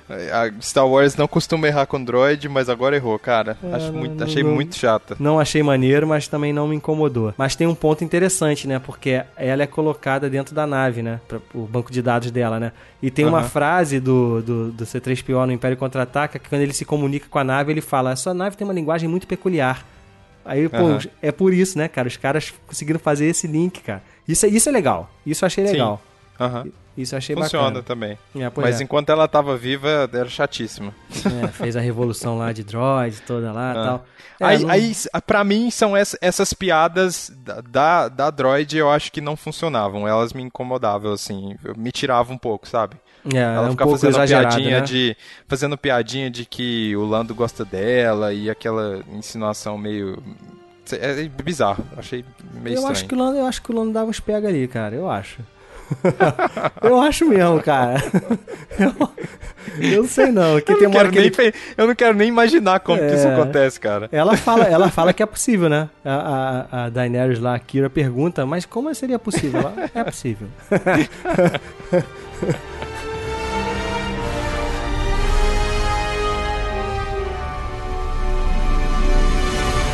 A 0.08 0.50
Star 0.60 0.86
Wars 0.86 1.16
não 1.16 1.26
costuma 1.28 1.66
errar 1.66 1.86
com 1.86 2.02
Droid, 2.02 2.48
mas 2.48 2.68
agora 2.68 2.96
errou, 2.96 3.18
cara. 3.18 3.56
É, 3.62 3.74
Acho 3.76 3.92
não- 3.92 3.98
muito, 4.00 4.22
achei 4.24 4.42
não- 4.42 4.50
muito 4.54 4.74
chata. 4.76 5.16
Não 5.18 5.38
achei 5.38 5.62
maneiro, 5.62 6.06
mas 6.06 6.28
também 6.28 6.52
não 6.52 6.68
me 6.68 6.76
incomodou. 6.76 7.32
Mas 7.36 7.54
tem 7.56 7.66
um 7.66 7.74
ponto 7.74 8.02
interessante, 8.04 8.66
né? 8.66 8.78
Porque 8.78 9.22
ela 9.36 9.62
é 9.62 9.66
colocada 9.66 10.28
dentro 10.28 10.54
da 10.54 10.66
nave, 10.66 11.02
né? 11.02 11.20
Pra, 11.28 11.38
o 11.54 11.60
banco 11.66 11.90
de 11.92 12.02
dados 12.02 12.30
dela, 12.30 12.58
né? 12.60 12.72
E 13.02 13.10
tem 13.10 13.24
uma 13.24 13.38
Aham. 13.40 13.48
frase 13.48 14.00
do, 14.00 14.42
do, 14.42 14.72
do 14.72 14.84
C3PO 14.84 15.46
no 15.46 15.52
Império 15.52 15.76
Contra-Ataca 15.76 16.38
que 16.38 16.48
quando 16.48 16.62
ele 16.62 16.72
se 16.72 16.84
comunica 16.84 17.26
com 17.30 17.38
a 17.38 17.44
nave, 17.44 17.72
ele 17.72 17.80
fala: 17.80 18.12
Essa 18.12 18.32
nave 18.34 18.56
tem 18.56 18.66
uma 18.66 18.74
linguagem 18.74 19.08
muito 19.08 19.26
peculiar. 19.26 19.84
Aí, 20.46 20.68
pô, 20.68 20.76
é 21.20 21.32
por 21.32 21.52
isso, 21.52 21.76
né, 21.76 21.88
cara? 21.88 22.08
Os 22.08 22.16
caras 22.16 22.54
conseguiram 22.66 23.00
fazer 23.00 23.26
esse 23.26 23.46
link, 23.46 23.80
cara. 23.82 24.02
Isso, 24.26 24.46
é- 24.46 24.48
isso 24.48 24.68
é 24.68 24.72
legal. 24.72 25.10
Isso 25.26 25.44
eu 25.44 25.46
achei 25.46 25.64
legal. 25.64 26.00
Isso 26.96 27.14
eu 27.14 27.18
achei 27.18 27.36
Funciona 27.36 27.64
bacana. 27.66 27.82
também. 27.82 28.18
É, 28.34 28.50
mas 28.56 28.80
é. 28.80 28.84
enquanto 28.84 29.10
ela 29.10 29.28
tava 29.28 29.54
viva, 29.56 30.08
era 30.10 30.28
chatíssima. 30.30 30.94
É, 31.44 31.48
fez 31.48 31.76
a 31.76 31.80
revolução 31.80 32.38
lá 32.38 32.52
de 32.52 32.64
droid 32.64 33.20
toda 33.26 33.52
lá 33.52 33.68
e 33.74 33.76
Ah. 33.78 33.84
tal. 33.84 34.06
É, 34.40 34.44
aí, 34.44 34.58
não- 34.62 34.70
aí, 34.70 34.92
pra 35.26 35.44
mim, 35.44 35.70
são 35.70 35.94
essa- 35.96 36.16
essas 36.22 36.52
piadas 36.54 37.30
da, 37.68 38.08
da, 38.08 38.30
Droid 38.30 38.76
eu 38.76 38.90
acho 38.90 39.10
que 39.12 39.20
não 39.20 39.36
funcionavam. 39.36 40.06
Elas 40.08 40.32
me 40.32 40.42
incomodavam, 40.42 41.12
assim. 41.12 41.54
Me 41.76 41.90
tiravam 41.92 42.36
um 42.36 42.38
pouco, 42.38 42.66
sabe? 42.68 42.96
É, 43.34 43.38
Ela 43.38 43.68
é 43.68 43.70
um 43.70 43.76
pouco 43.76 43.98
fazendo 43.98 44.26
piadinha 44.26 44.80
né? 44.80 44.80
de. 44.80 45.16
Fazendo 45.48 45.78
piadinha 45.78 46.30
de 46.30 46.44
que 46.44 46.94
o 46.96 47.04
Lando 47.04 47.34
gosta 47.34 47.64
dela 47.64 48.32
e 48.32 48.48
aquela 48.50 49.00
insinuação 49.12 49.76
meio. 49.76 50.22
É 50.92 51.22
é 51.22 51.28
bizarro. 51.42 51.84
Achei 51.96 52.24
meio 52.54 52.74
eu 52.74 52.74
estranho. 52.74 52.92
acho 52.92 53.06
que 53.06 53.14
o 53.14 53.18
Lando, 53.18 53.38
eu 53.38 53.46
acho 53.46 53.62
que 53.62 53.72
o 53.72 53.74
Lando 53.74 53.92
dava 53.92 54.08
uns 54.08 54.20
pega 54.20 54.48
ali, 54.48 54.68
cara. 54.68 54.94
Eu 54.94 55.10
acho. 55.10 55.40
eu 56.82 57.00
acho 57.00 57.24
mesmo, 57.26 57.62
cara. 57.62 58.02
Eu, 58.78 59.08
eu 59.80 60.02
não 60.02 60.08
sei 60.08 60.32
não. 60.32 60.60
Que 60.60 60.72
Eu 60.72 60.78
tem 60.78 60.88
não, 60.88 60.98
hora 60.98 61.08
que 61.10 61.18
nem, 61.18 61.26
ele... 61.38 61.54
eu 61.76 61.86
não 61.86 61.94
quero 61.94 62.16
nem 62.16 62.28
imaginar 62.28 62.80
como 62.80 62.98
que 62.98 63.14
isso 63.14 63.26
É. 63.26 63.32
acontece, 63.32 63.78
cara. 63.78 64.08
Ela 64.10 64.36
fala, 64.36 64.64
ela 64.66 64.90
fala 64.90 65.12
que 65.12 65.22
é 65.22 65.26
possível, 65.26 65.68
né? 65.68 65.88
A, 66.04 66.66
a, 66.70 66.84
a 66.84 66.88
Daenerys 66.88 67.38
lá, 67.38 67.54
a 67.54 67.58
Kira, 67.58 67.88
pergunta, 67.88 68.44
mas 68.44 68.66
como 68.66 68.92
seria 68.94 69.18
possível? 69.18 69.60
Ela, 69.60 69.90
é 69.94 70.04
possível. 70.04 70.48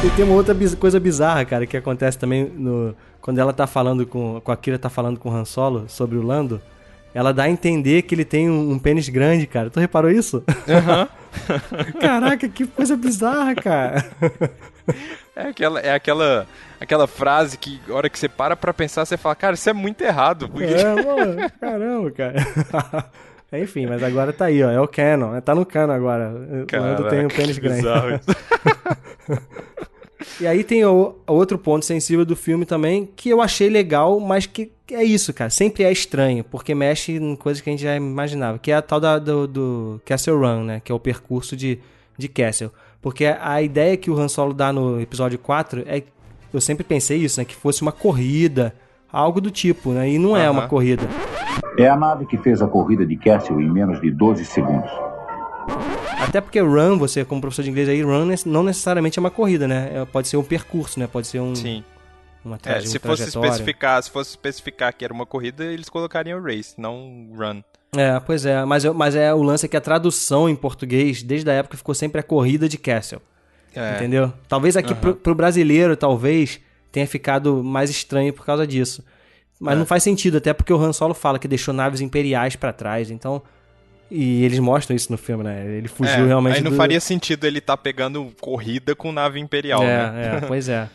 E 0.04 0.10
tem 0.16 0.24
uma 0.24 0.34
outra 0.34 0.54
coisa 0.78 0.98
bizarra, 0.98 1.44
cara, 1.44 1.64
que 1.66 1.76
acontece 1.76 2.18
também 2.18 2.44
no, 2.44 2.94
quando 3.20 3.38
ela 3.38 3.52
tá 3.52 3.66
falando 3.66 4.04
com, 4.06 4.40
com 4.40 4.50
a 4.52 4.56
Kira 4.56 4.78
tá 4.78 4.90
falando 4.90 5.18
com 5.18 5.30
o 5.30 5.32
Han 5.34 5.44
Solo 5.44 5.84
sobre 5.88 6.16
o 6.18 6.22
Lando. 6.22 6.60
Ela 7.14 7.32
dá 7.32 7.44
a 7.44 7.50
entender 7.50 8.02
que 8.02 8.14
ele 8.14 8.24
tem 8.24 8.48
um, 8.50 8.72
um 8.72 8.78
pênis 8.78 9.08
grande, 9.08 9.46
cara. 9.46 9.70
Tu 9.70 9.78
reparou 9.78 10.10
isso? 10.10 10.42
Aham. 10.68 11.08
Caraca, 12.00 12.48
que 12.48 12.66
coisa 12.66 12.96
bizarra, 12.96 13.54
cara. 13.54 14.04
É 15.36 15.48
aquela, 15.48 15.78
é 15.80 15.92
aquela, 15.94 16.46
aquela 16.80 17.06
frase 17.06 17.56
que, 17.58 17.80
a 17.88 17.92
hora 17.92 18.08
que 18.08 18.18
você 18.18 18.28
para 18.28 18.56
pra 18.56 18.72
pensar, 18.72 19.04
você 19.04 19.16
fala, 19.16 19.34
cara, 19.36 19.54
isso 19.54 19.68
é 19.68 19.72
muito 19.72 20.00
errado. 20.02 20.48
porque- 20.48 20.72
É, 20.72 20.84
mano, 20.84 21.50
caramba, 21.60 22.10
cara. 22.10 23.10
Enfim, 23.52 23.86
mas 23.86 24.02
agora 24.02 24.32
tá 24.32 24.46
aí, 24.46 24.62
ó. 24.64 24.70
É 24.70 24.80
o 24.80 24.88
Canon. 24.88 25.38
Tá 25.42 25.54
no 25.54 25.66
Canon 25.66 25.92
agora. 25.92 26.30
O 26.30 26.34
Lando 26.54 26.66
Caraca, 26.66 27.08
tem 27.10 27.26
um 27.26 27.28
pênis 27.28 27.58
grande. 27.58 27.86
e 30.42 30.46
aí 30.46 30.64
tem 30.64 30.84
o, 30.84 31.14
outro 31.26 31.56
ponto 31.56 31.84
sensível 31.84 32.24
do 32.24 32.36
filme 32.36 32.66
também, 32.66 33.08
que 33.16 33.30
eu 33.30 33.40
achei 33.40 33.70
legal, 33.70 34.18
mas 34.20 34.44
que 34.44 34.70
que 34.92 34.96
é 34.96 35.02
isso, 35.02 35.32
cara. 35.32 35.48
Sempre 35.48 35.84
é 35.84 35.90
estranho, 35.90 36.44
porque 36.44 36.74
mexe 36.74 37.12
em 37.12 37.34
coisas 37.34 37.62
que 37.62 37.70
a 37.70 37.72
gente 37.72 37.82
já 37.82 37.96
imaginava. 37.96 38.58
Que 38.58 38.70
é 38.70 38.74
a 38.74 38.82
tal 38.82 39.00
da, 39.00 39.18
do, 39.18 39.46
do 39.46 40.00
Castle 40.04 40.36
Run, 40.36 40.64
né? 40.64 40.82
Que 40.84 40.92
é 40.92 40.94
o 40.94 41.00
percurso 41.00 41.56
de, 41.56 41.78
de 42.18 42.28
Castle. 42.28 42.70
Porque 43.00 43.24
a 43.24 43.62
ideia 43.62 43.96
que 43.96 44.10
o 44.10 44.20
Han 44.20 44.28
Solo 44.28 44.52
dá 44.52 44.70
no 44.70 45.00
episódio 45.00 45.38
4 45.38 45.84
é... 45.86 46.02
Eu 46.52 46.60
sempre 46.60 46.84
pensei 46.84 47.16
isso, 47.16 47.40
né? 47.40 47.46
Que 47.46 47.54
fosse 47.54 47.80
uma 47.80 47.90
corrida, 47.90 48.74
algo 49.10 49.40
do 49.40 49.50
tipo, 49.50 49.92
né? 49.92 50.10
E 50.10 50.18
não 50.18 50.36
é 50.36 50.50
uma 50.50 50.68
corrida. 50.68 51.04
É 51.78 51.88
a 51.88 51.96
nave 51.96 52.26
que 52.26 52.36
fez 52.36 52.60
a 52.60 52.68
corrida 52.68 53.06
de 53.06 53.16
Castle 53.16 53.62
em 53.62 53.70
menos 53.70 53.98
de 53.98 54.10
12 54.10 54.44
segundos. 54.44 54.90
Até 56.32 56.40
porque 56.40 56.58
run, 56.60 56.96
você 56.96 57.26
como 57.26 57.42
professor 57.42 57.62
de 57.62 57.68
inglês 57.68 57.90
aí, 57.90 58.00
run 58.02 58.24
não 58.46 58.62
necessariamente 58.62 59.18
é 59.18 59.20
uma 59.20 59.30
corrida, 59.30 59.68
né? 59.68 59.90
É- 59.92 60.04
Pode 60.06 60.28
ser 60.28 60.38
um 60.38 60.42
percurso, 60.42 60.98
né? 60.98 61.06
Pode 61.06 61.26
ser 61.26 61.40
um... 61.40 61.54
Sim. 61.54 61.84
Uma 62.42 62.58
É, 62.64 62.80
se 62.80 62.98
fosse 62.98 63.24
especificar, 63.24 64.02
se 64.02 64.10
fosse 64.10 64.30
especificar 64.30 64.94
que 64.96 65.04
era 65.04 65.12
uma 65.12 65.26
corrida, 65.26 65.62
eles 65.62 65.90
colocariam 65.90 66.42
race, 66.42 66.72
não 66.78 67.28
run. 67.36 67.60
É, 67.94 68.18
pois 68.20 68.46
é. 68.46 68.64
Mas, 68.64 68.82
eu- 68.82 68.94
mas 68.94 69.14
é 69.14 69.34
o 69.34 69.42
lance 69.42 69.66
é 69.66 69.68
que 69.68 69.76
a 69.76 69.80
tradução 69.80 70.48
em 70.48 70.56
português, 70.56 71.22
desde 71.22 71.50
a 71.50 71.52
época, 71.52 71.76
ficou 71.76 71.94
sempre 71.94 72.18
a 72.18 72.24
corrida 72.24 72.66
de 72.66 72.78
Castle. 72.78 73.20
É. 73.76 73.96
Entendeu? 73.96 74.32
Talvez 74.48 74.74
aqui 74.74 74.94
Aham. 74.94 75.00
pro, 75.02 75.14
pro 75.16 75.34
brasileiro, 75.34 75.94
talvez, 75.98 76.60
tenha 76.90 77.06
ficado 77.06 77.62
mais 77.62 77.90
estranho 77.90 78.32
por 78.32 78.46
causa 78.46 78.66
disso. 78.66 79.04
Mas 79.60 79.74
É. 79.74 79.78
não 79.78 79.84
faz 79.84 80.02
sentido, 80.02 80.38
até 80.38 80.54
porque 80.54 80.72
o 80.72 80.82
Han 80.82 80.94
Solo 80.94 81.12
fala 81.12 81.38
que 81.38 81.46
deixou 81.46 81.74
naves 81.74 82.00
imperiais 82.00 82.56
pra 82.56 82.72
trás, 82.72 83.10
então... 83.10 83.42
E 84.14 84.44
eles 84.44 84.58
mostram 84.58 84.94
isso 84.94 85.10
no 85.10 85.16
filme, 85.16 85.42
né? 85.42 85.64
Ele 85.76 85.88
fugiu 85.88 86.12
É, 86.24 86.26
realmente 86.26 86.56
Aí 86.56 86.62
não 86.62 86.70
do- 86.70 86.76
faria 86.76 87.00
sentido 87.00 87.46
ele 87.46 87.58
estar 87.60 87.76
pegando 87.78 88.30
corrida 88.40 88.94
com 88.94 89.10
nave 89.10 89.40
imperial, 89.40 89.82
é, 89.82 89.86
né? 89.86 90.36
É, 90.36 90.40
pois 90.46 90.68
é. 90.68 90.88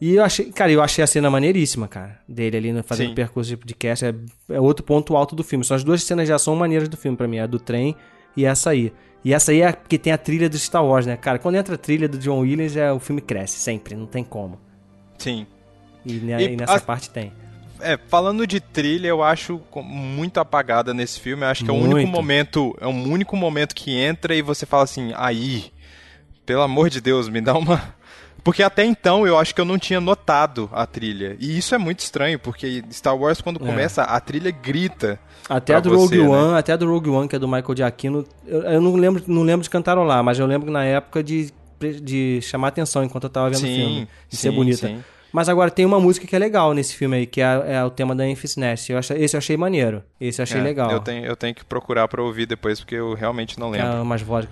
E 0.00 0.14
eu 0.14 0.24
achei, 0.24 0.50
cara, 0.52 0.70
eu 0.72 0.82
achei 0.82 1.02
a 1.04 1.06
cena 1.06 1.28
maneiríssima, 1.30 1.86
cara, 1.88 2.18
dele 2.28 2.56
ali 2.56 2.82
fazendo 2.82 3.08
Sim. 3.10 3.14
percurso 3.14 3.56
de, 3.64 3.74
cast. 3.74 4.04
É, 4.06 4.14
é 4.50 4.60
outro 4.60 4.84
ponto 4.84 5.14
alto 5.16 5.34
do 5.36 5.42
filme. 5.44 5.64
São 5.64 5.74
as 5.76 5.84
duas 5.84 6.02
cenas 6.02 6.26
de 6.26 6.32
ação 6.32 6.54
maneiras 6.56 6.88
do 6.88 6.96
filme 6.96 7.16
pra 7.16 7.26
mim, 7.28 7.38
a 7.38 7.46
do 7.46 7.58
trem 7.58 7.94
e 8.36 8.44
essa 8.46 8.70
aí. 8.70 8.92
E 9.24 9.34
essa 9.34 9.50
aí 9.52 9.60
é 9.60 9.66
a 9.68 9.72
que 9.72 9.98
tem 9.98 10.12
a 10.12 10.18
trilha 10.18 10.48
do 10.48 10.56
Star 10.58 10.84
Wars, 10.84 11.04
né? 11.06 11.16
Cara, 11.16 11.38
quando 11.38 11.56
entra 11.56 11.74
a 11.74 11.78
trilha 11.78 12.08
do 12.08 12.16
John 12.18 12.40
Williams, 12.40 12.76
é, 12.76 12.92
o 12.92 13.00
filme 13.00 13.20
cresce, 13.20 13.58
sempre, 13.58 13.94
não 13.94 14.06
tem 14.06 14.22
como. 14.22 14.58
Sim. 15.18 15.46
E, 16.04 16.12
ne- 16.14 16.42
E 16.42 16.52
e 16.52 16.56
nessa 16.56 16.74
a- 16.76 16.80
parte 16.80 17.10
tem. 17.10 17.32
É, 17.80 17.98
falando 18.08 18.46
de 18.46 18.60
trilha, 18.60 19.08
eu 19.08 19.22
acho 19.22 19.60
muito 19.82 20.38
apagada 20.38 20.92
nesse 20.94 21.20
filme. 21.20 21.42
Eu 21.44 21.48
acho 21.48 21.64
que 21.64 21.70
é 21.70 21.72
o 21.72 21.76
Muito. 21.76 21.94
único 21.94 22.10
momento, 22.10 22.76
é 22.80 22.86
um 22.86 23.10
único 23.10 23.36
momento 23.36 23.74
que 23.74 23.96
entra 23.96 24.34
e 24.34 24.42
você 24.42 24.64
fala 24.66 24.84
assim, 24.84 25.12
aí, 25.16 25.66
pelo 26.44 26.62
amor 26.62 26.90
de 26.90 27.00
Deus, 27.00 27.28
me 27.28 27.40
dá 27.40 27.54
uma 27.54 27.94
Porque 28.46 28.62
até 28.62 28.84
então 28.84 29.26
eu 29.26 29.36
acho 29.36 29.52
que 29.52 29.60
eu 29.60 29.64
não 29.64 29.76
tinha 29.76 30.00
notado 30.00 30.70
a 30.72 30.86
trilha. 30.86 31.36
E 31.40 31.58
isso 31.58 31.74
é 31.74 31.78
muito 31.78 31.98
estranho, 31.98 32.38
porque 32.38 32.84
Star 32.92 33.16
Wars, 33.16 33.40
quando 33.40 33.60
É. 33.60 33.66
começa, 33.66 34.04
a 34.04 34.20
trilha 34.20 34.52
grita. 34.52 35.18
Até 35.48 35.74
a 35.74 35.80
do 35.80 35.90
você, 35.90 36.16
Rogue 36.16 36.18
né? 36.18 36.28
One, 36.28 36.56
até 36.56 36.72
a 36.72 36.76
do 36.76 36.88
Rogue 36.88 37.10
One, 37.10 37.26
que 37.28 37.34
é 37.34 37.40
do 37.40 37.48
Michael 37.48 37.76
Giacchino, 37.76 38.24
eu, 38.46 38.62
eu 38.62 38.80
não 38.80 38.94
lembro, 38.94 39.20
não 39.26 39.42
lembro 39.42 39.64
de 39.64 39.70
cantarolar, 39.70 40.22
mas 40.22 40.38
eu 40.38 40.46
lembro 40.46 40.70
na 40.70 40.84
época 40.84 41.24
de, 41.24 41.52
de 42.00 42.38
chamar 42.40 42.68
atenção 42.68 43.02
enquanto 43.02 43.24
eu 43.24 43.30
tava 43.30 43.50
vendo 43.50 43.58
o 43.58 43.66
Sim, 43.66 43.74
filme. 43.76 44.08
De 44.28 44.36
ser 44.36 44.50
sim, 44.50 44.54
bonita. 44.54 44.86
sim. 44.86 45.02
Mas 45.36 45.50
agora 45.50 45.70
tem 45.70 45.84
uma 45.84 46.00
música 46.00 46.26
que 46.26 46.34
é 46.34 46.38
legal 46.38 46.72
nesse 46.72 46.96
filme 46.96 47.14
aí, 47.14 47.26
que 47.26 47.42
é, 47.42 47.74
é 47.74 47.84
o 47.84 47.90
tema 47.90 48.14
da 48.14 48.24
Memphis 48.24 48.56
Nest. 48.56 48.90
Eu 48.90 48.96
achei, 48.96 49.22
esse 49.22 49.36
eu 49.36 49.38
achei 49.38 49.54
maneiro. 49.54 50.02
Esse 50.18 50.40
eu 50.40 50.44
achei 50.44 50.58
É, 50.58 50.64
legal. 50.64 50.90
Eu 50.90 51.00
tenho, 51.00 51.26
eu 51.26 51.36
tenho 51.36 51.54
que 51.54 51.62
procurar 51.62 52.08
pra 52.08 52.22
ouvir 52.22 52.46
depois, 52.46 52.80
porque 52.80 52.94
eu 52.94 53.12
realmente 53.12 53.60
não 53.60 53.70
Que 53.70 53.76
lembro. 53.76 53.98
é 53.98 54.00
umas 54.00 54.22
vozes. 54.22 54.48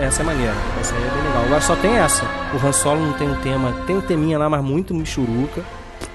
Essa 0.00 0.22
é 0.22 0.24
maneira. 0.24 0.54
Essa 0.80 0.96
aí 0.96 1.02
é 1.04 1.10
bem 1.10 1.22
legal. 1.24 1.44
Agora 1.44 1.60
só 1.60 1.76
tem 1.76 1.94
essa. 1.98 2.24
O 2.54 2.66
Han 2.66 2.72
Solo 2.72 3.00
não 3.02 3.12
tem 3.12 3.28
um 3.28 3.38
tema. 3.42 3.70
Tem 3.86 3.96
um 3.96 4.00
teminha 4.00 4.38
lá, 4.38 4.48
mas 4.48 4.64
muito 4.64 4.94
michuruca. 4.94 5.62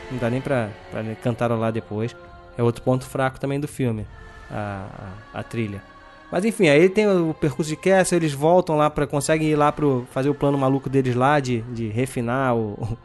Não 0.10 0.18
dá 0.18 0.28
nem 0.28 0.42
pra, 0.42 0.70
pra 0.90 1.04
cantarolar 1.22 1.72
depois. 1.72 2.16
É 2.58 2.64
outro 2.64 2.82
ponto 2.82 3.06
fraco 3.06 3.40
também 3.40 3.60
do 3.60 3.68
filme. 3.68 4.08
A, 4.50 4.88
a, 5.36 5.40
a 5.42 5.44
trilha. 5.44 5.84
Mas 6.32 6.46
enfim, 6.46 6.68
aí 6.68 6.88
tem 6.90 7.08
o 7.08 7.34
percurso 7.34 7.70
de 7.70 7.76
Castle, 7.76 8.18
eles 8.18 8.34
voltam 8.34 8.78
lá 8.78 8.90
para 8.90 9.08
conseguem 9.08 9.50
ir 9.50 9.56
lá 9.56 9.72
pro 9.72 10.06
fazer 10.12 10.30
o 10.30 10.36
plano 10.36 10.58
maluco 10.58 10.90
deles 10.90 11.16
lá 11.16 11.40
de, 11.40 11.62
de 11.74 11.88
refinar 11.90 12.56
o, 12.56 12.98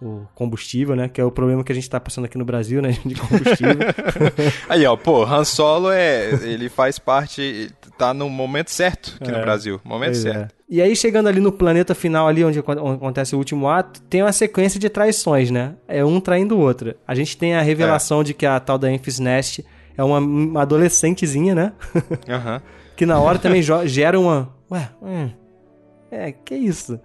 o 0.00 0.22
combustível, 0.34 0.94
né? 0.94 1.08
Que 1.08 1.20
é 1.20 1.24
o 1.24 1.30
problema 1.30 1.64
que 1.64 1.72
a 1.72 1.74
gente 1.74 1.90
tá 1.90 1.98
passando 1.98 2.26
aqui 2.26 2.38
no 2.38 2.44
Brasil, 2.44 2.80
né? 2.80 2.96
De 3.04 3.14
combustível. 3.16 3.78
Aí, 4.68 4.86
ó, 4.86 4.96
pô, 4.96 5.24
Han 5.24 5.44
Solo 5.44 5.90
é. 5.90 6.30
Ele 6.42 6.68
faz 6.68 6.98
parte. 6.98 7.70
Tá 7.98 8.14
no 8.14 8.30
momento 8.30 8.70
certo 8.70 9.16
aqui 9.20 9.30
no 9.32 9.38
É. 9.38 9.42
Brasil. 9.42 9.80
Momento 9.84 10.12
é. 10.12 10.14
certo. 10.14 10.54
E 10.70 10.80
aí, 10.80 10.94
chegando 10.94 11.28
ali 11.28 11.40
no 11.40 11.50
planeta 11.50 11.94
final, 11.96 12.28
ali 12.28 12.44
onde, 12.44 12.60
acontece 12.60 13.34
o 13.34 13.38
último 13.38 13.68
ato, 13.68 14.00
tem 14.02 14.22
uma 14.22 14.30
sequência 14.32 14.78
de 14.78 14.88
traições, 14.88 15.50
né? 15.50 15.74
É 15.88 16.04
um 16.04 16.20
traindo 16.20 16.56
o 16.56 16.60
outro. 16.60 16.94
A 17.06 17.14
gente 17.14 17.36
tem 17.36 17.54
a 17.56 17.62
revelação 17.62 18.22
de 18.22 18.34
que 18.34 18.46
a 18.46 18.60
tal 18.60 18.78
da 18.78 18.86
Memphis 18.86 19.18
Nest 19.18 19.64
é 19.98 20.02
uma, 20.02 20.18
uma 20.18 20.62
adolescentezinha, 20.62 21.54
né? 21.54 21.72
Aham. 22.26 22.62
que 22.96 23.04
na 23.04 23.18
hora 23.20 23.38
também 23.38 23.60
gera 23.84 24.18
uma. 24.18 24.48
Ué, 24.70 24.88
hum, 25.02 25.30
é, 26.10 26.32
que 26.32 26.54
isso? 26.54 26.98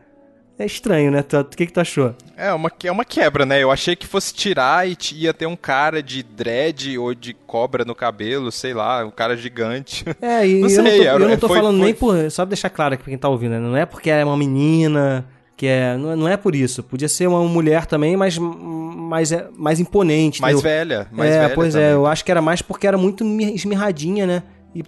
É 0.60 0.66
estranho, 0.68 1.10
né? 1.12 1.26
O 1.34 1.44
que, 1.46 1.66
que 1.66 1.74
tu 1.74 1.80
achou? 1.80 2.14
É 2.38 2.54
uma, 2.54 2.72
é 2.84 2.92
uma 2.92 3.04
quebra, 3.04 3.44
né? 3.44 3.62
Eu 3.62 3.72
achei 3.72 3.96
que 3.96 4.06
fosse 4.06 4.32
tirar 4.34 4.88
e 4.88 4.96
ia 5.14 5.34
ter 5.34 5.48
um 5.48 5.56
cara 5.56 6.02
de 6.02 6.22
dread 6.22 6.96
ou 7.00 7.16
de 7.16 7.34
cobra 7.34 7.84
no 7.84 7.96
cabelo, 7.96 8.52
sei 8.52 8.72
lá, 8.72 9.04
um 9.04 9.10
cara 9.10 9.36
gigante. 9.36 10.06
É, 10.22 10.46
e 10.48 10.60
Não 10.62 10.70
eu, 10.70 10.78
não 10.84 10.84
sei, 10.86 10.98
tô, 11.00 11.04
era- 11.04 11.24
eu 11.24 11.30
não 11.30 11.38
tô 11.38 11.48
falando 11.48 11.78
foi- 11.78 11.86
nem 11.86 11.94
por. 11.96 12.30
Só 12.32 12.44
pra 12.44 12.50
deixar 12.50 12.70
claro 12.70 12.94
aqui 12.94 13.04
pra 13.04 13.10
quem 13.10 13.18
tá 13.18 13.28
ouvindo, 13.28 13.54
né? 13.54 13.60
Não 13.60 13.76
é 13.76 13.86
porque 13.86 14.12
é 14.12 14.24
uma 14.24 14.38
menina, 14.38 15.26
que 15.64 15.68
é. 15.68 15.96
Não 15.98 16.12
é, 16.12 16.16
não 16.18 16.28
é 16.28 16.36
por 16.36 16.54
isso. 16.56 16.84
Podia 16.84 17.08
ser 17.08 17.26
uma 17.28 17.42
mulher 17.46 17.86
também, 17.86 18.18
mas 18.18 18.38
mais, 18.38 19.32
é, 19.32 19.48
mais 19.56 19.80
imponente. 19.80 20.42
Mais 20.42 20.58
entendeu? 20.60 20.72
velha, 20.78 21.08
mais 21.10 21.32
é, 21.32 21.40
velha 21.44 21.56
pois 21.56 21.74
é, 21.74 21.80
também. 21.80 21.94
eu 21.94 22.06
acho 22.06 22.26
que 22.26 22.32
era 22.32 22.42
mais 22.42 22.62
porque 22.62 22.86
era 22.86 22.98
muito 22.98 23.24
mi- 23.24 23.56
esmirradinha, 23.56 24.28
né? 24.28 24.44
E 24.76 24.84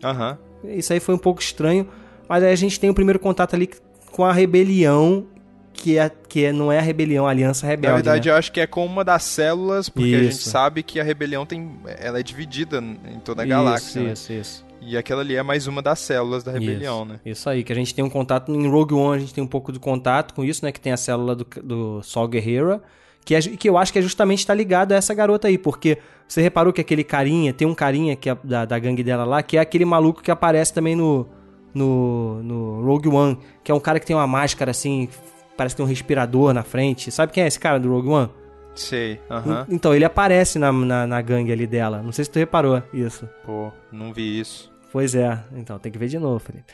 isso 0.77 0.91
aí 0.91 0.99
foi 0.99 1.15
um 1.15 1.17
pouco 1.17 1.41
estranho. 1.41 1.87
Mas 2.27 2.43
aí 2.43 2.51
a 2.51 2.55
gente 2.57 2.77
tem 2.77 2.89
o 2.89 2.93
primeiro 2.93 3.19
contato 3.19 3.53
ali 3.55 3.69
com 4.11 4.25
a 4.25 4.33
rebelião, 4.33 5.27
que, 5.71 5.97
é, 5.97 6.11
que 6.27 6.43
é, 6.43 6.51
não 6.51 6.69
é 6.71 6.79
a 6.79 6.81
rebelião, 6.81 7.25
a 7.25 7.29
Aliança 7.29 7.65
Rebelde. 7.67 7.87
Na 7.87 7.95
verdade, 7.95 8.27
né? 8.27 8.33
eu 8.33 8.37
acho 8.37 8.51
que 8.51 8.59
é 8.59 8.67
com 8.67 8.85
uma 8.85 9.03
das 9.05 9.23
células, 9.23 9.87
porque 9.87 10.13
a 10.15 10.23
gente 10.23 10.31
Isso. 10.33 10.49
sabe 10.49 10.83
que 10.83 10.99
a 10.99 11.03
rebelião 11.03 11.45
tem. 11.45 11.71
Ela 11.99 12.19
é 12.19 12.23
dividida 12.23 12.79
em 12.79 13.19
toda 13.23 13.43
a 13.43 13.45
Isso, 13.45 13.49
galáxia. 13.49 14.01
né? 14.03 14.11
Isso, 14.13 14.33
isso. 14.33 14.64
E 14.85 14.95
aquela 14.97 15.21
ali 15.21 15.35
é 15.35 15.41
mais 15.43 15.65
uma 15.67 15.81
das 15.81 15.99
células 15.99 16.43
da 16.43 16.51
rebelião, 16.51 17.01
isso, 17.03 17.05
né? 17.05 17.19
Isso 17.25 17.49
aí, 17.49 17.63
que 17.63 17.73
a 17.73 17.75
gente 17.75 17.93
tem 17.95 18.03
um 18.05 18.09
contato 18.09 18.51
em 18.53 18.67
Rogue 18.69 18.93
One, 18.93 19.17
a 19.17 19.19
gente 19.19 19.33
tem 19.33 19.43
um 19.43 19.47
pouco 19.47 19.71
de 19.71 19.79
contato 19.79 20.33
com 20.33 20.43
isso, 20.43 20.63
né? 20.63 20.71
Que 20.71 20.79
tem 20.79 20.93
a 20.93 20.97
célula 20.97 21.35
do, 21.35 21.45
do 21.63 22.03
Sol 22.03 22.27
Guerrera, 22.27 22.81
que, 23.25 23.33
é, 23.33 23.41
que 23.41 23.67
eu 23.67 23.77
acho 23.77 23.91
que 23.91 23.99
é 23.99 24.01
justamente 24.01 24.39
está 24.39 24.53
ligado 24.53 24.91
a 24.91 24.95
essa 24.95 25.13
garota 25.13 25.47
aí, 25.47 25.57
porque 25.57 25.97
você 26.27 26.41
reparou 26.41 26.71
que 26.71 26.81
aquele 26.81 27.03
carinha, 27.03 27.51
tem 27.53 27.67
um 27.67 27.73
carinha 27.73 28.15
que 28.15 28.29
é 28.29 28.37
da, 28.43 28.65
da 28.65 28.77
gangue 28.77 29.03
dela 29.03 29.25
lá, 29.25 29.41
que 29.41 29.57
é 29.57 29.59
aquele 29.59 29.85
maluco 29.85 30.21
que 30.21 30.29
aparece 30.29 30.71
também 30.73 30.95
no, 30.95 31.27
no, 31.73 32.43
no 32.43 32.85
Rogue 32.85 33.09
One, 33.09 33.37
que 33.63 33.71
é 33.71 33.75
um 33.75 33.79
cara 33.79 33.99
que 33.99 34.05
tem 34.05 34.15
uma 34.15 34.27
máscara 34.27 34.71
assim, 34.71 35.09
parece 35.57 35.73
que 35.75 35.77
tem 35.77 35.85
um 35.85 35.89
respirador 35.89 36.53
na 36.53 36.63
frente. 36.63 37.09
Sabe 37.11 37.31
quem 37.31 37.43
é 37.43 37.47
esse 37.47 37.59
cara 37.59 37.79
do 37.79 37.89
Rogue 37.89 38.09
One? 38.09 38.29
Sei, 38.75 39.19
aham. 39.31 39.65
En- 39.69 39.75
Então, 39.75 39.95
ele 39.95 40.03
aparece 40.05 40.59
na, 40.59 40.69
na, 40.71 41.07
na 41.07 41.21
gangue 41.21 41.51
ali 41.51 41.65
dela. 41.65 42.01
Não 42.03 42.11
sei 42.11 42.25
se 42.25 42.31
tu 42.31 42.37
reparou 42.39 42.83
isso. 42.93 43.27
Pô, 43.45 43.71
não 43.91 44.11
vi 44.13 44.39
isso. 44.39 44.69
Pois 44.95 45.13
é, 45.13 45.37
então 45.53 45.77
tem 45.77 45.91
que 45.91 45.97
ver 45.97 46.07
de 46.07 46.17
novo, 46.17 46.39
Felipe. 46.39 46.71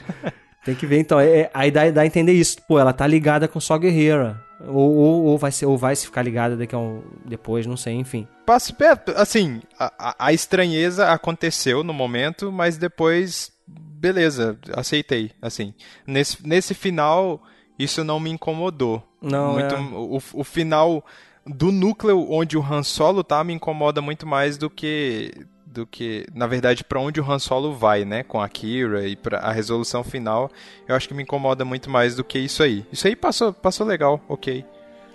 tem 0.64 0.74
que 0.74 0.86
ver, 0.86 0.98
então. 0.98 1.20
É, 1.20 1.40
é- 1.40 1.50
aí 1.52 1.70
dá, 1.70 1.90
dá 1.90 2.00
a 2.00 2.06
entender 2.06 2.32
isso. 2.32 2.56
Pô, 2.66 2.78
ela 2.78 2.90
tá 2.90 3.06
ligada 3.06 3.46
com 3.46 3.60
só 3.60 3.76
Guerreira. 3.76 4.42
Ou, 4.66 4.96
ou, 4.96 5.24
ou 5.24 5.36
vai 5.36 5.52
ser, 5.52 5.66
ou 5.66 5.76
vai 5.76 5.94
se 5.94 6.06
ficar 6.06 6.22
ligada 6.22 6.56
daqui 6.56 6.74
a 6.74 6.78
um. 6.78 7.02
depois, 7.26 7.66
não 7.66 7.76
sei, 7.76 7.92
enfim. 7.96 8.26
Passe 8.46 8.72
perto, 8.72 9.12
assim, 9.14 9.60
a, 9.78 9.92
a- 9.98 10.14
a 10.18 10.32
estranheza 10.32 11.10
aconteceu 11.10 11.84
no 11.84 11.92
momento, 11.92 12.50
mas 12.50 12.78
depois, 12.78 13.52
beleza, 13.68 14.58
aceitei, 14.72 15.30
assim. 15.42 15.74
Nesse, 16.06 16.38
nesse 16.48 16.72
final, 16.72 17.42
isso 17.78 18.02
não 18.02 18.18
me 18.18 18.30
incomodou. 18.30 19.06
Não, 19.20 19.52
muito, 19.52 19.74
é. 19.74 19.78
o, 19.78 20.18
o 20.32 20.44
final 20.44 21.04
do 21.44 21.70
núcleo 21.70 22.26
onde 22.32 22.56
o 22.56 22.62
Han 22.64 22.82
Solo 22.82 23.22
tá 23.22 23.44
me 23.44 23.52
incomoda 23.52 24.00
muito 24.00 24.26
mais 24.26 24.56
do 24.56 24.70
que 24.70 25.30
do 25.70 25.86
que, 25.86 26.26
na 26.34 26.46
verdade, 26.46 26.82
pra 26.82 27.00
onde 27.00 27.20
o 27.20 27.30
Han 27.30 27.38
Solo 27.38 27.72
vai, 27.72 28.04
né, 28.04 28.24
com 28.24 28.40
a 28.40 28.48
Kira 28.48 29.06
e 29.06 29.14
para 29.14 29.38
a 29.38 29.52
resolução 29.52 30.02
final, 30.02 30.50
eu 30.88 30.96
acho 30.96 31.06
que 31.06 31.14
me 31.14 31.22
incomoda 31.22 31.64
muito 31.64 31.88
mais 31.88 32.16
do 32.16 32.24
que 32.24 32.38
isso 32.38 32.62
aí. 32.62 32.84
Isso 32.92 33.06
aí 33.06 33.14
passou, 33.14 33.52
passou 33.52 33.86
legal, 33.86 34.20
OK. 34.28 34.64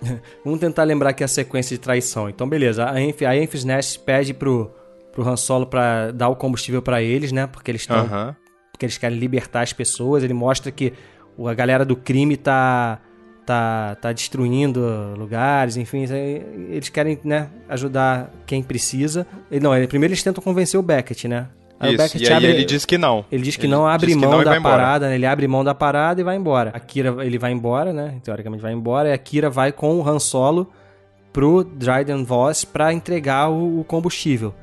Vamos 0.44 0.60
tentar 0.60 0.84
lembrar 0.84 1.10
aqui 1.10 1.22
a 1.22 1.28
sequência 1.28 1.76
de 1.76 1.82
traição. 1.82 2.28
Então, 2.28 2.48
beleza. 2.48 2.88
A, 2.88 3.00
Enf, 3.00 3.22
a 3.22 3.36
Enfys 3.36 3.64
Nest 3.64 3.98
pede 4.00 4.32
pro, 4.32 4.70
pro 5.12 5.28
Han 5.28 5.36
Solo 5.36 5.66
pra 5.66 6.10
dar 6.10 6.28
o 6.28 6.36
combustível 6.36 6.82
pra 6.82 7.02
eles, 7.02 7.32
né? 7.32 7.46
Porque 7.46 7.70
eles 7.70 7.82
estão. 7.82 7.98
Aham. 7.98 8.36
Porque 8.72 8.84
eles 8.84 8.98
querem 8.98 9.18
libertar 9.18 9.62
as 9.62 9.72
pessoas. 9.72 10.22
Ele 10.22 10.34
mostra 10.34 10.70
que 10.70 10.92
a 11.46 11.54
galera 11.54 11.84
do 11.84 11.96
crime 11.96 12.36
tá. 12.36 13.00
Tá, 13.46 13.96
tá 14.00 14.12
destruindo 14.12 15.14
lugares, 15.16 15.76
enfim, 15.76 16.04
aí, 16.12 16.44
eles 16.68 16.88
querem, 16.88 17.16
né, 17.22 17.48
ajudar 17.68 18.32
quem 18.44 18.60
precisa. 18.60 19.24
Não, 19.62 19.70
primeiro 19.86 20.12
eles 20.12 20.22
tentam 20.22 20.42
convencer 20.42 20.80
o 20.80 20.82
Beckett, 20.82 21.28
né? 21.28 21.46
Aí 21.78 21.90
o 21.90 21.92
Isso, 21.92 22.02
Beckett 22.02 22.24
e 22.24 22.28
aí 22.28 22.34
abre- 22.34 22.48
ele 22.48 22.64
diz 22.64 22.84
que 22.84 22.98
não. 22.98 23.24
Ele 23.30 23.44
diz 23.44 23.54
que 23.56 23.66
Ele 23.66 23.72
não 23.72 23.86
abre 23.86 24.14
mão 24.16 24.30
não 24.32 24.42
da 24.44 24.60
parada, 24.60 25.08
né? 25.08 25.14
Ele 25.14 25.26
abre 25.26 25.46
mão 25.46 25.62
da 25.62 25.74
parada 25.74 26.20
e 26.20 26.24
vai 26.24 26.34
embora. 26.34 26.72
A 26.74 26.80
Kira, 26.80 27.14
ele 27.24 27.38
vai 27.38 27.52
embora, 27.52 27.92
né? 27.92 28.16
Teoricamente 28.24 28.62
vai 28.62 28.72
embora. 28.72 29.10
E 29.10 29.12
a 29.12 29.18
Kira 29.18 29.48
vai 29.48 29.70
com 29.70 29.94
o 29.96 30.08
Han 30.08 30.18
Solo 30.18 30.72
pro 31.32 31.62
Dryden 31.62 32.24
Voss 32.24 32.64
pra 32.64 32.92
entregar 32.92 33.48
o, 33.50 33.80
o 33.80 33.84
combustível. 33.84 34.54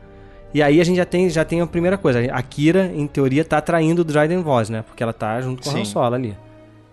E 0.53 0.61
aí 0.61 0.81
a 0.81 0.83
gente 0.83 0.97
já 0.97 1.05
tem, 1.05 1.29
já 1.29 1.45
tem 1.45 1.61
a 1.61 1.67
primeira 1.67 1.97
coisa. 1.97 2.19
A 2.31 2.41
Kira, 2.41 2.91
em 2.93 3.07
teoria, 3.07 3.45
tá 3.45 3.61
traindo 3.61 4.01
o 4.01 4.05
Dryden 4.05 4.41
Voss, 4.41 4.69
né? 4.69 4.83
Porque 4.85 5.01
ela 5.03 5.13
tá 5.13 5.39
junto 5.39 5.63
com 5.63 5.69
o 5.69 5.77
Han. 5.81 5.85
Solo 5.85 6.15
ali. 6.15 6.35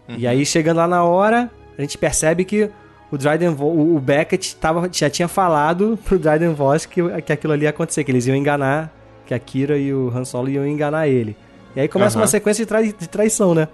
Uhum. 0.08 0.16
E 0.18 0.26
aí, 0.26 0.44
chegando 0.44 0.76
lá 0.78 0.86
na 0.88 1.02
hora, 1.02 1.50
a 1.80 1.84
gente 1.86 1.98
percebe 1.98 2.44
que 2.44 2.70
o 3.10 3.18
Dryden 3.18 3.56
o 3.58 3.98
Beckett 3.98 4.54
tava, 4.56 4.88
já 4.92 5.10
tinha 5.10 5.26
falado 5.26 5.98
pro 6.04 6.18
Dryden 6.18 6.54
Voss 6.54 6.86
que, 6.86 7.02
que 7.22 7.32
aquilo 7.32 7.52
ali 7.52 7.64
ia 7.64 7.70
acontecer, 7.70 8.04
que 8.04 8.10
eles 8.12 8.26
iam 8.26 8.36
enganar, 8.36 8.92
que 9.26 9.34
a 9.34 9.38
Kira 9.38 9.76
e 9.76 9.92
o 9.92 10.12
Han 10.14 10.24
Solo 10.24 10.48
iam 10.48 10.66
enganar 10.66 11.08
ele. 11.08 11.36
E 11.74 11.80
aí 11.80 11.88
começa 11.88 12.16
Aham. 12.16 12.22
uma 12.22 12.28
sequência 12.28 12.64
de, 12.64 12.68
trai- 12.68 12.94
de 12.96 13.08
traição, 13.08 13.54
né? 13.54 13.68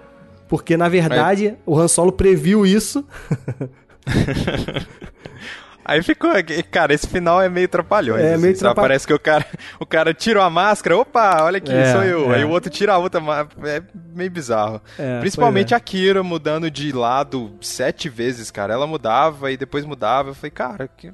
Porque, 0.47 0.77
na 0.77 0.87
verdade, 0.87 1.55
o 1.65 1.77
Han 1.77 1.87
Solo 1.87 2.11
previu 2.11 2.65
isso. 2.65 3.03
Aí 5.89 6.03
ficou, 6.03 6.31
cara, 6.69 6.93
esse 6.93 7.07
final 7.07 7.41
é 7.41 7.47
meio 7.47 7.67
trapalhões. 7.69 8.21
É, 8.21 8.33
assim, 8.33 8.41
meio 8.41 8.53
sabe? 8.55 8.59
trapa- 8.75 8.81
Parece 8.81 9.07
que 9.07 9.13
o 9.13 9.19
cara, 9.19 9.45
o 9.79 9.85
cara 9.85 10.13
tira 10.13 10.43
a 10.43 10.49
máscara, 10.49 10.97
opa, 10.97 11.43
olha 11.43 11.59
aqui, 11.59 11.71
É, 11.71 11.93
sou 11.93 12.03
eu. 12.03 12.33
é. 12.33 12.35
Aí 12.35 12.43
o 12.43 12.49
outro 12.49 12.69
tira 12.69 12.91
a 12.93 12.97
outra 12.97 13.21
é 13.65 13.81
meio 14.13 14.29
bizarro. 14.29 14.81
É, 14.99 15.19
Principalmente 15.21 15.73
é. 15.73 15.77
a 15.77 15.79
Kira 15.79 16.21
mudando 16.23 16.69
de 16.69 16.91
lado 16.91 17.53
sete 17.61 18.09
vezes, 18.09 18.51
cara. 18.51 18.73
Ela 18.73 18.85
mudava 18.85 19.49
e 19.49 19.55
depois 19.55 19.85
mudava. 19.85 20.31
Eu 20.31 20.35
falei, 20.35 20.51
cara, 20.51 20.89
que, 20.89 21.13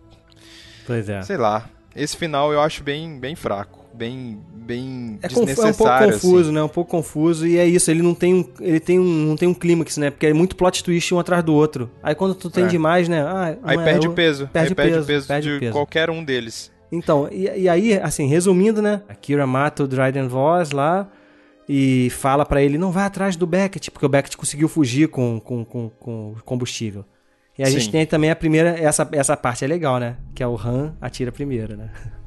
Pois 0.88 1.08
é. 1.08 1.22
sei 1.22 1.38
lá. 1.38 1.66
Esse 1.96 2.18
final 2.18 2.52
eu 2.52 2.60
acho 2.60 2.82
bem, 2.84 3.20
bem 3.20 3.36
fraco, 3.36 3.83
bem, 3.94 4.40
bem 4.56 5.20
É, 5.22 5.28
confu- 5.28 5.40
é 5.40 5.44
um 5.44 5.46
pouco 5.46 5.56
desnecessário. 5.56 6.14
confuso, 6.14 6.40
assim. 6.42 6.52
né? 6.52 6.64
Um 6.64 6.68
pouco 6.68 6.92
confuso. 6.92 7.48
E 7.48 7.58
é 7.58 7.66
isso, 7.66 7.90
ele 7.92 8.02
não 8.02 8.14
tem 8.16 8.34
um, 8.34 8.46
ele 8.60 8.80
tem 8.80 9.00
um, 9.00 9.04
não 9.04 9.36
tem 9.36 9.48
um 9.48 9.54
clímax, 9.54 9.98
né? 9.98 10.10
Porque 10.10 10.28
é 10.28 10.34
muito 10.34 10.56
plot 10.56 10.84
twist 10.84 11.14
um 11.14 11.20
atrás 11.20 11.44
do 11.44 11.54
outro. 11.54 11.90
Aí 12.02 12.16
quando 12.16 12.36
tu 12.36 12.50
tem 12.50 12.66
É. 12.66 12.68
demais, 12.68 13.08
né? 13.08 13.22
Ah, 13.22 13.56
Aí 13.64 13.78
é, 13.78 13.84
perde 13.84 14.08
o 14.08 14.14
peso, 14.14 14.48
Perde 14.52 14.70
aí 14.70 14.76
perde 14.76 14.92
peso, 14.94 15.04
o 15.04 15.08
peso 15.08 15.28
perde 15.28 15.54
de 15.54 15.60
peso. 15.60 15.72
qualquer 15.74 16.10
um 16.10 16.24
deles. 16.24 16.72
Então, 16.92 17.28
e, 17.32 17.44
e 17.62 17.68
aí, 17.70 17.94
assim, 18.00 18.28
resumindo, 18.28 18.82
né? 18.82 19.02
A 19.10 19.16
Kira 19.16 19.48
mata 19.48 19.84
o 19.84 19.88
Dryden 19.88 20.28
Voss 20.28 20.72
lá 20.72 21.10
e 21.68 22.10
fala 22.12 22.46
pra 22.46 22.62
ele, 22.62 22.78
não 22.78 22.92
vai 22.92 23.06
atrás 23.06 23.36
do 23.36 23.48
Beckett, 23.48 23.90
porque 23.90 24.06
o 24.06 24.10
Beckett 24.10 24.38
conseguiu 24.38 24.68
fugir 24.68 25.08
com, 25.08 25.40
com, 25.40 25.64
com, 25.66 25.90
com 26.00 26.32
o 26.32 26.36
combustível. 26.46 27.04
E 27.58 27.64
a 27.64 27.70
gente 27.70 27.86
Sim. 27.86 27.92
tem 27.92 28.06
também 28.06 28.30
a 28.32 28.36
primeira, 28.36 28.70
essa, 28.80 29.08
essa 29.12 29.38
parte 29.38 29.64
é 29.64 29.68
legal, 29.68 30.00
né? 30.00 30.18
Que 30.36 30.42
é 30.44 30.48
o 30.48 30.56
Han 30.56 30.96
atira 31.02 31.32
primeiro, 31.32 31.76
né? 31.78 31.90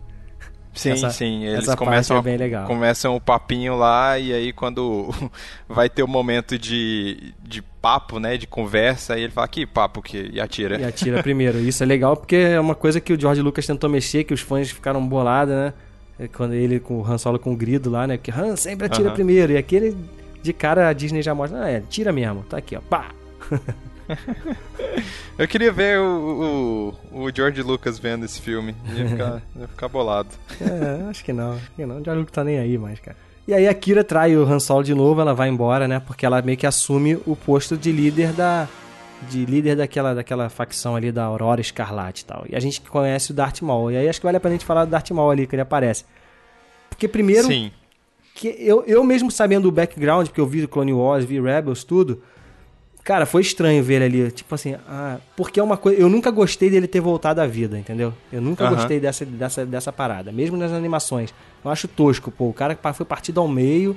Sim, 0.76 0.90
Essa- 0.90 1.10
sim, 1.10 1.44
eles 1.44 1.60
essa 1.60 1.76
começam, 1.76 2.18
é 2.18 2.64
começam 2.66 3.16
o 3.16 3.20
papinho 3.20 3.74
lá 3.76 4.18
e 4.18 4.32
aí 4.32 4.52
quando 4.52 5.08
vai 5.66 5.88
ter 5.88 6.02
o 6.02 6.08
momento 6.08 6.58
de, 6.58 7.32
de 7.42 7.62
papo, 7.62 8.20
né, 8.20 8.36
de 8.36 8.46
conversa, 8.46 9.14
aí 9.14 9.22
ele 9.22 9.32
fala, 9.32 9.48
que 9.48 9.64
papo 9.64 10.02
que 10.02 10.30
e 10.32 10.38
atira. 10.38 10.78
E 10.78 10.84
atira 10.84 11.22
primeiro. 11.22 11.58
Isso 11.58 11.82
é 11.82 11.86
legal 11.86 12.14
porque 12.16 12.36
é 12.36 12.60
uma 12.60 12.74
coisa 12.74 13.00
que 13.00 13.12
o 13.12 13.20
George 13.20 13.40
Lucas 13.40 13.66
tentou 13.66 13.88
mexer, 13.88 14.24
que 14.24 14.34
os 14.34 14.40
fãs 14.40 14.70
ficaram 14.70 15.04
bolados, 15.06 15.54
né? 15.54 15.72
É 16.18 16.28
Quando 16.28 16.54
ele 16.54 16.78
com 16.78 17.00
o 17.00 17.06
Han 17.06 17.18
Solo 17.18 17.38
com 17.38 17.52
o 17.52 17.56
grido 17.56 17.90
lá, 17.90 18.06
né? 18.06 18.16
Que 18.18 18.30
Han 18.30 18.54
sempre 18.56 18.86
atira 18.86 19.10
primeiro. 19.10 19.52
E 19.52 19.56
aquele 19.56 19.96
de 20.42 20.52
cara 20.52 20.88
a 20.88 20.92
Disney 20.92 21.22
já 21.22 21.34
mostra, 21.34 21.62
ah, 21.64 21.70
é, 21.70 21.80
tira 21.88 22.12
mesmo. 22.12 22.42
Tá 22.42 22.58
aqui, 22.58 22.76
ó. 22.76 22.80
Pá! 22.80 23.06
Eu 25.38 25.46
queria 25.46 25.70
ver 25.70 25.98
o, 26.00 26.94
o, 27.12 27.24
o 27.24 27.30
George 27.34 27.62
Lucas 27.62 27.98
vendo 27.98 28.24
esse 28.24 28.40
filme, 28.40 28.74
ia 28.94 29.08
ficar, 29.08 29.42
ia 29.58 29.68
ficar 29.68 29.88
bolado. 29.88 30.30
É, 30.60 31.08
acho 31.10 31.24
que 31.24 31.32
não. 31.32 31.54
Acho 31.54 31.70
que 31.72 31.84
não. 31.84 32.00
O 32.00 32.04
George 32.04 32.20
Lucas 32.20 32.32
tá 32.32 32.44
nem 32.44 32.58
aí 32.58 32.78
mais, 32.78 32.98
cara. 33.00 33.16
E 33.46 33.54
aí 33.54 33.68
a 33.68 33.74
Kira 33.74 34.02
trai 34.02 34.36
o 34.36 34.42
Han 34.42 34.58
Solo 34.58 34.82
de 34.82 34.94
novo, 34.94 35.20
ela 35.20 35.34
vai 35.34 35.48
embora, 35.48 35.86
né? 35.86 36.00
Porque 36.00 36.26
ela 36.26 36.42
meio 36.42 36.58
que 36.58 36.66
assume 36.66 37.18
o 37.26 37.36
posto 37.36 37.76
de 37.76 37.92
líder 37.92 38.32
da 38.32 38.68
de 39.30 39.46
líder 39.46 39.76
daquela, 39.76 40.14
daquela 40.14 40.48
facção 40.48 40.94
ali 40.94 41.10
da 41.10 41.24
Aurora 41.24 41.60
Escarlate 41.60 42.22
e 42.22 42.26
tal. 42.26 42.44
E 42.48 42.56
a 42.56 42.60
gente 42.60 42.80
conhece 42.82 43.30
o 43.30 43.34
Darth 43.34 43.62
Maul. 43.62 43.90
E 43.90 43.96
aí 43.96 44.08
acho 44.08 44.20
que 44.20 44.26
vale 44.26 44.36
a 44.36 44.40
pena 44.40 44.54
a 44.54 44.58
gente 44.58 44.66
falar 44.66 44.84
do 44.84 44.90
Darth 44.90 45.10
Maul 45.10 45.30
ali, 45.30 45.46
que 45.46 45.54
ele 45.54 45.62
aparece. 45.62 46.04
Porque 46.90 47.08
primeiro, 47.08 47.46
Sim. 47.46 47.70
que 48.34 48.54
eu, 48.58 48.84
eu 48.86 49.02
mesmo 49.04 49.30
sabendo 49.30 49.68
o 49.68 49.72
background, 49.72 50.26
porque 50.26 50.40
eu 50.40 50.46
vi 50.46 50.66
Clone 50.66 50.92
Wars, 50.92 51.24
vi 51.24 51.40
Rebels, 51.40 51.82
tudo, 51.82 52.22
cara, 53.06 53.24
foi 53.24 53.40
estranho 53.40 53.82
ver 53.82 54.02
ele 54.02 54.22
ali. 54.24 54.30
Tipo 54.32 54.54
assim, 54.54 54.74
ah, 54.88 55.16
porque 55.36 55.58
é 55.58 55.62
uma 55.62 55.76
coisa. 55.76 55.98
Eu 56.00 56.08
nunca 56.08 56.30
gostei 56.30 56.68
dele 56.68 56.86
ter 56.86 57.00
voltado 57.00 57.40
à 57.40 57.46
vida, 57.46 57.78
entendeu? 57.78 58.12
Eu 58.32 58.42
nunca 58.42 58.64
Aham. 58.64 58.74
gostei 58.74 59.00
dessa, 59.00 59.24
dessa, 59.24 59.64
dessa 59.64 59.92
parada, 59.92 60.30
mesmo 60.32 60.56
nas 60.56 60.72
animações. 60.72 61.32
Eu 61.64 61.70
acho 61.70 61.86
tosco, 61.88 62.30
pô. 62.30 62.48
O 62.48 62.52
cara 62.52 62.76
foi 62.92 63.06
partido 63.06 63.40
ao 63.40 63.48
meio, 63.48 63.96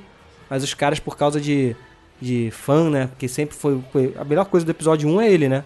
mas 0.50 0.64
os 0.64 0.74
caras, 0.74 1.00
por 1.00 1.18
causa 1.18 1.42
de, 1.42 1.76
de 2.22 2.50
fã, 2.52 2.90
né? 2.90 3.08
Porque 3.08 3.28
sempre 3.28 3.56
foi, 3.56 3.82
foi. 3.92 4.14
A 4.18 4.24
melhor 4.24 4.46
coisa 4.46 4.66
do 4.66 4.70
episódio 4.72 5.10
1 5.10 5.22
é 5.22 5.32
ele, 5.32 5.50
né? 5.50 5.64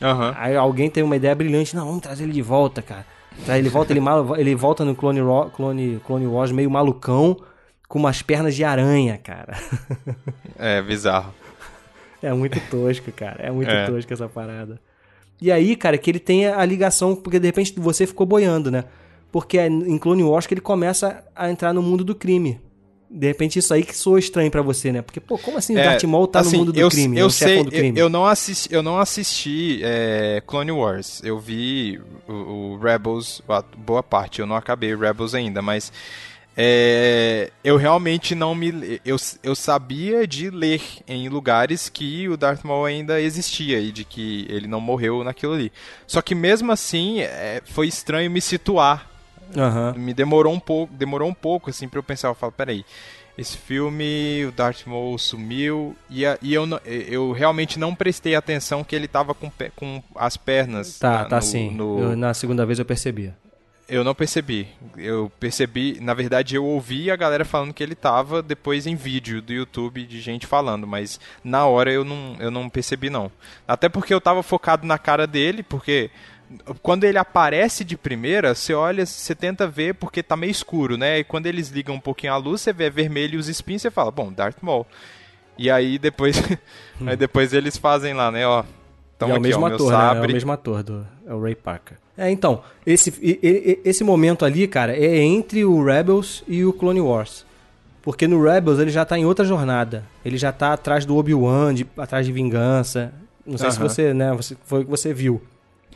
Aham. 0.00 0.34
Aí 0.38 0.56
alguém 0.56 0.88
teve 0.88 1.04
uma 1.04 1.16
ideia 1.16 1.34
brilhante, 1.34 1.74
não, 1.76 1.86
vamos 1.86 2.00
trazer 2.02 2.24
ele 2.24 2.32
de 2.32 2.42
volta, 2.42 2.80
cara. 2.80 3.04
Traz 3.44 3.58
ele 3.58 3.68
volta, 3.68 3.92
ele, 3.92 4.00
mal- 4.00 4.34
ele 4.38 4.54
volta 4.54 4.84
no 4.84 4.94
Clone, 4.94 5.20
Ro- 5.20 5.50
Clone, 5.50 6.00
Clone 6.06 6.26
Wars 6.26 6.52
meio 6.52 6.70
malucão, 6.70 7.36
com 7.88 7.98
umas 7.98 8.22
pernas 8.22 8.54
de 8.54 8.62
aranha, 8.64 9.18
cara. 9.18 9.56
É, 10.56 10.80
bizarro. 10.80 11.34
É 12.26 12.32
muito 12.32 12.58
tosco, 12.70 13.10
cara. 13.12 13.42
É 13.42 13.50
muito 13.50 13.70
É. 13.70 13.86
tosco 13.86 14.12
essa 14.12 14.28
parada. 14.28 14.80
E 15.40 15.50
aí, 15.52 15.76
cara, 15.76 15.98
que 15.98 16.10
ele 16.10 16.18
tem 16.20 16.46
a 16.46 16.64
ligação, 16.64 17.14
porque 17.14 17.38
de 17.38 17.46
repente 17.46 17.74
você 17.76 18.06
ficou 18.06 18.24
boiando, 18.26 18.70
né? 18.70 18.84
Porque 19.32 19.58
é 19.58 19.66
em 19.66 19.98
Clone 19.98 20.22
Wars 20.22 20.46
que 20.46 20.54
ele 20.54 20.60
começa 20.60 21.24
a 21.34 21.50
entrar 21.50 21.72
no 21.74 21.82
mundo 21.82 22.04
do 22.04 22.14
crime. 22.14 22.60
De 23.10 23.26
repente 23.26 23.58
isso 23.58 23.72
aí 23.74 23.84
que 23.84 23.96
soa 23.96 24.18
estranho 24.18 24.50
pra 24.50 24.62
você, 24.62 24.90
né? 24.90 25.02
Porque, 25.02 25.20
pô, 25.20 25.36
como 25.38 25.58
assim 25.58 25.74
o 25.74 25.78
É, 25.78 25.84
Darth 25.84 26.02
Maul 26.04 26.26
tá 26.26 26.40
assim, 26.40 26.52
no 26.52 26.58
mundo 26.58 26.72
do 26.72 26.80
eu, 26.80 26.88
crime? 26.88 27.16
Eu 27.18 27.24
é 27.24 27.26
o 27.26 27.30
sei, 27.30 27.62
do 27.62 27.68
eu, 27.68 27.70
crime? 27.78 27.98
eu 27.98 28.08
não 28.08 28.24
assisti, 28.26 28.72
eu 28.72 28.82
não 28.82 28.98
assisti 28.98 29.80
é, 29.84 30.42
Clone 30.46 30.72
Wars. 30.72 31.20
Eu 31.24 31.38
vi 31.38 32.00
o, 32.28 32.32
o 32.32 32.78
Rebels, 32.78 33.42
boa 33.76 34.02
parte. 34.02 34.40
Eu 34.40 34.46
não 34.46 34.56
acabei 34.56 34.96
Rebels 34.96 35.34
ainda, 35.34 35.60
mas 35.60 35.92
é, 36.56 37.50
eu 37.64 37.76
realmente 37.76 38.34
não 38.34 38.54
me, 38.54 39.00
eu, 39.04 39.16
eu 39.42 39.54
sabia 39.54 40.26
de 40.26 40.50
ler 40.50 40.80
em 41.08 41.28
lugares 41.28 41.88
que 41.88 42.28
o 42.28 42.36
Darth 42.36 42.62
Maul 42.64 42.84
ainda 42.84 43.20
existia 43.20 43.80
e 43.80 43.90
de 43.90 44.04
que 44.04 44.46
ele 44.48 44.66
não 44.68 44.80
morreu 44.80 45.24
naquilo 45.24 45.54
ali. 45.54 45.72
Só 46.06 46.22
que 46.22 46.34
mesmo 46.34 46.70
assim, 46.70 47.20
é, 47.20 47.60
foi 47.64 47.88
estranho 47.88 48.30
me 48.30 48.40
situar 48.40 49.10
Aham. 49.56 49.94
me 49.96 50.14
demorou 50.14 50.52
um 50.52 50.60
pouco, 50.60 50.92
demorou 50.94 51.28
um 51.28 51.34
pouco 51.34 51.70
assim 51.70 51.88
para 51.88 51.98
eu 51.98 52.02
pensar, 52.02 52.28
eu 52.28 52.34
falo, 52.34 52.50
peraí, 52.52 52.84
esse 53.36 53.56
filme, 53.58 54.44
o 54.46 54.52
Darth 54.52 54.86
Maul 54.86 55.18
sumiu 55.18 55.96
e, 56.08 56.24
a- 56.24 56.38
e 56.40 56.54
eu, 56.54 56.66
eu 56.86 57.32
realmente 57.32 57.78
não 57.80 57.94
prestei 57.94 58.34
atenção 58.36 58.84
que 58.84 58.94
ele 58.94 59.08
tava 59.08 59.34
com, 59.34 59.50
com 59.74 60.02
as 60.14 60.36
pernas 60.36 60.98
Tá, 61.00 61.10
na- 61.10 61.24
tá 61.24 61.36
no- 61.36 61.42
sim. 61.42 61.70
no- 61.72 61.98
Eu- 61.98 62.16
na 62.16 62.32
segunda 62.32 62.64
vez 62.64 62.78
eu 62.78 62.84
percebi. 62.84 63.32
Eu 63.88 64.02
não 64.02 64.14
percebi. 64.14 64.68
Eu 64.96 65.30
percebi, 65.38 65.98
na 66.00 66.14
verdade, 66.14 66.54
eu 66.54 66.64
ouvi 66.64 67.10
a 67.10 67.16
galera 67.16 67.44
falando 67.44 67.74
que 67.74 67.82
ele 67.82 67.94
tava 67.94 68.42
depois 68.42 68.86
em 68.86 68.94
vídeo 68.94 69.42
do 69.42 69.52
YouTube 69.52 70.06
de 70.06 70.20
gente 70.20 70.46
falando, 70.46 70.86
mas 70.86 71.20
na 71.42 71.66
hora 71.66 71.92
eu 71.92 72.04
não, 72.04 72.36
eu 72.38 72.50
não 72.50 72.68
percebi 72.68 73.10
não. 73.10 73.30
Até 73.66 73.88
porque 73.88 74.14
eu 74.14 74.20
tava 74.20 74.42
focado 74.42 74.86
na 74.86 74.98
cara 74.98 75.26
dele, 75.26 75.62
porque 75.62 76.10
quando 76.82 77.04
ele 77.04 77.18
aparece 77.18 77.84
de 77.84 77.96
primeira, 77.96 78.54
você 78.54 78.74
olha, 78.74 79.04
você 79.04 79.34
tenta 79.34 79.66
ver 79.66 79.94
porque 79.94 80.22
tá 80.22 80.36
meio 80.36 80.50
escuro, 80.50 80.96
né? 80.96 81.18
E 81.18 81.24
quando 81.24 81.46
eles 81.46 81.68
ligam 81.68 81.96
um 81.96 82.00
pouquinho 82.00 82.32
a 82.32 82.36
luz, 82.36 82.60
você 82.60 82.72
vê 82.72 82.88
vermelho 82.90 83.34
e 83.34 83.38
os 83.38 83.48
espinhos, 83.48 83.82
você 83.82 83.90
fala, 83.90 84.10
bom, 84.10 84.32
Darth 84.32 84.58
Maul. 84.62 84.86
E 85.58 85.70
aí 85.70 85.98
depois, 85.98 86.42
aí 87.06 87.16
depois 87.16 87.52
eles 87.52 87.76
fazem 87.76 88.14
lá, 88.14 88.30
né, 88.30 88.46
ó. 88.46 88.64
Então 89.24 89.30
é 89.30 89.38
o 89.38 89.40
aqui, 89.40 89.48
mesmo 89.48 89.62
ó, 89.64 89.66
ator, 89.66 89.92
né? 89.92 90.18
É 90.18 90.26
o 90.26 90.32
mesmo 90.32 90.52
ator, 90.52 90.82
do, 90.82 91.06
é 91.26 91.34
o 91.34 91.40
Ray 91.42 91.54
Parker. 91.54 91.96
É, 92.16 92.30
então, 92.30 92.62
esse, 92.86 93.12
esse 93.84 94.04
momento 94.04 94.44
ali, 94.44 94.68
cara, 94.68 94.96
é 94.96 95.18
entre 95.18 95.64
o 95.64 95.82
Rebels 95.84 96.44
e 96.46 96.64
o 96.64 96.72
Clone 96.72 97.00
Wars. 97.00 97.44
Porque 98.02 98.28
no 98.28 98.42
Rebels 98.42 98.78
ele 98.78 98.90
já 98.90 99.04
tá 99.04 99.18
em 99.18 99.24
outra 99.24 99.44
jornada. 99.44 100.04
Ele 100.24 100.36
já 100.36 100.52
tá 100.52 100.74
atrás 100.74 101.04
do 101.04 101.16
Obi-Wan, 101.16 101.74
de- 101.74 101.86
atrás 101.96 102.26
de 102.26 102.32
vingança. 102.32 103.12
Não 103.46 103.58
sei 103.58 103.70
se 103.70 103.78
Aham. 103.78 103.88
você, 103.88 104.14
né, 104.14 104.32
você, 104.32 104.56
foi 104.64 104.82
o 104.82 104.84
que 104.84 104.90
você 104.90 105.12
viu. 105.12 105.42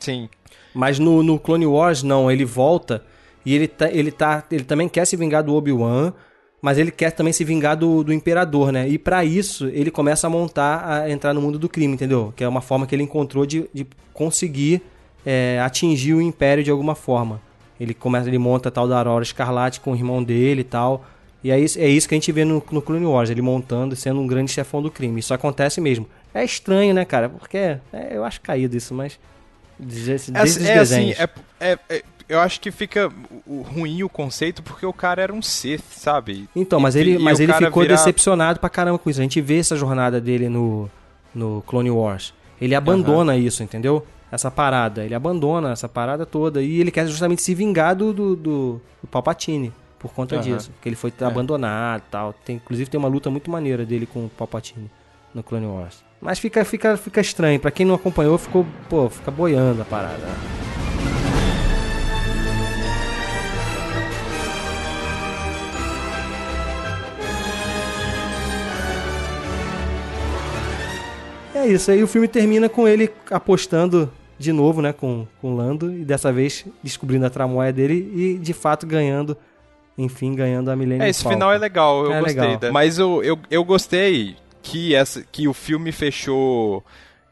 Sim. 0.00 0.28
Mas 0.74 0.98
no, 0.98 1.22
no 1.22 1.38
Clone 1.38 1.66
Wars, 1.66 2.02
não, 2.02 2.30
ele 2.30 2.44
volta 2.44 3.02
e 3.44 3.54
ele, 3.54 3.68
tá, 3.68 3.90
ele, 3.90 4.10
tá, 4.10 4.42
ele 4.50 4.64
também 4.64 4.88
quer 4.88 5.04
se 5.06 5.16
vingar 5.16 5.42
do 5.42 5.54
Obi-Wan, 5.54 6.12
mas 6.60 6.76
ele 6.78 6.90
quer 6.90 7.12
também 7.12 7.32
se 7.32 7.44
vingar 7.44 7.76
do, 7.76 8.02
do 8.02 8.12
Imperador, 8.12 8.72
né? 8.72 8.88
E 8.88 8.98
pra 8.98 9.24
isso, 9.24 9.66
ele 9.68 9.90
começa 9.90 10.26
a 10.26 10.30
montar, 10.30 11.02
a 11.02 11.10
entrar 11.10 11.32
no 11.32 11.40
mundo 11.40 11.58
do 11.58 11.68
crime, 11.68 11.94
entendeu? 11.94 12.32
Que 12.36 12.42
é 12.44 12.48
uma 12.48 12.60
forma 12.60 12.86
que 12.86 12.94
ele 12.94 13.02
encontrou 13.04 13.46
de, 13.46 13.68
de 13.72 13.86
conseguir 14.12 14.82
é, 15.24 15.60
atingir 15.62 16.14
o 16.14 16.20
Império 16.22 16.64
de 16.64 16.70
alguma 16.70 16.94
forma. 16.94 17.40
Ele 17.78 17.94
começa, 17.94 18.28
ele 18.28 18.38
monta 18.38 18.68
a 18.68 18.72
tal 18.72 18.88
da 18.88 18.98
Aurora 18.98 19.22
Escarlate 19.22 19.78
com 19.80 19.92
o 19.92 19.94
irmão 19.94 20.22
dele 20.22 20.62
e 20.62 20.64
tal. 20.64 21.04
E 21.44 21.52
é 21.52 21.60
isso, 21.60 21.78
é 21.78 21.86
isso 21.86 22.08
que 22.08 22.14
a 22.14 22.16
gente 22.16 22.32
vê 22.32 22.44
no, 22.44 22.60
no 22.72 22.82
Clone 22.82 23.06
Wars, 23.06 23.30
ele 23.30 23.40
montando 23.40 23.94
e 23.94 23.96
sendo 23.96 24.20
um 24.20 24.26
grande 24.26 24.50
chefão 24.50 24.82
do 24.82 24.90
crime. 24.90 25.20
Isso 25.20 25.32
acontece 25.32 25.80
mesmo. 25.80 26.08
É 26.34 26.44
estranho, 26.44 26.92
né, 26.92 27.04
cara? 27.04 27.28
Porque 27.28 27.56
é, 27.56 27.78
eu 28.10 28.24
acho 28.24 28.40
caído 28.40 28.76
isso, 28.76 28.92
mas. 28.92 29.18
Desde, 29.78 30.32
É, 30.36 30.42
os 30.42 30.56
é 30.56 30.78
assim, 30.78 31.04
desenhos. 31.04 31.20
é, 31.20 31.28
é- 31.60 31.78
é- 31.88 32.02
eu 32.28 32.40
acho 32.40 32.60
que 32.60 32.70
fica 32.70 33.10
ruim 33.46 34.02
o 34.02 34.08
conceito 34.08 34.62
porque 34.62 34.84
o 34.84 34.92
cara 34.92 35.22
era 35.22 35.32
um 35.32 35.40
Sith, 35.42 35.82
sabe? 35.90 36.48
Então, 36.54 36.78
mas 36.78 36.94
E- 36.94 37.00
ele, 37.00 37.18
mas 37.18 37.40
ele 37.40 37.52
ficou 37.54 37.82
virar- 37.82 37.94
decepcionado 37.96 38.60
pra 38.60 38.68
caramba 38.68 38.98
com 38.98 39.08
isso. 39.08 39.20
A 39.20 39.22
gente 39.22 39.40
vê 39.40 39.58
essa 39.58 39.76
jornada 39.76 40.20
dele 40.20 40.48
no, 40.48 40.90
no 41.34 41.62
Clone 41.66 41.90
Wars. 41.90 42.34
Ele 42.60 42.74
abandona 42.74 43.36
isso, 43.36 43.62
entendeu? 43.62 44.04
Essa 44.30 44.50
parada. 44.50 45.04
Ele 45.04 45.14
abandona 45.14 45.70
essa 45.72 45.88
parada 45.88 46.26
toda. 46.26 46.60
E 46.62 46.80
ele 46.80 46.90
quer 46.90 47.06
justamente 47.06 47.40
se 47.40 47.54
vingar 47.54 47.94
do, 47.96 48.12
do, 48.12 48.36
do, 48.36 48.80
Palpatine 49.10 49.72
por 49.98 50.12
conta 50.12 50.34
Aham. 50.36 50.42
disso. 50.44 50.70
Porque 50.72 50.88
ele 50.88 50.96
foi 50.96 51.12
É. 51.20 51.24
abandonado 51.24 52.02
e 52.06 52.10
tal. 52.10 52.32
Tem, 52.44 52.56
inclusive 52.56 52.90
tem 52.90 52.98
uma 52.98 53.08
luta 53.08 53.30
muito 53.30 53.50
maneira 53.50 53.86
dele 53.86 54.06
com 54.06 54.26
o 54.26 54.28
Palpatine 54.28 54.90
no 55.34 55.42
Clone 55.42 55.66
Wars. 55.66 56.04
Mas 56.20 56.38
fica, 56.38 56.64
fica, 56.64 56.96
fica 56.96 57.20
estranho. 57.20 57.58
Pra 57.60 57.70
quem 57.70 57.86
não 57.86 57.94
acompanhou, 57.94 58.36
ficou, 58.36 58.66
pô, 58.90 59.08
fica 59.08 59.30
boiando 59.30 59.80
a 59.80 59.84
parada. 59.84 60.26
É 71.58 71.66
isso, 71.66 71.90
aí 71.90 72.02
o 72.02 72.06
filme 72.06 72.28
termina 72.28 72.68
com 72.68 72.86
ele 72.86 73.10
apostando 73.30 74.10
de 74.38 74.52
novo, 74.52 74.80
né, 74.80 74.92
com, 74.92 75.26
com 75.40 75.52
o 75.52 75.56
Lando, 75.56 75.92
e 75.92 76.04
dessa 76.04 76.32
vez 76.32 76.64
descobrindo 76.82 77.26
a 77.26 77.30
tramóia 77.30 77.72
dele 77.72 78.12
e 78.14 78.38
de 78.38 78.52
fato 78.52 78.86
ganhando, 78.86 79.36
enfim, 79.96 80.32
ganhando 80.34 80.70
a 80.70 80.76
Millennium 80.76 81.04
É, 81.04 81.08
esse 81.08 81.22
Falcon. 81.24 81.36
final 81.36 81.52
é 81.52 81.58
legal, 81.58 82.04
eu 82.04 82.12
É 82.12 82.20
gostei. 82.20 82.40
legal. 82.42 82.56
da- 82.58 82.70
Mas 82.72 82.98
eu, 82.98 83.22
eu, 83.24 83.38
eu 83.50 83.64
gostei 83.64 84.36
que, 84.62 84.94
essa, 84.94 85.22
que 85.32 85.48
o 85.48 85.52
filme 85.52 85.90
fechou 85.90 86.84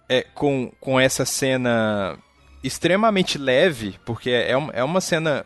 é, 0.09 0.25
com, 0.35 0.73
com 0.81 0.99
essa 0.99 1.25
cena 1.25 2.17
extremamente 2.65 3.39
leve, 3.39 3.95
porque 4.05 4.31
é, 4.31 4.51
é 4.73 4.83
uma 4.83 5.01
cena 5.01 5.45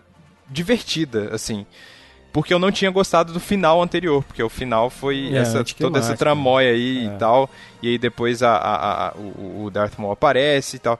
divertida, 0.49 1.28
assim. 1.35 1.66
Porque 2.33 2.55
eu 2.55 2.59
não 2.59 2.70
tinha 2.70 2.91
gostado 2.91 3.33
do 3.33 3.41
final 3.41 3.83
anterior, 3.83 4.22
porque 4.22 4.43
o 4.43 4.49
final 4.49 4.89
foi 4.89 5.35
É, 5.35 5.39
essa, 5.39 5.64
toda 5.64 5.99
essa 5.99 6.16
tramóia 6.16 6.70
aí 6.72 6.99
É. 7.09 7.14
e 7.14 7.18
tal. 7.18 7.51
E 7.83 7.89
aí 7.89 7.99
depois 7.99 8.43
a, 8.43 8.55
a- 8.57 9.09
a- 9.09 9.12
o, 9.16 9.64
o 9.64 9.70
Darth 9.70 9.99
Maul 9.99 10.12
aparece 10.12 10.76
e 10.76 10.78
tal. 10.78 10.99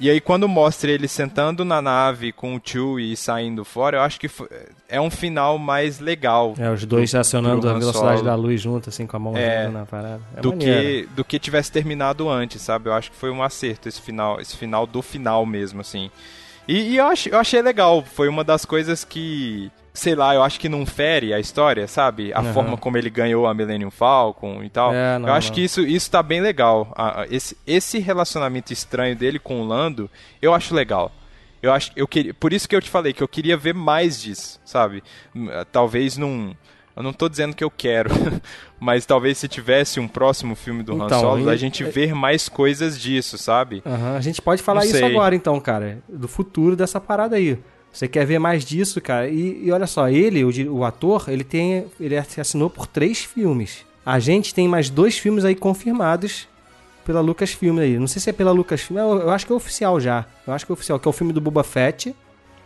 E 0.00 0.10
aí 0.10 0.20
quando 0.20 0.48
mostra 0.48 0.90
ele 0.90 1.06
sentando 1.06 1.64
na 1.64 1.80
nave 1.80 2.32
com 2.32 2.56
o 2.56 2.60
Chewie 2.64 3.12
e 3.12 3.16
saindo 3.16 3.64
fora, 3.64 3.98
eu 3.98 4.00
acho 4.02 4.18
que 4.18 4.26
foi- 4.26 4.48
é 4.88 5.00
um 5.00 5.08
final 5.10 5.56
mais 5.58 6.00
legal. 6.00 6.54
É, 6.58 6.68
os 6.68 6.84
dois 6.84 7.12
pro- 7.12 7.20
acionando 7.20 7.68
a 7.68 7.74
velocidade 7.74 8.24
da 8.24 8.34
luz 8.34 8.60
junto, 8.60 8.88
assim, 8.88 9.06
com 9.06 9.16
a 9.16 9.20
mão 9.20 9.36
É, 9.36 9.68
na 9.68 9.86
parada. 9.86 10.20
É 10.36 10.40
do 10.40 10.48
maneiro. 10.50 11.06
que 11.08 11.14
do 11.14 11.24
que 11.24 11.38
tivesse 11.38 11.70
terminado 11.70 12.28
antes, 12.28 12.60
sabe? 12.60 12.88
Eu 12.88 12.94
acho 12.94 13.12
que 13.12 13.16
foi 13.16 13.30
um 13.30 13.40
acerto 13.44 13.88
esse 13.88 14.00
final, 14.00 14.40
esse 14.40 14.56
final 14.56 14.84
do 14.88 15.00
final 15.00 15.46
mesmo, 15.46 15.80
assim. 15.80 16.10
E, 16.66 16.94
e 16.94 16.96
eu, 16.96 17.06
ach, 17.06 17.26
eu 17.28 17.38
achei 17.38 17.62
legal, 17.62 18.02
foi 18.02 18.28
uma 18.28 18.42
das 18.42 18.64
coisas 18.64 19.04
que 19.04 19.70
sei 19.94 20.14
lá, 20.14 20.34
eu 20.34 20.42
acho 20.42 20.58
que 20.58 20.68
não 20.68 20.86
fere 20.86 21.34
a 21.34 21.38
história, 21.40 21.86
sabe? 21.86 22.32
A 22.32 22.38
Aham. 22.40 22.52
forma 22.52 22.76
como 22.76 22.96
ele 22.96 23.10
ganhou 23.10 23.46
a 23.46 23.54
Millennium 23.54 23.90
Falcon 23.90 24.62
e 24.64 24.70
tal. 24.70 24.92
É, 24.94 25.18
não, 25.18 25.28
eu 25.28 25.34
acho 25.34 25.48
não. 25.48 25.54
que 25.54 25.60
isso, 25.62 25.80
isso 25.82 26.10
tá 26.10 26.22
bem 26.22 26.40
legal. 26.40 26.94
Esse, 27.30 27.56
esse 27.66 27.98
relacionamento 27.98 28.72
estranho 28.72 29.14
dele 29.16 29.38
com 29.38 29.60
o 29.60 29.66
Lando, 29.66 30.10
eu 30.40 30.54
acho 30.54 30.74
legal. 30.74 31.12
Eu 31.62 31.72
acho, 31.72 31.92
eu 31.94 32.08
queria, 32.08 32.34
por 32.34 32.52
isso 32.52 32.68
que 32.68 32.74
eu 32.74 32.80
te 32.80 32.90
falei 32.90 33.12
que 33.12 33.22
eu 33.22 33.28
queria 33.28 33.56
ver 33.56 33.72
mais 33.74 34.20
disso, 34.20 34.58
sabe? 34.64 35.02
Hum, 35.34 35.48
Talvez 35.70 36.16
num 36.16 36.54
eu 36.94 37.02
não 37.02 37.12
tô 37.12 37.26
dizendo 37.28 37.54
que 37.56 37.64
eu 37.64 37.70
quero, 37.70 38.10
mas 38.78 39.06
talvez 39.06 39.38
se 39.38 39.48
tivesse 39.48 39.98
um 39.98 40.06
próximo 40.06 40.54
filme 40.54 40.82
do 40.82 40.92
Han 40.92 41.06
Então, 41.06 41.20
Solo, 41.20 41.48
a 41.48 41.56
gente 41.56 41.82
ver 41.84 42.14
mais 42.14 42.48
coisas 42.48 43.00
disso, 43.00 43.38
sabe? 43.38 43.82
Aham, 43.86 44.16
A 44.16 44.20
gente 44.20 44.42
pode 44.42 44.62
falar 44.62 44.80
Não 44.80 44.84
isso 44.90 44.98
sei. 44.98 45.04
agora, 45.04 45.34
então, 45.34 45.58
cara. 45.60 46.00
Do 46.08 46.28
futuro 46.28 46.76
dessa 46.76 47.00
parada 47.00 47.36
aí. 47.36 47.58
Você 47.92 48.08
quer 48.08 48.24
ver 48.24 48.38
mais 48.38 48.64
disso, 48.64 49.00
cara? 49.00 49.28
E, 49.28 49.66
e 49.66 49.70
olha 49.70 49.86
só, 49.86 50.08
ele, 50.08 50.42
o, 50.44 50.74
o 50.76 50.84
ator, 50.84 51.26
ele 51.28 51.44
tem. 51.44 51.84
Ele 52.00 52.16
assinou 52.16 52.70
por 52.70 52.86
três 52.86 53.18
filmes. 53.24 53.84
A 54.04 54.18
gente 54.18 54.54
tem 54.54 54.66
mais 54.66 54.88
dois 54.88 55.18
filmes 55.18 55.44
aí 55.44 55.54
confirmados 55.54 56.48
pela 57.04 57.20
Lucasfilm 57.20 57.78
aí. 57.78 57.98
Não 57.98 58.06
sei 58.06 58.20
se 58.22 58.30
é 58.30 58.32
pela 58.32 58.50
Lucasfilm, 58.50 58.98
eu, 58.98 59.18
eu 59.20 59.30
acho 59.30 59.46
que 59.46 59.52
é 59.52 59.54
oficial 59.54 60.00
já. 60.00 60.24
Eu 60.46 60.52
acho 60.54 60.64
que 60.64 60.72
é 60.72 60.74
oficial, 60.74 60.98
que 60.98 61.06
é 61.06 61.10
o 61.10 61.12
filme 61.12 61.32
do 61.32 61.40
Boba 61.40 61.62
Fett, 61.62 62.14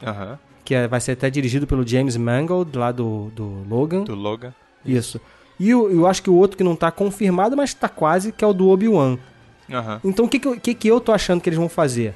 Aham. 0.03 0.39
que 0.65 0.75
é- 0.75 0.87
vai 0.87 1.01
ser 1.01 1.13
até 1.13 1.29
dirigido 1.29 1.67
pelo 1.67 1.87
James 1.87 2.17
Mangold, 2.17 2.77
lá 2.79 2.93
do, 2.93 3.31
do 3.35 3.65
Logan. 3.69 4.05
Do 4.05 4.15
Logan. 4.15 4.55
Isso. 4.85 5.21
E 5.59 5.71
eu, 5.71 5.91
eu 5.91 6.07
acho 6.07 6.23
que 6.23 6.31
o 6.31 6.35
outro 6.35 6.57
que 6.57 6.63
não 6.65 6.77
tá 6.77 6.91
confirmado, 6.91 7.57
mas 7.57 7.75
tá 7.75 7.89
quase, 7.89 8.31
que 8.31 8.45
é 8.45 8.47
o 8.47 8.53
do 8.53 8.69
Obi-Wan. 8.69 9.19
Aham. 9.71 10.01
Então 10.05 10.27
o 10.27 10.29
que 10.29 10.39
que, 10.39 10.61
que 10.61 10.75
que 10.75 10.89
eu 10.89 11.01
tô 11.01 11.13
achando 11.13 11.41
que 11.41 11.49
eles 11.49 11.59
vão 11.59 11.69
fazer? 11.69 12.15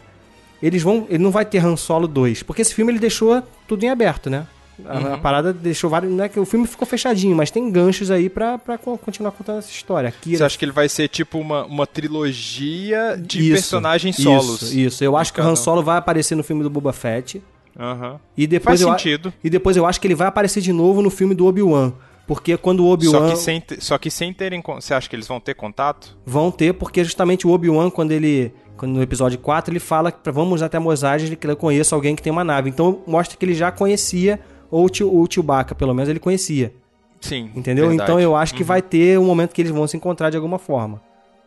Eles 0.63 0.83
vão. 0.83 1.07
Ele 1.09 1.23
não 1.23 1.31
vai 1.31 1.45
ter 1.45 1.65
Han 1.65 1.77
Solo 1.77 2.07
2. 2.09 2.43
Porque 2.43 2.63
esse 2.63 2.75
filme 2.75 2.93
ele 2.93 2.99
deixou 2.99 3.43
tudo 3.67 3.85
em 3.85 3.89
aberto, 3.89 4.29
né? 4.31 4.47
A, 4.87 4.99
Uhum. 4.99 5.15
a 5.15 5.19
parada 5.19 5.53
deixou 5.53 5.91
vários. 5.91 6.11
Não 6.11 6.25
é 6.25 6.29
que 6.29 6.41
o 6.41 6.47
filme 6.47 6.67
ficou 6.67 6.87
fechadinho, 6.87 7.37
mas 7.37 7.51
tem 7.51 7.71
ganchos 7.71 8.11
aí 8.11 8.31
pra, 8.31 8.57
pra 8.57 8.79
co- 8.79 8.97
continuar 8.97 9.31
contando 9.33 9.59
essa 9.59 9.71
história. 9.71 10.13
Você 10.25 10.43
acha 10.43 10.59
que 10.59 10.65
ele 10.65 10.73
vai 10.73 10.89
ser 10.89 11.07
tipo 11.09 11.39
uma, 11.39 11.65
uma 11.67 11.87
trilogia 12.31 13.17
de 13.21 13.41
Isso, 13.41 13.53
personagens 13.53 14.19
isso, 14.19 14.23
solos? 14.29 14.73
Isso, 14.73 15.05
eu 15.05 15.17
acho 15.17 15.33
que 15.33 15.41
o 15.41 15.45
Han. 15.45 15.57
Solo 15.57 15.83
vai 15.83 15.99
aparecer 15.99 16.35
no 16.35 16.43
filme 16.43 16.63
do 16.63 16.71
Boba 16.71 16.93
Fett. 16.93 17.43
Aham. 17.79 18.19
E 18.37 18.47
depois 18.47 18.81
Faz 18.81 18.81
eu 18.81 18.99
sentido. 18.99 19.33
E 19.43 19.51
depois 19.51 19.77
eu 19.77 19.87
acho 19.87 20.01
que 20.01 20.07
ele 20.07 20.15
vai 20.15 20.27
aparecer 20.29 20.61
de 20.61 20.73
novo 20.73 21.03
no 21.03 21.11
filme 21.11 21.35
do 21.35 21.47
Obi-Wan. 21.47 21.93
Porque 22.27 22.57
quando 22.57 22.81
o 22.81 22.87
Só 22.87 22.93
Obi-Wan. 22.93 23.31
que, 23.31 23.37
sem, 23.37 23.63
só 23.81 23.99
que 23.99 24.11
sem 24.11 24.33
terem. 24.33 24.63
Você 24.65 24.95
acha 24.95 25.09
que 25.09 25.17
eles 25.17 25.27
vão 25.27 25.41
ter 25.41 25.55
contato? 25.55 26.17
Vão 26.25 26.51
ter, 26.51 26.73
porque 26.75 27.03
justamente 27.05 27.47
o 27.47 27.51
Obi-Wan, 27.51 27.91
quando 27.91 28.13
ele. 28.13 28.53
No 28.87 29.03
episódio 29.03 29.39
4, 29.39 29.73
ele 29.73 29.81
fala 29.81 30.11
que 30.13 30.31
vamos 30.31 30.63
até 30.63 30.79
Mos 30.79 31.03
Eisley 31.03 31.37
que 31.37 31.47
ele 31.47 31.55
conheça 31.57 31.95
alguém 31.95 32.15
que 32.17 32.23
tem 32.23 32.33
uma 32.33 32.45
nave. 32.45 32.69
Então 32.71 33.01
mostra 33.07 33.37
que 33.37 33.45
ele 33.45 33.55
já 33.55 33.71
conhecia, 33.71 34.41
ou 34.71 34.87
o 34.87 35.27
Chewbacca, 35.31 35.75
pelo 35.75 35.95
menos, 35.95 36.09
ele 36.09 36.19
conhecia. 36.21 36.73
Sim. 37.21 37.51
Entendeu? 37.55 37.89
verdade. 37.89 38.11
Então 38.11 38.21
eu 38.21 38.35
acho 38.35 38.55
que 38.55 38.63
Uhum. 38.63 38.67
vai 38.69 38.81
ter 38.83 39.19
um 39.19 39.25
momento 39.25 39.53
que 39.53 39.61
eles 39.61 39.73
vão 39.73 39.87
se 39.87 39.97
encontrar 39.97 40.31
de 40.31 40.37
alguma 40.37 40.59
forma. 40.59 41.01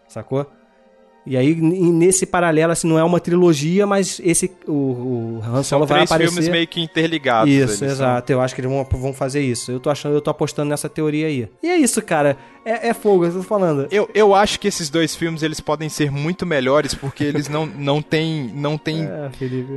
Sacou? 0.08 0.46
E 1.26 1.38
aí, 1.38 1.56
nesse 1.56 2.26
paralelo, 2.26 2.74
assim, 2.74 2.86
não 2.86 3.00
é 3.00 3.04
uma 3.04 3.18
trilogia, 3.18 3.88
mas 3.88 4.20
esse. 4.26 4.52
O, 4.68 4.72
o 4.72 5.42
Han 5.42 5.64
Solo 5.64 5.86
vai 5.86 6.00
três 6.00 6.12
aparecer. 6.12 6.32
filmes 6.34 6.50
meio 6.50 6.68
que 6.68 6.82
interligados. 6.82 7.50
Isso, 7.50 7.78
são. 7.78 7.88
exato. 7.88 8.30
Eu 8.30 8.42
acho 8.42 8.54
que 8.54 8.60
eles 8.60 8.70
vão, 8.70 8.84
vão 8.84 9.14
fazer 9.14 9.40
isso. 9.42 9.72
Eu 9.72 9.80
tô 9.80 9.90
achando, 9.90 10.14
eu 10.16 10.20
tô 10.22 10.30
apostando 10.30 10.70
nessa 10.70 10.90
teoria 10.90 11.28
aí. 11.28 11.48
E 11.64 11.70
é 11.70 11.78
isso, 11.78 12.02
cara. 12.02 12.36
É, 12.66 12.90
é 12.90 12.94
fogo, 12.94 13.26
eu 13.26 13.34
tô 13.34 13.44
falando. 13.44 13.88
Eu, 13.92 14.10
eu 14.14 14.34
acho 14.34 14.60
que 14.60 14.68
esses 14.68 14.90
dois 14.90 15.16
filmes 15.16 15.44
eles 15.44 15.60
podem 15.60 15.90
ser 15.90 16.12
muito 16.12 16.46
melhores 16.46 16.94
porque 16.94 17.24
eles 17.24 17.48
não, 17.48 17.66
não 17.66 18.02
têm 18.02 18.52
não 18.54 18.78
tem 18.78 19.04
É, 19.14 19.30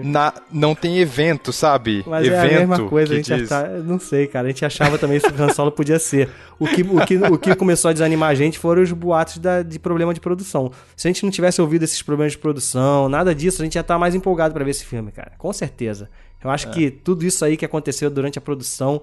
na, 0.03 0.32
não 0.51 0.74
tem 0.74 0.99
evento, 0.99 1.53
sabe? 1.53 2.05
Mas 2.07 2.26
evento 2.26 2.45
é 2.45 2.57
a 2.57 2.59
mesma 2.66 2.89
coisa, 2.89 3.14
a 3.14 3.16
gente 3.16 3.47
tá, 3.47 3.68
não 3.68 3.99
sei, 3.99 4.26
cara. 4.26 4.47
A 4.47 4.51
gente 4.51 4.64
achava 4.64 4.99
também 4.99 5.20
que 5.20 5.26
o 5.26 5.43
Han 5.43 5.53
Solo 5.53 5.72
podia 5.72 5.99
ser. 5.99 6.28
O 6.59 6.66
que, 6.66 6.82
o, 6.82 7.05
que, 7.05 7.16
o 7.16 7.39
que 7.39 7.55
começou 7.55 7.91
a 7.91 7.93
desanimar 7.93 8.30
a 8.30 8.34
gente 8.34 8.59
foram 8.59 8.82
os 8.82 8.93
boatos 8.93 9.39
da, 9.39 9.62
de 9.62 9.78
problema 9.78 10.14
de 10.14 10.20
produção. 10.20 10.70
Se 10.97 11.07
a 11.07 11.11
gente 11.11 11.22
não 11.24 11.30
tivesse 11.30 11.61
ouvido 11.61 11.82
esses 11.82 12.01
problemas 12.03 12.32
de 12.32 12.39
produção, 12.39 13.09
nada 13.09 13.34
disso, 13.34 13.61
a 13.61 13.64
gente 13.64 13.74
ia 13.74 13.80
estar 13.80 13.99
mais 13.99 14.14
empolgado 14.14 14.55
pra 14.55 14.64
ver 14.64 14.70
esse 14.70 14.84
filme, 14.84 15.12
cara. 15.12 15.32
Com 15.37 15.53
certeza. 15.53 16.09
Eu 16.47 16.51
É. 16.51 16.55
acho 16.55 16.70
que 16.70 16.90
tudo 16.90 17.24
isso 17.24 17.44
aí 17.44 17.57
que 17.57 17.64
aconteceu 17.64 18.09
durante 18.11 18.38
a 18.38 18.40
produção 18.40 19.03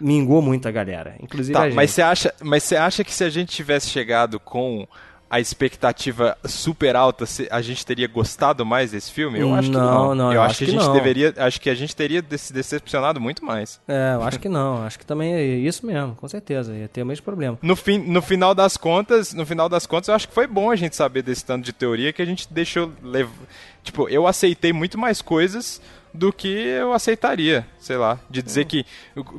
mingou 0.00 0.40
muito 0.40 0.66
a 0.66 0.70
galera. 0.70 1.16
Inclusive 1.20 1.56
a 1.56 1.60
Tá, 1.60 1.66
gente. 1.66 1.76
mas 1.76 1.90
você 1.90 2.02
acha, 2.02 2.34
mas 2.42 2.62
você 2.62 2.76
acha 2.76 3.04
que 3.04 3.12
se 3.12 3.24
a 3.24 3.30
gente 3.30 3.50
tivesse 3.54 3.88
chegado 3.90 4.38
com 4.40 4.86
a 5.28 5.40
expectativa 5.40 6.38
super 6.44 6.94
alta, 6.94 7.24
a 7.50 7.60
gente 7.60 7.84
teria 7.84 8.06
gostado 8.06 8.64
mais 8.64 8.92
desse 8.92 9.10
filme? 9.10 9.40
Eu 9.40 9.52
acho 9.56 9.68
que 9.70 9.76
Não, 9.76 9.84
não. 10.08 10.14
não, 10.14 10.26
eu 10.28 10.34
eu 10.36 10.40
acho 10.42 10.50
acho 10.52 10.58
que 10.60 10.64
a 10.64 10.68
gente 10.68 10.86
não. 10.86 10.92
deveria, 10.92 11.34
acho 11.36 11.60
que 11.60 11.68
a 11.68 11.74
gente 11.74 11.96
teria 11.96 12.24
se 12.38 12.52
decepcionado 12.52 13.20
muito 13.20 13.44
mais. 13.44 13.80
É, 13.88 14.14
eu 14.14 14.22
acho 14.22 14.38
que 14.38 14.48
não. 14.48 14.84
Acho 14.84 14.96
que 15.00 15.04
também 15.04 15.34
é 15.34 15.44
isso 15.44 15.84
mesmo, 15.84 16.14
com 16.14 16.28
certeza. 16.28 16.72
Ia 16.76 16.86
ter 16.86 17.02
o 17.02 17.06
mesmo 17.06 17.24
problema. 17.24 17.58
No, 17.60 17.74
fim, 17.74 17.98
no 17.98 18.22
final 18.22 18.54
das 18.54 18.76
contas, 18.76 19.34
no 19.34 19.44
final 19.44 19.68
das 19.68 19.84
contas, 19.84 20.08
eu 20.08 20.14
acho 20.14 20.28
que 20.28 20.34
foi 20.34 20.46
bom 20.46 20.70
a 20.70 20.76
gente 20.76 20.94
saber 20.94 21.22
desse 21.22 21.44
tanto 21.44 21.64
de 21.64 21.72
teoria 21.72 22.12
que 22.12 22.22
a 22.22 22.26
gente 22.26 22.46
deixou 22.48 22.92
lev... 23.02 23.28
tipo, 23.82 24.08
eu 24.08 24.28
aceitei 24.28 24.72
muito 24.72 24.96
mais 24.96 25.20
coisas 25.20 25.82
do 26.16 26.32
que 26.32 26.48
eu 26.48 26.92
aceitaria, 26.92 27.66
sei 27.78 27.96
lá, 27.96 28.18
de 28.30 28.42
dizer 28.42 28.64
que 28.64 28.84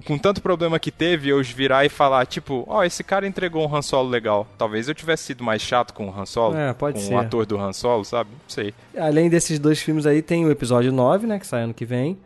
com 0.06 0.18
tanto 0.18 0.42
problema 0.42 0.80
que 0.80 0.92
teve, 0.92 1.30
eu 1.30 1.42
virar 1.44 1.86
e 1.86 1.90
falar, 1.90 2.26
tipo, 2.26 2.64
ó, 2.68 2.84
esse 2.84 3.04
cara 3.04 3.28
entregou 3.28 3.68
um 3.68 3.76
Han 3.76 3.82
Solo 3.82 4.08
legal. 4.10 4.48
Talvez 4.58 4.88
eu 4.88 4.96
tivesse 4.96 5.24
sido 5.24 5.44
mais 5.44 5.62
chato 5.62 5.94
com 5.94 6.08
o 6.10 6.14
Han 6.20 6.26
Solo, 6.26 6.56
É, 6.56 6.74
pode 6.74 7.00
com 7.00 7.06
ser. 7.06 7.14
o 7.14 7.18
ator 7.18 7.46
do 7.46 7.58
Han 7.58 7.74
Solo, 7.74 8.06
sabe? 8.06 8.30
Não 8.32 8.50
sei. 8.50 8.74
Além 8.98 9.30
desses 9.30 9.60
dois 9.60 9.80
filmes 9.82 10.06
aí, 10.06 10.22
tem 10.22 10.46
o 10.46 10.52
episódio 10.52 10.92
9, 10.92 11.28
né? 11.28 11.40
Que 11.40 11.48
sai 11.48 11.64
ano 11.64 11.74
que 11.74 11.86
vem. 11.86 12.18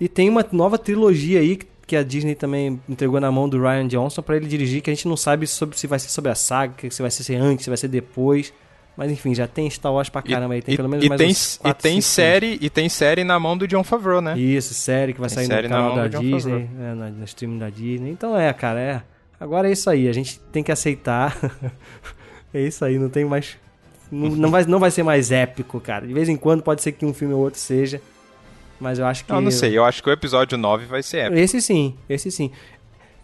E 0.00 0.08
tem 0.08 0.28
uma 0.28 0.44
nova 0.52 0.76
trilogia 0.78 1.40
aí 1.40 1.56
que- 1.86 1.96
a 1.96 2.02
Disney 2.04 2.36
também 2.36 2.80
entregou 2.88 3.18
na 3.20 3.32
mão 3.32 3.48
do 3.48 3.60
Ryan 3.60 3.88
Johnson 3.88 4.22
pra 4.22 4.36
ele 4.36 4.46
dirigir, 4.46 4.80
que 4.80 4.90
a 4.90 4.94
gente 4.94 5.08
não 5.08 5.16
sabe 5.16 5.44
sobre, 5.46 5.76
se 5.76 5.88
vai 5.88 5.98
ser 5.98 6.08
sobre 6.08 6.30
a 6.30 6.36
saga, 6.36 6.88
se 6.88 7.02
vai 7.02 7.10
ser 7.10 7.34
antes, 7.34 7.64
se 7.64 7.70
vai 7.70 7.76
ser 7.76 7.88
depois. 7.88 8.52
Mas 8.96 9.10
enfim, 9.10 9.34
já 9.34 9.46
tem 9.46 9.68
Star 9.70 9.92
Wars 9.92 10.08
pra 10.08 10.20
caramba 10.20 10.54
aí. 10.54 10.62
Tem 10.62 10.74
e, 10.74 10.76
pelo 10.76 10.88
menos 10.88 11.04
e 11.04 11.08
mais 11.08 11.18
tem, 11.20 11.30
uns 11.30 11.54
e 11.54 11.58
quatro, 11.60 11.82
tem 11.82 12.00
série 12.00 12.58
e 12.60 12.68
tem 12.68 12.88
série 12.88 13.24
na 13.24 13.38
mão 13.38 13.56
do 13.56 13.66
John 13.66 13.82
Favreau, 13.82 14.20
né? 14.20 14.38
Isso, 14.38 14.74
série 14.74 15.12
que 15.14 15.20
vai 15.20 15.28
Tem 15.28 15.36
sair 15.36 15.46
série 15.46 15.68
no 15.68 15.74
na 15.74 15.80
canal 15.80 16.08
da 16.08 16.18
Disney, 16.18 16.68
é, 16.78 16.94
na, 16.94 17.08
no 17.10 17.24
streaming 17.24 17.58
da 17.58 17.70
Disney. 17.70 18.10
Então 18.10 18.38
é, 18.38 18.52
cara, 18.52 18.80
é. 18.80 19.02
Agora 19.40 19.68
é 19.68 19.72
isso 19.72 19.88
aí, 19.88 20.06
a 20.06 20.12
gente 20.12 20.38
tem 20.52 20.62
que 20.62 20.70
aceitar. 20.70 21.34
é 22.52 22.60
isso 22.60 22.84
aí, 22.84 22.98
não 22.98 23.08
tem 23.08 23.24
mais. 23.24 23.56
Não, 24.12 24.28
não 24.28 24.50
vai, 24.50 24.64
não 24.64 24.78
vai 24.78 24.90
ser 24.90 25.02
mais 25.02 25.30
épico, 25.30 25.80
cara. 25.80 26.06
De 26.06 26.12
vez 26.12 26.28
em 26.28 26.36
quando 26.36 26.62
pode 26.62 26.82
ser 26.82 26.92
que 26.92 27.06
um 27.06 27.14
filme 27.14 27.32
ou 27.32 27.40
outro 27.40 27.58
seja. 27.58 28.02
Mas 28.78 28.98
eu 28.98 29.06
acho 29.06 29.24
que. 29.24 29.32
Eu 29.32 29.40
não 29.40 29.50
sei, 29.50 29.76
eu 29.76 29.84
acho 29.84 30.02
que 30.02 30.10
o 30.10 30.12
episódio 30.12 30.58
9 30.58 30.84
vai 30.86 31.02
ser 31.02 31.18
épico. 31.18 31.38
Esse 31.38 31.60
sim, 31.62 31.94
esse 32.08 32.30
sim. 32.30 32.50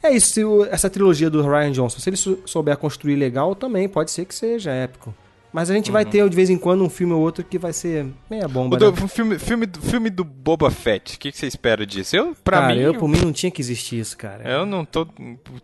É 0.02 0.10
isso, 0.10 0.64
essa 0.70 0.88
trilogia 0.88 1.28
do 1.28 1.42
Ryan 1.42 1.72
Johnson, 1.72 1.98
se 1.98 2.08
ele 2.08 2.16
sou- 2.16 2.38
souber 2.46 2.76
construir 2.76 3.16
legal, 3.16 3.54
também 3.54 3.88
pode 3.88 4.10
ser 4.10 4.24
que 4.24 4.34
seja 4.34 4.70
épico. 4.70 5.12
Mas 5.56 5.70
a 5.70 5.74
gente 5.74 5.90
vai 5.90 6.04
Uhum. 6.04 6.10
ter 6.10 6.28
de 6.28 6.36
vez 6.36 6.50
em 6.50 6.58
quando 6.58 6.84
um 6.84 6.90
filme 6.90 7.14
ou 7.14 7.20
outro 7.22 7.42
que 7.42 7.58
vai 7.58 7.72
ser 7.72 8.04
meia 8.30 8.46
bomba. 8.46 8.76
O 8.76 8.78
do- 8.78 8.92
né? 8.92 8.98
o 9.02 9.08
filme, 9.08 9.38
filme, 9.38 9.64
do- 9.64 9.80
filme 9.80 10.10
do 10.10 10.22
Boba 10.22 10.70
Fett, 10.70 11.16
o 11.16 11.18
que, 11.18 11.32
que 11.32 11.38
você 11.38 11.46
espera 11.46 11.86
disso? 11.86 12.14
Eu, 12.14 12.36
pra 12.44 12.58
cara, 12.60 12.74
mim, 12.74 12.80
eu, 12.82 12.94
por 12.94 13.08
mim 13.08 13.18
não 13.20 13.32
tinha 13.32 13.50
que 13.50 13.62
existir 13.62 13.98
isso, 13.98 14.18
cara. 14.18 14.46
eu 14.46 14.66
não 14.66 14.84
tô, 14.84 15.06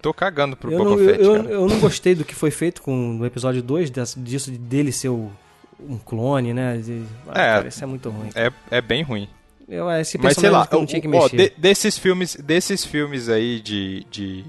tô 0.01 0.15
cagando 0.15 0.57
pro 0.57 0.73
Eu 0.73 0.79
Boba 0.79 0.91
não, 0.93 0.97
Fett, 0.99 1.23
eu, 1.23 1.35
cara. 1.37 1.49
eu 1.51 1.67
não 1.69 1.79
gostei 1.79 2.15
do 2.15 2.25
que 2.25 2.35
foi 2.35 2.51
feito 2.51 2.81
com 2.81 2.97
no 2.97 3.27
episódio 3.27 3.63
2, 3.63 3.91
dessa- 3.91 4.19
disso 4.19 4.51
de 4.51 4.57
dele 4.57 4.93
ser 4.93 5.11
o- 5.11 5.31
um 5.79 5.99
clone, 5.99 6.55
né? 6.55 6.79
De- 6.79 7.03
ah, 7.29 7.43
É. 7.43 7.45
cara, 7.57 7.69
isso 7.69 7.85
é 7.85 7.87
muito 7.87 8.09
ruim. 8.09 8.31
É, 8.35 8.51
é 8.71 8.81
bem 8.81 9.03
ruim. 9.03 9.29
Eu, 9.69 9.91
esse 9.91 10.17
Mas 10.19 10.37
sei 10.37 10.49
lá, 10.51 10.67
eu 10.73 10.79
não 10.79 10.87
tinha 10.87 11.01
que 11.03 11.07
o- 11.09 11.15
ó, 11.17 11.23
mexer. 11.25 11.37
de- 11.37 11.53
desses 11.57 11.99
filmes, 11.99 12.35
desses 12.37 12.83
filmes 12.85 13.29
aí 13.29 13.61
de, 13.61 14.07
de, 14.11 14.45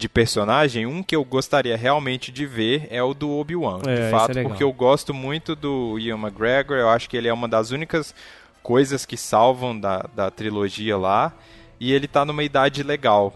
de 0.00 0.08
personagem, 0.08 0.86
um 0.86 1.02
que 1.02 1.14
eu 1.14 1.22
gostaria 1.24 1.76
realmente 1.76 2.32
de 2.32 2.46
ver 2.46 2.88
é 2.90 3.02
o 3.02 3.12
do 3.14 3.30
Obi-Wan, 3.30 3.80
É, 3.86 3.94
de 3.94 4.00
esse 4.00 4.10
fato, 4.10 4.38
é 4.38 4.42
porque 4.42 4.64
eu 4.64 4.72
gosto 4.72 5.12
muito 5.12 5.54
do 5.54 5.98
Ian 5.98 6.16
McGregor, 6.18 6.76
eu 6.76 6.88
acho 6.88 7.08
que 7.08 7.16
ele 7.16 7.28
é 7.28 7.32
uma 7.32 7.46
das 7.46 7.70
únicas 7.70 8.14
coisas 8.62 9.04
que 9.06 9.16
salvam 9.16 9.78
da, 9.78 10.06
da 10.14 10.30
trilogia 10.30 10.96
lá, 10.96 11.32
e 11.78 11.92
ele 11.92 12.08
tá 12.08 12.24
numa 12.24 12.42
idade 12.42 12.82
legal, 12.82 13.32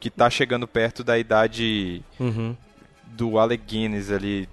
que 0.00 0.08
tá 0.08 0.30
chegando 0.30 0.66
perto 0.68 1.02
da 1.04 1.18
idade 1.18 2.02
Uhum. 2.20 2.56
do 3.06 3.38
Alec 3.38 3.62
Guinness 3.66 4.10
ali. 4.10 4.48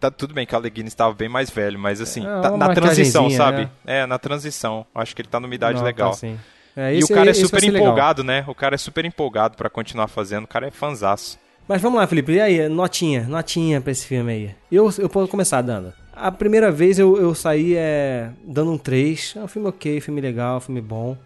Tá, 0.00 0.10
tudo 0.10 0.34
bem 0.34 0.44
que 0.44 0.52
o 0.54 0.58
Alec 0.58 0.74
Guinness 0.74 0.92
estava 0.92 1.14
bem 1.14 1.28
mais 1.28 1.48
velho, 1.50 1.78
mas 1.78 2.00
assim, 2.00 2.26
É, 2.26 2.40
tá 2.40 2.56
na 2.56 2.74
transição, 2.74 3.30
sabe? 3.30 3.62
né? 3.62 3.70
É, 4.02 4.06
na 4.06 4.18
transição. 4.18 4.84
Acho 4.94 5.14
que 5.14 5.22
ele 5.22 5.28
tá 5.28 5.38
numa 5.38 5.54
idade 5.54 5.78
Não, 5.78 5.84
legal. 5.84 6.10
tá 6.10 6.16
sim. 6.16 6.38
É, 6.76 6.94
e 6.94 7.04
o 7.04 7.08
cara 7.08 7.30
é 7.30 7.32
vai 7.32 7.34
super 7.34 7.62
legal. 7.62 7.82
empolgado, 7.82 8.24
né? 8.24 8.44
O 8.46 8.54
cara 8.54 8.74
é 8.74 8.78
super 8.78 9.04
empolgado 9.04 9.56
pra 9.56 9.68
continuar 9.68 10.08
fazendo. 10.08 10.44
O 10.44 10.48
cara 10.48 10.66
é 10.66 10.70
fanzaço. 10.70 11.38
Mas 11.68 11.80
vamos 11.80 11.98
lá, 12.00 12.06
Felipe. 12.06 12.32
E 12.32 12.40
aí, 12.40 12.68
notinha, 12.68 13.24
notinha 13.28 13.80
pra 13.80 13.92
esse 13.92 14.06
filme 14.06 14.32
aí. 14.32 14.50
Eu, 14.70 14.92
eu 14.98 15.08
posso 15.08 15.28
começar 15.28 15.62
dando. 15.62 15.92
A 16.14 16.30
primeira 16.30 16.70
vez 16.70 16.98
eu, 16.98 17.16
eu 17.16 17.34
saí 17.34 17.74
é, 17.76 18.30
dando 18.44 18.72
um 18.72 18.78
3. 18.78 19.34
É 19.36 19.40
um 19.40 19.48
filme 19.48 19.68
ok, 19.68 20.00
filme 20.00 20.20
legal, 20.20 20.60
filme 20.60 20.80
bom. 20.80 21.16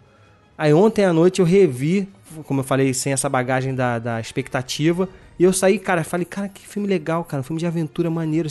Aí 0.57 0.73
ontem 0.73 1.05
à 1.05 1.13
noite 1.13 1.39
eu 1.39 1.45
revi, 1.45 2.09
como 2.45 2.61
eu 2.61 2.63
falei, 2.63 2.93
sem 2.93 3.13
essa 3.13 3.29
bagagem 3.29 3.75
da, 3.75 3.99
da 3.99 4.19
expectativa. 4.19 5.07
E 5.39 5.43
eu 5.43 5.53
saí, 5.53 5.77
cara, 5.77 6.03
falei, 6.03 6.25
cara, 6.25 6.49
que 6.49 6.67
filme 6.67 6.87
legal, 6.87 7.23
cara. 7.23 7.41
Um 7.41 7.43
filme 7.43 7.59
de 7.59 7.65
aventura 7.67 8.09
maneiro, 8.09 8.49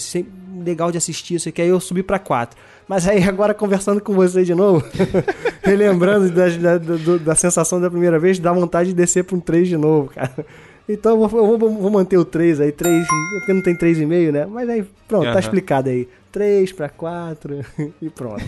legal 0.64 0.92
de 0.92 0.98
assistir, 0.98 1.34
isso 1.34 1.48
aqui. 1.48 1.60
Aí 1.60 1.68
eu 1.68 1.80
subi 1.80 2.02
pra 2.02 2.18
4. 2.18 2.56
Mas 2.88 3.06
aí 3.08 3.22
agora 3.24 3.52
conversando 3.52 4.00
com 4.00 4.12
você 4.14 4.44
de 4.44 4.54
novo, 4.54 4.84
relembrando 5.62 6.30
da, 6.30 6.48
da, 6.48 6.78
da, 6.78 7.16
da 7.18 7.34
sensação 7.34 7.80
da 7.80 7.90
primeira 7.90 8.18
vez, 8.18 8.38
dá 8.38 8.52
vontade 8.52 8.90
de 8.90 8.94
descer 8.94 9.24
pra 9.24 9.36
um 9.36 9.40
3 9.40 9.68
de 9.68 9.76
novo, 9.76 10.10
cara. 10.10 10.46
Então 10.88 11.20
eu 11.20 11.28
vou, 11.28 11.40
eu 11.40 11.58
vou, 11.58 11.70
vou 11.70 11.90
manter 11.90 12.16
o 12.16 12.24
3 12.24 12.60
aí, 12.60 12.70
3, 12.70 13.06
porque 13.38 13.52
não 13.52 13.60
tem 13.60 13.76
3,5, 13.76 14.30
né? 14.30 14.46
Mas 14.46 14.68
aí, 14.68 14.84
pronto, 15.08 15.24
tá 15.24 15.30
Aham. 15.30 15.40
explicado 15.40 15.88
aí. 15.90 16.08
3 16.30 16.72
pra 16.72 16.88
4 16.88 17.64
e 18.00 18.08
pronto. 18.08 18.44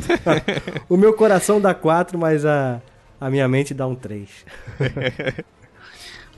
o 0.89 0.97
meu 0.97 1.15
coração 1.15 1.61
dá 1.61 1.75
4, 1.75 2.17
mas 2.17 2.45
a, 2.47 2.81
a 3.21 3.29
minha 3.29 3.49
mente 3.49 3.75
dá 3.75 3.87
um 3.89 3.95
3. 3.97 4.29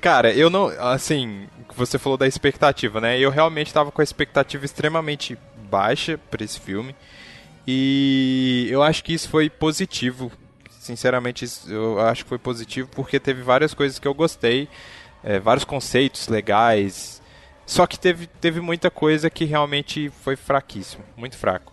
Cara, 0.00 0.32
eu 0.32 0.48
não. 0.48 0.68
Assim, 0.78 1.46
você 1.76 1.98
falou 1.98 2.16
da 2.16 2.26
expectativa, 2.26 3.00
né? 3.00 3.18
Eu 3.18 3.30
realmente 3.30 3.74
tava 3.74 3.90
com 3.92 4.00
a 4.00 4.04
expectativa 4.04 4.64
extremamente 4.64 5.36
baixa 5.70 6.18
pra 6.30 6.42
esse 6.42 6.58
filme. 6.58 6.94
E 7.72 8.66
eu 8.68 8.82
acho 8.82 9.04
que 9.04 9.12
isso 9.12 9.28
foi 9.28 9.48
positivo. 9.48 10.32
Sinceramente, 10.80 11.46
eu 11.68 12.00
acho 12.00 12.24
que 12.24 12.28
foi 12.28 12.38
positivo 12.38 12.88
porque 12.96 13.20
teve 13.20 13.42
várias 13.42 13.72
coisas 13.72 13.98
que 14.00 14.08
eu 14.08 14.14
gostei, 14.14 14.68
é, 15.22 15.38
vários 15.38 15.64
conceitos 15.64 16.26
legais. 16.26 17.22
Só 17.64 17.86
que 17.86 17.96
teve, 17.96 18.26
teve 18.26 18.60
muita 18.60 18.90
coisa 18.90 19.30
que 19.30 19.44
realmente 19.44 20.10
foi 20.24 20.34
fraquíssimo, 20.34 21.04
muito 21.16 21.36
fraco. 21.36 21.72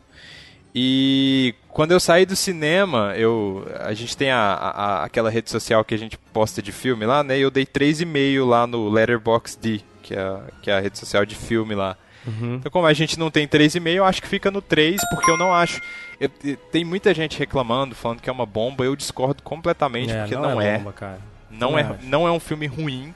E 0.75 1.55
quando 1.69 1.93
eu 1.93 1.99
saí 1.99 2.27
do 2.27 2.35
cinema, 2.35 3.13
eu 3.17 3.65
a 3.79 3.93
gente 3.95 4.15
tem 4.15 4.29
a, 4.29 4.39
a- 4.53 5.03
aquela 5.05 5.31
rede 5.31 5.49
social 5.49 5.83
que 5.83 5.95
a 5.95 5.97
gente 5.97 6.15
posta 6.31 6.61
de 6.61 6.71
filme 6.71 7.05
lá, 7.07 7.23
né? 7.23 7.39
Eu 7.39 7.49
dei 7.49 7.65
3,5 7.65 8.45
lá 8.45 8.67
no 8.67 8.87
Letterboxd, 8.89 9.83
que 10.03 10.13
é, 10.13 10.39
que 10.61 10.69
é 10.69 10.75
a 10.75 10.79
rede 10.79 10.99
social 10.99 11.25
de 11.25 11.33
filme 11.33 11.73
lá. 11.73 11.97
Então, 12.27 12.71
como 12.71 12.85
a 12.85 12.93
gente 12.93 13.17
não 13.17 13.31
tem 13.31 13.47
3,5, 13.47 13.87
eu 13.95 14.05
acho 14.05 14.21
que 14.21 14.27
fica 14.27 14.51
no 14.51 14.61
3, 14.61 14.99
porque 15.09 15.29
eu 15.31 15.37
não 15.37 15.53
acho. 15.53 15.79
eu- 16.19 16.29
tem 16.71 16.83
muita 16.83 17.13
gente 17.13 17.37
reclamando, 17.37 17.93
falando 17.95 18.21
que 18.21 18.29
é 18.29 18.33
uma 18.33 18.45
bomba, 18.45 18.83
eu 18.83 18.95
discordo 18.95 19.41
completamente, 19.43 20.11
É, 20.11 20.21
porque 20.21 20.35
não 20.35 20.41
não, 20.55 20.61
é 20.61 20.67
é. 20.75 20.77
bomba, 20.79 20.93
cara. 20.93 21.19
Não, 21.49 21.71
Não 21.71 21.79
é, 21.79 21.81
acho. 21.83 22.05
não 22.05 22.27
é 22.27 22.31
um 22.31 22.39
filme 22.39 22.65
ruim, 22.67 23.13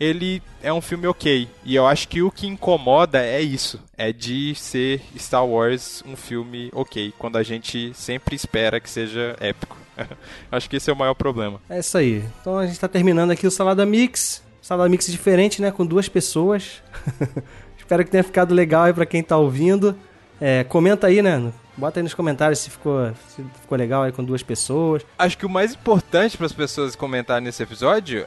ele 0.00 0.42
é 0.62 0.72
um 0.72 0.80
filme 0.80 1.06
ok. 1.06 1.48
E 1.64 1.74
eu 1.74 1.86
acho 1.86 2.08
que 2.08 2.22
o 2.22 2.30
que 2.30 2.46
incomoda 2.46 3.20
é 3.22 3.40
isso: 3.40 3.80
é 3.96 4.12
de 4.12 4.54
ser 4.54 5.00
Star 5.18 5.44
Wars 5.46 6.02
um 6.06 6.16
filme 6.16 6.70
ok, 6.72 7.12
quando 7.18 7.36
a 7.36 7.42
gente 7.42 7.92
sempre 7.94 8.34
espera 8.36 8.80
que 8.80 8.88
seja 8.88 9.36
épico. 9.40 9.76
acho 10.50 10.68
que 10.70 10.76
esse 10.76 10.90
é 10.90 10.92
o 10.92 10.96
maior 10.96 11.14
problema. 11.14 11.60
É 11.68 11.78
isso 11.78 11.96
aí. 11.98 12.24
Então 12.40 12.58
a 12.58 12.66
gente 12.66 12.78
tá 12.80 12.88
terminando 12.88 13.30
aqui 13.30 13.46
o 13.46 13.50
Salada 13.50 13.84
Mix. 13.86 14.42
Salada 14.62 14.88
Mix 14.88 15.06
diferente, 15.12 15.60
né? 15.60 15.70
Com 15.70 15.84
duas 15.84 16.08
pessoas. 16.08 16.82
Espero 17.84 18.02
que 18.02 18.10
tenha 18.10 18.24
ficado 18.24 18.54
legal 18.54 18.84
aí 18.84 18.94
pra 18.94 19.04
quem 19.04 19.22
tá 19.22 19.36
ouvindo. 19.36 19.94
É, 20.40 20.64
comenta 20.64 21.06
aí, 21.06 21.20
né? 21.20 21.52
Bota 21.76 22.00
aí 22.00 22.02
nos 22.02 22.14
comentários 22.14 22.60
se 22.60 22.70
ficou, 22.70 23.12
se 23.28 23.44
ficou 23.60 23.76
legal 23.76 24.04
aí 24.04 24.10
com 24.10 24.24
duas 24.24 24.42
pessoas. 24.42 25.04
Acho 25.18 25.36
que 25.36 25.44
o 25.44 25.50
mais 25.50 25.74
importante 25.74 26.36
para 26.36 26.46
as 26.46 26.52
pessoas 26.52 26.96
comentarem 26.96 27.44
nesse 27.44 27.62
episódio 27.62 28.26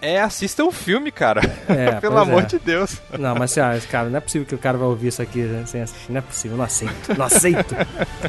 é 0.00 0.20
assistam 0.20 0.66
o 0.66 0.70
filme, 0.70 1.10
cara. 1.10 1.40
É, 1.68 1.92
Pelo 2.00 2.18
amor 2.18 2.44
é. 2.44 2.46
de 2.46 2.58
Deus. 2.60 3.00
Não, 3.18 3.34
mas 3.34 3.58
assim, 3.58 3.86
cara, 3.88 4.08
não 4.08 4.18
é 4.18 4.20
possível 4.20 4.46
que 4.46 4.54
o 4.54 4.58
cara 4.58 4.78
vai 4.78 4.86
ouvir 4.86 5.08
isso 5.08 5.20
aqui 5.20 5.40
né, 5.40 5.64
sem 5.66 5.82
assistir. 5.82 6.12
Não 6.12 6.18
é 6.18 6.22
possível, 6.22 6.56
não 6.56 6.64
aceito. 6.64 7.18
Não 7.18 7.26
aceito. 7.26 7.74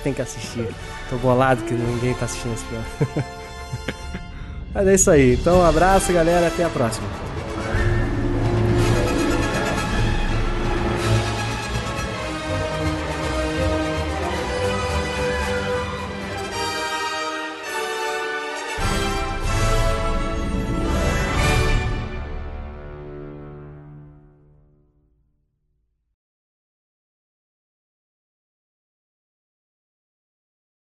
Tem 0.01 0.13
que 0.13 0.21
assistir. 0.21 0.67
Tô 1.11 1.17
bolado 1.17 1.61
que 1.63 1.73
ninguém 1.75 2.15
tá 2.15 2.25
assistindo 2.25 2.55
esse 2.55 2.65
filme. 2.65 2.85
Mas 4.73 4.87
é 4.87 4.95
isso 4.95 5.11
aí. 5.11 5.33
Então, 5.35 5.59
um 5.59 5.65
abraço, 5.65 6.11
galera. 6.11 6.47
Até 6.47 6.63
a 6.63 6.69
próxima. 6.69 7.07